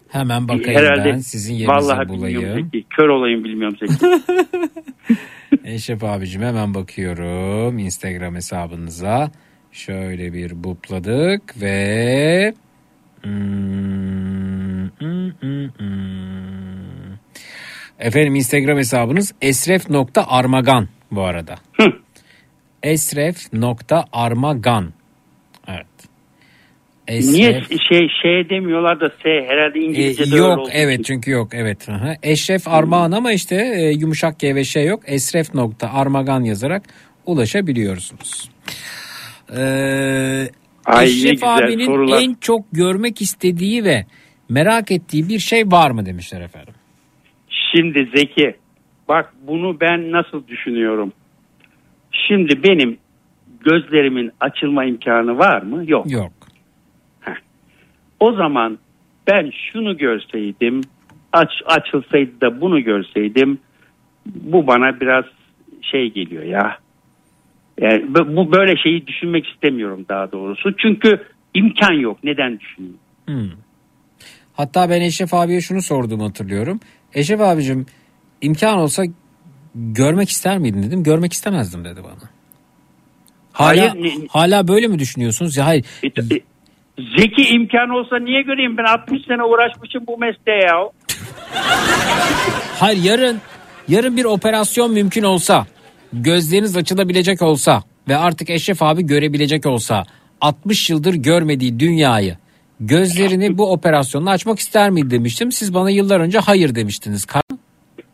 Hemen 0.09 0.49
bakayım 0.49 0.81
herhalde 0.81 1.13
ben 1.13 1.19
sizin 1.19 1.55
bilmiyorum 1.55 2.09
bulayım. 2.09 2.71
Zeki. 2.73 2.85
Kör 2.91 3.09
olayım 3.09 3.45
bilmiyorum 3.45 3.77
Zeki. 3.81 4.23
Eşref 5.65 6.05
abicim 6.05 6.43
hemen 6.43 6.75
bakıyorum 6.75 7.79
Instagram 7.79 8.35
hesabınıza. 8.35 9.31
Şöyle 9.73 10.33
bir 10.33 10.65
bupladık 10.65 11.61
ve 11.61 12.55
Efendim 17.99 18.35
Instagram 18.35 18.79
hesabınız 18.79 19.35
esref.armagan 19.43 20.89
bu 21.11 21.23
arada. 21.23 21.55
Esref.armagan. 22.83 24.93
Evet. 25.69 25.87
Niye 27.09 27.63
şey 27.89 28.09
şey 28.23 28.51
demiyorlar 28.51 29.01
da 29.01 29.09
S 29.23 29.29
herhalde 29.47 29.79
E, 29.79 29.83
İngilizce'de 29.83 30.35
öyle 30.35 30.37
yok 30.37 30.69
evet 30.73 31.05
çünkü 31.05 31.31
yok 31.31 31.49
evet. 31.55 31.89
Aha. 31.89 32.15
Eşref 32.23 32.69
Armağan 32.69 33.13
ama 33.13 33.33
işte 33.33 33.57
e, 33.57 33.91
yumuşak 33.91 34.39
G 34.39 34.55
ve 34.55 34.65
şey 34.65 34.87
yok. 34.87 35.03
Esref 35.07 35.55
nokta 35.55 35.93
Armagan 35.93 36.45
yazarak 36.45 36.83
ulaşabiliyorsunuz. 37.27 38.51
Ee, 39.57 40.49
Ay, 40.87 41.07
Eşref 41.07 41.45
abinin 41.45 41.87
sorular. 41.87 42.23
en 42.23 42.35
çok 42.41 42.61
görmek 42.73 43.21
istediği 43.21 43.85
ve 43.85 44.07
merak 44.49 44.91
ettiği 44.91 45.29
bir 45.29 45.39
şey 45.39 45.67
var 45.67 45.91
mı 45.91 46.07
demişler 46.07 46.41
efendim. 46.41 46.75
Şimdi 47.49 48.11
Zeki 48.15 48.57
bak 49.09 49.33
bunu 49.47 49.81
ben 49.81 50.13
nasıl 50.13 50.49
düşünüyorum. 50.49 51.13
Şimdi 52.29 52.63
benim 52.63 52.99
gözlerimin 53.61 54.33
açılma 54.41 54.85
imkanı 54.85 55.39
var 55.39 55.63
mı? 55.63 55.85
Yok. 55.87 56.13
Yok. 56.13 56.33
O 58.21 58.33
zaman 58.33 58.79
ben 59.27 59.51
şunu 59.73 59.97
görseydim 59.97 60.81
aç 61.33 61.51
açılsaydı 61.67 62.41
da 62.41 62.61
bunu 62.61 62.81
görseydim 62.81 63.59
bu 64.27 64.67
bana 64.67 65.01
biraz 65.01 65.25
şey 65.83 66.13
geliyor 66.13 66.43
ya. 66.43 66.79
Yani 67.81 68.15
bu 68.15 68.53
böyle 68.53 68.77
şeyi 68.77 69.07
düşünmek 69.07 69.47
istemiyorum 69.47 70.07
daha 70.09 70.33
doğrusu. 70.33 70.77
Çünkü 70.83 71.23
imkan 71.55 71.93
yok. 71.93 72.19
Neden 72.25 72.61
düşüneyim? 72.61 72.97
Hmm. 73.27 73.51
Hatta 74.55 74.91
ben 74.91 75.01
Eşref 75.01 75.35
abiye 75.35 75.61
şunu 75.61 75.83
sorduğumu 75.83 76.29
hatırlıyorum. 76.29 76.81
Eşref 77.15 77.41
abicim 77.41 77.87
imkan 78.41 78.79
olsa 78.79 79.05
görmek 79.75 80.29
ister 80.29 80.59
miydin 80.59 80.83
dedim. 80.83 81.03
Görmek 81.03 81.33
istemezdim 81.33 81.85
dedi 81.85 82.01
bana. 82.05 82.31
Hala, 83.53 83.95
Hayır, 83.95 84.15
hala 84.29 84.69
böyle 84.69 84.87
mi 84.87 84.99
düşünüyorsunuz? 84.99 85.57
Ya 85.57 85.67
hayır. 85.67 85.85
Zeki 87.19 87.43
imkan 87.55 87.91
olsa 87.91 88.19
niye 88.19 88.43
göreyim? 88.43 88.77
Ben 88.77 88.85
60 88.85 89.23
sene 89.27 89.43
uğraşmışım 89.43 90.07
bu 90.07 90.19
mesleğe 90.19 90.61
ya. 90.63 90.91
Hayır 92.79 93.05
yarın 93.05 93.41
yarın 93.89 94.17
bir 94.17 94.25
operasyon 94.25 94.93
mümkün 94.93 95.23
olsa, 95.23 95.67
gözleriniz 96.13 96.77
açılabilecek 96.77 97.43
olsa 97.43 97.83
ve 98.09 98.17
artık 98.17 98.51
Eşref 98.51 98.83
abi 98.83 99.07
görebilecek 99.07 99.67
olsa 99.67 100.05
60 100.41 100.91
yıldır 100.91 101.15
görmediği 101.15 101.81
dünyayı 101.81 102.37
gözlerini 102.81 103.59
bu 103.59 103.73
operasyonla 103.73 104.31
açmak 104.31 104.59
ister 104.59 104.91
miydi 104.91 105.11
demiştim. 105.11 105.53
Siz 105.53 105.75
bana 105.75 105.91
yıllar 105.91 106.21
önce 106.21 106.39
hayır 106.39 106.75
demiştiniz. 106.75 107.27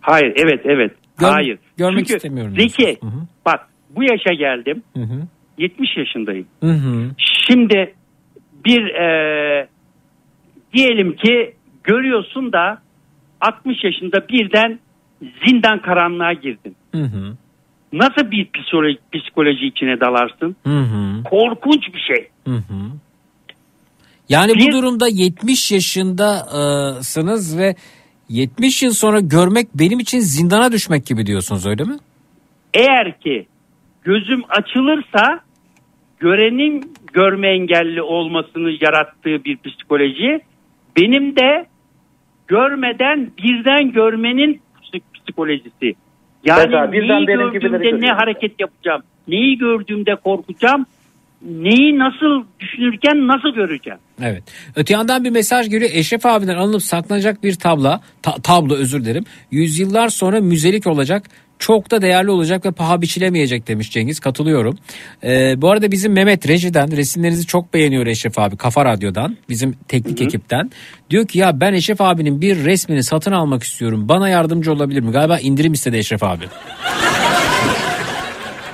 Hayır 0.00 0.33
evet 0.36 0.60
evet. 0.65 0.92
Gör- 1.18 1.31
Hayır. 1.31 1.58
görmek 1.76 2.07
Çünkü 2.07 2.16
istemiyorum 2.16 2.55
Zeki 2.58 2.99
bak 3.47 3.68
bu 3.91 4.02
yaşa 4.02 4.33
geldim. 4.33 4.83
Hı 4.97 5.02
hı. 5.02 5.26
70 5.58 5.97
yaşındayım. 5.97 6.47
Hı 6.60 6.70
hı. 6.70 7.10
Şimdi 7.49 7.94
bir 8.65 8.94
e, 8.94 9.68
diyelim 10.73 11.16
ki 11.16 11.55
görüyorsun 11.84 12.52
da 12.52 12.83
60 13.41 13.84
yaşında 13.84 14.28
birden 14.28 14.78
zindan 15.47 15.83
karanlığa 15.83 16.33
girdin. 16.33 16.76
Hı 16.94 17.02
hı. 17.02 17.36
Nasıl 17.92 18.31
bir 18.31 18.48
psikoloji, 18.55 18.98
psikoloji 19.15 19.66
içine 19.66 20.00
dalarsın? 20.00 20.56
Hı 20.66 20.78
hı. 20.81 21.23
Korkunç 21.24 21.82
bir 21.94 22.00
şey. 22.15 22.28
Hı 22.44 22.55
hı. 22.55 22.90
Yani 24.28 24.52
bu 24.55 24.73
durumda 24.73 25.08
70 25.08 25.73
yaşındasınız 25.73 27.58
ve 27.58 27.74
70 28.28 28.82
yıl 28.82 28.90
sonra 28.90 29.20
görmek 29.20 29.66
benim 29.74 30.00
için 30.00 30.18
zindana 30.18 30.73
düşmek 30.73 31.06
gibi 31.06 31.26
diyorsunuz 31.26 31.66
öyle 31.66 31.84
mi? 31.84 31.97
Eğer 32.74 33.20
ki 33.20 33.47
gözüm 34.02 34.42
açılırsa 34.48 35.40
görenin 36.18 36.94
görme 37.12 37.48
engelli 37.48 38.02
olmasını 38.02 38.70
yarattığı 38.70 39.44
bir 39.44 39.58
psikoloji 39.65 40.40
benim 40.97 41.36
de 41.36 41.66
görmeden 42.47 43.31
birden 43.39 43.92
görmenin 43.92 44.60
psik- 44.82 45.02
psikolojisi. 45.15 45.94
Yani 46.47 46.62
Mesela 46.66 46.86
neyi 46.91 47.26
gördüğümde 47.26 48.07
ne 48.07 48.12
hareket 48.12 48.60
yapacağım, 48.60 49.02
neyi 49.28 49.58
gördüğümde 49.58 50.15
korkacağım, 50.15 50.86
neyi 51.42 51.99
nasıl 51.99 52.44
düşünürken 52.60 53.26
nasıl 53.26 53.49
göreceğim. 53.49 53.99
Evet. 54.23 54.42
Öte 54.76 54.94
yandan 54.94 55.25
bir 55.25 55.31
mesaj 55.31 55.70
geliyor. 55.70 55.91
Eşref 55.94 56.26
abiden 56.26 56.57
alınıp 56.57 56.83
saklanacak 56.83 57.42
bir 57.42 57.55
tabla, 57.55 58.00
ta- 58.23 58.36
tablo 58.42 58.75
özür 58.75 59.05
dilerim. 59.05 59.25
Yüzyıllar 59.50 60.08
sonra 60.08 60.41
müzelik 60.41 60.86
olacak. 60.86 61.23
Çok 61.59 61.91
da 61.91 62.02
değerli 62.02 62.31
olacak 62.31 62.67
ve 62.67 62.73
paha 62.73 63.02
biçilemeyecek 63.02 63.68
demiş 63.68 63.91
Cengiz. 63.91 64.20
Katılıyorum. 64.20 64.78
Ee, 65.25 65.55
bu 65.57 65.70
arada 65.70 65.91
bizim 65.91 66.12
Mehmet 66.12 66.49
Reji'den 66.49 66.97
resimlerinizi 66.97 67.47
çok 67.47 67.75
beğeniyor 67.75 68.07
Eşref 68.07 68.39
abi. 68.39 68.57
Kafa 68.57 68.85
Radyo'dan. 68.85 69.36
Bizim 69.49 69.73
teknik 69.89 70.23
ekipten. 70.23 70.70
Diyor 71.10 71.26
ki 71.26 71.39
ya 71.39 71.60
ben 71.60 71.73
Eşref 71.73 72.01
abinin 72.01 72.41
bir 72.41 72.65
resmini 72.65 73.02
satın 73.02 73.33
almak 73.33 73.62
istiyorum. 73.62 74.09
Bana 74.09 74.28
yardımcı 74.28 74.73
olabilir 74.73 75.01
mi? 75.01 75.12
Galiba 75.12 75.39
indirim 75.39 75.73
istedi 75.73 75.97
Eşref 75.97 76.23
abi. 76.23 76.44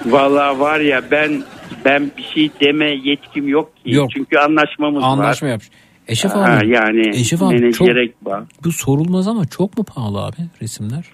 Vallahi 0.07 0.61
var 0.61 0.81
ya 0.81 1.03
ben 1.11 1.43
ben 1.85 2.11
bir 2.19 2.23
şey 2.35 2.51
deme 2.61 2.91
yetkim 3.05 3.49
yok 3.49 3.77
ki. 3.77 3.95
Yok. 3.95 4.11
Çünkü 4.17 4.39
anlaşmamız 4.39 5.03
var. 5.03 5.09
Anlaşma 5.09 5.49
yapmış. 5.49 5.69
Eşref 6.09 6.33
Ha, 6.33 6.59
abi. 6.61 6.69
yani 6.69 7.09
Eşref 7.09 7.43
abi 7.43 7.73
çok, 7.73 7.87
gerek 7.87 8.15
var? 8.23 8.43
bu 8.65 8.73
sorulmaz 8.73 9.29
ama 9.29 9.45
çok 9.47 9.79
mu 9.79 9.85
pahalı 9.85 10.19
abi 10.25 10.37
resimler? 10.63 11.05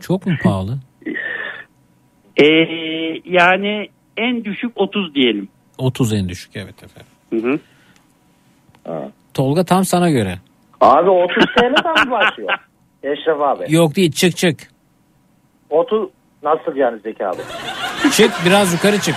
Çok 0.00 0.26
mu 0.26 0.32
pahalı? 0.42 0.78
Ee, 2.36 2.44
yani 3.24 3.88
en 4.16 4.44
düşük 4.44 4.72
30 4.76 5.14
diyelim. 5.14 5.48
30 5.78 6.12
en 6.12 6.28
düşük 6.28 6.56
evet 6.56 6.74
efendim. 6.82 7.12
Hı 7.32 7.60
hı. 8.96 9.10
Tolga 9.34 9.64
tam 9.64 9.84
sana 9.84 10.10
göre. 10.10 10.38
Abi 10.80 11.10
30 11.10 11.44
TL'den 11.44 12.06
mi 12.06 12.10
başlıyor? 12.10 12.50
Eşref 13.02 13.40
abi. 13.40 13.64
Yok 13.68 13.96
değil 13.96 14.12
çık 14.12 14.36
çık. 14.36 14.60
30 15.70 16.08
nasıl 16.42 16.76
yani 16.76 17.00
Zeki 17.00 17.26
abi? 17.26 17.42
Çık 18.12 18.32
biraz 18.46 18.72
yukarı 18.72 18.98
çık. 19.00 19.14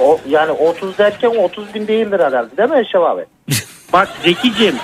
O, 0.00 0.20
yani 0.28 0.50
30 0.52 0.98
derken 0.98 1.28
30 1.28 1.74
bin 1.74 1.86
değildir 1.86 2.20
herhalde 2.20 2.56
değil 2.56 2.68
mi 2.70 2.78
Eşref 2.78 3.02
abi? 3.02 3.24
Bak 3.92 4.08
Zeki'cim 4.22 4.74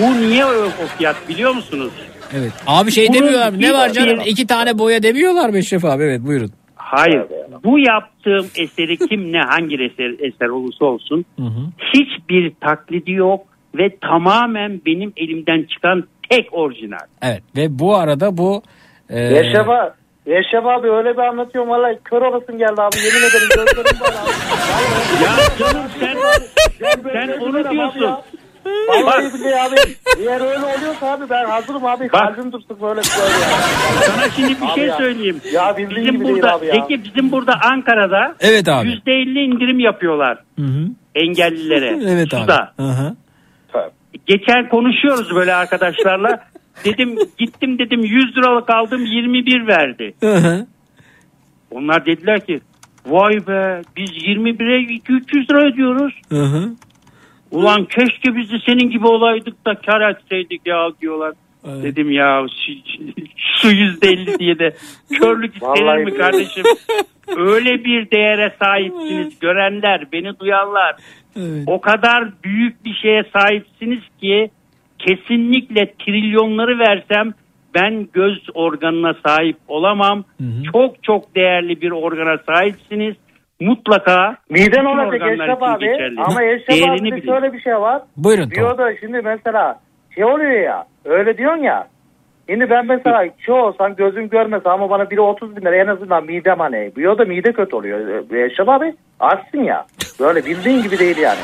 bu 0.00 0.12
niye 0.20 0.46
o 0.46 0.68
fiyat 0.98 1.28
biliyor 1.28 1.54
musunuz? 1.54 1.92
Evet. 2.34 2.52
Abi 2.66 2.90
şey 2.90 3.08
Bunun 3.08 3.14
demiyorlar 3.18 3.50
mı? 3.52 3.60
Ne 3.60 3.72
var 3.74 3.88
canım? 3.92 4.20
bir- 4.20 4.26
İki 4.30 4.46
tane 4.46 4.78
boya 4.78 5.02
demiyorlar 5.02 5.50
mı 5.50 5.58
Eşref 5.58 5.84
abi? 5.84 6.02
Evet 6.02 6.20
buyurun. 6.26 6.50
Hayır. 6.74 7.22
Bu 7.64 7.78
yaptığım 7.78 8.46
eseri 8.56 8.96
kim 9.08 9.32
ne 9.32 9.40
hangi 9.40 9.74
eser, 9.74 10.26
eser 10.26 10.48
olursa 10.48 10.84
olsun 10.84 11.24
Hı 11.38 11.42
hı. 11.42 11.60
hiçbir 11.94 12.52
taklidi 12.60 13.12
yok 13.12 13.46
ve 13.74 13.96
tamamen 14.00 14.80
benim 14.86 15.12
elimden 15.16 15.62
çıkan 15.74 16.04
tek 16.30 16.48
orijinal. 16.52 16.98
Evet 17.22 17.42
ve 17.56 17.78
bu 17.78 17.96
arada 17.96 18.36
bu 18.38 18.62
e, 19.10 19.38
Eşref 19.38 19.68
abi. 19.68 19.90
Eşref 20.26 20.66
abi 20.66 20.90
öyle 20.90 21.12
bir 21.12 21.22
anlatıyorum 21.22 21.70
valla 21.70 21.94
kör 22.04 22.22
olasın 22.22 22.58
geldi 22.58 22.82
abi 22.82 22.96
yemin 22.96 23.28
ederim 23.28 23.48
gözlerim 23.56 24.00
var 24.00 24.14
abi. 24.22 25.24
Ya 25.24 25.30
canım 25.58 25.86
sen 26.00 26.16
sen 27.12 27.40
onu 27.40 27.70
diyorsun. 27.70 28.10
Vallahi 28.88 29.34
billahi 29.34 29.62
abi 29.62 29.74
eğer 30.18 30.40
öyle 30.40 30.64
oluyorsa 30.64 31.12
abi 31.12 31.30
ben 31.30 31.44
hazırım 31.44 31.86
abi 31.86 32.08
kalbim 32.08 32.52
dursun 32.52 32.76
böyle 32.82 33.02
söyle 33.02 33.32
ya. 33.32 33.48
Sana 34.06 34.30
şimdi 34.36 34.60
bir 34.60 34.66
Abi 34.66 34.74
şey 34.74 34.86
ya. 34.86 34.96
söyleyeyim. 34.96 35.40
Ya 35.52 35.74
bizim 35.78 36.04
gibi 36.04 36.24
değil 36.24 36.34
burada 36.34 36.54
abi 36.54 36.66
ya. 36.66 36.72
Zeki 36.74 37.04
bizim 37.04 37.32
burada 37.32 37.52
Ankara'da 37.72 38.34
Evet 38.40 38.68
abi. 38.68 38.88
%50 38.88 39.38
indirim 39.38 39.78
yapıyorlar 39.80 40.38
Hı 40.58 40.64
hı. 40.64 40.86
engellilere. 41.14 41.98
Evet 42.12 42.34
abi. 42.34 42.40
Suda. 42.42 42.72
Hı 42.76 42.82
hı. 42.82 43.14
Geçen 44.26 44.68
konuşuyoruz 44.68 45.34
böyle 45.34 45.54
arkadaşlarla. 45.54 46.44
Dedim 46.84 47.18
gittim 47.38 47.78
dedim 47.78 48.00
100 48.04 48.36
liralık 48.36 48.70
aldım 48.70 49.04
21 49.06 49.66
verdi. 49.66 50.14
Hı 50.20 50.34
hı. 50.34 50.66
Onlar 51.70 52.06
dediler 52.06 52.46
ki 52.46 52.60
vay 53.06 53.32
be 53.32 53.82
biz 53.96 54.10
21'e 54.10 54.94
200 54.94 55.50
lira 55.50 55.64
ödüyoruz. 55.66 56.14
Hı 56.28 56.42
hı. 56.42 56.70
Ulan 57.52 57.84
keşke 57.84 58.36
biz 58.36 58.52
de 58.52 58.56
senin 58.66 58.90
gibi 58.90 59.06
olaydık 59.06 59.66
da 59.66 59.74
kar 59.74 60.10
etseydik 60.10 60.66
ya 60.66 60.88
diyorlar. 61.00 61.32
Dedim 61.82 62.10
ya 62.10 62.46
şu 63.62 63.68
yüzde 63.68 64.08
elli 64.08 64.38
diye 64.38 64.58
de 64.58 64.74
körlük 65.20 65.54
istenir 65.54 66.04
mi 66.04 66.14
kardeşim? 66.14 66.64
Öyle 67.36 67.84
bir 67.84 68.10
değere 68.10 68.54
sahipsiniz 68.62 69.38
görenler 69.38 70.12
beni 70.12 70.38
duyanlar. 70.38 70.96
O 71.66 71.80
kadar 71.80 72.28
büyük 72.44 72.84
bir 72.84 72.94
şeye 72.94 73.24
sahipsiniz 73.36 74.02
ki 74.20 74.50
kesinlikle 74.98 75.94
trilyonları 75.98 76.78
versem 76.78 77.32
ben 77.74 78.08
göz 78.12 78.38
organına 78.54 79.14
sahip 79.26 79.56
olamam. 79.68 80.24
Çok 80.72 81.02
çok 81.04 81.34
değerli 81.34 81.80
bir 81.80 81.90
organa 81.90 82.38
sahipsiniz. 82.46 83.14
Mutlaka 83.66 84.36
Miden 84.50 84.66
bütün 84.66 84.98
olacak 84.98 85.28
Eşref 85.32 85.62
abi 85.62 85.84
geçerli. 85.84 86.20
ama 86.20 86.44
Eşref 86.44 86.90
abi 86.90 87.26
şöyle 87.26 87.52
bir 87.52 87.60
şey 87.60 87.74
var. 87.74 88.02
Buyurun 88.16 88.50
Diyor 88.50 88.78
da 88.78 88.96
şimdi 89.00 89.20
mesela 89.24 89.80
şey 90.14 90.24
oluyor 90.24 90.60
ya 90.60 90.84
öyle 91.04 91.38
diyorsun 91.38 91.62
ya. 91.62 91.88
Şimdi 92.48 92.70
ben 92.70 92.86
mesela 92.86 93.24
şu 93.38 93.52
olsam 93.52 93.94
gözüm 93.94 94.28
görmese 94.28 94.70
ama 94.70 94.90
bana 94.90 95.10
biri 95.10 95.20
30 95.20 95.56
bin 95.56 95.60
lira 95.60 95.76
en 95.76 95.86
azından 95.86 96.24
midem 96.24 96.58
hani. 96.58 96.92
Diyor 96.96 97.18
da 97.18 97.24
mide 97.24 97.52
kötü 97.52 97.76
oluyor. 97.76 97.98
Eşref 98.32 98.68
abi 98.68 98.94
açsın 99.20 99.62
ya. 99.62 99.86
Böyle 100.20 100.44
bildiğin 100.44 100.82
gibi 100.82 100.98
değil 100.98 101.18
yani. 101.18 101.40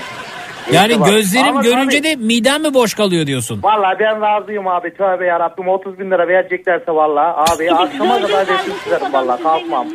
Yani 0.73 0.95
gözlerim 1.07 1.49
Ama 1.49 1.63
görünce 1.63 1.99
tabii- 1.99 2.09
de 2.09 2.17
midem 2.17 2.63
mi 2.63 2.75
boş 2.75 2.95
kalıyor 2.95 3.27
diyorsun? 3.27 3.61
Vallahi 3.63 3.97
ben 4.01 4.21
razıyım 4.21 4.69
abi. 4.69 4.95
Tövbe 4.95 5.27
yarabbim 5.27 5.69
30 5.69 5.99
bin 5.99 6.11
lira 6.11 6.29
vereceklerse 6.29 6.93
vallahi 6.93 7.53
abi 7.53 7.73
akşama 7.73 8.21
kadar 8.21 8.47
resim 8.47 8.73
çizerim 8.85 9.13
vallahi 9.13 9.43
kalkmam. 9.43 9.87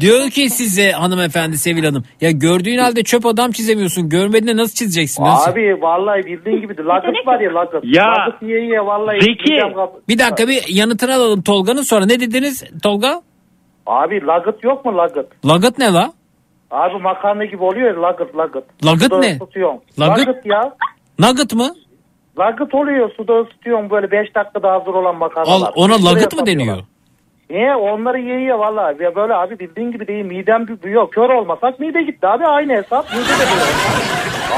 Diyor 0.00 0.30
ki 0.30 0.50
size 0.50 0.92
hanımefendi 0.92 1.58
Sevil 1.58 1.84
Hanım. 1.84 2.04
Ya 2.20 2.30
gördüğün 2.30 2.78
halde 2.78 3.02
çöp 3.02 3.26
adam 3.26 3.50
çizemiyorsun. 3.50 4.08
Görmediğinde 4.08 4.56
nasıl 4.56 4.74
çizeceksin? 4.74 5.24
Nasıl? 5.24 5.52
Abi 5.52 5.76
vallahi 5.80 6.26
bildiğin 6.26 6.60
gibi 6.60 6.76
lakıt 6.84 7.26
var 7.26 7.40
ya 7.40 7.54
lakıt. 7.54 7.84
Ya, 7.84 8.04
Lakıt 8.04 8.42
yiye 8.42 8.60
yiye 8.60 8.80
vallahi. 8.80 9.20
Zeki. 9.20 9.54
Bir 10.08 10.18
dakika 10.18 10.48
bir 10.48 10.64
yanıtını 10.68 11.14
alalım 11.14 11.42
Tolga'nın 11.42 11.82
sonra. 11.82 12.06
Ne 12.06 12.20
dediniz 12.20 12.64
Tolga? 12.82 13.22
Abi 13.86 14.26
lakıt 14.26 14.64
yok 14.64 14.84
mu 14.84 14.96
lakıt? 14.96 15.26
Lagıt 15.46 15.78
ne 15.78 15.92
la? 15.92 16.12
Abi 16.70 16.98
makarna 17.02 17.44
gibi 17.44 17.62
oluyor 17.64 17.94
ya 17.96 18.02
lakıt 18.02 18.36
lakıt. 18.36 18.64
Lagıt 18.84 19.02
Suda 19.02 19.18
ne? 19.18 19.32
ısıtıyorsun. 19.42 19.80
Lagıt? 20.00 20.46
Ya. 20.46 20.74
Nugget 21.18 21.54
mı? 21.54 21.74
Lakıt 22.38 22.74
oluyor 22.74 23.10
suda 23.16 23.40
ısıtıyorsun 23.40 23.90
böyle 23.90 24.10
5 24.10 24.34
dakikada 24.34 24.72
hazır 24.72 24.86
olan 24.94 25.16
makarnalar. 25.16 25.68
Al, 25.68 25.72
ona 25.76 26.04
lagıt 26.04 26.36
mı 26.36 26.46
deniyor? 26.46 26.78
Niye? 27.50 27.74
Onları 27.74 28.18
yiye 28.20 28.54
valla. 28.58 28.94
Ya 29.00 29.14
böyle 29.14 29.34
abi 29.34 29.58
bildiğin 29.58 29.92
gibi 29.92 30.06
değil. 30.06 30.24
Midem 30.24 30.62
bü- 30.62 30.82
büyüyor. 30.82 31.10
Kör 31.10 31.30
olmasak 31.30 31.80
mide 31.80 32.02
gitti 32.02 32.26
abi. 32.26 32.46
Aynı 32.46 32.72
hesap. 32.72 33.10
Mide 33.12 33.22
de 33.22 33.46
büyüyor. 33.50 33.68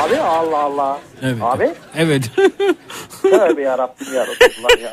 Abi 0.07 0.17
Allah 0.21 0.59
Allah. 0.59 0.99
Evet. 1.23 1.43
Abi. 1.43 1.71
Evet. 1.97 2.31
Tövbe 3.23 3.63
yarabbim 3.63 4.07
ya 4.15 4.27
Resulullah 4.27 4.83
ya. 4.83 4.93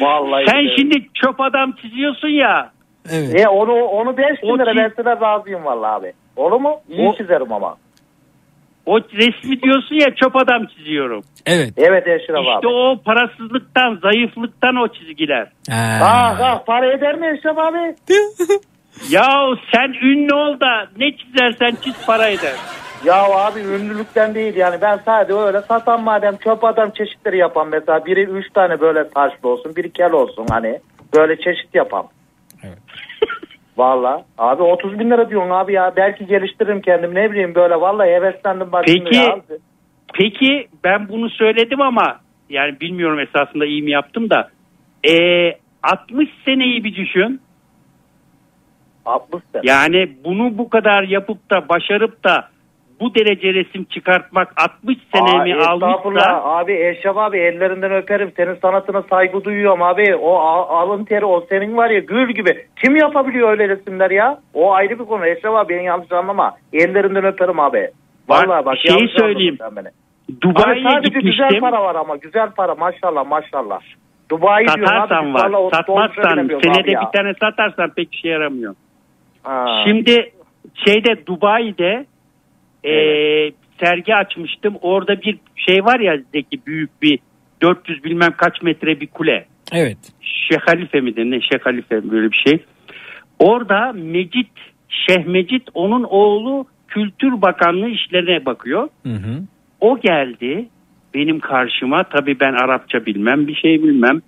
Vallahi. 0.00 0.44
Sen 0.50 0.58
billahi. 0.60 0.76
şimdi 0.80 1.08
çöp 1.14 1.40
adam 1.40 1.72
çiziyorsun 1.82 2.28
ya. 2.28 2.70
Evet. 3.12 3.40
E 3.40 3.48
onu 3.48 3.72
onu 3.84 4.16
5 4.16 4.42
bin 4.42 4.58
lira 4.58 4.70
çiz- 4.72 4.76
verseler 4.80 5.20
razıyım 5.20 5.64
valla 5.64 5.94
abi. 5.94 6.12
Olur 6.36 6.60
mu? 6.60 6.80
İyi 6.88 7.08
O- 7.08 7.16
çizerim 7.16 7.52
ama. 7.52 7.76
O 8.86 8.98
resmi 9.00 9.62
diyorsun 9.62 9.94
ya 9.94 10.06
çöp 10.22 10.36
adam 10.36 10.66
çiziyorum. 10.66 11.22
Evet. 11.46 11.70
Evet 11.76 12.06
Eşref 12.06 12.20
İşte 12.40 12.52
abi. 12.58 12.66
o 12.68 12.96
parasızlıktan, 13.04 13.98
zayıflıktan 14.02 14.76
o 14.76 14.88
çizgiler. 14.88 15.48
Ah 16.02 16.38
ah 16.42 16.64
para 16.66 16.92
eder 16.92 17.14
mi 17.14 17.26
Eşref 17.38 17.58
abi? 17.58 17.94
Ya 19.10 19.26
sen 19.74 19.88
ünlü 20.08 20.34
ol 20.34 20.60
da 20.60 20.86
ne 20.96 21.16
çizersen 21.16 21.76
çiz 21.84 22.06
para 22.06 22.28
eder. 22.28 22.54
Ya 23.04 23.22
abi 23.24 23.60
ünlülükten 23.60 24.34
değil 24.34 24.56
yani 24.56 24.76
ben 24.82 24.98
sadece 25.04 25.34
öyle 25.38 25.60
satan 25.60 26.02
madem 26.02 26.36
çöp 26.36 26.64
adam 26.64 26.90
çeşitleri 26.90 27.38
yapan 27.38 27.68
mesela 27.68 28.06
biri 28.06 28.22
üç 28.22 28.52
tane 28.52 28.80
böyle 28.80 29.08
taşlı 29.08 29.48
olsun 29.48 29.76
biri 29.76 29.92
kel 29.92 30.12
olsun 30.12 30.46
hani 30.50 30.78
böyle 31.16 31.36
çeşit 31.36 31.74
yapan. 31.74 32.04
Valla 33.76 34.24
abi 34.38 34.62
30 34.62 34.98
bin 34.98 35.10
lira 35.10 35.30
diyorsun 35.30 35.50
abi 35.50 35.72
ya 35.72 35.92
belki 35.96 36.26
geliştiririm 36.26 36.80
kendimi 36.80 37.14
ne 37.14 37.30
bileyim 37.30 37.54
böyle 37.54 37.74
vallahi 37.74 38.10
heveslendim 38.10 38.72
bak 38.72 38.84
Peki, 38.86 39.16
ya. 39.16 39.36
peki 40.14 40.68
ben 40.84 41.08
bunu 41.08 41.30
söyledim 41.30 41.80
ama 41.80 42.20
yani 42.50 42.80
bilmiyorum 42.80 43.20
esasında 43.20 43.66
iyi 43.66 43.82
mi 43.82 43.90
yaptım 43.90 44.30
da 44.30 44.50
e, 45.04 45.14
60 45.82 46.28
seneyi 46.44 46.84
bir 46.84 46.94
düşün. 46.94 47.40
60 49.06 49.42
sene. 49.52 49.62
Yani 49.64 50.12
bunu 50.24 50.58
bu 50.58 50.68
kadar 50.68 51.02
yapıp 51.02 51.50
da 51.50 51.68
başarıp 51.68 52.24
da 52.24 52.48
bu 53.04 53.14
derece 53.14 53.54
resim 53.54 53.84
çıkartmak 53.84 54.52
60 54.56 54.98
senemi 55.14 55.54
Aa, 55.54 55.68
almışsa. 55.70 56.42
Abi 56.44 56.72
Eşref 56.72 57.16
abi 57.16 57.38
ellerinden 57.38 57.92
öperim. 57.92 58.32
Senin 58.36 58.54
sanatına 58.54 59.02
saygı 59.02 59.44
duyuyorum 59.44 59.82
abi. 59.82 60.16
O 60.16 60.34
alın 60.68 61.04
teri 61.04 61.24
o 61.24 61.46
senin 61.50 61.76
var 61.76 61.90
ya 61.90 61.98
gül 61.98 62.34
gibi. 62.34 62.66
Kim 62.84 62.96
yapabiliyor 62.96 63.48
öyle 63.50 63.68
resimler 63.68 64.10
ya? 64.10 64.38
O 64.54 64.72
ayrı 64.72 64.98
bir 64.98 65.04
konu. 65.04 65.26
Eşref 65.26 65.52
abi 65.52 65.74
beni 65.74 65.84
yanlış 65.84 66.12
anlama. 66.12 66.52
Ellerinden 66.72 67.24
öperim 67.24 67.60
abi. 67.60 67.90
Vallahi 68.28 68.64
bak. 68.64 68.76
şeyi 68.88 69.08
söyleyeyim. 69.08 69.58
Dubai'ye 70.42 70.86
Abi 70.86 70.92
sadece 70.92 71.20
güzel 71.20 71.20
gitmiştim. 71.20 71.60
para 71.60 71.82
var 71.82 71.94
ama 71.94 72.16
güzel 72.16 72.50
para 72.50 72.74
maşallah 72.74 73.26
maşallah. 73.26 73.80
Dubai 74.30 74.62
abi. 74.62 74.86
Satarsan 74.86 75.26
biz 75.26 75.34
var. 75.34 75.70
Satmazsan 75.72 76.38
abi 76.38 76.58
senede 76.62 76.88
bir 76.88 77.18
tane 77.18 77.34
satarsan 77.40 77.90
pek 77.96 78.14
işe 78.14 78.28
yaramıyor. 78.28 78.74
Ha. 79.42 79.84
Şimdi 79.86 80.32
şeyde 80.86 81.26
Dubai'de 81.26 82.06
e, 82.84 82.92
sergi 83.84 84.14
açmıştım. 84.14 84.74
Orada 84.82 85.22
bir 85.22 85.38
şey 85.56 85.84
var 85.84 86.00
ya 86.00 86.16
Zeki 86.32 86.66
büyük 86.66 87.02
bir 87.02 87.18
400 87.62 88.04
bilmem 88.04 88.32
kaç 88.36 88.62
metre 88.62 89.00
bir 89.00 89.06
kule. 89.06 89.46
Evet. 89.72 89.98
Şeyh 90.20 90.60
Halife 90.60 91.00
midir 91.00 91.24
ne 91.24 91.40
Şeyh 91.40 91.60
Halife 91.62 91.96
mi 91.96 92.10
böyle 92.10 92.32
bir 92.32 92.42
şey. 92.46 92.58
Orada 93.38 93.92
Mecit 93.92 94.50
Şeyh 94.88 95.26
Mecit 95.26 95.62
onun 95.74 96.02
oğlu 96.02 96.66
Kültür 96.88 97.42
Bakanlığı 97.42 97.88
işlerine 97.88 98.46
bakıyor. 98.46 98.88
Hı 99.02 99.12
hı. 99.12 99.42
O 99.80 100.00
geldi 100.00 100.68
benim 101.14 101.40
karşıma 101.40 102.04
tabii 102.04 102.40
ben 102.40 102.52
Arapça 102.52 103.06
bilmem 103.06 103.46
bir 103.46 103.54
şey 103.54 103.82
bilmem. 103.82 104.20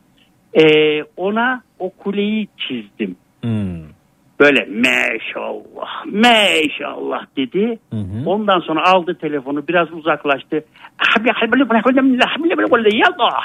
Ee, 0.54 1.02
ona 1.16 1.62
o 1.78 1.90
kuleyi 1.90 2.48
çizdim. 2.56 3.16
Hmm. 3.42 3.95
Böyle 4.40 4.66
maşallah 4.66 6.04
maşallah 6.06 7.26
dedi. 7.36 7.78
Ondan 8.26 8.60
sonra 8.60 8.86
aldı 8.86 9.18
telefonu 9.20 9.68
biraz 9.68 9.92
uzaklaştı. 9.92 10.64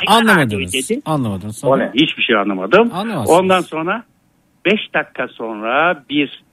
Anlamadınız. 0.07 0.73
Dedi. 0.73 1.01
Anlamadınız. 1.05 1.57
Sonra... 1.57 1.91
Hiçbir 1.93 2.23
şey 2.23 2.35
anlamadım. 2.35 2.91
Ondan 3.29 3.59
sonra 3.59 4.03
5 4.65 4.73
dakika 4.93 5.27
sonra 5.27 6.03
bir 6.09 6.43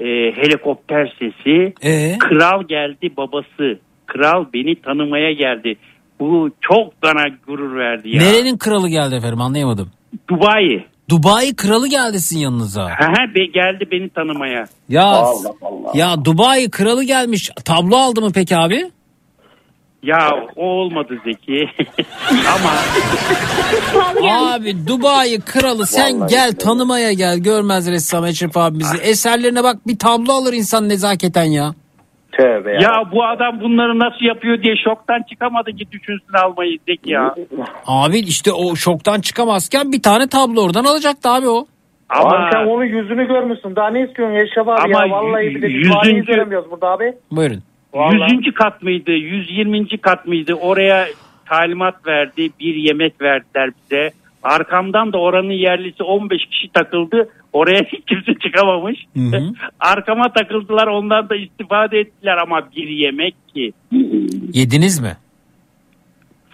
e, 0.00 0.06
helikopter 0.36 1.14
sesi 1.18 1.74
Ee? 1.82 2.18
kral 2.18 2.62
geldi 2.68 3.10
babası. 3.16 3.78
Kral 4.06 4.44
beni 4.54 4.80
tanımaya 4.80 5.32
geldi. 5.32 5.76
Bu 6.20 6.50
çok 6.60 7.02
bana 7.02 7.22
gurur 7.46 7.76
verdi 7.76 8.16
ya. 8.16 8.22
Nerenin 8.22 8.58
kralı 8.58 8.88
geldi 8.88 9.14
efendim 9.14 9.40
anlayamadım. 9.40 9.90
Dubai. 10.30 10.84
Dubai 11.10 11.54
kralı 11.56 11.88
geldi 11.88 12.20
sizin 12.20 12.40
yanınıza. 12.40 12.88
Hehe, 12.88 13.34
be- 13.34 13.46
geldi 13.54 13.88
beni 13.92 14.08
tanımaya. 14.10 14.66
Ya 14.88 15.04
Allah 15.04 15.52
Allah. 15.62 15.90
ya 15.94 16.24
Dubai 16.24 16.70
kralı 16.70 17.04
gelmiş. 17.04 17.50
Tablo 17.64 17.96
aldı 17.96 18.20
mı 18.20 18.30
peki 18.34 18.56
abi? 18.56 18.90
Ya 20.02 20.30
o 20.56 20.62
olmadı 20.64 21.18
Zeki. 21.24 21.64
Ama 22.54 22.70
Abi 24.54 24.86
Dubai 24.86 25.40
kralı 25.40 25.86
sen 25.86 26.16
Vallahi 26.20 26.30
gel 26.30 26.52
tanımaya 26.52 27.12
gel 27.12 27.38
görmez 27.38 27.86
ressam 27.90 28.24
Eşref 28.26 28.56
abimizi. 28.56 28.96
Eserlerine 28.96 29.64
bak 29.64 29.86
bir 29.86 29.98
tablo 29.98 30.32
alır 30.32 30.52
insan 30.52 30.88
nezaketen 30.88 31.44
ya. 31.44 31.74
Tövbe 32.38 32.72
ya 32.72 33.02
bu 33.12 33.24
adam 33.24 33.60
bunları 33.60 33.98
nasıl 33.98 34.24
yapıyor 34.24 34.62
diye 34.62 34.74
şoktan 34.84 35.22
çıkamadı 35.30 35.72
ki 35.72 35.84
düşünsün 35.92 36.32
almayı 36.44 36.78
Zeki 36.88 37.10
ya. 37.12 37.34
Abi 37.86 38.18
işte 38.18 38.52
o 38.52 38.76
şoktan 38.76 39.20
çıkamazken 39.20 39.92
bir 39.92 40.02
tane 40.02 40.28
tablo 40.28 40.64
oradan 40.64 40.84
alacaktı 40.84 41.28
abi 41.30 41.48
o. 41.48 41.66
Ama- 42.08 42.36
Abi 42.36 42.50
sen 42.52 42.66
onun 42.66 42.84
yüzünü 42.84 43.28
görmüşsün. 43.28 43.76
Daha 43.76 43.90
ne 43.90 44.02
istiyorsun 44.02 44.36
Eşref 44.36 44.68
abi 44.68 44.94
Ama 44.94 45.06
ya? 45.06 45.10
Vallahi 45.12 45.54
bir 45.54 45.62
de 45.62 45.66
yüzüncü- 45.66 46.26
göremiyoruz 46.26 46.70
burada 46.70 46.88
abi. 46.88 47.12
Buyurun. 47.30 47.62
Vallahi. 47.94 48.32
100. 48.34 48.54
kat 48.54 48.82
mıydı? 48.82 49.10
120. 49.12 49.98
kat 49.98 50.26
mıydı? 50.26 50.54
Oraya 50.54 51.06
talimat 51.46 52.06
verdi. 52.06 52.50
Bir 52.60 52.74
yemek 52.74 53.20
verdiler 53.20 53.70
bize. 53.82 54.10
Arkamdan 54.42 55.12
da 55.12 55.18
oranın 55.18 55.50
yerlisi 55.52 56.02
15 56.02 56.46
kişi 56.46 56.68
takıldı. 56.72 57.28
Oraya 57.52 57.82
hiç 57.92 58.04
kimse 58.06 58.34
çıkamamış. 58.34 58.98
Arkama 59.80 60.32
takıldılar. 60.32 60.86
Ondan 60.86 61.28
da 61.28 61.36
istifade 61.36 61.98
ettiler 61.98 62.36
ama 62.36 62.68
bir 62.76 62.88
yemek 62.88 63.34
ki. 63.54 63.72
Yediniz 64.52 65.00
mi? 65.00 65.16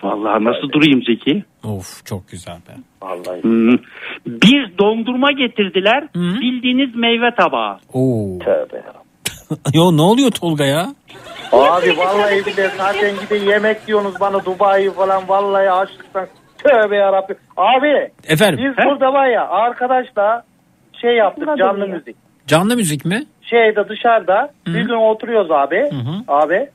Vallahi 0.02 0.44
nasıl 0.44 0.72
durayım 0.72 1.02
Zeki? 1.02 1.44
Of 1.64 2.06
çok 2.06 2.28
güzel 2.28 2.56
be. 2.56 2.72
Vallahi. 3.02 3.42
Hmm. 3.42 3.78
Bir 4.26 4.78
dondurma 4.78 5.32
getirdiler. 5.32 6.08
Bildiğiniz 6.14 6.94
meyve 6.94 7.34
tabağı. 7.34 7.78
Oo. 7.92 8.38
Tövbe 8.38 8.82
Yo 9.74 9.96
ne 9.96 10.02
oluyor 10.02 10.30
Tolga 10.30 10.64
ya? 10.64 10.86
Abi 11.52 11.96
vallahi 11.98 12.46
bir 12.46 12.56
de 12.56 12.70
zaten 12.76 13.14
gide 13.20 13.50
yemek 13.50 13.86
diyorsunuz 13.86 14.14
bana 14.20 14.44
Dubai 14.44 14.90
falan 14.90 15.28
vallahi 15.28 15.70
açlıktan. 15.70 16.26
Tövbe 16.65 16.97
yarabbim. 16.97 17.36
Abi. 17.57 18.10
Efendim? 18.28 18.65
Biz 18.65 18.84
burada 18.86 19.12
var 19.12 19.26
ya 19.26 19.49
arkadaşla 19.49 20.43
şey 21.01 21.17
yaptık 21.17 21.49
canlı 21.59 21.89
müzik. 21.89 22.17
Canlı 22.47 22.76
müzik 22.76 23.05
mi? 23.05 23.23
Şeyde 23.43 23.89
dışarıda 23.89 24.51
bir 24.67 24.81
gün 24.81 24.94
oturuyoruz 24.94 25.51
abi. 25.51 25.91
Abi. 26.28 26.68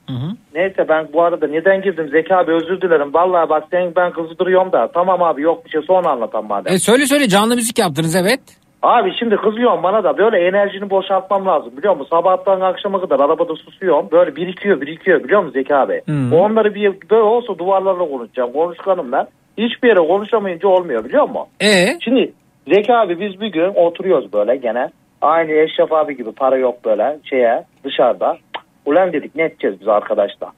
Neyse 0.56 0.86
ben 0.90 1.08
bu 1.14 1.24
arada 1.24 1.48
neden 1.48 1.82
girdim 1.82 2.10
Zeki 2.12 2.36
abi 2.36 2.52
özür 2.52 2.82
dilerim. 2.82 3.14
Vallahi 3.14 3.50
bak 3.50 3.64
sen 3.72 3.94
ben 3.96 4.12
kızdırıyorum 4.12 4.72
da. 4.72 4.92
Tamam 4.94 5.24
abi 5.24 5.42
yok 5.42 5.66
bir 5.66 5.70
şey 5.70 5.82
sonra 5.82 6.10
anlatan 6.10 6.46
madem. 6.46 6.74
E 6.74 6.80
söyle 6.80 7.06
söyle 7.06 7.28
canlı 7.28 7.56
müzik 7.56 7.80
yaptınız 7.80 8.16
evet. 8.16 8.40
Abi 8.82 9.12
şimdi 9.20 9.36
kızıyorum 9.36 9.84
bana 9.84 10.04
da 10.04 10.18
böyle 10.18 10.48
enerjini 10.48 10.90
boşaltmam 10.90 11.46
lazım 11.46 11.78
biliyor 11.78 11.96
musun? 11.98 12.10
Sabahtan 12.10 12.62
akşama 12.62 13.02
kadar 13.02 13.20
arabada 13.20 13.56
susuyorum. 13.56 14.08
Böyle 14.12 14.36
birikiyor 14.36 14.82
birikiyor 14.82 15.24
biliyor 15.24 15.42
musun 15.42 15.54
Zeki 15.54 15.76
abi? 15.76 16.02
Hmm. 16.06 16.34
Onları 16.34 16.76
bir 16.76 16.94
böyle 17.10 17.22
olsa 17.24 17.58
duvarlarla 17.58 18.08
konuşacağım. 18.10 18.54
Konuşkanım 18.54 19.12
ben. 19.12 19.28
Hiçbir 19.60 19.88
yere 19.88 20.08
konuşamayınca 20.08 20.68
olmuyor 20.68 21.06
biliyor 21.06 21.30
musun? 21.30 21.48
E 21.62 22.00
Şimdi 22.04 22.32
Zeki 22.68 22.94
abi 22.94 23.20
biz 23.20 23.42
bir 23.42 23.48
gün 23.48 23.74
oturuyoruz 23.76 24.34
böyle 24.34 24.56
gene. 24.56 24.90
Aynı 25.22 25.52
Eşref 25.52 25.94
abi 25.94 26.18
gibi 26.18 26.32
para 26.32 26.58
yok 26.58 26.86
böyle 26.86 27.18
şeye 27.24 27.64
dışarıda. 27.84 28.38
Ulan 28.86 29.14
dedik 29.14 29.36
ne 29.36 29.44
edeceğiz 29.44 29.76
biz 29.82 29.88
arkadaşlar? 29.88 30.50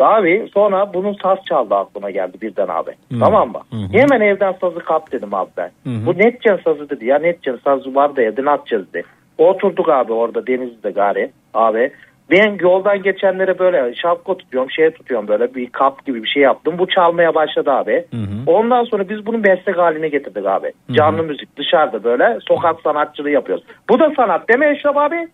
Abi 0.00 0.48
sonra 0.54 0.94
bunun 0.94 1.16
saz 1.22 1.38
çaldı 1.48 1.74
aklıma 1.74 2.10
geldi 2.10 2.40
birden 2.42 2.68
abi. 2.68 2.90
Hı. 3.12 3.20
Tamam 3.20 3.52
mı? 3.52 3.60
Hı 3.70 3.76
hı. 3.76 3.98
Hemen 3.98 4.20
evden 4.20 4.54
sazı 4.60 4.78
kap 4.78 5.12
dedim 5.12 5.34
abi 5.34 5.50
ben. 5.56 5.70
Hı 5.84 5.90
hı. 5.90 6.06
Bu 6.06 6.18
netcan 6.18 6.60
sazı 6.64 6.90
dedi 6.90 7.06
ya 7.06 7.18
netcan 7.18 7.58
sazı 7.64 7.94
var 7.94 8.16
da 8.16 8.22
evde 8.22 8.44
ne 8.44 8.50
yapacağız 8.50 8.92
dedi. 8.92 9.04
Oturduk 9.38 9.88
abi 9.88 10.12
orada 10.12 10.46
denizde 10.46 10.90
gari 10.90 11.30
abi. 11.54 11.92
Ben 12.32 12.58
yoldan 12.60 13.02
geçenlere 13.02 13.58
böyle 13.58 13.94
şapka 13.94 14.36
tutuyorum 14.36 14.70
şey 14.70 14.90
tutuyorum 14.90 15.28
böyle 15.28 15.54
bir 15.54 15.66
kap 15.66 16.06
gibi 16.06 16.22
bir 16.22 16.28
şey 16.28 16.42
yaptım. 16.42 16.78
Bu 16.78 16.88
çalmaya 16.88 17.34
başladı 17.34 17.70
abi. 17.70 18.04
Ondan 18.46 18.84
sonra 18.84 19.08
biz 19.08 19.26
bunu 19.26 19.38
meslek 19.38 19.78
haline 19.78 20.08
getirdik 20.08 20.46
abi. 20.46 20.72
Canlı 20.92 21.22
müzik 21.22 21.56
dışarıda 21.56 22.04
böyle 22.04 22.38
sokak 22.48 22.80
sanatçılığı 22.80 23.30
yapıyoruz. 23.30 23.64
Bu 23.88 23.98
da 23.98 24.12
sanat 24.16 24.48
değil 24.48 24.58
mi 24.58 24.76
Eşref 24.76 24.96
abi? 24.96 25.28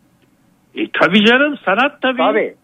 E, 0.75 0.91
tabii 1.01 1.25
canım 1.25 1.59
sanat 1.65 2.03
tabii. 2.03 2.17
Tabii. 2.17 2.55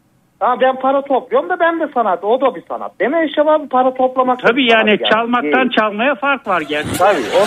Ha, 0.40 0.60
ben 0.60 0.76
para 0.80 1.02
topluyorum 1.02 1.48
da 1.48 1.60
ben 1.60 1.80
de 1.80 1.88
sanat. 1.94 2.24
O 2.24 2.40
da 2.40 2.54
bir 2.54 2.62
sanat. 2.68 3.00
Değil 3.00 3.10
mi 3.10 3.24
Eşref 3.24 3.48
abi? 3.48 3.68
Para 3.68 3.94
toplamak 3.94 4.38
Tabii 4.38 4.70
sanat 4.70 4.86
yani 4.86 4.98
çalmaktan 5.10 5.52
Değil. 5.52 5.70
çalmaya 5.78 6.14
fark 6.14 6.46
var 6.46 6.60
gerçekten. 6.60 7.06
Tabii. 7.06 7.22
O 7.36 7.44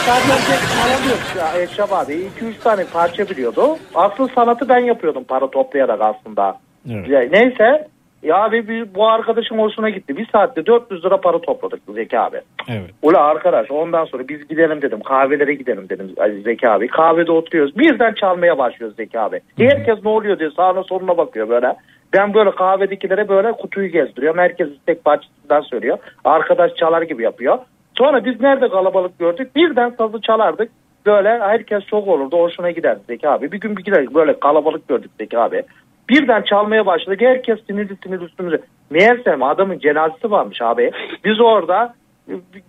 tek 0.49 0.61
çalamıyor 0.75 1.17
ya 1.37 1.61
Eşref 1.61 1.93
abi. 1.93 2.13
2-3 2.13 2.63
tane 2.63 2.83
parça 2.93 3.29
biliyordu. 3.29 3.77
Asıl 3.95 4.27
sanatı 4.27 4.69
ben 4.69 4.79
yapıyordum 4.79 5.23
para 5.23 5.49
toplayarak 5.49 6.01
aslında. 6.01 6.66
Ya, 6.85 7.19
neyse. 7.31 7.87
Ya 8.23 8.35
abi 8.43 8.67
bir- 8.67 8.95
bu 8.95 9.07
arkadaşın 9.07 9.57
hoşuna 9.57 9.89
gitti. 9.89 10.17
Bir 10.17 10.27
saatte 10.31 10.65
400 10.65 11.05
lira 11.05 11.21
para 11.21 11.39
topladık 11.41 11.79
Zeki 11.95 12.19
abi. 12.19 12.41
Evet. 12.69 12.89
Ula 13.01 13.19
arkadaş 13.21 13.71
ondan 13.71 14.05
sonra 14.05 14.27
biz 14.27 14.47
gidelim 14.47 14.81
dedim. 14.81 14.99
Kahvelere 14.99 15.53
gidelim 15.53 15.89
dedim 15.89 16.09
Zeki 16.43 16.69
abi. 16.69 16.87
Kahvede 16.87 17.31
oturuyoruz. 17.31 17.77
Birden 17.77 18.13
çalmaya 18.13 18.57
başlıyoruz 18.57 18.95
Zeki 18.97 19.19
abi. 19.19 19.41
Herkes 19.59 20.03
ne 20.03 20.09
oluyor 20.09 20.39
diye 20.39 20.49
sağına 20.51 20.83
soluna 20.83 21.17
bakıyor 21.17 21.49
böyle. 21.49 21.73
Ben 22.13 22.33
böyle 22.33 22.51
kahvedekilere 22.51 23.29
böyle 23.29 23.51
kutuyu 23.51 23.87
gezdiriyorum. 23.87 24.39
Herkes 24.39 24.67
istek 24.69 25.05
bahçesinden 25.05 25.61
söylüyor. 25.61 25.97
Arkadaş 26.25 26.75
çalar 26.75 27.01
gibi 27.01 27.23
yapıyor. 27.23 27.57
Sonra 27.97 28.25
biz 28.25 28.41
nerede 28.41 28.69
kalabalık 28.69 29.19
gördük? 29.19 29.55
Birden 29.55 29.89
sazı 29.97 30.21
çalardık. 30.21 30.71
Böyle 31.05 31.29
herkes 31.39 31.85
çok 31.85 32.07
olurdu. 32.07 32.37
Hoşuna 32.39 32.71
giderdi 32.71 32.99
Zeki 33.07 33.29
abi. 33.29 33.51
Bir 33.51 33.59
gün 33.59 33.77
bir 33.77 33.83
giderdik 33.83 34.13
böyle 34.15 34.39
kalabalık 34.39 34.87
gördük 34.87 35.11
Zeki 35.19 35.39
abi. 35.39 35.63
Birden 36.09 36.41
çalmaya 36.41 36.85
başladık. 36.85 37.21
Herkes 37.21 37.59
sinirli 37.67 37.97
sinirli 38.03 38.23
üstümüze. 38.23 38.61
Meğersem 38.89 39.43
adamın 39.43 39.79
cenazesi 39.79 40.31
varmış 40.31 40.61
abi. 40.61 40.91
Biz 41.25 41.41
orada 41.41 41.93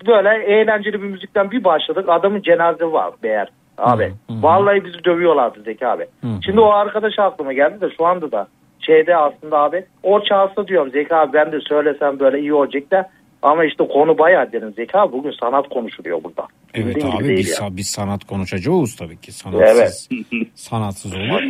böyle 0.07 0.45
eğlenceli 0.45 1.03
bir 1.03 1.09
müzikten 1.09 1.51
bir 1.51 1.65
başladık. 1.65 2.05
Adamın 2.09 2.43
cenazesi 2.43 2.93
var 2.93 3.11
meğer 3.23 3.49
abi. 3.79 4.13
Vallahi 4.31 4.85
bizi 4.85 5.05
dövüyorlardı 5.05 5.63
Zeki 5.63 5.87
abi. 5.87 6.07
Şimdi 6.45 6.61
o 6.61 6.71
arkadaş 6.71 7.19
aklıma 7.19 7.53
geldi 7.53 7.81
de 7.81 7.91
şu 7.97 8.07
anda 8.07 8.33
da 8.33 8.47
şeyde 8.81 9.17
aslında 9.17 9.59
abi 9.59 9.85
o 10.03 10.23
çalsa 10.25 10.69
diyorum 10.69 10.91
Zeki 10.91 11.15
abi 11.15 11.33
ben 11.33 11.53
de 11.53 11.61
söylesem 11.61 12.21
böyle 12.21 12.41
iyi 12.41 12.55
olacak 12.55 12.91
da 12.91 13.09
ama 13.43 13.65
işte 13.65 13.89
konu 13.89 14.19
bayağı 14.19 14.53
derin 14.53 14.71
Zeki 14.71 14.99
abi 14.99 15.13
bugün 15.13 15.31
sanat 15.41 15.69
konuşuluyor 15.69 16.25
burada. 16.25 16.47
Evet 16.75 16.97
Bildiğin 16.97 17.17
gibi 17.17 17.25
abi 17.25 17.37
biz, 17.37 17.61
ya. 17.61 17.69
biz 17.77 17.87
sanat 17.87 18.25
konuşacağız 18.25 18.97
tabii 18.97 19.17
ki. 19.21 19.33
Sanatsız, 19.33 20.09
sanatsız 20.55 21.13
olur. 21.15 21.43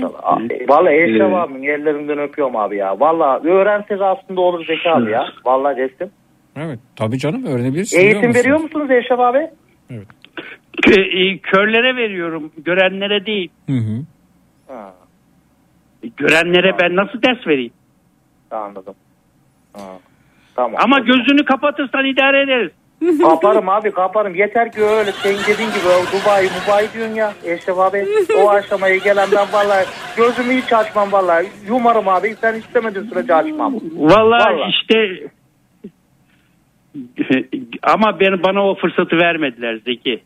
Vallahi 0.69 0.95
Eşref 0.95 1.35
abimin 1.35 1.63
ellerinden 1.69 2.19
öpüyorum 2.19 2.57
abi 2.57 2.77
ya. 2.77 3.01
Vallahi 3.01 3.49
öğrensek 3.49 4.01
aslında 4.01 4.41
olur 4.41 4.67
Zeki 4.67 4.91
abi 4.91 5.11
ya. 5.11 5.25
Vallahi 5.45 5.77
resim. 5.77 6.11
Evet 6.57 6.79
tabii 6.97 7.19
canım 7.19 7.47
öğrenebilirsin. 7.47 8.01
Eğitim 8.01 8.35
veriyor 8.35 8.61
musunuz 8.61 8.91
Eşref 8.91 9.21
abi? 9.21 9.51
Kö- 10.87 11.35
e, 11.35 11.39
körlere 11.39 11.97
veriyorum. 11.97 12.53
Görenlere 12.59 13.27
değil. 13.27 13.51
Hı 13.67 13.73
hı. 13.77 14.05
Ha, 14.69 14.95
E, 16.05 16.09
Görenlere 16.17 16.75
ben 16.81 16.97
nasıl 16.97 17.23
ders 17.23 17.47
vereyim? 17.47 17.73
anladım. 18.51 18.95
Ha, 19.73 19.81
tamam. 20.59 20.81
Ama 20.85 20.99
gözünü 20.99 21.45
kapatırsan 21.45 22.05
idare 22.05 22.43
ederiz. 22.43 22.73
Kaparım 23.23 23.69
abi 23.69 23.91
kaparım. 23.91 24.35
Yeter 24.35 24.73
ki 24.73 24.83
öyle 24.83 25.13
sen 25.13 25.33
dediğin 25.33 25.69
gibi 25.71 25.89
o 25.89 26.01
Dubai 26.13 26.45
Mubai 26.45 26.93
diyorsun 26.95 27.15
ya 27.15 27.33
Eşref 27.45 27.79
abi. 27.79 28.07
O 28.39 28.51
aşamaya 28.59 28.97
gelen 28.97 29.29
ben 29.33 29.47
vallahi 29.53 29.87
gözümü 30.17 30.63
hiç 30.63 30.73
açmam 30.73 31.13
vallahi. 31.13 31.47
Yumarım 31.69 32.09
abi 32.09 32.35
sen 32.41 32.55
istemediğin 32.55 33.07
sürece 33.07 33.35
açmam. 33.35 33.75
Vallahi, 33.97 34.55
Vallahi. 34.55 34.71
işte 34.71 35.29
ama 37.83 38.21
ben 38.21 38.43
bana 38.43 38.69
o 38.71 38.75
fırsatı 38.75 39.17
vermediler 39.17 39.81
Zeki. 39.85 40.21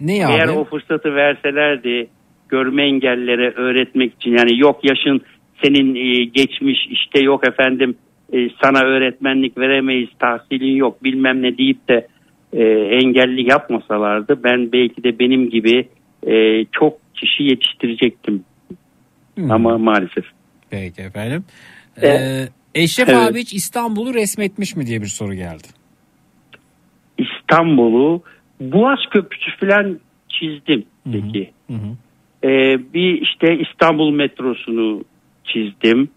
Ne 0.00 0.16
Eğer 0.16 0.48
abi? 0.48 0.58
o 0.58 0.64
fırsatı 0.64 1.14
verselerdi 1.14 2.06
görme 2.48 2.82
engellilere 2.86 3.50
öğretmek 3.50 4.14
için 4.14 4.30
yani 4.30 4.60
yok 4.60 4.80
yaşın 4.82 5.20
senin 5.62 5.94
e, 5.94 6.24
geçmiş 6.24 6.86
işte 6.90 7.20
yok 7.20 7.48
efendim 7.48 7.96
e, 8.34 8.50
sana 8.62 8.78
öğretmenlik 8.84 9.58
veremeyiz 9.58 10.08
tahsilin 10.18 10.76
yok 10.76 11.04
bilmem 11.04 11.42
ne 11.42 11.58
deyip 11.58 11.88
de 11.88 12.08
e, 12.52 12.62
engelli 12.96 13.50
yapmasalardı 13.50 14.44
ben 14.44 14.72
belki 14.72 15.04
de 15.04 15.18
benim 15.18 15.50
gibi 15.50 15.88
e, 16.26 16.64
çok 16.72 16.98
kişi 17.14 17.42
yetiştirecektim. 17.42 18.44
Hmm. 19.34 19.50
Ama 19.50 19.78
maalesef. 19.78 20.24
Peki 20.70 21.02
efendim. 21.02 21.44
E, 22.02 22.08
Ee, 22.08 22.48
Eşref 22.74 23.08
evet. 23.08 23.18
abi 23.18 23.40
hiç 23.40 23.54
İstanbul'u 23.54 24.14
resmetmiş 24.14 24.76
mi 24.76 24.86
diye 24.86 25.00
bir 25.00 25.06
soru 25.06 25.34
geldi. 25.34 25.68
İstanbul'u 27.18 28.22
Boğaz 28.60 28.98
Köprüsü 29.10 29.50
falan 29.60 29.98
çizdim 30.28 30.84
peki. 31.12 31.50
Ee, 32.44 32.78
bir 32.94 33.22
işte 33.22 33.58
İstanbul 33.58 34.10
metrosunu 34.10 35.04
çizdim. 35.44 36.08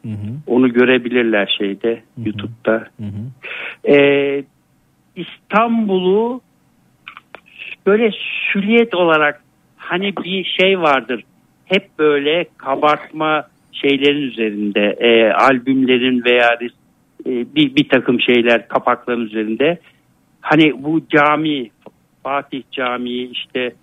Onu 0.48 0.74
görebilirler 0.74 1.56
şeyde 1.58 2.04
YouTube'da. 2.26 2.88
Ee, 3.90 4.44
İstanbul'u 5.16 6.42
böyle 7.86 8.12
süliyet 8.52 8.96
olarak 8.96 9.44
hani 9.78 10.14
bir 10.24 10.44
şey 10.62 10.80
vardır. 10.80 11.24
Hep 11.66 12.00
böyle 12.00 12.46
kabartma 12.58 13.48
şeylerin 13.72 14.22
üzerinde 14.22 14.96
e, 15.00 15.32
albümlerin 15.32 16.26
veya 16.26 16.58
e, 17.26 17.56
bir, 17.56 17.76
bir 17.76 17.90
takım 17.90 18.22
şeyler 18.22 18.68
kapakların 18.68 19.26
üzerinde. 19.26 19.80
Hani 20.42 20.84
bu 20.84 21.02
cami 21.10 21.70
Fatih 22.24 22.64
Camii 22.72 23.30
işte 23.32 23.74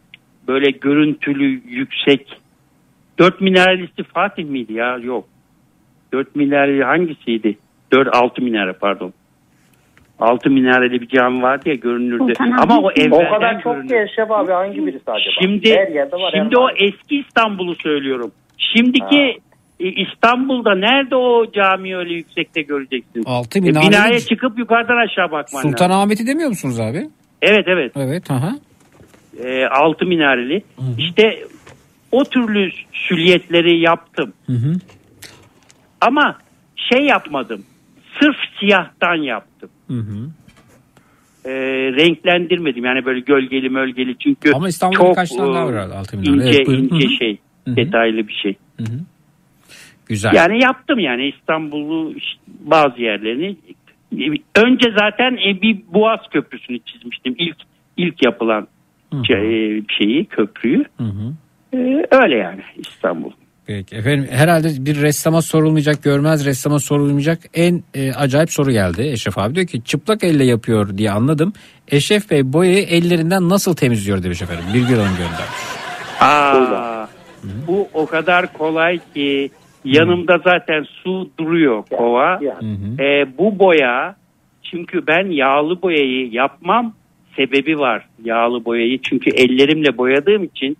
böyle 0.49 0.71
görüntülü 0.71 1.63
yüksek 1.69 2.41
dört 3.19 3.41
minarelisti 3.41 4.03
Fatih 4.03 4.45
miydi 4.45 4.73
ya 4.73 4.99
yok 4.99 5.29
dört 6.15 6.37
minareli 6.37 6.85
hangisiydi 6.85 7.57
dört 7.93 8.09
altı 8.17 8.43
minare 8.43 8.73
pardon 8.73 9.13
altı 10.19 10.51
minareli 10.51 11.01
bir 11.01 11.09
cami 11.09 11.43
vardı 11.43 11.69
ya 11.69 11.75
görünürde 11.75 12.33
ama 12.59 12.79
o 12.81 12.91
evvelden 12.91 13.27
o 13.27 13.35
kadar 13.35 13.63
çok 13.63 13.75
görünür. 13.75 13.89
ki 13.89 13.95
Eşref 13.97 14.31
abi 14.31 14.53
hangi 14.53 14.87
birisi 14.87 15.11
acaba? 15.11 15.35
Şimdi 15.43 15.71
var. 16.13 16.33
şimdi 16.37 16.59
o 16.59 16.63
var. 16.63 16.75
eski 16.77 17.19
İstanbul'u 17.19 17.75
söylüyorum. 17.75 18.33
Şimdiki 18.59 19.39
e, 19.81 19.87
İstanbul'da 19.89 20.75
nerede 20.75 21.17
o 21.17 21.53
cami 21.53 21.97
öyle 21.97 22.15
yüksekte 22.15 22.63
göreceksin? 22.63 23.23
Altı 23.27 23.59
E, 23.59 23.63
minareli- 23.63 23.89
binaya 23.89 24.21
çıkıp 24.21 24.59
yukarıdan 24.59 24.97
aşağı 24.97 25.25
bakman 25.31 25.59
lazım. 25.59 25.71
Sultanahmet'i 25.71 26.27
demiyor 26.27 26.49
musunuz 26.49 26.81
abi? 26.81 27.07
Evet 27.43 27.65
evet. 27.69 27.93
Evet. 27.97 28.31
Aha. 28.31 28.53
E, 29.45 29.67
altı 29.67 30.07
minareli. 30.07 30.63
İşte 30.99 31.39
o 32.13 32.25
türlü 32.25 32.71
süliyetleri 32.93 33.81
yaptım. 33.81 34.33
Hı 34.47 34.53
hı. 34.53 34.73
Ama 36.07 36.39
şey 36.77 37.05
yapmadım. 37.05 37.65
Sırf 38.21 38.37
siyahtan 38.61 39.15
yaptım. 39.15 39.71
Hı 39.89 39.95
hı. 39.95 40.31
E, 41.45 41.53
renklendirmedim. 41.93 42.85
Yani 42.85 43.05
böyle 43.05 43.21
gölgeli 43.21 43.69
mölgeli 43.69 44.19
çünkü 44.19 44.53
Ama 44.53 44.69
İstanbul'da 44.69 44.99
çok 44.99 45.11
birkaç 45.11 45.31
tane 45.31 45.55
daha 45.55 45.63
e, 45.63 45.67
var 45.67 45.73
ince, 46.35 46.49
Evet, 46.57 46.67
buyurun. 46.67 46.85
ince 46.85 47.07
Hı 47.07 47.09
hı. 47.09 47.17
şey. 47.17 47.39
Hı 47.65 47.71
hı. 47.71 47.77
Detaylı 47.77 48.29
bir 48.29 48.33
şey. 48.43 48.57
Güzel. 50.07 50.35
Yani 50.35 50.63
yaptım 50.63 50.99
yani 50.99 51.29
İstanbul'u 51.29 52.15
bazı 52.49 53.03
yerlerini. 53.03 53.57
Önce 54.55 54.91
zaten 54.99 55.33
e, 55.49 55.63
bir 55.63 55.79
Boğaz 55.95 56.21
Köprüsü'nü 56.33 56.79
çizmiştim. 56.79 57.35
İlk 57.39 57.57
ilk 57.97 58.25
yapılan 58.25 58.69
şey- 59.27 59.85
şeyi 59.99 60.25
köprüyü. 60.25 60.85
Hı 60.97 61.05
hı. 61.05 61.35
Ee, 61.75 62.07
öyle 62.11 62.37
yani 62.37 62.61
İstanbul. 62.77 63.31
Peki 63.67 63.97
efendim 63.97 64.29
herhalde 64.31 64.69
bir 64.87 65.03
ressama 65.03 65.43
sorulmayacak 65.43 66.03
görmez 66.03 66.47
ressama 66.47 66.79
sorulmayacak 66.79 67.39
en 67.55 67.83
e, 67.95 68.13
acayip 68.13 68.51
soru 68.51 68.71
geldi 68.71 69.03
Eşref 69.03 69.39
abi 69.39 69.55
diyor 69.55 69.67
ki 69.67 69.85
çıplak 69.85 70.25
elle 70.25 70.45
yapıyor 70.45 70.99
diye 70.99 71.11
anladım. 71.11 71.53
Eşref 71.89 72.31
Bey 72.31 72.53
boyayı 72.53 72.85
ellerinden 72.87 73.49
nasıl 73.49 73.77
temizliyor 73.77 74.23
demiş 74.23 74.43
efendim 74.43 74.65
Birgül 74.75 74.97
Hanım 74.97 75.17
göndermiş. 75.17 75.65
Aa, 76.21 77.07
bu 77.67 77.89
o 77.95 78.07
kadar 78.07 78.53
kolay 78.53 79.01
ki 79.15 79.51
yanımda 79.85 80.39
zaten 80.45 80.87
su 81.03 81.31
duruyor 81.39 81.85
kova. 81.91 82.41
Ee, 83.01 83.39
bu 83.39 83.59
boya 83.59 84.17
çünkü 84.63 85.07
ben 85.07 85.31
yağlı 85.31 85.83
boyayı 85.83 86.31
yapmam 86.33 86.95
sebebi 87.37 87.79
var 87.79 88.07
yağlı 88.25 88.65
boyayı 88.65 88.99
çünkü 89.03 89.31
ellerimle 89.31 89.99
boyadığım 89.99 90.45
için 90.45 90.77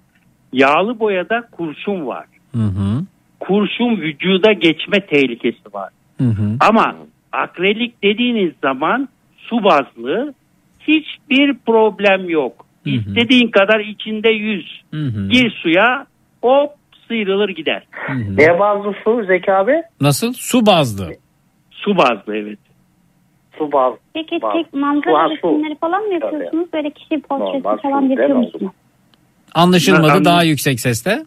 yağlı 0.53 1.01
boyada 1.01 1.49
kurşun 1.53 2.07
var. 2.07 2.27
Hı 2.55 2.63
hı. 2.63 3.05
Kurşun 3.41 3.97
vücuda 3.97 4.53
geçme 4.53 5.01
tehlikesi 5.01 5.75
var. 5.75 5.91
Hı 6.19 6.25
hı. 6.25 6.57
Ama 6.61 6.97
akrelik 7.33 8.03
dediğiniz 8.03 8.53
zaman 8.63 9.09
su 9.37 9.65
bazlı 9.65 10.35
hiçbir 10.81 11.55
problem 11.67 12.29
yok. 12.29 12.67
İstediğin 12.85 13.49
kadar 13.49 13.81
içinde 13.81 14.29
yüz. 14.29 14.83
Gir 15.31 15.51
suya 15.63 16.07
hop 16.43 16.71
sıyrılır 17.09 17.49
gider. 17.49 17.83
Ne 18.31 18.59
bazlı 18.59 18.95
su 19.05 19.25
Zeki 19.27 19.53
abi? 19.53 19.83
Nasıl? 20.01 20.33
Su 20.33 20.67
bazlı. 20.67 21.09
Su 21.71 21.97
bazlı 21.97 22.37
evet. 22.37 22.59
Su 23.59 23.73
bazlı. 23.73 23.99
Peki 24.15 24.43
Bak, 24.43 24.53
tek 24.53 24.75
manzara 24.75 25.31
resimleri 25.31 25.75
falan 25.75 26.03
mı 26.03 26.15
yapıyorsunuz? 26.15 26.69
Böyle 26.73 26.91
kişi 26.91 27.21
portresi 27.21 27.65
Normal 27.65 27.79
falan 27.79 28.03
yapıyor 28.03 28.37
musunuz? 28.37 28.73
Anlaşılmadı 29.55 30.25
daha 30.25 30.43
yüksek 30.43 30.81
sesle. 30.81 31.25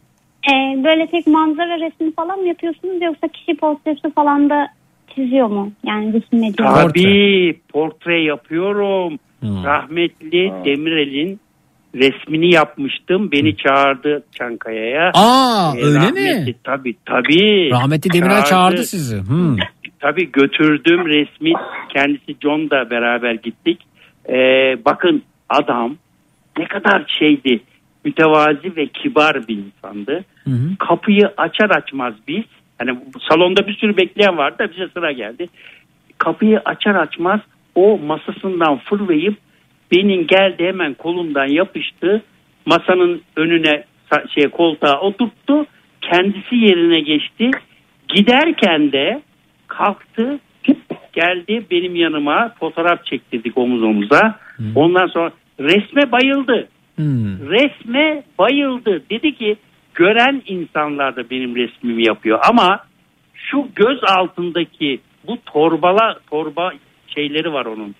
Ee, 0.47 0.83
böyle 0.83 1.07
tek 1.07 1.27
manzara 1.27 1.79
resmi 1.79 2.13
falan 2.13 2.39
mı 2.39 2.47
yapıyorsunuz 2.47 3.01
yoksa 3.01 3.27
kişi 3.27 3.57
portresi 3.57 4.13
falan 4.15 4.49
da 4.49 4.67
çiziyor 5.15 5.47
mu? 5.47 5.71
Yani 5.85 6.13
resim 6.13 6.43
ediyor 6.43 6.69
mu? 6.69 6.75
Tabii 6.75 7.59
portre 7.69 8.21
yapıyorum. 8.23 9.19
Rahmetli 9.43 10.51
Demirel'in 10.65 11.39
resmini 11.95 12.53
yapmıştım. 12.53 13.31
Beni 13.31 13.57
çağırdı 13.57 14.23
Çankaya'ya. 14.31 15.11
Aa, 15.13 15.73
Ee, 15.77 15.83
öyle 15.85 15.97
rahmetli- 15.97 16.45
mi? 16.45 16.55
Tabii 16.63 16.95
tabii. 17.05 17.69
Rahmetli 17.71 18.13
Demirel 18.13 18.43
çağırdı 18.43 18.83
sizi. 18.83 19.17
Hmm. 19.27 19.55
Tabii 19.99 20.31
götürdüm 20.31 21.05
resmi. 21.07 21.53
Kendisi 21.93 22.35
John 22.43 22.69
da 22.69 22.89
beraber 22.89 23.33
gittik. 23.33 23.79
Ee, 24.29 24.33
bakın 24.85 25.23
adam 25.49 25.95
ne 26.59 26.65
kadar 26.67 27.05
şeydi. 27.19 27.59
Mütevazi 28.05 28.75
ve 28.75 28.87
kibar 28.87 29.47
bir 29.47 29.57
insandı. 29.57 30.25
Kapıyı 30.79 31.33
açar 31.37 31.69
açmaz 31.69 32.13
biz. 32.27 32.43
Hani 32.79 32.99
salonda 33.29 33.67
bir 33.67 33.73
sürü 33.73 33.97
bekleyen 33.97 34.37
vardı 34.37 34.59
da 34.59 34.71
bize 34.71 34.87
sıra 34.87 35.11
geldi. 35.11 35.47
Kapıyı 36.17 36.61
açar 36.65 36.95
açmaz 36.95 37.39
o 37.75 37.97
masasından 37.97 38.77
fırlayıp 38.77 39.37
benim 39.91 40.27
geldi 40.27 40.65
hemen 40.65 40.93
kolumdan 40.93 41.47
yapıştı. 41.47 42.21
Masanın 42.65 43.21
önüne 43.35 43.83
şey 44.35 44.43
koltuğa 44.43 44.99
oturttu. 44.99 45.65
Kendisi 46.01 46.55
yerine 46.55 46.99
geçti. 46.99 47.51
Giderken 48.07 48.91
de 48.91 49.21
kalktı 49.67 50.39
geldi 51.13 51.65
benim 51.71 51.95
yanıma 51.95 52.53
fotoğraf 52.59 53.05
çektirdik 53.05 53.57
omuz 53.57 53.83
omuza. 53.83 54.39
Ondan 54.75 55.07
sonra 55.07 55.31
resme 55.59 56.11
bayıldı. 56.11 56.67
Resme 57.49 58.23
bayıldı. 58.39 59.03
Dedi 59.09 59.35
ki 59.35 59.57
gören 59.93 60.41
insanlar 60.47 61.15
da 61.15 61.29
benim 61.29 61.55
resmimi 61.55 62.07
yapıyor 62.07 62.39
ama 62.49 62.79
şu 63.33 63.67
göz 63.75 63.99
altındaki 64.03 64.99
bu 65.27 65.37
torbala 65.45 66.19
torba 66.29 66.71
şeyleri 67.07 67.53
var 67.53 67.65
onun. 67.65 67.95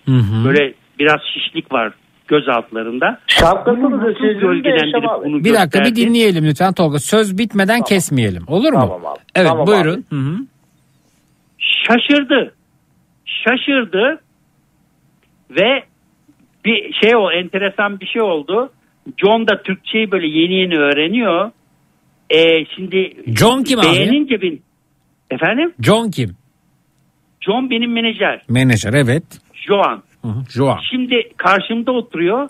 Böyle 0.45 0.73
biraz 0.99 1.19
şişlik 1.33 1.71
var 1.71 1.93
göz 2.27 2.49
altlarında. 2.49 3.19
Şapkasını 3.27 4.01
da 4.01 4.11
gölgelendirip 4.11 5.09
abi. 5.09 5.25
bunu 5.25 5.43
Bir 5.43 5.53
dakika 5.53 5.83
bir 5.83 5.95
dinleyelim 5.95 6.45
lütfen 6.45 6.73
Tolga. 6.73 6.99
Söz 6.99 7.37
bitmeden 7.37 7.81
kesmeyelim. 7.81 8.43
Olur 8.47 8.73
mu? 8.73 8.79
Tamam 8.79 9.05
abi. 9.05 9.19
Evet 9.35 9.47
Tamam 9.47 9.67
buyurun. 9.67 10.05
Hı 10.09 10.15
hı. 10.15 10.37
şaşırdı. 11.57 12.53
Şaşırdı 13.25 14.21
ve 15.49 15.83
bir 16.65 16.93
şey 16.93 17.15
o 17.15 17.31
enteresan 17.31 17.99
bir 17.99 18.05
şey 18.05 18.21
oldu. 18.21 18.69
John 19.17 19.47
da 19.47 19.61
Türkçeyi 19.63 20.11
böyle 20.11 20.27
yeni 20.27 20.53
yeni 20.53 20.77
öğreniyor. 20.77 21.51
Ee, 22.29 22.65
şimdi 22.75 23.13
John 23.27 23.63
kim 23.63 23.79
abi? 23.79 23.87
beğenince 23.87 24.41
bin 24.41 24.61
efendim 25.31 25.73
John 25.79 26.11
kim? 26.11 26.35
John 27.41 27.69
benim 27.69 27.93
menajer. 27.93 28.41
Menajer 28.49 28.93
evet. 28.93 29.23
Joan. 29.53 30.03
Hı 30.21 30.27
hı. 30.27 30.43
Joan. 30.49 30.79
Şimdi 30.91 31.15
karşımda 31.37 31.91
oturuyor. 31.91 32.49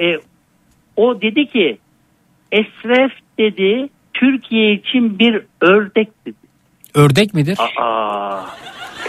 Ee, 0.00 0.18
o 0.96 1.20
dedi 1.20 1.46
ki 1.46 1.78
Esref 2.52 3.12
dedi 3.38 3.88
Türkiye 4.14 4.72
için 4.72 5.18
bir 5.18 5.42
ördek 5.60 6.08
dedi. 6.26 6.36
Ördek 6.94 7.34
midir? 7.34 7.58
Aa. 7.80 8.42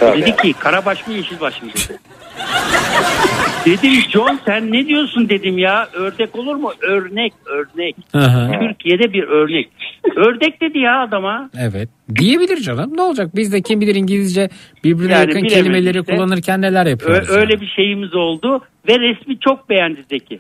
Dedi 0.01 0.35
ki 0.35 0.53
karabaş 0.53 1.07
mı 1.07 1.13
yeşilbaş 1.13 1.61
mı 1.61 1.69
dedi. 1.69 1.99
dedim 3.65 3.91
John 4.09 4.39
sen 4.45 4.71
ne 4.71 4.87
diyorsun 4.87 5.29
dedim 5.29 5.57
ya 5.57 5.87
ördek 5.93 6.35
olur 6.35 6.55
mu? 6.55 6.71
Örnek 6.81 7.33
örnek. 7.45 7.95
Hı. 8.15 8.51
Türkiye'de 8.59 9.13
bir 9.13 9.23
örnek. 9.23 9.69
Ördek 10.15 10.61
dedi 10.61 10.79
ya 10.79 11.01
adama. 11.01 11.49
Evet. 11.59 11.89
Diyebilir 12.15 12.57
canım. 12.57 12.91
Ne 12.97 13.01
olacak? 13.01 13.35
Biz 13.35 13.53
de 13.53 13.61
kim 13.61 13.81
bilir 13.81 13.95
İngilizce 13.95 14.49
birbirine 14.83 15.13
Yani 15.13 15.29
yakın 15.33 15.47
kelimeleri 15.47 15.99
işte. 15.99 16.15
kullanırken 16.15 16.61
neler 16.61 16.85
Ö- 16.85 16.89
yapıyoruz. 16.89 17.29
öyle 17.29 17.61
bir 17.61 17.67
şeyimiz 17.67 18.13
oldu 18.15 18.61
ve 18.89 18.99
resmi 18.99 19.39
çok 19.39 19.69
beğendi 19.69 20.03
Zeki. 20.09 20.39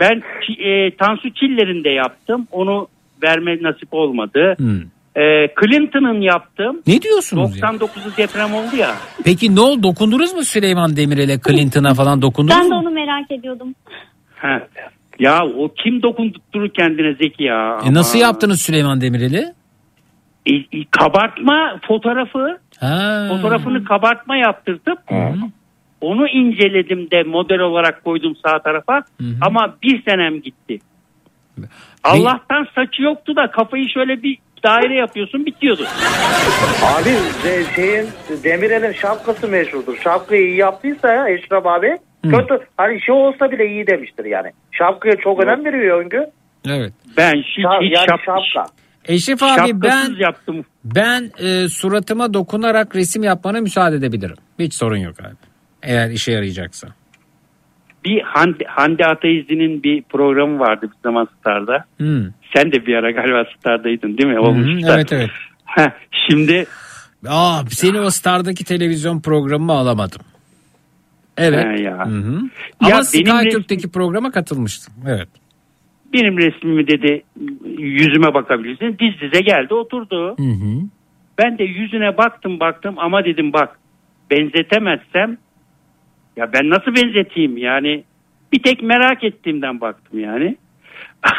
Ben 0.00 0.22
e, 0.64 0.90
Tansu 0.96 1.34
Çiller'in 1.34 1.84
de 1.84 1.88
yaptım. 1.90 2.46
Onu 2.52 2.88
verme 3.22 3.62
nasip 3.62 3.88
olmadı. 3.94 4.54
Hmm. 4.58 4.80
E, 5.16 5.48
Clinton'ın 5.60 6.20
yaptım. 6.20 6.82
Ne 6.86 7.02
diyorsunuz 7.02 7.56
ya? 7.56 7.68
99'u 7.68 8.16
deprem 8.16 8.54
oldu 8.54 8.76
ya. 8.76 8.94
Peki 9.24 9.54
ne 9.56 9.60
oldu? 9.60 9.82
Dokundunuz 9.82 10.34
mu 10.34 10.42
Süleyman 10.44 10.96
Demirel'e, 10.96 11.38
Clinton'a 11.40 11.94
falan 11.94 12.22
dokundunuz 12.22 12.58
Ben 12.58 12.64
de 12.64 12.74
mu? 12.74 12.80
onu 12.80 12.90
merak 12.90 13.30
ediyordum. 13.30 13.74
Ha. 14.36 14.60
Ya 15.18 15.44
o 15.58 15.68
kim 15.84 16.02
dokundurur 16.02 16.68
kendine 16.68 17.14
Zeki 17.14 17.42
ya. 17.42 17.78
E 17.84 17.94
nasıl 17.94 18.18
yaptınız 18.18 18.62
Süleyman 18.62 19.00
Demirel'i? 19.00 19.44
E, 20.46 20.54
e, 20.54 20.84
kabartma 20.90 21.80
fotoğrafı. 21.88 22.58
Ha. 22.80 23.26
Fotoğrafını 23.28 23.84
kabartma 23.84 24.36
yaptırdım. 24.36 24.96
Onu 26.00 26.28
inceledim 26.28 27.10
de 27.10 27.22
model 27.22 27.58
olarak 27.60 28.04
koydum 28.04 28.36
sağ 28.46 28.58
tarafa. 28.62 29.02
Ama 29.40 29.76
bir 29.82 30.02
senem 30.02 30.40
gitti. 30.40 30.78
Allah'tan 32.04 32.66
saçı 32.74 33.02
yoktu 33.02 33.36
da 33.36 33.50
kafayı 33.50 33.88
şöyle 33.88 34.22
bir 34.22 34.38
daire 34.64 34.94
yapıyorsun 34.94 35.46
bitiyordu. 35.46 35.86
Abi 36.84 37.10
de- 37.44 37.74
şeyin 37.74 38.06
Demirel'in 38.44 38.92
şapkası 38.92 39.48
meşhurdur. 39.48 39.96
Şapkayı 40.04 40.46
iyi 40.46 40.56
yaptıysa 40.56 41.12
ya 41.12 41.28
Eşref 41.28 41.66
abi 41.66 41.98
kötü 42.22 42.58
hani 42.76 43.00
şey 43.00 43.14
olsa 43.14 43.50
bile 43.50 43.66
iyi 43.70 43.86
demiştir 43.86 44.24
yani. 44.24 44.52
Şapkaya 44.72 45.16
çok 45.16 45.44
önem 45.44 45.64
veriyor 45.64 46.00
Öngü. 46.04 46.26
Evet. 46.68 46.92
Ben 47.16 47.34
hiç, 47.34 47.46
Şa- 47.64 47.84
hiç 47.84 47.94
yani 47.96 48.06
şap- 48.06 48.24
şapka. 48.54 48.72
Eşref 49.04 49.42
abi 49.42 49.82
ben 49.82 49.88
şapkasız 49.90 50.20
yaptım. 50.20 50.64
ben 50.84 51.30
e, 51.38 51.68
suratıma 51.68 52.34
dokunarak 52.34 52.96
resim 52.96 53.22
yapmana 53.22 53.60
müsaade 53.60 53.96
edebilirim. 53.96 54.36
Hiç 54.58 54.74
sorun 54.74 54.96
yok 54.96 55.14
abi. 55.20 55.34
Eğer 55.82 56.10
işe 56.10 56.32
yarayacaksa. 56.32 56.88
Bir 58.06 58.20
Hande, 58.22 58.64
Hande 58.64 59.06
Ateizli'nin 59.06 59.82
bir 59.82 60.02
programı 60.02 60.58
vardı 60.58 60.86
bir 60.94 61.02
zaman 61.02 61.28
Star'da. 61.40 61.84
Hmm. 61.96 62.24
Sen 62.56 62.72
de 62.72 62.86
bir 62.86 62.94
ara 62.94 63.10
galiba 63.10 63.44
Star'daydın 63.58 64.18
değil 64.18 64.28
mi? 64.28 64.38
Olmuş 64.38 64.82
da. 64.82 64.94
evet 64.94 65.12
evet. 65.12 65.30
Heh, 65.64 65.90
Şimdi 66.30 66.66
Aa, 67.28 67.60
seni 67.70 68.00
o 68.00 68.10
Star'daki 68.10 68.64
televizyon 68.64 69.20
programıma 69.20 69.74
alamadım. 69.78 70.20
Evet. 71.36 71.64
He 71.64 71.82
ya. 71.82 72.06
Hı 72.06 72.10
hı. 72.10 72.32
Ya 72.88 72.96
Ama 72.96 73.02
benim 73.14 73.26
SkyTürk'teki 73.36 73.90
programa 73.90 74.30
katılmıştım. 74.30 74.94
Evet. 75.08 75.28
benim 76.12 76.38
resmimi 76.38 76.86
dedi 76.86 77.22
yüzüme 77.78 78.34
bakabilirsin. 78.34 78.96
Diz 79.00 79.20
dize 79.20 79.40
geldi 79.40 79.74
oturdu. 79.74 80.34
Hı 80.38 80.42
hı. 80.42 80.80
Ben 81.38 81.58
de 81.58 81.64
yüzüne 81.64 82.16
baktım 82.18 82.60
baktım 82.60 82.94
ama 82.98 83.24
dedim 83.24 83.52
bak 83.52 83.78
benzetemezsem 84.30 85.36
ya 86.36 86.52
ben 86.52 86.70
nasıl 86.70 86.94
benzeteyim 86.94 87.56
yani 87.56 88.04
bir 88.52 88.62
tek 88.62 88.82
merak 88.82 89.24
ettiğimden 89.24 89.80
baktım 89.80 90.20
yani. 90.20 90.56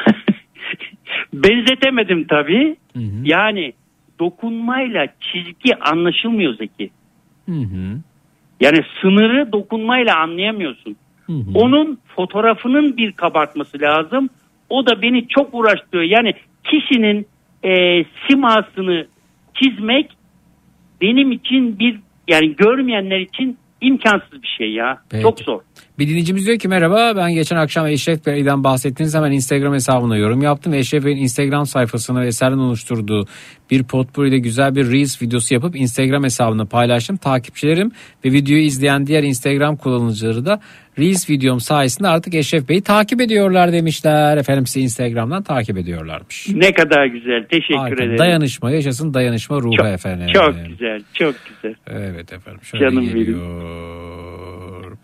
Benzetemedim 1.33 2.27
tabii. 2.27 2.75
Yani 3.23 3.73
dokunmayla 4.19 5.07
çizgi 5.19 5.75
anlaşılmıyor 5.75 6.53
Zeki. 6.57 6.89
Hı 7.45 7.51
hı. 7.51 7.99
Yani 8.59 8.77
sınırı 9.01 9.51
dokunmayla 9.51 10.19
anlayamıyorsun. 10.19 10.95
Onun 11.55 11.99
fotoğrafının 12.15 12.97
bir 12.97 13.11
kabartması 13.11 13.81
lazım. 13.81 14.29
O 14.69 14.85
da 14.85 15.01
beni 15.01 15.27
çok 15.27 15.53
uğraştırıyor. 15.53 16.03
Yani 16.03 16.33
kişinin 16.63 17.27
e, 17.63 18.03
simasını 18.27 19.07
çizmek 19.53 20.11
benim 21.01 21.31
için 21.31 21.79
bir 21.79 21.99
yani 22.27 22.55
görmeyenler 22.55 23.19
için 23.19 23.57
imkansız 23.81 24.43
bir 24.43 24.55
şey 24.57 24.73
ya. 24.73 25.01
Peki. 25.09 25.23
Çok 25.23 25.39
zor. 25.39 25.61
Bir 25.99 26.07
dinleyicimiz 26.07 26.45
diyor 26.45 26.59
ki 26.59 26.67
merhaba 26.67 27.13
ben 27.15 27.33
geçen 27.33 27.55
akşam 27.55 27.87
Eşref 27.87 28.25
Bey'den 28.25 28.63
bahsettiniz 28.63 29.15
hemen 29.15 29.31
Instagram 29.31 29.73
hesabına 29.73 30.17
yorum 30.17 30.41
yaptım. 30.41 30.73
Eşref 30.73 31.05
Bey'in 31.05 31.17
Instagram 31.17 31.65
sayfasını 31.65 32.21
ve 32.21 32.27
eserden 32.27 32.57
oluşturduğu 32.57 33.25
bir 33.71 33.83
potpourri'de 33.83 34.37
güzel 34.37 34.75
bir 34.75 34.91
Reels 34.91 35.21
videosu 35.21 35.53
yapıp 35.53 35.75
Instagram 35.75 36.23
hesabına 36.23 36.65
paylaştım. 36.65 37.17
Takipçilerim 37.17 37.91
ve 38.25 38.31
videoyu 38.31 38.63
izleyen 38.63 39.07
diğer 39.07 39.23
Instagram 39.23 39.77
kullanıcıları 39.77 40.45
da 40.45 40.61
Reels 40.99 41.29
videom 41.29 41.59
sayesinde 41.59 42.07
artık 42.07 42.35
Eşref 42.35 42.69
Bey'i 42.69 42.81
takip 42.81 43.21
ediyorlar 43.21 43.71
demişler. 43.73 44.37
Efendim 44.37 44.67
sizi 44.67 44.81
Instagram'dan 44.81 45.43
takip 45.43 45.77
ediyorlarmış. 45.77 46.47
Ne 46.53 46.73
kadar 46.73 47.05
güzel. 47.05 47.45
Teşekkür 47.49 47.75
Harika. 47.75 48.03
ederim. 48.03 48.17
Dayanışma 48.17 48.71
yaşasın 48.71 49.13
dayanışma 49.13 49.57
ruhu 49.61 49.75
Çok- 49.77 49.85
efendim. 49.85 50.27
Çok 50.33 50.55
güzel. 50.67 51.01
Çok 51.13 51.35
güzel. 51.49 51.75
Evet 51.87 52.33
efendim. 52.33 52.59
Şöyle 52.63 52.85
Canım 52.85 53.03
geliyor. 53.03 54.97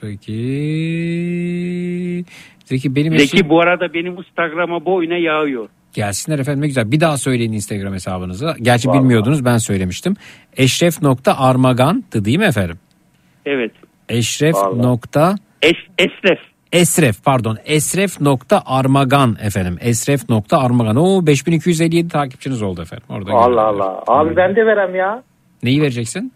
Peki. 0.94 2.26
Zeki 2.66 2.96
benim 2.96 3.18
Zeki 3.18 3.38
eşim- 3.38 3.50
bu 3.50 3.62
arada 3.62 3.94
benim 3.94 4.18
Instagram'a 4.18 4.86
boyuna 4.86 5.18
yağıyor. 5.18 5.68
Gelsinler 5.94 6.40
efendim 6.40 6.62
ne 6.62 6.68
güzel. 6.68 6.92
Bir 6.92 7.00
daha 7.00 7.18
söyleyin 7.18 7.52
Instagram 7.54 7.94
hesabınızı. 7.94 8.56
Gerçi 8.62 8.88
Vallahi. 8.88 9.00
bilmiyordunuz 9.00 9.46
ben 9.46 9.58
söylemiştim. 9.58 10.16
Eşref.armagan'dı 10.58 12.26
değil 12.26 12.38
mi 12.40 12.46
efendim? 12.46 12.78
Evet. 13.46 13.72
Eşref 14.10 14.56
Vallahi. 14.56 14.82
nokta 14.88 15.36
Es, 15.64 15.75
Esref. 15.98 16.40
Esref 16.72 17.24
pardon 17.24 17.58
Esref 17.66 18.22
nokta 18.22 18.64
Armagan 18.66 19.38
efendim. 19.42 19.77
Esref 19.82 20.30
nokta 20.30 20.58
Armagan. 20.58 20.95
O 20.95 21.27
5257 21.27 22.08
takipçiniz 22.09 22.61
oldu 22.61 22.82
efendim. 22.82 23.06
Orada 23.09 23.32
Allah. 23.32 23.61
Allah. 23.61 24.03
Abi 24.08 24.35
ben 24.35 24.56
de 24.56 24.66
verem 24.66 24.95
ya. 24.95 25.24
Neyi 25.64 25.82
vereceksin? 25.82 26.33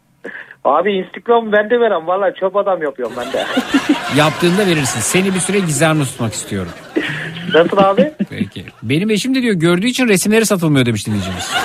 Abi 0.63 0.91
Instagram 0.91 1.51
ben 1.51 1.69
de 1.69 1.79
verem. 1.79 2.07
Valla 2.07 2.33
çöp 2.33 2.55
adam 2.55 2.81
yapıyorum 2.83 3.15
ben 3.17 3.33
de. 3.33 3.45
Yaptığında 4.17 4.67
verirsin. 4.67 4.99
Seni 4.99 5.33
bir 5.33 5.39
süre 5.39 5.59
gizemli 5.59 6.03
tutmak 6.03 6.33
istiyorum. 6.33 6.71
Nasıl 7.53 7.77
abi? 7.77 8.11
Peki. 8.29 8.65
Benim 8.83 9.09
eşim 9.09 9.35
de 9.35 9.41
diyor 9.41 9.55
gördüğü 9.55 9.87
için 9.87 10.07
resimleri 10.07 10.45
satılmıyor 10.45 10.85
demiş 10.85 11.07
dinleyicimiz. 11.07 11.51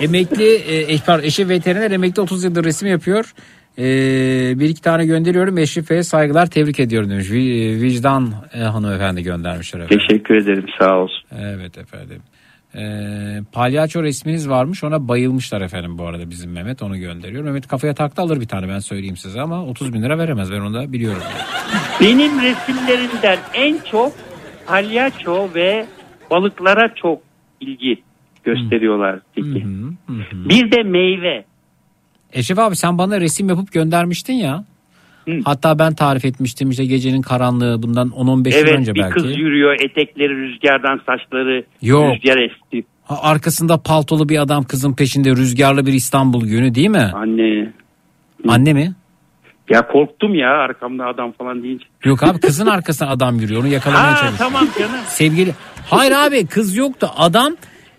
emekli 0.00 0.54
e, 0.54 0.92
eş- 0.92 1.02
pardon, 1.06 1.24
eşi 1.24 1.48
veteriner 1.48 1.90
emekli 1.90 2.22
30 2.22 2.44
yıldır 2.44 2.64
resim 2.64 2.88
yapıyor. 2.88 3.34
E, 3.78 3.84
bir 4.58 4.68
iki 4.68 4.82
tane 4.82 5.06
gönderiyorum. 5.06 5.56
Bey'e 5.56 6.02
saygılar 6.02 6.46
tebrik 6.46 6.80
ediyorum 6.80 7.10
demiş. 7.10 7.30
Vi- 7.30 7.82
vicdan 7.82 8.34
e, 8.54 8.58
hanımefendi 8.58 9.22
göndermişler 9.22 9.80
efendim. 9.80 10.06
Teşekkür 10.08 10.34
ederim 10.36 10.66
sağ 10.78 10.98
olsun. 10.98 11.24
Evet 11.40 11.78
efendim. 11.78 12.22
E, 12.74 12.82
palyaço 13.52 14.02
resminiz 14.02 14.48
varmış 14.48 14.84
ona 14.84 15.08
bayılmışlar 15.08 15.60
efendim 15.60 15.98
bu 15.98 16.06
arada 16.06 16.30
bizim 16.30 16.52
Mehmet 16.52 16.82
onu 16.82 16.98
gönderiyor. 16.98 17.44
Mehmet 17.44 17.68
kafaya 17.68 17.94
taktı 17.94 18.22
alır 18.22 18.40
bir 18.40 18.48
tane 18.48 18.68
ben 18.68 18.78
söyleyeyim 18.78 19.16
size 19.16 19.40
ama 19.40 19.64
30 19.64 19.92
bin 19.92 20.02
lira 20.02 20.18
veremez 20.18 20.52
ben 20.52 20.60
onu 20.60 20.74
da 20.74 20.92
biliyorum. 20.92 21.22
Benim 22.00 22.42
resimlerimden 22.42 23.38
en 23.54 23.78
çok 23.90 24.12
palyaço 24.66 25.48
ve 25.54 25.86
balıklara 26.30 26.94
çok 26.94 27.22
ilgi 27.60 28.02
gösteriyorlar 28.44 29.20
Zeki. 29.34 29.66
Bir 30.32 30.70
de 30.72 30.82
meyve. 30.82 31.44
Eşref 32.32 32.58
abi 32.58 32.76
sen 32.76 32.98
bana 32.98 33.20
resim 33.20 33.48
yapıp 33.48 33.72
göndermiştin 33.72 34.32
ya. 34.34 34.64
Hatta 35.44 35.78
ben 35.78 35.94
tarif 35.94 36.24
etmiştim 36.24 36.70
işte 36.70 36.84
gecenin 36.86 37.22
karanlığı 37.22 37.82
bundan 37.82 38.08
10-15 38.08 38.48
yıl 38.48 38.54
evet 38.66 38.78
önce 38.78 38.94
bir 38.94 39.00
belki. 39.00 39.14
kız 39.14 39.36
yürüyor 39.36 39.74
etekleri 39.80 40.36
rüzgardan 40.36 41.00
saçları 41.06 41.64
Yok. 41.82 42.14
rüzgar 42.14 42.36
esti. 42.38 42.84
Ha, 43.04 43.18
arkasında 43.22 43.78
paltolu 43.82 44.28
bir 44.28 44.38
adam 44.38 44.64
kızın 44.64 44.92
peşinde 44.92 45.30
rüzgarlı 45.30 45.86
bir 45.86 45.92
İstanbul 45.92 46.46
günü 46.46 46.74
değil 46.74 46.88
mi? 46.88 47.10
Anne. 47.14 47.72
Anne 48.48 48.72
mi? 48.72 48.92
Ya 49.70 49.88
korktum 49.88 50.34
ya 50.34 50.48
arkamda 50.50 51.06
adam 51.06 51.32
falan 51.32 51.62
deyince. 51.62 51.84
Yok 52.04 52.22
abi 52.22 52.40
kızın 52.40 52.66
arkasına 52.66 53.08
adam 53.08 53.40
yürüyor 53.40 53.60
onu 53.60 53.68
yakalamaya 53.68 54.12
Ha 54.12 54.16
çalışıyor. 54.16 54.38
tamam 54.38 54.68
canım. 54.78 55.00
Sevgili 55.06 55.54
Hayır 55.90 56.12
abi 56.12 56.46
kız 56.46 56.76
yoktu 56.76 57.10
adam 57.16 57.56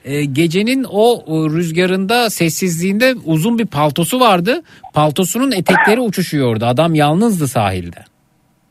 e, 0.08 0.26
gecenin 0.26 0.86
o, 0.90 1.24
rüzgarında 1.50 2.30
sessizliğinde 2.30 3.16
uzun 3.26 3.60
bir 3.60 3.66
paltosu 3.66 4.20
vardı. 4.20 4.62
Paltosunun 4.94 5.52
etekleri 5.52 6.00
uçuşuyordu. 6.00 6.66
Adam 6.66 6.96
yalnızdı 6.96 7.48
sahilde. 7.48 8.06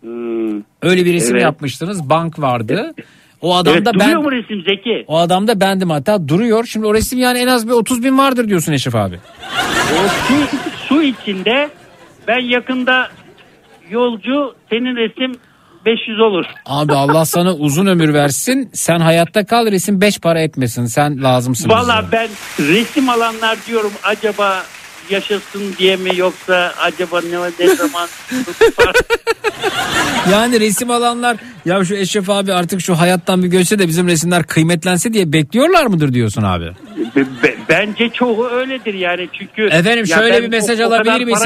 Hmm. 0.00 0.62
Öyle 0.82 1.04
bir 1.04 1.12
resim 1.12 1.34
Evet. 1.34 1.42
yapmıştınız. 1.42 2.10
Bank 2.10 2.38
vardı. 2.38 2.94
O 3.40 3.56
adam 3.56 3.74
evet, 3.74 3.86
da 3.86 3.94
duruyor 3.94 4.16
ben 4.16 4.22
mu 4.22 4.32
resim 4.32 4.62
Zeki? 4.62 5.04
o 5.06 5.18
adam 5.18 5.48
da 5.48 5.60
bendim 5.60 5.90
hatta 5.90 6.28
duruyor. 6.28 6.64
Şimdi 6.64 6.86
o 6.86 6.94
resim 6.94 7.18
yani 7.18 7.38
en 7.38 7.46
az 7.46 7.68
bir 7.68 7.72
30 7.72 8.04
bin 8.04 8.18
vardır 8.18 8.48
diyorsun 8.48 8.72
Eşref 8.72 8.94
abi. 8.94 9.18
O 9.92 10.08
su, 10.08 10.56
su 10.88 11.02
içinde 11.02 11.70
ben 12.28 12.38
yakında 12.38 13.08
yolcu 13.90 14.54
senin 14.70 14.96
resim 14.96 15.36
500 15.86 16.20
olur. 16.20 16.44
Abi 16.66 16.92
Allah 16.92 17.24
sana 17.24 17.54
uzun 17.54 17.86
ömür 17.86 18.14
versin. 18.14 18.70
Sen 18.72 19.00
hayatta 19.00 19.46
kal 19.46 19.66
resim 19.66 20.00
5 20.00 20.18
para 20.18 20.40
etmesin. 20.40 20.86
Sen 20.86 21.22
lazımsın. 21.22 21.70
Valla 21.70 22.04
ben 22.12 22.28
resim 22.58 23.08
alanlar 23.08 23.58
diyorum 23.66 23.92
acaba 24.02 24.62
yaşasın 25.10 25.74
diye 25.78 25.96
mi 25.96 26.10
yoksa 26.16 26.72
acaba 26.80 27.20
ne, 27.20 27.66
ne 27.66 27.76
zaman 27.76 28.08
Yani 30.32 30.60
resim 30.60 30.90
alanlar 30.90 31.36
ya 31.64 31.84
şu 31.84 31.94
Eşref 31.94 32.30
abi 32.30 32.52
artık 32.52 32.80
şu 32.80 32.94
hayattan 32.94 33.42
bir 33.42 33.48
göçse 33.48 33.78
de 33.78 33.88
bizim 33.88 34.08
resimler 34.08 34.46
kıymetlense 34.46 35.12
diye 35.12 35.32
bekliyorlar 35.32 35.86
mıdır 35.86 36.12
diyorsun 36.12 36.42
abi? 36.42 36.70
Be- 36.96 37.26
be- 37.42 37.56
bence 37.68 38.08
çoğu 38.10 38.48
öyledir 38.48 38.94
yani 38.94 39.28
çünkü. 39.32 39.62
Efendim 39.66 40.06
şöyle 40.06 40.42
bir 40.42 40.48
mesaj 40.48 40.80
o- 40.80 40.84
alabilir 40.84 41.24
miyiz? 41.24 41.42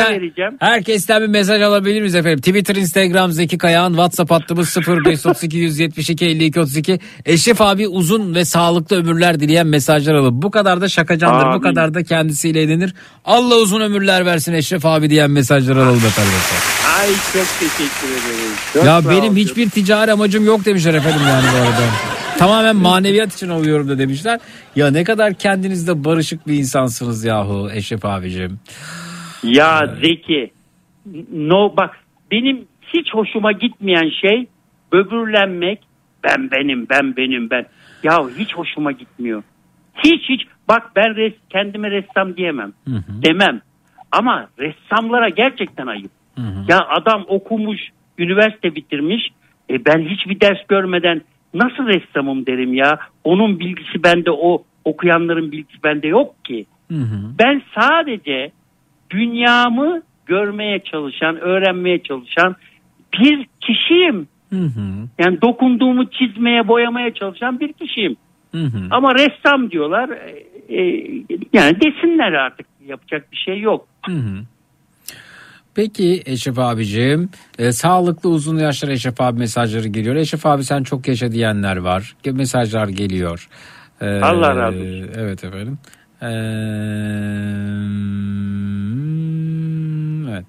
Herkesten 0.61 1.23
bir 1.23 1.27
mesaj 1.27 1.63
alabilir 1.63 2.01
miyiz 2.01 2.15
efendim? 2.15 2.39
Twitter, 2.39 2.77
Instagram 2.77 3.33
Zeki 3.33 3.59
Kayağan, 3.59 3.91
WhatsApp 3.91 4.31
hattımız 4.31 4.77
0532 4.77 5.57
172 5.57 6.27
52 6.27 6.61
32. 6.61 6.99
Eşref 7.27 7.61
abi 7.61 7.89
uzun 7.89 8.35
ve 8.35 8.45
sağlıklı 8.45 8.97
ömürler 8.97 9.41
dileyen 9.41 9.67
mesajlar 9.67 10.15
alıp 10.15 10.33
bu 10.43 10.51
kadar 10.51 10.81
da 10.81 10.89
şakacandır, 10.89 11.45
bu 11.45 11.49
Amin. 11.49 11.61
kadar 11.63 11.95
da 11.95 12.03
kendisiyle 12.05 12.61
eğlenir. 12.63 12.95
Allah 13.25 13.55
uzun 13.57 13.81
ömürler 13.81 14.27
versin 14.27 14.53
Eşref 14.53 14.87
abi 14.87 15.11
diyen 15.11 15.31
mesajlar 15.31 15.77
alalım 15.77 15.97
efendim. 16.07 16.33
Ay 17.01 17.09
çok 17.33 17.47
teşekkür 17.61 18.09
ederim. 18.09 18.51
Çok 18.73 18.85
ya 18.85 19.01
benim 19.11 19.33
ol. 19.33 19.37
hiçbir 19.37 19.71
ticari 19.71 20.13
amacım 20.13 20.45
yok 20.47 20.65
demişler 20.65 20.95
efendim 20.95 21.21
yani 21.29 21.45
bu 21.53 21.57
arada. 21.57 22.20
Tamamen 22.39 22.77
maneviyat 22.77 23.35
için 23.35 23.49
oluyorum 23.49 23.89
da 23.89 23.99
demişler. 23.99 24.41
Ya 24.77 24.91
ne 24.91 25.05
kadar 25.05 25.35
kendinizde 25.35 26.05
barışık 26.05 26.47
bir 26.47 26.55
insansınız 26.55 27.25
yahu 27.25 27.71
Eşref 27.75 28.05
abicim. 28.05 28.61
Ya 29.43 29.97
Zeki 30.03 30.53
no 31.33 31.77
bak 31.77 31.97
benim 32.31 32.65
hiç 32.83 33.15
hoşuma 33.15 33.53
gitmeyen 33.53 34.11
şey 34.21 34.47
böbürlenmek. 34.93 35.81
Ben 36.25 36.51
benim 36.51 36.87
ben 36.91 37.17
benim 37.17 37.51
ben. 37.51 37.67
Ya 38.03 38.29
hiç 38.39 38.55
hoşuma 38.55 38.93
gitmiyor. 38.93 39.43
Hiç 40.05 40.29
hiç. 40.29 40.43
Bak 40.69 40.83
ben 40.97 41.17
res, 41.17 41.33
kendime 41.51 41.91
ressam 41.91 42.37
diyemem. 42.37 42.73
Demem. 43.27 43.61
Ama 44.13 44.49
ressamlara 44.59 45.29
gerçekten 45.29 45.87
ayıp. 45.87 46.11
Ya 46.69 46.79
adam 46.89 47.25
okumuş 47.29 47.81
üniversite 48.19 48.75
bitirmiş. 48.75 49.29
E 49.71 49.85
ben 49.85 50.09
hiçbir 50.09 50.41
ders 50.41 50.67
görmeden 50.69 51.23
nasıl 51.55 51.87
ressamım 51.87 52.47
derim 52.47 52.75
ya 52.75 52.99
onun 53.25 53.61
bilgisi 53.61 54.03
bende 54.05 54.31
o 54.31 54.63
okuyanların 54.85 55.53
bilgisi 55.53 55.83
bende 55.85 56.09
yok 56.09 56.45
ki 56.45 56.67
ben 57.39 57.63
sadece 57.75 58.53
dünyamı 59.11 60.03
görmeye 60.27 60.79
çalışan, 60.79 61.37
öğrenmeye 61.37 62.03
çalışan 62.03 62.57
bir 63.13 63.47
kişiyim. 63.61 64.29
Yani 65.19 65.43
dokunduğumu 65.43 66.11
çizmeye, 66.11 66.69
boyamaya 66.69 67.15
çalışan 67.15 67.61
bir 67.61 67.73
kişiyim. 67.73 68.17
Ama 68.91 69.15
ressam 69.15 69.71
diyorlar. 69.71 70.09
e, 70.69 70.77
e, 70.83 71.05
yani 71.53 71.81
desinler 71.81 72.33
artık 72.33 72.67
yapacak 72.87 73.33
bir 73.33 73.37
şey 73.37 73.61
yok. 73.61 73.89
Peki 75.81 76.23
Eşref 76.27 76.59
abicim 76.59 77.29
e, 77.59 77.73
sağlıklı 77.73 78.31
uzun 78.31 78.59
yaşlar 78.59 78.89
Eşref 78.89 79.21
abi 79.21 79.39
mesajları 79.39 79.89
geliyor. 79.89 80.17
Eşref 80.17 80.47
abi 80.47 80.65
sen 80.65 80.83
çok 80.83 81.09
yaşa 81.09 81.33
diyenler 81.33 81.77
var. 81.77 82.17
Mesajlar 82.27 82.89
geliyor. 82.89 83.49
E, 84.01 84.07
Allah 84.07 84.57
razı 84.57 84.79
olsun. 84.79 85.11
Evet 85.17 85.45
efendim. 85.45 85.79
E, 86.23 86.31
evet. 90.31 90.47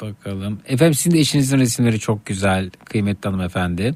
Bakalım. 0.00 0.60
Efendim 0.66 0.94
sizin 0.94 1.16
de 1.16 1.20
eşinizin 1.20 1.58
resimleri 1.58 1.98
çok 1.98 2.26
güzel. 2.26 2.70
Kıymetli 2.84 3.28
hanımefendi. 3.28 3.94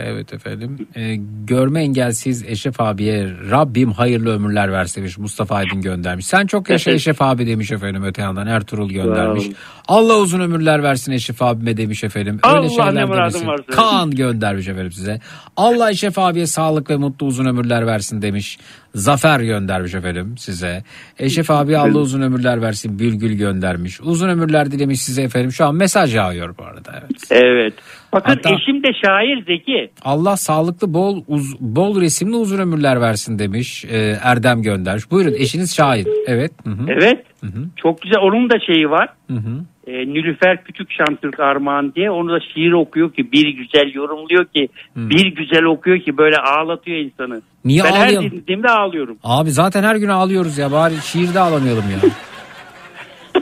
Evet 0.00 0.32
efendim. 0.32 0.88
Ee, 0.96 1.16
görme 1.44 1.80
engelsiz 1.82 2.44
Eşref 2.46 2.80
abiye 2.80 3.28
Rabbim 3.50 3.92
hayırlı 3.92 4.34
ömürler 4.34 4.72
versin 4.72 5.00
demiş. 5.00 5.18
Mustafa 5.18 5.54
Aydın 5.54 5.82
göndermiş. 5.82 6.26
Sen 6.26 6.46
çok 6.46 6.70
yaşa 6.70 6.90
Eşref 6.90 7.22
abi 7.22 7.46
demiş 7.46 7.72
efendim 7.72 8.04
öte 8.04 8.22
yandan. 8.22 8.46
Ertuğrul 8.46 8.90
göndermiş. 8.90 9.44
Allah 9.88 10.16
uzun 10.16 10.40
ömürler 10.40 10.82
versin 10.82 11.12
Eşref 11.12 11.42
abime 11.42 11.76
demiş 11.76 12.04
efendim. 12.04 12.40
Öyle 12.46 12.56
Allah 12.58 12.68
şeyler 12.68 13.02
varsa. 13.02 13.56
Kaan 13.70 14.10
göndermiş 14.10 14.68
efendim 14.68 14.92
size. 14.92 15.20
Allah 15.56 15.90
Eşref 15.90 16.18
abiye 16.18 16.46
sağlık 16.46 16.90
ve 16.90 16.96
mutlu 16.96 17.26
uzun 17.26 17.44
ömürler 17.44 17.86
versin 17.86 18.22
demiş. 18.22 18.58
Zafer 18.94 19.40
göndermiş 19.40 19.94
efendim 19.94 20.34
size. 20.38 20.82
Eşref 21.18 21.50
abi 21.50 21.78
Allah 21.78 21.98
uzun 21.98 22.20
ömürler 22.22 22.62
versin. 22.62 22.98
Bülgül 22.98 23.32
göndermiş. 23.32 24.00
Uzun 24.00 24.28
ömürler 24.28 24.70
dilemiş 24.70 25.02
size 25.02 25.22
efendim. 25.22 25.52
Şu 25.52 25.64
an 25.66 25.74
mesaj 25.74 26.14
yağıyor 26.14 26.54
bu 26.58 26.64
arada. 26.64 26.92
Evet. 27.00 27.10
Evet. 27.30 27.74
Bakın 28.12 28.30
Hatta- 28.34 28.54
eşim 28.54 28.82
de 28.82 28.88
şair 29.04 29.44
Zeki. 29.46 29.90
Allah 30.02 30.36
sağlıklı 30.36 30.94
bol 30.94 31.22
uz- 31.28 31.60
bol 31.60 32.00
resimli 32.00 32.36
uzun 32.36 32.58
ömürler 32.58 33.00
versin 33.00 33.38
demiş. 33.38 33.84
Ee, 33.84 34.18
Erdem 34.22 34.62
göndermiş. 34.62 35.10
Buyurun 35.10 35.34
eşiniz 35.38 35.74
şair. 35.76 36.08
Evet. 36.26 36.52
Hı 36.64 36.70
hı. 36.70 36.86
Evet. 36.88 37.24
Çok 37.76 38.02
güzel. 38.02 38.18
Onun 38.22 38.50
da 38.50 38.54
şeyi 38.66 38.90
var. 38.90 39.08
Hı 39.30 39.36
hı. 39.36 39.64
E, 39.88 39.92
Nilüfer 40.06 40.64
Küçük 40.64 40.88
Şamtürk 40.92 41.40
Armağan 41.40 41.94
diye 41.94 42.10
onu 42.10 42.32
da 42.32 42.40
şiir 42.54 42.72
okuyor 42.72 43.12
ki 43.12 43.32
bir 43.32 43.48
güzel 43.48 43.94
yorumluyor 43.94 44.44
ki 44.44 44.68
bir 44.96 45.26
güzel 45.26 45.64
okuyor 45.64 46.00
ki 46.00 46.16
böyle 46.18 46.36
ağlatıyor 46.36 46.96
insanı. 46.98 47.42
Niye 47.64 47.84
ben 47.84 47.92
her 47.92 48.06
ağlayalım? 48.06 48.30
dinlediğimde 48.30 48.68
ağlıyorum. 48.68 49.18
Abi 49.24 49.50
zaten 49.50 49.82
her 49.82 49.96
gün 49.96 50.08
ağlıyoruz 50.08 50.58
ya 50.58 50.72
bari 50.72 50.94
şiirde 51.02 51.40
ağlamayalım 51.40 51.84
ya. 51.90 51.98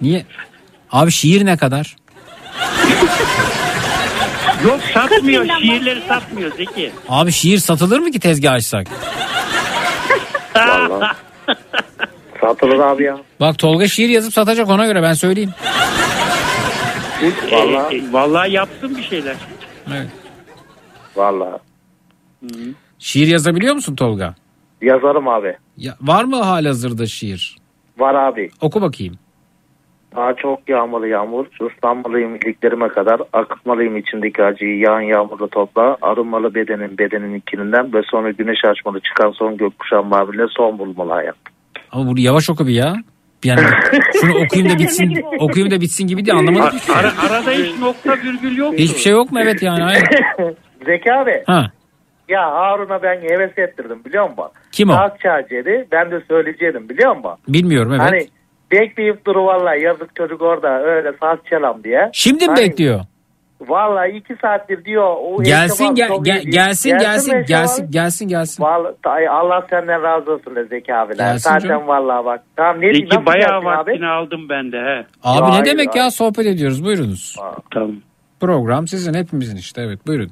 Niye? 0.00 0.24
Abi 0.92 1.10
şiir 1.10 1.46
ne 1.46 1.56
kadar? 1.56 1.96
Yok 4.64 4.80
satmıyor 4.94 5.46
şiirleri 5.60 6.00
satmıyor 6.08 6.52
Zeki. 6.56 6.92
Abi 7.08 7.32
şiir 7.32 7.58
satılır 7.58 7.98
mı 7.98 8.10
ki 8.10 8.20
tezgah 8.20 8.52
açsak? 8.52 8.86
Vallahi. 10.56 11.16
Satılır 12.40 12.78
abi 12.78 13.04
ya. 13.04 13.18
Bak 13.40 13.58
Tolga 13.58 13.86
şiir 13.86 14.08
yazıp 14.08 14.32
satacak 14.32 14.68
ona 14.68 14.86
göre 14.86 15.02
ben 15.02 15.12
söyleyeyim. 15.12 15.50
Vallahi. 17.52 17.96
E, 17.96 18.12
vallahi 18.12 18.52
yapsın 18.52 18.96
bir 18.96 19.02
şeyler. 19.02 19.36
Evet. 19.88 20.08
Vallahi. 21.16 21.58
Şiir 22.98 23.26
yazabiliyor 23.26 23.74
musun 23.74 23.96
Tolga? 23.96 24.34
Yazarım 24.82 25.28
abi. 25.28 25.56
Ya, 25.76 25.94
var 26.00 26.24
mı 26.24 26.42
halihazırda 26.42 27.06
şiir? 27.06 27.56
Var 27.98 28.14
abi. 28.14 28.50
Oku 28.60 28.82
bakayım. 28.82 29.18
Daha 30.16 30.34
çok 30.34 30.68
yağmalı 30.68 31.08
yağmur, 31.08 31.46
ıslanmalıyım 31.62 32.36
iliklerime 32.36 32.88
kadar, 32.88 33.20
akıtmalıyım 33.32 33.96
içindeki 33.96 34.42
acıyı 34.44 34.78
yağan 34.78 35.00
yağmurla 35.00 35.46
topla, 35.46 35.96
arınmalı 36.02 36.54
bedenin 36.54 36.98
bedenin 36.98 37.34
ikininden 37.34 37.92
ve 37.92 38.02
sonra 38.02 38.30
güneş 38.30 38.64
açmalı 38.64 39.00
çıkan 39.00 39.30
son 39.30 39.56
gökkuşağı 39.56 40.04
maviyle 40.04 40.46
son 40.56 40.78
bulmalı 40.78 41.12
hayat. 41.12 41.36
Ama 41.92 42.06
bunu 42.06 42.20
yavaş 42.20 42.50
oku 42.50 42.66
bir 42.66 42.74
ya. 42.74 42.94
Yani 43.44 43.60
şunu 44.20 44.34
okuyayım 44.44 44.74
da 44.74 44.78
bitsin, 44.78 45.24
okuyayım 45.38 45.70
da 45.70 45.80
bitsin 45.80 46.06
gibi 46.06 46.24
diye 46.24 46.36
anlamadım. 46.36 46.66
hiçbir 46.78 46.92
şey. 46.92 46.96
Ara, 46.96 47.12
arada 47.28 47.50
hiç 47.50 47.78
nokta 47.78 48.12
virgül 48.12 48.56
yok. 48.56 48.74
Hiçbir 48.78 48.98
şey 49.00 49.12
yok 49.12 49.32
mu? 49.32 49.40
Evet 49.42 49.62
yani. 49.62 49.84
Aynen. 49.84 50.02
Zeki 50.86 51.12
abi, 51.12 51.42
Ha. 51.46 51.66
ya 52.28 52.50
Harun'a 52.50 53.02
ben 53.02 53.20
heves 53.20 53.58
ettirdim 53.58 54.04
biliyor 54.04 54.30
musun? 54.30 54.44
Kim 54.72 54.90
o? 54.90 54.92
Saat 54.94 55.20
çağcıydı, 55.20 55.86
ben 55.92 56.10
de 56.10 56.20
söyleyecektim 56.28 56.88
biliyor 56.88 57.16
musun? 57.16 57.32
Bilmiyorum 57.48 57.92
evet. 57.92 58.02
Hani 58.02 58.26
bekleyip 58.72 59.26
duru 59.26 59.44
vallahi 59.46 59.82
yazık 59.82 60.16
çocuk 60.16 60.42
orada 60.42 60.82
öyle 60.82 61.12
saat 61.20 61.46
çalam 61.46 61.84
diye. 61.84 62.10
Şimdi 62.12 62.44
mi 62.44 62.54
Hani, 62.54 62.60
bekliyor? 62.68 63.00
Vallahi 63.60 64.10
iki 64.10 64.36
saattir 64.42 64.84
diyor. 64.84 65.16
O 65.20 65.42
Gelsin 65.42 65.86
abi 65.86 65.94
gel, 65.94 66.08
gel- 66.22 66.42
gelsin 66.42 66.90
gelsin 66.98 67.44
gelsin 67.48 67.84
abi? 67.84 67.90
gelsin 67.90 68.28
gelsin. 68.28 68.62
Vallahi, 68.64 69.30
Allah 69.30 69.66
senden 69.70 70.02
razı 70.02 70.32
olsun 70.32 70.56
de 70.56 70.64
Zeki 70.64 70.94
abiler. 70.94 71.32
Gelsin 71.32 71.50
Zaten 71.50 71.68
canım. 71.68 71.86
vallahi 71.88 72.24
bak. 72.24 72.42
Tamam 72.56 72.80
ne 72.80 72.94
Zeki 72.94 73.26
bayağı 73.26 73.50
gelsin 73.50 73.66
abi? 73.68 73.76
vaktini 73.90 74.06
aldım 74.06 74.48
ben 74.48 74.72
de 74.72 74.76
he. 74.76 75.06
Abi 75.22 75.38
Ya 75.38 75.44
ne 75.46 75.50
hayır, 75.50 75.64
demek 75.64 75.96
ya 75.96 76.02
hayır. 76.02 76.12
sohbet 76.12 76.46
ediyoruz 76.46 76.84
buyurunuz. 76.84 77.36
Tamam. 77.74 77.92
Program 78.40 78.88
sizin 78.88 79.14
hepimizin 79.14 79.56
işte 79.56 79.82
evet 79.82 80.06
buyurun. 80.06 80.30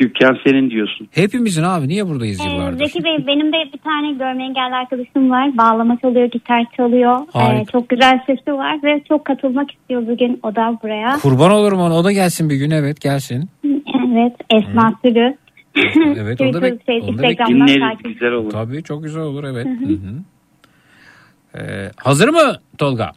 Dükkan 0.00 0.36
senin 0.46 0.70
diyorsun. 0.70 1.08
Hepimizin 1.10 1.62
abi 1.62 1.88
niye 1.88 2.08
buradayız 2.08 2.40
Ee, 2.40 2.48
yıllardır? 2.48 2.78
Zeki 2.86 3.04
Bey 3.04 3.26
benim 3.26 3.52
de 3.52 3.56
bir 3.72 3.78
tane 3.78 4.12
görme 4.12 4.44
engelli 4.44 4.74
arkadaşım 4.74 5.30
var. 5.30 5.58
Bağlama 5.58 5.98
çalıyor, 6.00 6.26
gitar 6.30 6.64
çalıyor. 6.76 7.20
Harika. 7.32 7.60
Ee, 7.60 7.64
çok 7.64 7.88
güzel 7.88 8.20
sesi 8.26 8.52
var 8.52 8.78
ve 8.82 9.02
çok 9.08 9.24
katılmak 9.24 9.70
istiyor 9.72 10.06
bugün 10.06 10.40
o 10.42 10.54
da 10.56 10.78
buraya. 10.82 11.18
Kurban 11.22 11.50
olurum 11.50 11.80
ona 11.80 11.94
o 11.94 12.04
da 12.04 12.12
gelsin 12.12 12.50
bir 12.50 12.56
gün 12.56 12.70
evet 12.70 13.00
gelsin. 13.00 13.48
Evet 14.12 14.32
Esma 14.50 14.92
Sürü. 15.04 15.36
Evet 16.16 16.40
onu 16.40 16.52
da, 16.52 16.58
bek- 16.58 16.78
Twitter, 16.78 17.00
onu 17.08 17.18
da 17.18 17.26
Instagram'dan 17.26 17.96
güzel 18.04 18.32
olur. 18.32 18.50
Tabii 18.50 18.82
çok 18.82 19.02
güzel 19.02 19.22
olur 19.22 19.44
evet. 19.44 19.66
Hı 19.66 19.92
hı. 19.92 20.14
Ee, 21.58 21.90
hazır 21.96 22.28
mı 22.28 22.56
Tolga? 22.78 23.12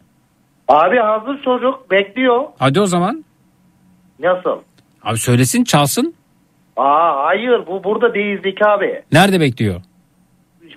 Abi 0.68 0.96
hazır 0.98 1.42
çocuk 1.44 1.90
bekliyor. 1.90 2.44
Hadi 2.58 2.80
o 2.80 2.86
zaman. 2.86 3.24
Nasıl? 4.20 4.58
Abi 5.02 5.18
söylesin 5.18 5.64
çalsın. 5.64 6.14
Aa 6.76 7.24
hayır 7.24 7.66
bu 7.66 7.84
burada 7.84 8.14
değil 8.14 8.42
Zeki 8.42 8.66
abi. 8.66 9.02
Nerede 9.12 9.40
bekliyor? 9.40 9.80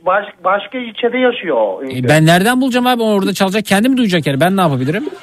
Baş, 0.06 0.26
başka 0.44 0.78
ilçede 0.78 1.18
yaşıyor. 1.18 1.84
E, 1.84 2.10
ben 2.10 2.26
nereden 2.26 2.62
bulacağım 2.62 2.88
abi 2.88 3.04
orada 3.04 3.34
çalacak 3.34 3.66
kendi 3.66 3.90
mi 3.90 3.98
duyacak 3.98 4.28
yani 4.28 4.40
ben 4.40 4.58
ne 4.58 4.62
yapabilirim? 4.62 5.10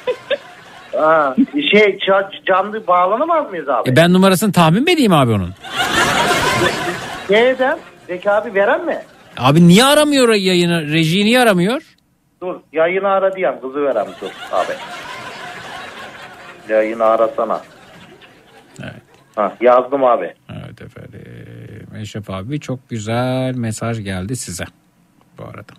Ha, 0.97 1.35
şey 1.71 1.99
canlı 2.45 2.87
bağlanamaz 2.87 3.49
mıyız 3.49 3.69
abi? 3.69 3.89
E, 3.89 3.95
ben 3.95 4.13
numarasını 4.13 4.51
tahmin 4.51 4.83
mi 4.83 4.91
edeyim 4.91 5.13
abi 5.13 5.31
onun? 5.31 5.53
Neyden? 7.29 7.77
Zeki 8.07 8.31
abi 8.31 8.55
veren 8.55 8.85
mi? 8.85 8.97
Abi 9.37 9.67
niye 9.67 9.83
aramıyor 9.85 10.33
yayını? 10.33 10.91
Rejiyi 10.93 11.25
niye 11.25 11.39
aramıyor? 11.39 11.81
Dur 12.41 12.55
yayını 12.73 13.07
ara 13.07 13.35
diyen 13.35 13.61
kızı 13.61 13.83
verem 13.83 14.07
dur 14.21 14.29
abi. 14.51 14.71
Yayını 16.73 17.03
arasana. 17.05 17.61
Evet. 18.83 19.01
Ha, 19.35 19.53
yazdım 19.61 20.03
abi. 20.03 20.33
Evet 20.49 20.64
efendim. 20.81 21.21
Eşref 22.01 22.29
abi 22.29 22.59
çok 22.59 22.89
güzel 22.89 23.55
mesaj 23.55 24.03
geldi 24.03 24.35
size 24.35 24.63
bu 25.37 25.43
arada. 25.43 25.73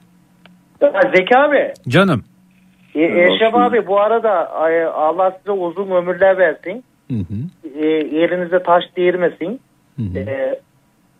Zeki 1.16 1.38
abi. 1.38 1.72
Canım. 1.88 2.24
E, 2.94 3.02
Eşref 3.02 3.54
abi 3.54 3.86
bu 3.86 4.00
arada 4.00 4.50
Allah 4.94 5.30
size 5.38 5.50
uzun 5.50 5.90
ömürler 5.90 6.38
versin. 6.38 6.84
Hı 7.10 7.16
hı. 7.16 7.68
E, 7.78 7.86
elinize 7.96 8.62
taş 8.62 8.84
değirmesin. 8.96 9.60
E, 10.16 10.60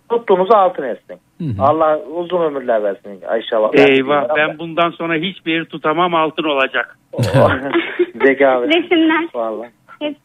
tuttuğunuzu 0.08 0.52
altın 0.54 0.82
etsin. 0.82 1.16
hı. 1.40 1.62
Allah 1.62 1.98
uzun 1.98 2.42
ömürler 2.42 2.82
versin 2.82 3.20
Ayşe 3.28 3.56
abi. 3.56 3.80
Eyvah 3.80 4.36
ben 4.36 4.58
bundan 4.58 4.90
sonra 4.90 5.14
hiçbir 5.14 5.52
yeri 5.52 5.68
tutamam 5.68 6.14
altın 6.14 6.44
olacak. 6.44 6.98
Zeki 8.24 8.48
abi. 8.48 8.66
Resimler. 8.66 9.28
Vallahi. 9.34 9.70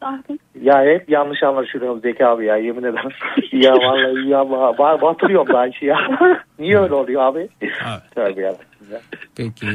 Altın. 0.00 0.38
Ya 0.62 0.82
hep 0.84 1.08
yanlış 1.10 1.42
anlaşılıyorum 1.42 2.00
Zeki 2.00 2.26
abi 2.26 2.46
ya 2.46 2.56
yemin 2.56 2.82
ederim. 2.82 3.10
ya 3.52 3.72
vallahi 3.72 4.28
ya 4.28 4.38
ba- 4.38 5.02
batırıyorum 5.02 5.54
ben 5.54 5.70
işi 5.70 5.86
ya. 5.86 5.96
Niye 6.58 6.78
öyle 6.78 6.94
oluyor 6.94 7.22
abi? 7.22 7.48
Tövbe 8.14 8.40
ya. 8.40 8.54
Peki 9.36 9.66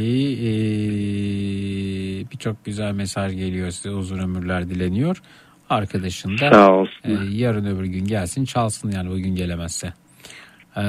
eee, 0.98 2.26
birçok 2.32 2.66
güzel 2.66 2.92
mesaj 2.94 3.36
geliyor 3.36 3.70
size 3.70 3.90
uzun 3.90 4.20
ömürler 4.20 4.70
dileniyor. 4.70 5.22
Arkadaşın 5.70 6.38
da 6.38 6.52
Sağ 6.52 6.72
olsun. 6.74 6.94
eee, 7.08 7.16
yarın 7.32 7.66
öbür 7.66 7.86
gün 7.86 8.06
gelsin 8.06 8.46
çalsın 8.46 8.92
yani 8.92 9.10
bugün 9.10 9.36
gelemezse. 9.36 9.88
Eee, 10.78 10.84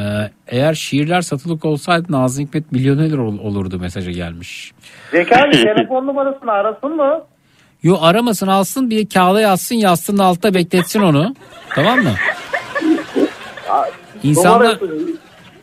eğer 0.47 0.75
şiirler 0.75 1.21
satılık 1.21 1.65
olsaydı 1.65 2.13
Nazım 2.13 2.45
Hikmet 2.47 2.73
milyoner 2.73 3.19
ol- 3.19 3.39
olurdu 3.39 3.79
mesajı 3.79 4.11
gelmiş. 4.11 4.73
Zeki 5.11 5.37
abi 5.37 5.51
telefon 5.51 6.07
numarasını 6.07 6.53
arasın 6.53 6.97
mı? 6.97 7.23
Yo 7.83 7.99
aramasın 8.01 8.47
alsın 8.47 8.91
bir 8.91 9.09
kağıda 9.09 9.41
yazsın 9.41 9.75
yastığının 9.75 10.19
altta 10.19 10.55
bekletsin 10.55 11.01
onu. 11.01 11.35
tamam 11.75 11.99
mı? 11.99 12.15
İnsanlar, 14.23 14.79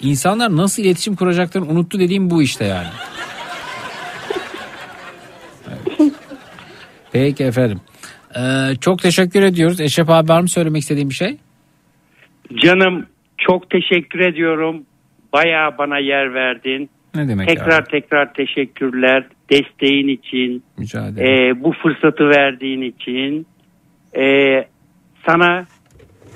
insanlar 0.01 0.57
nasıl 0.57 0.83
iletişim 0.83 1.15
kuracaklarını 1.15 1.69
unuttu 1.69 1.99
dediğim 1.99 2.29
bu 2.29 2.41
işte 2.41 2.65
yani. 2.65 2.87
Evet. 5.67 6.11
Peki 7.11 7.43
efendim. 7.43 7.81
Ee, 8.37 8.75
çok 8.81 9.01
teşekkür 9.01 9.41
ediyoruz. 9.41 9.81
Eşref 9.81 10.09
abi 10.09 10.29
var 10.29 10.41
mı 10.41 10.47
söylemek 10.47 10.81
istediğim 10.81 11.09
bir 11.09 11.15
şey? 11.15 11.37
Canım 12.55 13.05
çok 13.37 13.69
teşekkür 13.69 14.19
ediyorum. 14.19 14.83
Bayağı 15.33 15.77
bana 15.77 15.99
yer 15.99 16.33
verdin. 16.33 16.89
Ne 17.15 17.27
demek 17.27 17.47
tekrar 17.47 17.81
abi? 17.81 17.91
tekrar 17.91 18.33
teşekkürler 18.33 19.23
desteğin 19.51 20.07
için. 20.07 20.63
Ee, 21.17 21.63
bu 21.63 21.73
fırsatı 21.83 22.29
verdiğin 22.29 22.81
için. 22.81 23.47
Ee, 24.17 24.65
sana 25.25 25.65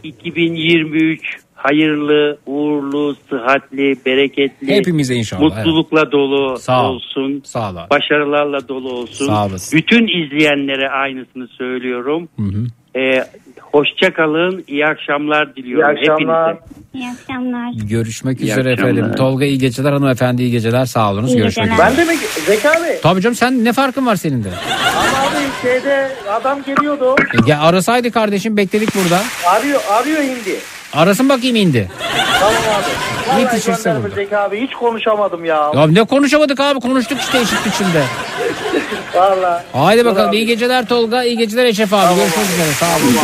2023 0.04 1.22
hayırlı, 1.56 2.38
uğurlu, 2.46 3.16
sıhhatli, 3.30 3.96
bereketli, 4.06 4.76
Hepimize 4.76 5.16
inşallah, 5.16 5.42
mutlulukla 5.42 6.12
dolu 6.12 6.58
Sağ 6.58 6.90
ol. 6.90 6.96
olsun. 6.96 7.42
Sağ 7.46 7.72
ol 7.72 7.76
abi. 7.76 7.90
Başarılarla 7.90 8.68
dolu 8.68 8.92
olsun. 8.92 9.26
Sağ 9.26 9.46
olasın. 9.46 9.78
Bütün 9.78 10.08
izleyenlere 10.24 10.90
aynısını 10.90 11.48
söylüyorum. 11.48 12.30
Hı 12.36 12.44
hı. 12.44 12.66
Ee, 13.00 13.24
hoşça 13.72 14.14
kalın. 14.14 14.64
İyi 14.68 14.86
akşamlar 14.88 15.56
diliyorum 15.56 15.96
İyi 15.98 16.12
akşamlar. 16.12 16.56
hepinize. 16.56 16.80
İyi 16.94 17.10
akşamlar. 17.12 17.72
Görüşmek 17.90 18.42
İyi 18.42 18.52
üzere 18.52 18.72
akşamlar. 18.72 18.92
efendim. 18.94 19.16
Tolga 19.16 19.46
iyi 19.46 19.58
geceler 19.60 19.92
hanımefendi 19.92 20.42
iyi 20.42 20.52
geceler 20.52 20.86
sağ 20.86 21.12
olunuz. 21.12 21.34
İyi 21.34 21.38
Görüşmek 21.38 21.66
geceler. 21.70 21.92
üzere. 21.92 21.98
Ben 22.00 22.08
de 22.08 22.12
mi 22.14 22.18
Zeki 22.46 22.70
abi? 22.70 23.02
Tabii 23.04 23.22
canım 23.22 23.36
sen 23.36 23.66
ne 23.66 23.74
farkın 23.74 24.06
var 24.06 24.16
senin 24.16 24.44
de? 24.44 24.50
Ama 24.98 25.28
abi 25.28 25.44
şeyde 25.62 26.10
adam 26.32 26.60
geliyordu. 26.64 27.16
E, 27.34 27.38
gel 27.46 27.58
arasaydı 27.62 28.12
kardeşim 28.12 28.58
bekledik 28.58 28.90
burada. 28.96 29.22
Arıyor 29.48 29.80
arıyor 29.92 30.22
hindi. 30.22 30.56
Arasın 30.94 31.30
bakayım 31.30 31.56
indi. 31.56 31.92
Tamam 32.40 32.54
abi. 33.36 33.42
Yetişirse 33.42 33.96
burada. 34.04 34.16
Zeki 34.16 34.38
abi 34.38 34.62
hiç 34.62 34.74
konuşamadım 34.74 35.46
ya. 35.46 35.72
Ya 35.76 35.88
ne 35.88 36.04
konuşamadık 36.04 36.60
abi 36.60 36.80
konuştuk 36.80 37.18
işte 37.22 37.40
eşit 37.40 37.66
biçimde. 37.66 38.04
Vallahi. 39.16 39.64
Haydi 39.74 40.06
bakalım 40.06 40.30
abi. 40.30 40.38
iyi 40.38 40.46
geceler 40.46 40.86
Tolga 40.86 41.24
iyi 41.24 41.38
geceler 41.38 41.66
Eşref 41.66 41.94
abi 41.94 42.16
görüşmek 42.16 42.46
üzere 42.46 42.72
sağ 42.80 42.86
olun. 42.86 43.16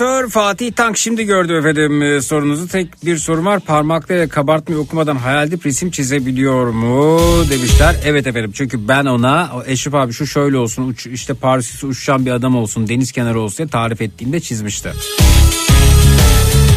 Profesör 0.00 0.28
Fatih 0.28 0.72
Tank 0.72 0.98
şimdi 0.98 1.24
gördüm 1.24 1.56
efendim 1.56 2.02
e, 2.02 2.20
sorunuzu. 2.20 2.68
Tek 2.68 3.06
bir 3.06 3.16
sorum 3.16 3.46
var. 3.46 3.60
Parmaklarıyla 3.60 4.28
kabartmayı 4.28 4.80
okumadan 4.80 5.16
hayalde 5.16 5.58
resim 5.64 5.90
çizebiliyor 5.90 6.66
mu 6.66 7.20
demişler. 7.50 7.96
Evet 8.04 8.26
efendim 8.26 8.52
çünkü 8.54 8.88
ben 8.88 9.04
ona 9.04 9.50
Eşref 9.66 9.94
abi 9.94 10.12
şu 10.12 10.26
şöyle 10.26 10.56
olsun 10.56 10.88
uç, 10.88 11.06
işte 11.06 11.34
Paris'te 11.34 11.86
uçuşan 11.86 12.26
bir 12.26 12.30
adam 12.30 12.56
olsun 12.56 12.88
deniz 12.88 13.12
kenarı 13.12 13.40
olsun 13.40 13.58
diye 13.58 13.68
tarif 13.68 14.00
ettiğimde 14.00 14.40
çizmişti. 14.40 14.92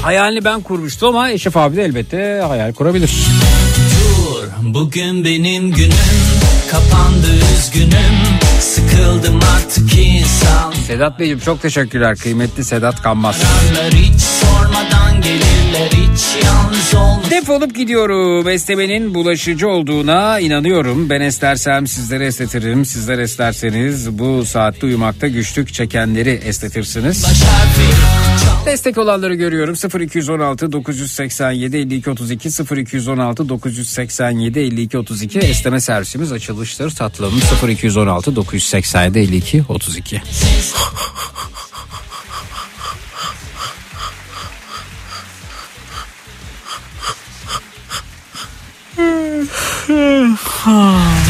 Hayalini 0.01 0.45
ben 0.45 0.61
kurmuştum 0.61 1.09
ama 1.09 1.29
Eşref 1.29 1.57
abi 1.57 1.75
de 1.75 1.83
elbette 1.83 2.43
hayal 2.47 2.73
kurabilir. 2.73 3.11
Dur 3.91 4.73
bugün 4.73 5.25
benim 5.25 5.71
günüm 5.71 5.93
Kapandı 6.71 7.27
üzgünüm 7.57 8.32
Sıkıldım 8.63 9.39
artık 9.55 9.97
insan 9.97 10.71
Sedat 10.87 11.19
Beyciğim 11.19 11.39
çok 11.39 11.61
teşekkürler 11.61 12.17
kıymetli 12.17 12.63
Sedat 12.63 13.01
Kanmaz. 13.01 13.35
Hiç 13.91 14.21
sormadan 14.21 15.21
gelirler 15.21 15.89
hiç 15.91 16.45
yalnız 16.45 16.93
olma 16.93 17.31
Defolup 17.31 17.75
gidiyorum. 17.75 18.49
Esnemenin 18.49 19.13
bulaşıcı 19.13 19.69
olduğuna 19.69 20.39
inanıyorum. 20.39 21.09
Ben 21.09 21.21
esnersem 21.21 21.87
sizleri 21.87 22.23
esnetirim. 22.23 22.85
Sizler 22.85 23.19
esnerseniz 23.19 24.19
bu 24.19 24.45
saatte 24.45 24.85
uyumakta 24.85 25.27
güçlük 25.27 25.73
çekenleri 25.73 26.29
esnetirsiniz. 26.29 27.25
Destek 28.65 28.97
olanları 28.97 29.33
görüyorum. 29.33 29.75
0216 30.01 30.71
987 30.71 31.77
52 31.77 32.09
32 32.09 32.49
0216 32.75 33.49
987 33.49 34.59
52 34.59 34.97
32 34.97 35.39
esneme 35.39 35.79
servisimiz 35.79 36.31
açılıştır. 36.31 36.91
Tatlım 36.91 37.33
0216 37.67 38.35
987 38.35 39.19
52 39.19 39.63
32. 39.69 40.21
Değerli 50.67 51.22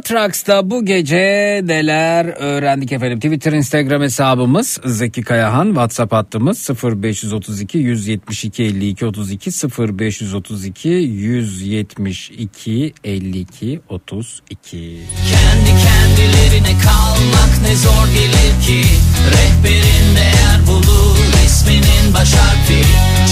Matrax'ta 0.00 0.70
bu 0.70 0.84
gece 0.84 1.60
neler 1.64 2.26
öğrendik 2.26 2.92
efendim? 2.92 3.20
Twitter, 3.20 3.52
Instagram 3.52 4.02
hesabımız 4.02 4.78
Zeki 4.84 5.22
Kayahan, 5.22 5.66
WhatsApp 5.66 6.12
hattımız 6.12 6.70
0532 6.82 7.78
172 7.78 8.64
52 8.64 9.06
32 9.06 9.50
0532 9.50 10.88
172 10.88 12.94
52 13.04 13.80
32. 13.88 14.98
Kendi 15.30 15.70
kendilerine 15.84 16.78
kalmak 16.84 17.62
ne 17.62 17.76
zor 17.76 18.06
gelir 18.14 18.52
ki 18.66 18.84
Rehberin 19.32 20.16
değer 20.16 20.66
bulur 20.66 21.29
resminin 21.60 22.14
baş 22.14 22.34
harfi 22.34 22.82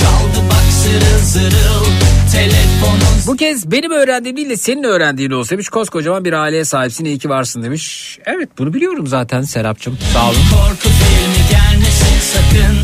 Çaldı 0.00 0.46
bak 0.50 0.72
zırıl 0.82 1.24
zırıl 1.24 1.84
telefonun 2.32 3.26
Bu 3.26 3.36
kez 3.36 3.70
benim 3.70 3.90
öğrendiğim 3.90 4.36
değil 4.36 4.50
de 4.50 4.56
senin 4.56 4.82
öğrendiğin 4.82 5.30
olsa 5.30 5.50
demiş. 5.50 5.68
Koskocaman 5.68 6.24
bir 6.24 6.32
aileye 6.32 6.64
sahipsin 6.64 7.04
iyi 7.04 7.18
ki 7.18 7.28
varsın 7.28 7.62
demiş. 7.62 8.18
Evet 8.26 8.48
bunu 8.58 8.74
biliyorum 8.74 9.06
zaten 9.06 9.42
Serapcığım. 9.42 9.98
Sağ 10.12 10.24
olun. 10.24 10.34
Korku 10.34 10.88
filmi 10.88 11.48
gelmesin 11.50 12.20
sakın 12.32 12.76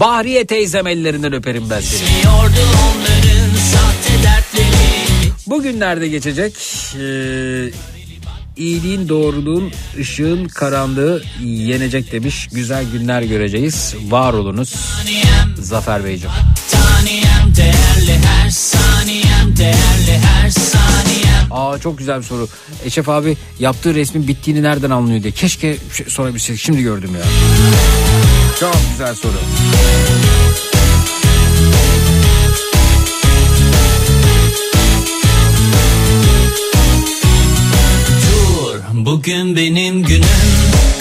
Bahriye 0.00 0.46
teyzem 0.46 0.86
ellerinden 0.86 1.32
öperim 1.32 1.70
ben 1.70 1.80
seni. 1.80 2.08
Bugünlerde 5.46 6.08
geçecek. 6.08 6.54
Ee, 7.00 7.70
iyiliğin, 8.60 9.08
doğruluğun, 9.08 9.72
ışığın, 9.98 10.44
karanlığı 10.44 11.22
yenecek 11.44 12.12
demiş. 12.12 12.48
Güzel 12.52 12.84
günler 12.92 13.22
göreceğiz. 13.22 13.94
Var 14.08 14.32
olunuz. 14.32 14.74
Zafer 15.58 16.04
Beyciğim. 16.04 16.34
Değerli 17.56 18.18
her 18.26 18.50
saniyem 18.50 19.56
değerli 19.56 20.18
her 20.24 20.50
saniyem 20.50 21.48
Aa 21.50 21.78
çok 21.78 21.98
güzel 21.98 22.18
bir 22.18 22.24
soru. 22.24 22.48
Eşref 22.84 23.08
abi 23.08 23.36
yaptığı 23.58 23.94
resmin 23.94 24.28
bittiğini 24.28 24.62
nereden 24.62 24.90
anlıyor 24.90 25.22
diye. 25.22 25.32
Keşke 25.32 25.76
sorabilsek. 26.08 26.58
Şimdi 26.58 26.82
gördüm 26.82 27.10
ya. 27.14 27.22
Çok 28.60 28.76
güzel 28.92 29.14
soru. 29.14 29.36
Bugün 39.10 39.56
benim 39.56 40.02
günüm 40.02 40.24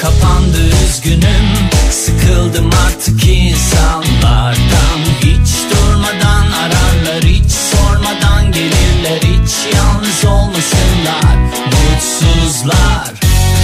Kapandı 0.02 0.58
üzgünüm. 0.86 1.48
Sıkıldım 1.92 2.70
artık 2.86 3.28
insanlardan. 3.28 5.00
Hiç 5.22 5.50
durmadan 5.72 6.52
ararlar 6.52 7.24
Hiç 7.24 7.52
sormadan 7.52 8.52
gelirler. 8.52 9.18
Hiç 9.18 9.76
yalnız 9.76 10.26
olmasınlar 10.26 11.36
Mutsuzlar. 11.66 13.14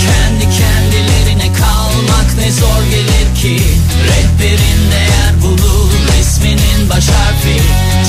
Kendi 0.05 0.43
kendilerine 0.57 1.53
kalmak 1.53 2.37
ne 2.39 2.51
zor 2.51 2.83
gelir 2.91 3.41
ki. 3.41 3.63
Rehberin 4.07 4.91
değer 4.91 5.41
bulur 5.43 5.91
Resminin 6.17 6.89
baş 6.89 7.07
harfi. 7.07 7.61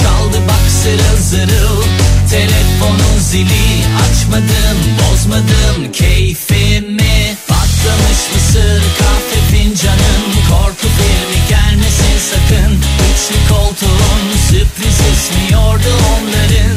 Çaldı 0.02 0.40
bak 0.48 0.70
zırıl 0.82 1.16
zırıl 1.22 1.95
Telefonun 2.86 3.18
zili 3.18 3.84
açmadım 4.04 4.78
bozmadım 4.98 5.92
keyfimi. 5.92 7.36
Patlamış 7.48 8.20
mısır 8.34 8.82
kahve 8.98 9.40
fincanım. 9.50 10.22
Korku 10.50 10.88
filmi 10.96 11.48
gelmesin 11.48 12.18
sakın. 12.30 12.72
Üçlü 13.08 13.54
koltuğun 13.54 14.22
sürpriz 14.48 14.98
ismiyordu 15.12 15.92
onların 16.12 16.75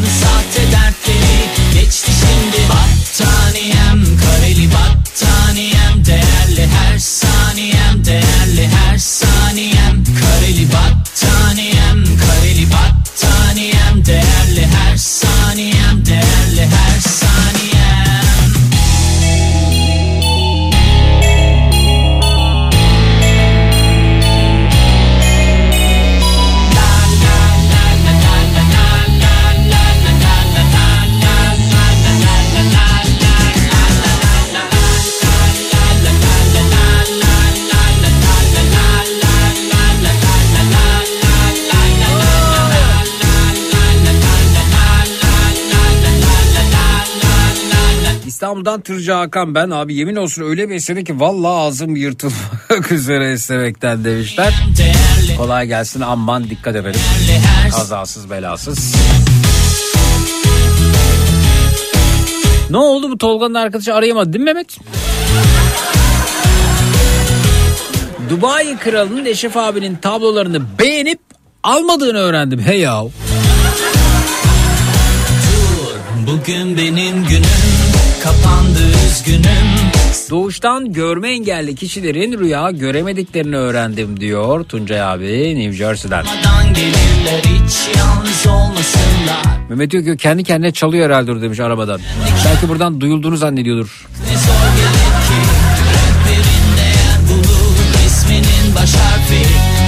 İstanbul'dan 48.60 48.82
Tırcı 48.82 49.12
Hakan 49.12 49.56
ben 49.56 49.70
abi 49.70 49.96
yemin 49.96 50.16
olsun 50.16 50.44
öyle 50.44 50.70
bir 50.70 50.76
eseri 50.76 51.04
ki 51.04 51.20
vallahi 51.20 51.52
ağzım 51.52 51.96
yırtılmak 51.96 52.92
üzere 52.92 53.32
esnemekten 53.32 54.04
demişler. 54.04 54.54
Kolay 55.38 55.68
gelsin 55.68 56.02
aman 56.02 56.44
dikkat 56.44 56.76
edelim. 56.76 57.00
Kazasız 57.72 58.30
belasız. 58.30 58.96
Ne 62.70 62.78
oldu 62.78 63.12
bu 63.12 63.18
Tolga'nın 63.18 63.54
arkadaşı 63.54 63.94
arayamadı 63.94 64.34
değil 64.34 64.44
mi 64.44 64.46
Mehmet? 64.46 64.78
Dubai 68.30 68.78
kralının 68.78 69.26
Eşref 69.26 69.58
abinin 69.58 69.96
tablolarını 69.96 70.62
beğenip 70.80 71.20
almadığını 71.64 72.18
öğrendim. 72.18 72.60
Hey 72.60 72.80
yav. 72.80 73.08
Bugün 76.28 76.78
benim 76.78 77.26
günüm 77.26 77.69
kapandı 78.24 78.80
üzgünüm 79.08 79.70
Doğuştan 80.30 80.94
görme 80.94 81.30
engelli 81.30 81.76
kişilerin 81.76 82.40
rüya 82.40 82.72
göremediklerini 82.72 83.56
öğrendim 83.58 84.20
diyor 84.20 84.64
Tuncay 84.64 85.02
abi 85.02 85.56
New 85.60 85.74
Jersey'den. 85.74 86.26
Gelirler 86.74 87.50
Mehmet 89.70 89.92
diyor 89.92 90.06
ki 90.06 90.18
kendi 90.18 90.44
kendine 90.44 90.72
çalıyor 90.72 91.06
herhalde 91.06 91.42
demiş 91.42 91.60
arabadan. 91.60 92.02
Belki 92.46 92.70
buradan 92.70 93.02
duyulduğunu 93.02 93.38
zannediyordur. 93.38 94.08
Ne 94.26 94.38
zor 94.38 94.68
gelir 94.78 95.10
ki 95.28 95.40
rehberinde 95.90 96.88
yer 96.88 97.20
bulur 97.30 97.76
isminin 98.08 98.76
baş 98.76 98.94
harfi 98.94 99.44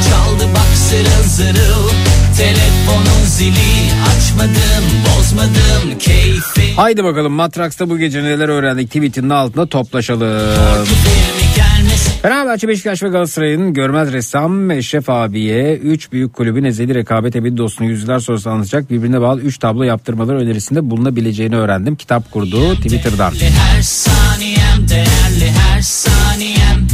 Çaldı 0.10 0.50
bak 0.56 0.78
zırıl 0.78 1.24
zırıl 1.24 1.90
telefonun 2.38 3.26
zili 3.26 3.92
açmadım 4.12 4.86
bozmadım 5.06 6.00
keyfi 6.00 6.61
Haydi 6.76 7.04
bakalım 7.04 7.34
Matraks'ta 7.34 7.90
bu 7.90 7.98
gece 7.98 8.24
neler 8.24 8.50
öğrendik 8.50 8.88
tweetinin 8.88 9.30
altında 9.30 9.66
toplaşalım. 9.66 10.50
Fenerbahçe, 12.22 12.68
Beşiktaş 12.68 13.04
ve 13.04 13.08
Galatasaray'ın 13.10 13.74
görmez 13.74 14.14
ressam 14.14 14.72
Eşref 14.72 15.10
abiye 15.10 15.76
3 15.76 16.12
büyük 16.12 16.34
kulübün 16.34 16.64
ezeli 16.64 16.96
rekabet 16.96 17.36
ebedi 17.36 17.58
dostunu 17.58 17.88
yüzyıllar 17.88 18.20
sonrası 18.20 18.50
anlatacak 18.50 18.92
birbirine 18.92 19.22
bağlı 19.22 19.42
3 19.42 19.58
tablo 19.58 19.84
yaptırmaları 19.84 20.38
önerisinde 20.38 20.90
bulunabileceğini 20.90 21.56
öğrendim. 21.56 21.96
Kitap 21.96 22.32
kurdu 22.32 22.76
Twitter'dan. 22.76 23.34
her 23.76 23.82
saniyem 23.82 24.90
değerli 24.90 25.52
her 25.52 25.82
saniyem 25.82 26.88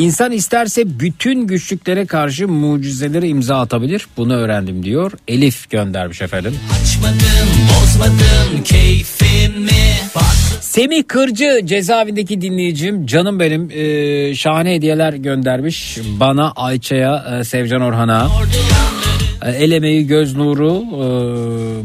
İnsan 0.00 0.32
isterse 0.32 1.00
bütün 1.00 1.46
güçlüklere 1.46 2.06
karşı 2.06 2.48
mucizelere 2.48 3.28
imza 3.28 3.60
atabilir. 3.60 4.06
Bunu 4.16 4.34
öğrendim 4.34 4.82
diyor. 4.82 5.12
Elif 5.28 5.70
göndermiş 5.70 6.22
efendim. 6.22 6.54
Açmadım 6.82 7.48
bozmadım 7.68 8.64
keyfimi 8.64 9.70
Semih 10.60 11.02
Kırcı 11.08 11.60
cezaevindeki 11.64 12.40
dinleyicim 12.40 13.06
canım 13.06 13.40
benim 13.40 13.70
e, 13.70 14.34
şahane 14.34 14.74
hediyeler 14.74 15.12
göndermiş 15.12 15.98
bana 16.20 16.52
Ayça'ya 16.56 17.38
e, 17.40 17.44
Sevcan 17.44 17.80
Orhan'a 17.80 18.28
e, 19.42 19.50
el 19.50 19.70
emeği 19.70 20.06
göz 20.06 20.36
nuru 20.36 20.84
e, 20.94 21.06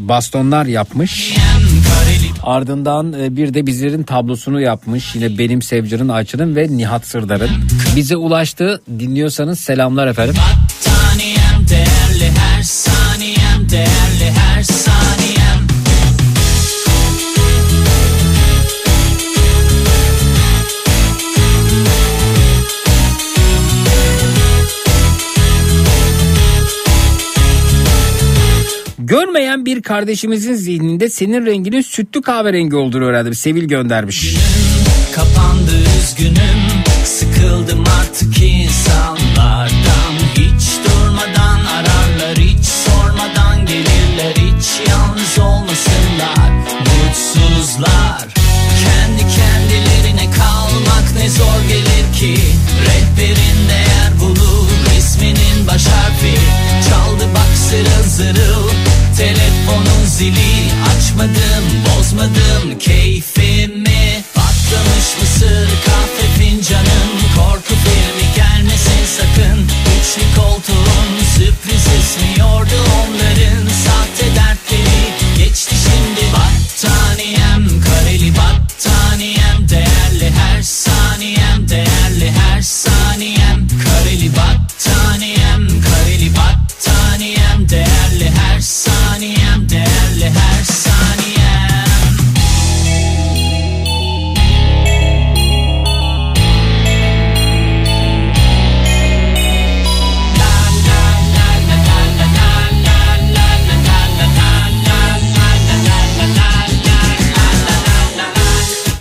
bastonlar 0.08 0.66
yapmış 0.66 1.36
ardından 2.46 3.12
e, 3.12 3.36
bir 3.36 3.54
de 3.54 3.66
bizlerin 3.66 4.02
tablosunu 4.02 4.60
yapmış. 4.60 5.14
Yine 5.14 5.38
benim 5.38 5.62
Sevcan'ın 5.62 6.08
Ayça'nın 6.08 6.56
ve 6.56 6.68
Nihat 6.76 7.06
Sırdar'ın. 7.06 7.50
Bize 7.96 8.16
ulaştı. 8.16 8.82
Dinliyorsanız 8.98 9.58
selamlar 9.58 10.06
efendim. 10.06 10.34
Battaniyem 10.36 11.68
değerli 11.70 12.38
her 12.38 12.62
saniyem 12.62 13.70
değerli 13.70 14.38
her 14.38 14.62
saniyem 14.62 15.15
görmeyen 29.06 29.66
bir 29.66 29.82
kardeşimizin 29.82 30.54
zihninde 30.54 31.08
senin 31.08 31.46
renginin 31.46 31.80
sütlü 31.80 32.22
kahverengi 32.22 32.76
olduğunu 32.76 33.04
öğrendim 33.04 33.34
Sevil 33.34 33.64
göndermiş. 33.64 34.36
Kapandı 35.14 35.72
üzgünüm 35.98 36.36
Sıkıldım 37.04 37.84
artık 38.00 38.05
zili 60.16 60.72
açmadım 60.90 61.64
bozmadım 61.86 62.78
keyfimi. 62.78 64.22
Patlamış 64.34 65.08
mısır 65.20 65.68
kahve 65.86 66.26
fincanım. 66.38 67.10
Korku 67.36 67.74
filmi 67.84 68.26
gelmesin 68.36 69.04
sakın. 69.16 69.58
Üçlü 70.00 70.40
koltuğun 70.40 71.08
sürpriz 71.36 71.86
esmiyordu 71.98 72.78
onların. 73.00 73.68
Sahte 73.84 74.34
dertleri 74.36 75.02
geçti 75.38 75.74
şimdi 75.84 76.32
Battaniyem. 76.32 77.80
Kareli 77.80 78.32
battaniyem 78.36 79.68
Değerli 79.68 80.30
her 80.30 80.62
saniyem 80.62 81.68
değerli 81.68 82.32
her 82.32 82.62
saniyem 82.62 82.95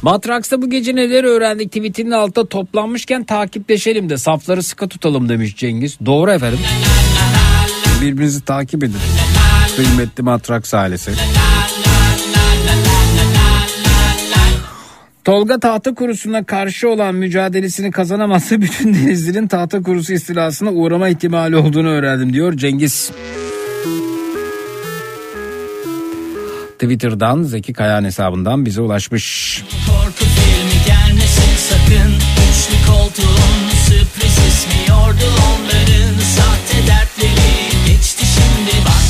Matraks'ta 0.06 0.62
bu 0.62 0.70
gece 0.70 0.96
neler 0.96 1.24
öğrendik 1.24 1.72
tweetinin 1.72 2.12
altında 2.12 2.46
toplanmışken 2.46 3.24
takipleşelim 3.24 4.10
de 4.10 4.18
safları 4.18 4.64
sıkı 4.64 4.88
tutalım 4.88 5.30
demiş 5.30 5.56
Cengiz. 5.56 5.98
Doğru 6.06 6.32
efendim. 6.32 6.60
Birbirinizi 8.02 8.46
takip 8.46 8.84
edin. 8.84 8.98
Kıymetli 9.76 10.24
Matraks 10.24 10.74
ailesi. 10.74 11.12
Tolga 15.24 15.60
tahta 15.60 15.96
kurusuna 15.96 16.44
karşı 16.44 16.90
olan 16.90 17.16
mücadelesini 17.16 17.92
kazanamazsa 17.92 18.62
bütün 18.62 18.94
denizlerin 18.94 19.48
tahta 19.48 19.82
kurusu 19.82 20.14
istilasına 20.14 20.72
uğrama 20.72 21.10
ihtimali 21.10 21.56
olduğunu 21.56 21.88
öğrendim 21.88 22.34
diyor 22.34 22.58
Cengiz. 22.58 23.12
Twitter'dan 26.80 27.44
Zeki 27.44 27.74
Kayan 27.74 28.04
hesabından 28.04 28.66
bize 28.66 28.82
ulaşmış. 28.82 29.64
Korku 29.88 30.26
filmi 30.26 30.86
gelmesin 30.86 31.56
sakın. 31.70 32.12
Üçlü 32.50 32.92
koltuğun 32.92 33.70
sürpriz 33.86 34.38
ismiyordu 34.48 35.26
onların 35.50 36.20
Sahte 36.36 36.88
dertleri. 36.88 37.56
Geçti 37.88 38.26
şimdi 38.36 38.86
Battaniyem 38.86 39.05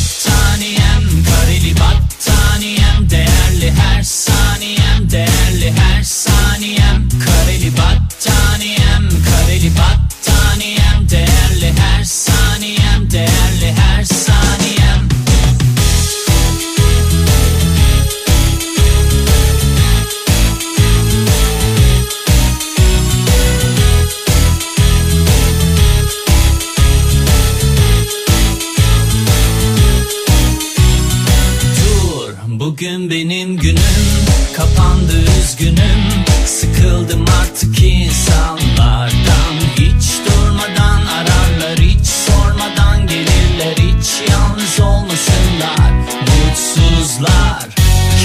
kapandı 34.55 35.13
üzgünüm. 35.39 36.03
Sıkıldım 36.45 37.25
artık 37.41 37.83
insanlardan. 37.83 39.55
Hiç 39.75 40.05
durmadan 40.25 41.05
ararlar 41.05 41.79
hiç 41.79 42.07
sormadan 42.07 43.07
gelirler. 43.07 43.75
Hiç 43.77 44.29
yalnız 44.31 44.79
olmasınlar 44.79 45.91
mutsuzlar. 46.21 47.67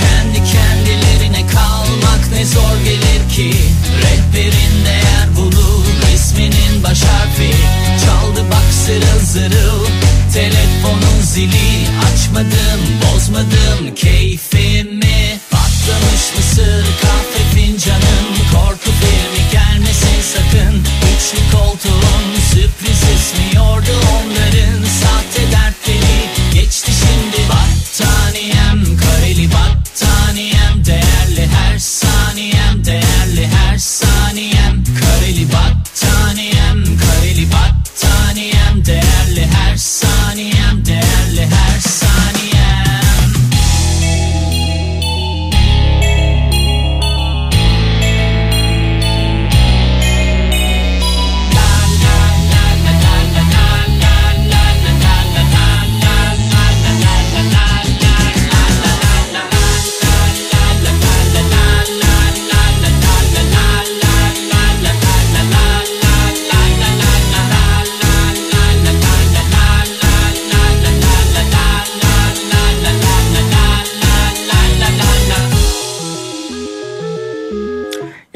Kendi 0.00 0.50
kendilerine 0.52 1.46
kalmak 1.46 2.32
ne 2.32 2.44
zor 2.44 2.76
gelir 2.84 3.30
ki. 3.36 3.54
Rehberin 4.02 4.84
değer 4.84 5.36
bulur 5.36 5.84
resminin 6.12 6.82
baş 6.82 7.02
harfi. 7.02 7.54
Çaldı 8.04 8.44
bak 8.50 8.72
zırıl 8.86 9.20
zırıl 9.24 9.86
Telefonun 10.34 11.09
zili 11.30 11.86
açmadım 12.12 12.80
bozmadım. 13.02 13.94
Keyfimi 13.94 15.38
Patlamış 15.50 16.24
mısır 16.36 16.84
kahve 17.02 17.42
fincanım. 17.54 18.26
Korku 18.52 18.90
filmi 19.00 19.50
gelmesin 19.52 20.20
sakın. 20.34 20.84
Üçlü 21.10 21.58
koltuğun 21.58 22.24
sürpriz 22.50 23.02
esmiyordu 23.14 23.92
onların. 24.16 24.84
Sahte 24.84 25.52
dertleri 25.52 26.54
geçti 26.54 26.92
şimdi 26.92 27.48
Battaniyem 27.48 28.59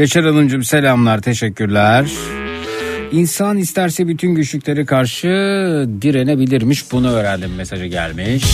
Yaşar 0.05 0.24
Hanımcığım 0.24 0.65
selamlar 0.65 1.20
teşekkürler. 1.20 2.07
İnsan 3.12 3.58
isterse 3.58 4.08
bütün 4.08 4.34
güçlüklere 4.34 4.84
karşı 4.84 5.28
direnebilirmiş 6.02 6.92
bunu 6.92 7.10
öğrendim 7.10 7.55
mesajı 7.55 7.86
gelmiş. 7.86 8.44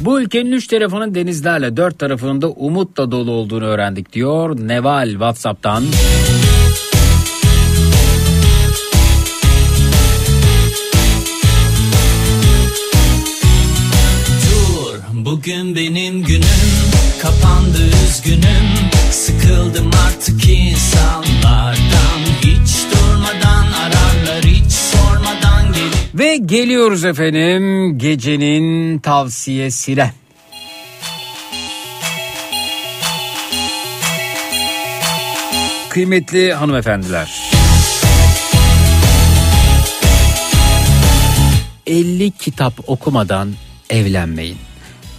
Bu 0.00 0.20
ülkenin 0.20 0.52
üç 0.52 0.66
tarafının 0.66 1.14
denizlerle 1.14 1.76
dört 1.76 1.98
tarafının 1.98 2.42
da 2.42 2.50
umutla 2.50 3.10
dolu 3.10 3.30
olduğunu 3.30 3.64
öğrendik 3.64 4.12
diyor 4.12 4.68
Neval 4.68 5.10
Whatsapp'tan. 5.10 5.84
Dur 14.50 15.24
bugün 15.24 15.76
benim 15.76 16.22
günüm 16.22 16.83
kapandı 17.24 17.78
üzgünüm 18.06 18.90
Sıkıldım 19.10 19.90
artık 20.06 20.48
insanlardan 20.48 22.20
Hiç 22.40 22.84
durmadan 22.92 23.66
ararlar 23.72 24.44
hiç 24.44 24.72
sormadan 24.72 25.72
gelir 25.72 25.92
Ve 26.14 26.36
geliyoruz 26.36 27.04
efendim 27.04 27.98
gecenin 27.98 28.98
tavsiyesine. 28.98 30.12
Kıymetli 35.88 36.52
hanımefendiler. 36.54 37.50
50 41.86 42.30
kitap 42.30 42.72
okumadan 42.86 43.52
evlenmeyin. 43.90 44.58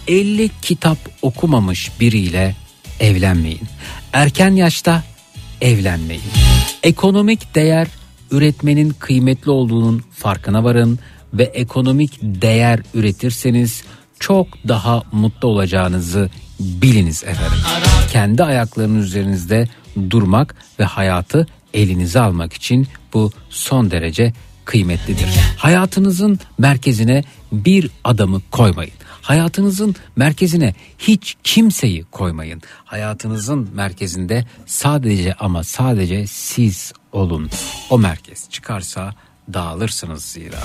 50 0.08 0.50
kitap 0.62 0.98
okumamış 1.22 2.00
biriyle 2.00 2.56
evlenmeyin. 3.00 3.62
Erken 4.12 4.50
yaşta 4.50 5.04
evlenmeyin. 5.60 6.22
Ekonomik 6.82 7.54
değer 7.54 7.88
üretmenin 8.30 8.90
kıymetli 8.98 9.50
olduğunun 9.50 10.02
farkına 10.12 10.64
varın 10.64 10.98
ve 11.34 11.42
ekonomik 11.42 12.18
değer 12.22 12.80
üretirseniz 12.94 13.82
çok 14.20 14.46
daha 14.68 15.02
mutlu 15.12 15.48
olacağınızı 15.48 16.30
biliniz 16.60 17.24
efendim. 17.24 17.58
Kendi 18.12 18.44
ayaklarının 18.44 19.02
üzerinizde 19.02 19.68
durmak 20.10 20.54
ve 20.78 20.84
hayatı 20.84 21.46
elinize 21.74 22.20
almak 22.20 22.52
için 22.52 22.88
bu 23.14 23.32
son 23.50 23.90
derece 23.90 24.32
kıymetlidir. 24.64 25.28
Hayatınızın 25.56 26.38
merkezine 26.58 27.24
bir 27.52 27.90
adamı 28.04 28.40
koymayın. 28.50 28.92
Hayatınızın 29.26 29.94
merkezine 30.16 30.74
hiç 30.98 31.36
kimseyi 31.44 32.04
koymayın. 32.04 32.62
Hayatınızın 32.84 33.70
merkezinde 33.74 34.44
sadece 34.66 35.34
ama 35.34 35.64
sadece 35.64 36.26
siz 36.26 36.92
olun. 37.12 37.50
O 37.90 37.98
merkez 37.98 38.50
çıkarsa 38.50 39.14
dağılırsınız 39.52 40.24
zira. 40.24 40.62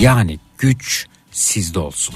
Yani 0.00 0.38
güç 0.58 1.06
sizde 1.30 1.78
olsun. 1.78 2.14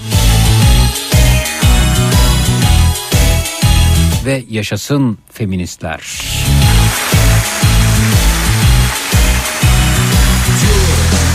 Ve 4.25 4.45
yaşasın 4.51 5.19
feministler. 5.33 6.21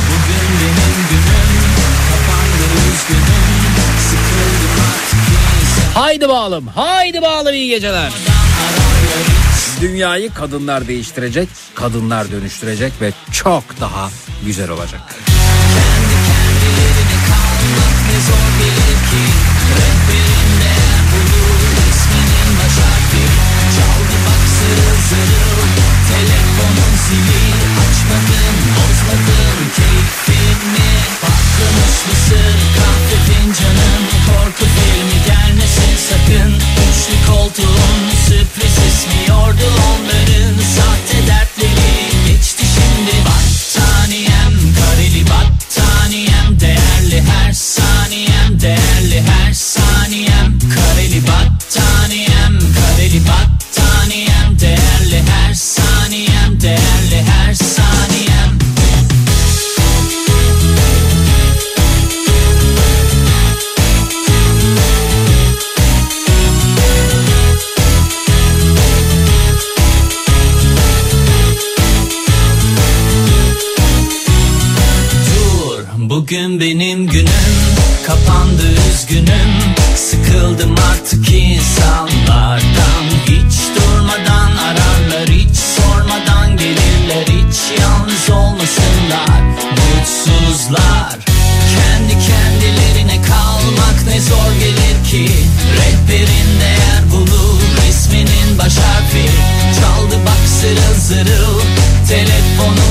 Bugün 0.09 0.47
benim 0.61 0.95
günüm 1.09 1.61
kapandı 2.09 2.63
üzgünüm 2.93 3.40
Haydi 5.93 6.29
bağlım, 6.29 6.67
haydi 6.67 7.21
bağlım 7.21 7.53
iyi 7.53 7.69
geceler. 7.69 8.11
Dünyayı 9.81 10.33
kadınlar 10.33 10.87
değiştirecek, 10.87 11.49
kadınlar 11.75 12.31
dönüştürecek 12.31 12.93
ve 13.01 13.11
çok 13.31 13.63
daha 13.79 14.09
güzel 14.45 14.69
olacak. 14.69 15.01
Ne 18.11 18.19
zor 18.27 18.47
gelir 18.59 18.97
ki 19.09 19.23
Rehberin 19.77 20.51
değer 20.61 21.01
bulur 21.11 21.61
isminin 21.91 22.49
baş 22.59 22.75
harfi 22.83 23.23
Çaldı 23.75 24.17
bak 24.25 24.43
zırıl 24.57 24.99
zırıl 25.09 25.61
Telefonun 26.11 26.93
zili 27.05 27.43
Açmadım 27.83 28.57
bozmadım 28.75 29.59
keyfimi 29.75 30.91
Patlamış 31.21 31.97
mısır 32.07 32.57
kahve 32.77 33.21
gelmesin 33.27 33.80
sakın 36.31 36.53
Üçlü 36.53 37.31
koltuğun 37.31 38.09
sürpriz 38.25 38.77
esmiyordu 38.87 39.63
onların 39.93 40.63
Sahte 40.75 41.27
dertleri. 41.27 42.27
Geçti 42.27 42.65
şimdi 42.75 43.11
Battaniyem 43.25 44.53
kareli 44.75 45.25
battaniyem 45.25 46.59
Değerli 46.59 47.21
her 47.21 47.53
saniyem 47.53 48.61
değerli 48.61 49.21
her 49.21 49.53
saniyem. 49.53 50.59
Kareli 50.75 51.21
battaniyem 51.27 52.30
benim 76.61 77.07
günüm. 77.07 77.27
Kapandı 78.07 78.63
üzgünüm. 78.89 79.51
Sıkıldım 79.95 80.75
artık 80.91 81.31
insanlardan. 81.31 83.05
Hiç 83.25 83.55
durmadan 83.75 84.51
ararlar 84.57 85.29
hiç 85.29 85.55
sormadan 85.57 86.57
Gelirler. 86.57 87.25
Hiç 87.27 87.79
yalnız 87.81 88.29
olmasınlar. 88.29 89.41
Mutsuzlar. 89.71 91.19
Kendi 91.75 92.13
kendilerine 92.27 93.21
kalmak 93.21 94.05
ne 94.07 94.21
zor 94.21 94.51
gelir 94.59 95.09
ki. 95.11 95.33
Rehberinde 95.77 96.65
yer 96.65 97.11
bulur 97.11 97.61
isminin 97.89 98.57
baş 98.57 98.77
harfi. 98.77 99.29
Çaldı 99.79 100.15
bak 100.25 100.49
zırıl 100.59 100.99
zırıl 100.99 101.60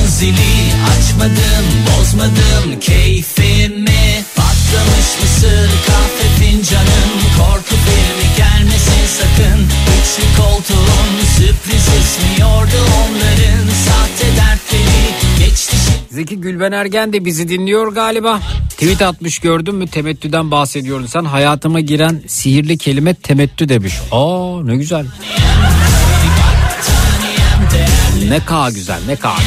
zili 0.07 0.73
açmadım 0.91 1.65
bozmadım 1.87 2.79
keyfimi 2.79 4.23
Patlamış 4.35 5.09
mısır 5.21 5.69
kahve 5.87 6.27
fincanım 6.39 7.11
Korku 7.37 7.75
filmi 7.85 8.27
gelmesin 8.37 9.05
sakın 9.17 9.61
Üçlü 9.95 10.41
koltuğum 10.41 11.25
sürpriz 11.37 11.87
ismiyordu 12.01 12.79
onların 13.01 13.67
Sahte 13.85 14.37
dertleri 14.37 15.01
geçti 15.39 15.77
Zeki 16.11 16.41
Gülben 16.41 16.71
Ergen 16.71 17.13
de 17.13 17.25
bizi 17.25 17.49
dinliyor 17.49 17.93
galiba. 17.93 18.39
Tweet 18.69 19.01
atmış 19.01 19.39
gördün 19.39 19.75
mü 19.75 19.87
temettüden 19.87 20.51
bahsediyordun. 20.51 21.05
Sen 21.05 21.25
hayatıma 21.25 21.79
giren 21.79 22.21
sihirli 22.27 22.77
kelime 22.77 23.13
temettü 23.13 23.69
demiş. 23.69 23.93
Aa 24.11 24.63
ne 24.63 24.75
güzel. 24.75 25.05
Ne 28.19 28.45
kadar 28.45 28.69
güzel 28.69 28.99
ne 29.07 29.15
kadar. 29.15 29.41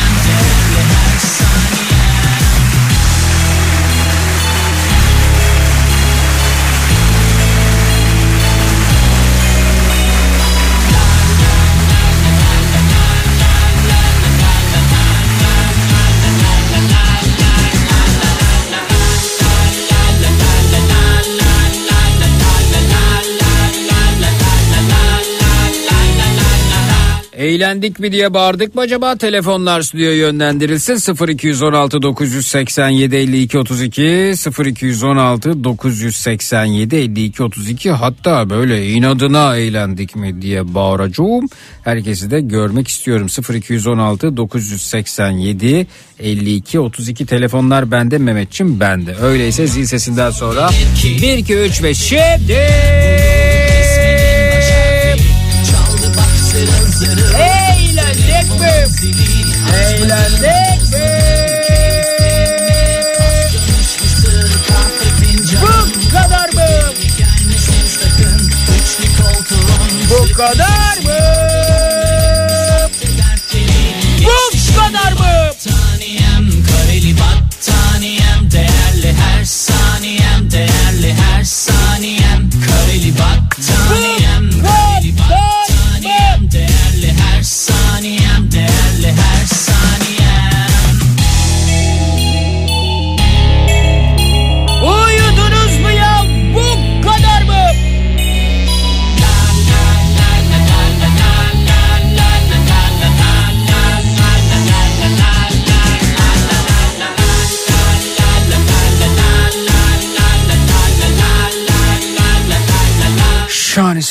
Eğlendik 27.45 27.99
mi 27.99 28.13
diye 28.13 28.35
bağırdık 28.35 28.75
mı 28.75 28.81
acaba? 28.81 29.17
Telefonlar 29.17 29.83
stüdyoya 29.83 30.17
yönlendirilsin. 30.17 31.29
0216 31.29 32.03
987 32.03 33.17
52 33.17 33.59
32 33.59 34.03
0216 34.67 35.65
987 35.65 36.97
52 36.97 37.43
32 37.43 37.91
hatta 37.91 38.51
böyle 38.51 38.91
inadına 38.91 39.57
eğlendik 39.57 40.17
mi 40.17 40.43
diye 40.43 40.75
bağıracağım. 40.75 41.49
Herkesi 41.85 42.31
de 42.31 42.41
görmek 42.41 42.89
istiyorum. 42.89 43.27
0216 43.55 44.37
987 44.37 45.87
52 46.21 46.81
32 46.81 47.27
telefonlar 47.27 47.91
bende 47.91 48.19
Mehmetçim 48.19 48.81
bende. 48.81 49.15
Öyleyse 49.23 49.67
zil 49.67 49.85
sesinden 49.85 50.31
sonra 50.31 50.71
1 51.23 51.39
2 51.39 51.55
3 51.55 51.83
ve 51.83 51.95
şimdi 51.95 52.59
Eğlendik 59.75 60.93
mi? 60.93 61.11
Bu 65.63 66.09
kadar 66.11 66.49
mı? 66.49 66.69
Bu 70.11 70.35
kadar 70.37 70.97
mı? 70.99 71.19
Bu 74.21 74.77
kadar 74.77 75.13
mı? 75.13 75.51
Battaniyem 75.55 76.49
kareli 76.67 77.15
battaniyem 77.19 78.51
değerli 78.53 79.13
her 79.13 79.45
saniyem 79.45 80.51
değerli 80.51 81.15
her 81.15 81.45
saniyem 81.45 82.51
kareli 82.67 83.13
battaniyem 83.19 84.51
kareli 84.51 85.15
battaniyem 85.19 86.51
değerli 86.53 86.84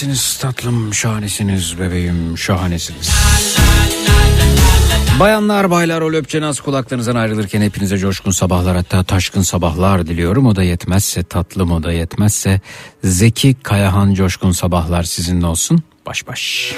Şahanesiniz 0.04 0.38
tatlım, 0.38 0.94
şahanesiniz 0.94 1.80
bebeğim, 1.80 2.38
şahanesiniz. 2.38 3.10
Bayanlar 5.20 5.72
baylar 5.72 6.02
o 6.02 6.14
löpçenaz 6.14 6.60
kulaklarınızdan 6.60 7.16
ayrılırken 7.16 7.62
hepinize 7.62 7.98
coşkun 7.98 8.32
sabahlar 8.32 8.76
hatta 8.76 9.04
taşkın 9.04 9.42
sabahlar 9.42 10.08
diliyorum. 10.08 10.46
O 10.46 10.56
da 10.56 10.64
yetmezse 10.64 11.24
tatlım 11.24 11.72
o 11.72 11.84
da 11.84 11.92
yetmezse 11.92 12.62
Zeki 13.04 13.56
Kayahan 13.64 14.14
coşkun 14.14 14.52
sabahlar 14.52 15.04
sizinle 15.04 15.46
olsun. 15.46 15.84
Baş 16.06 16.28
baş. 16.28 16.74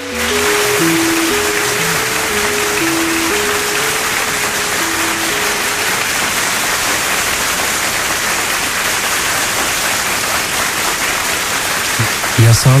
Yasal 12.46 12.80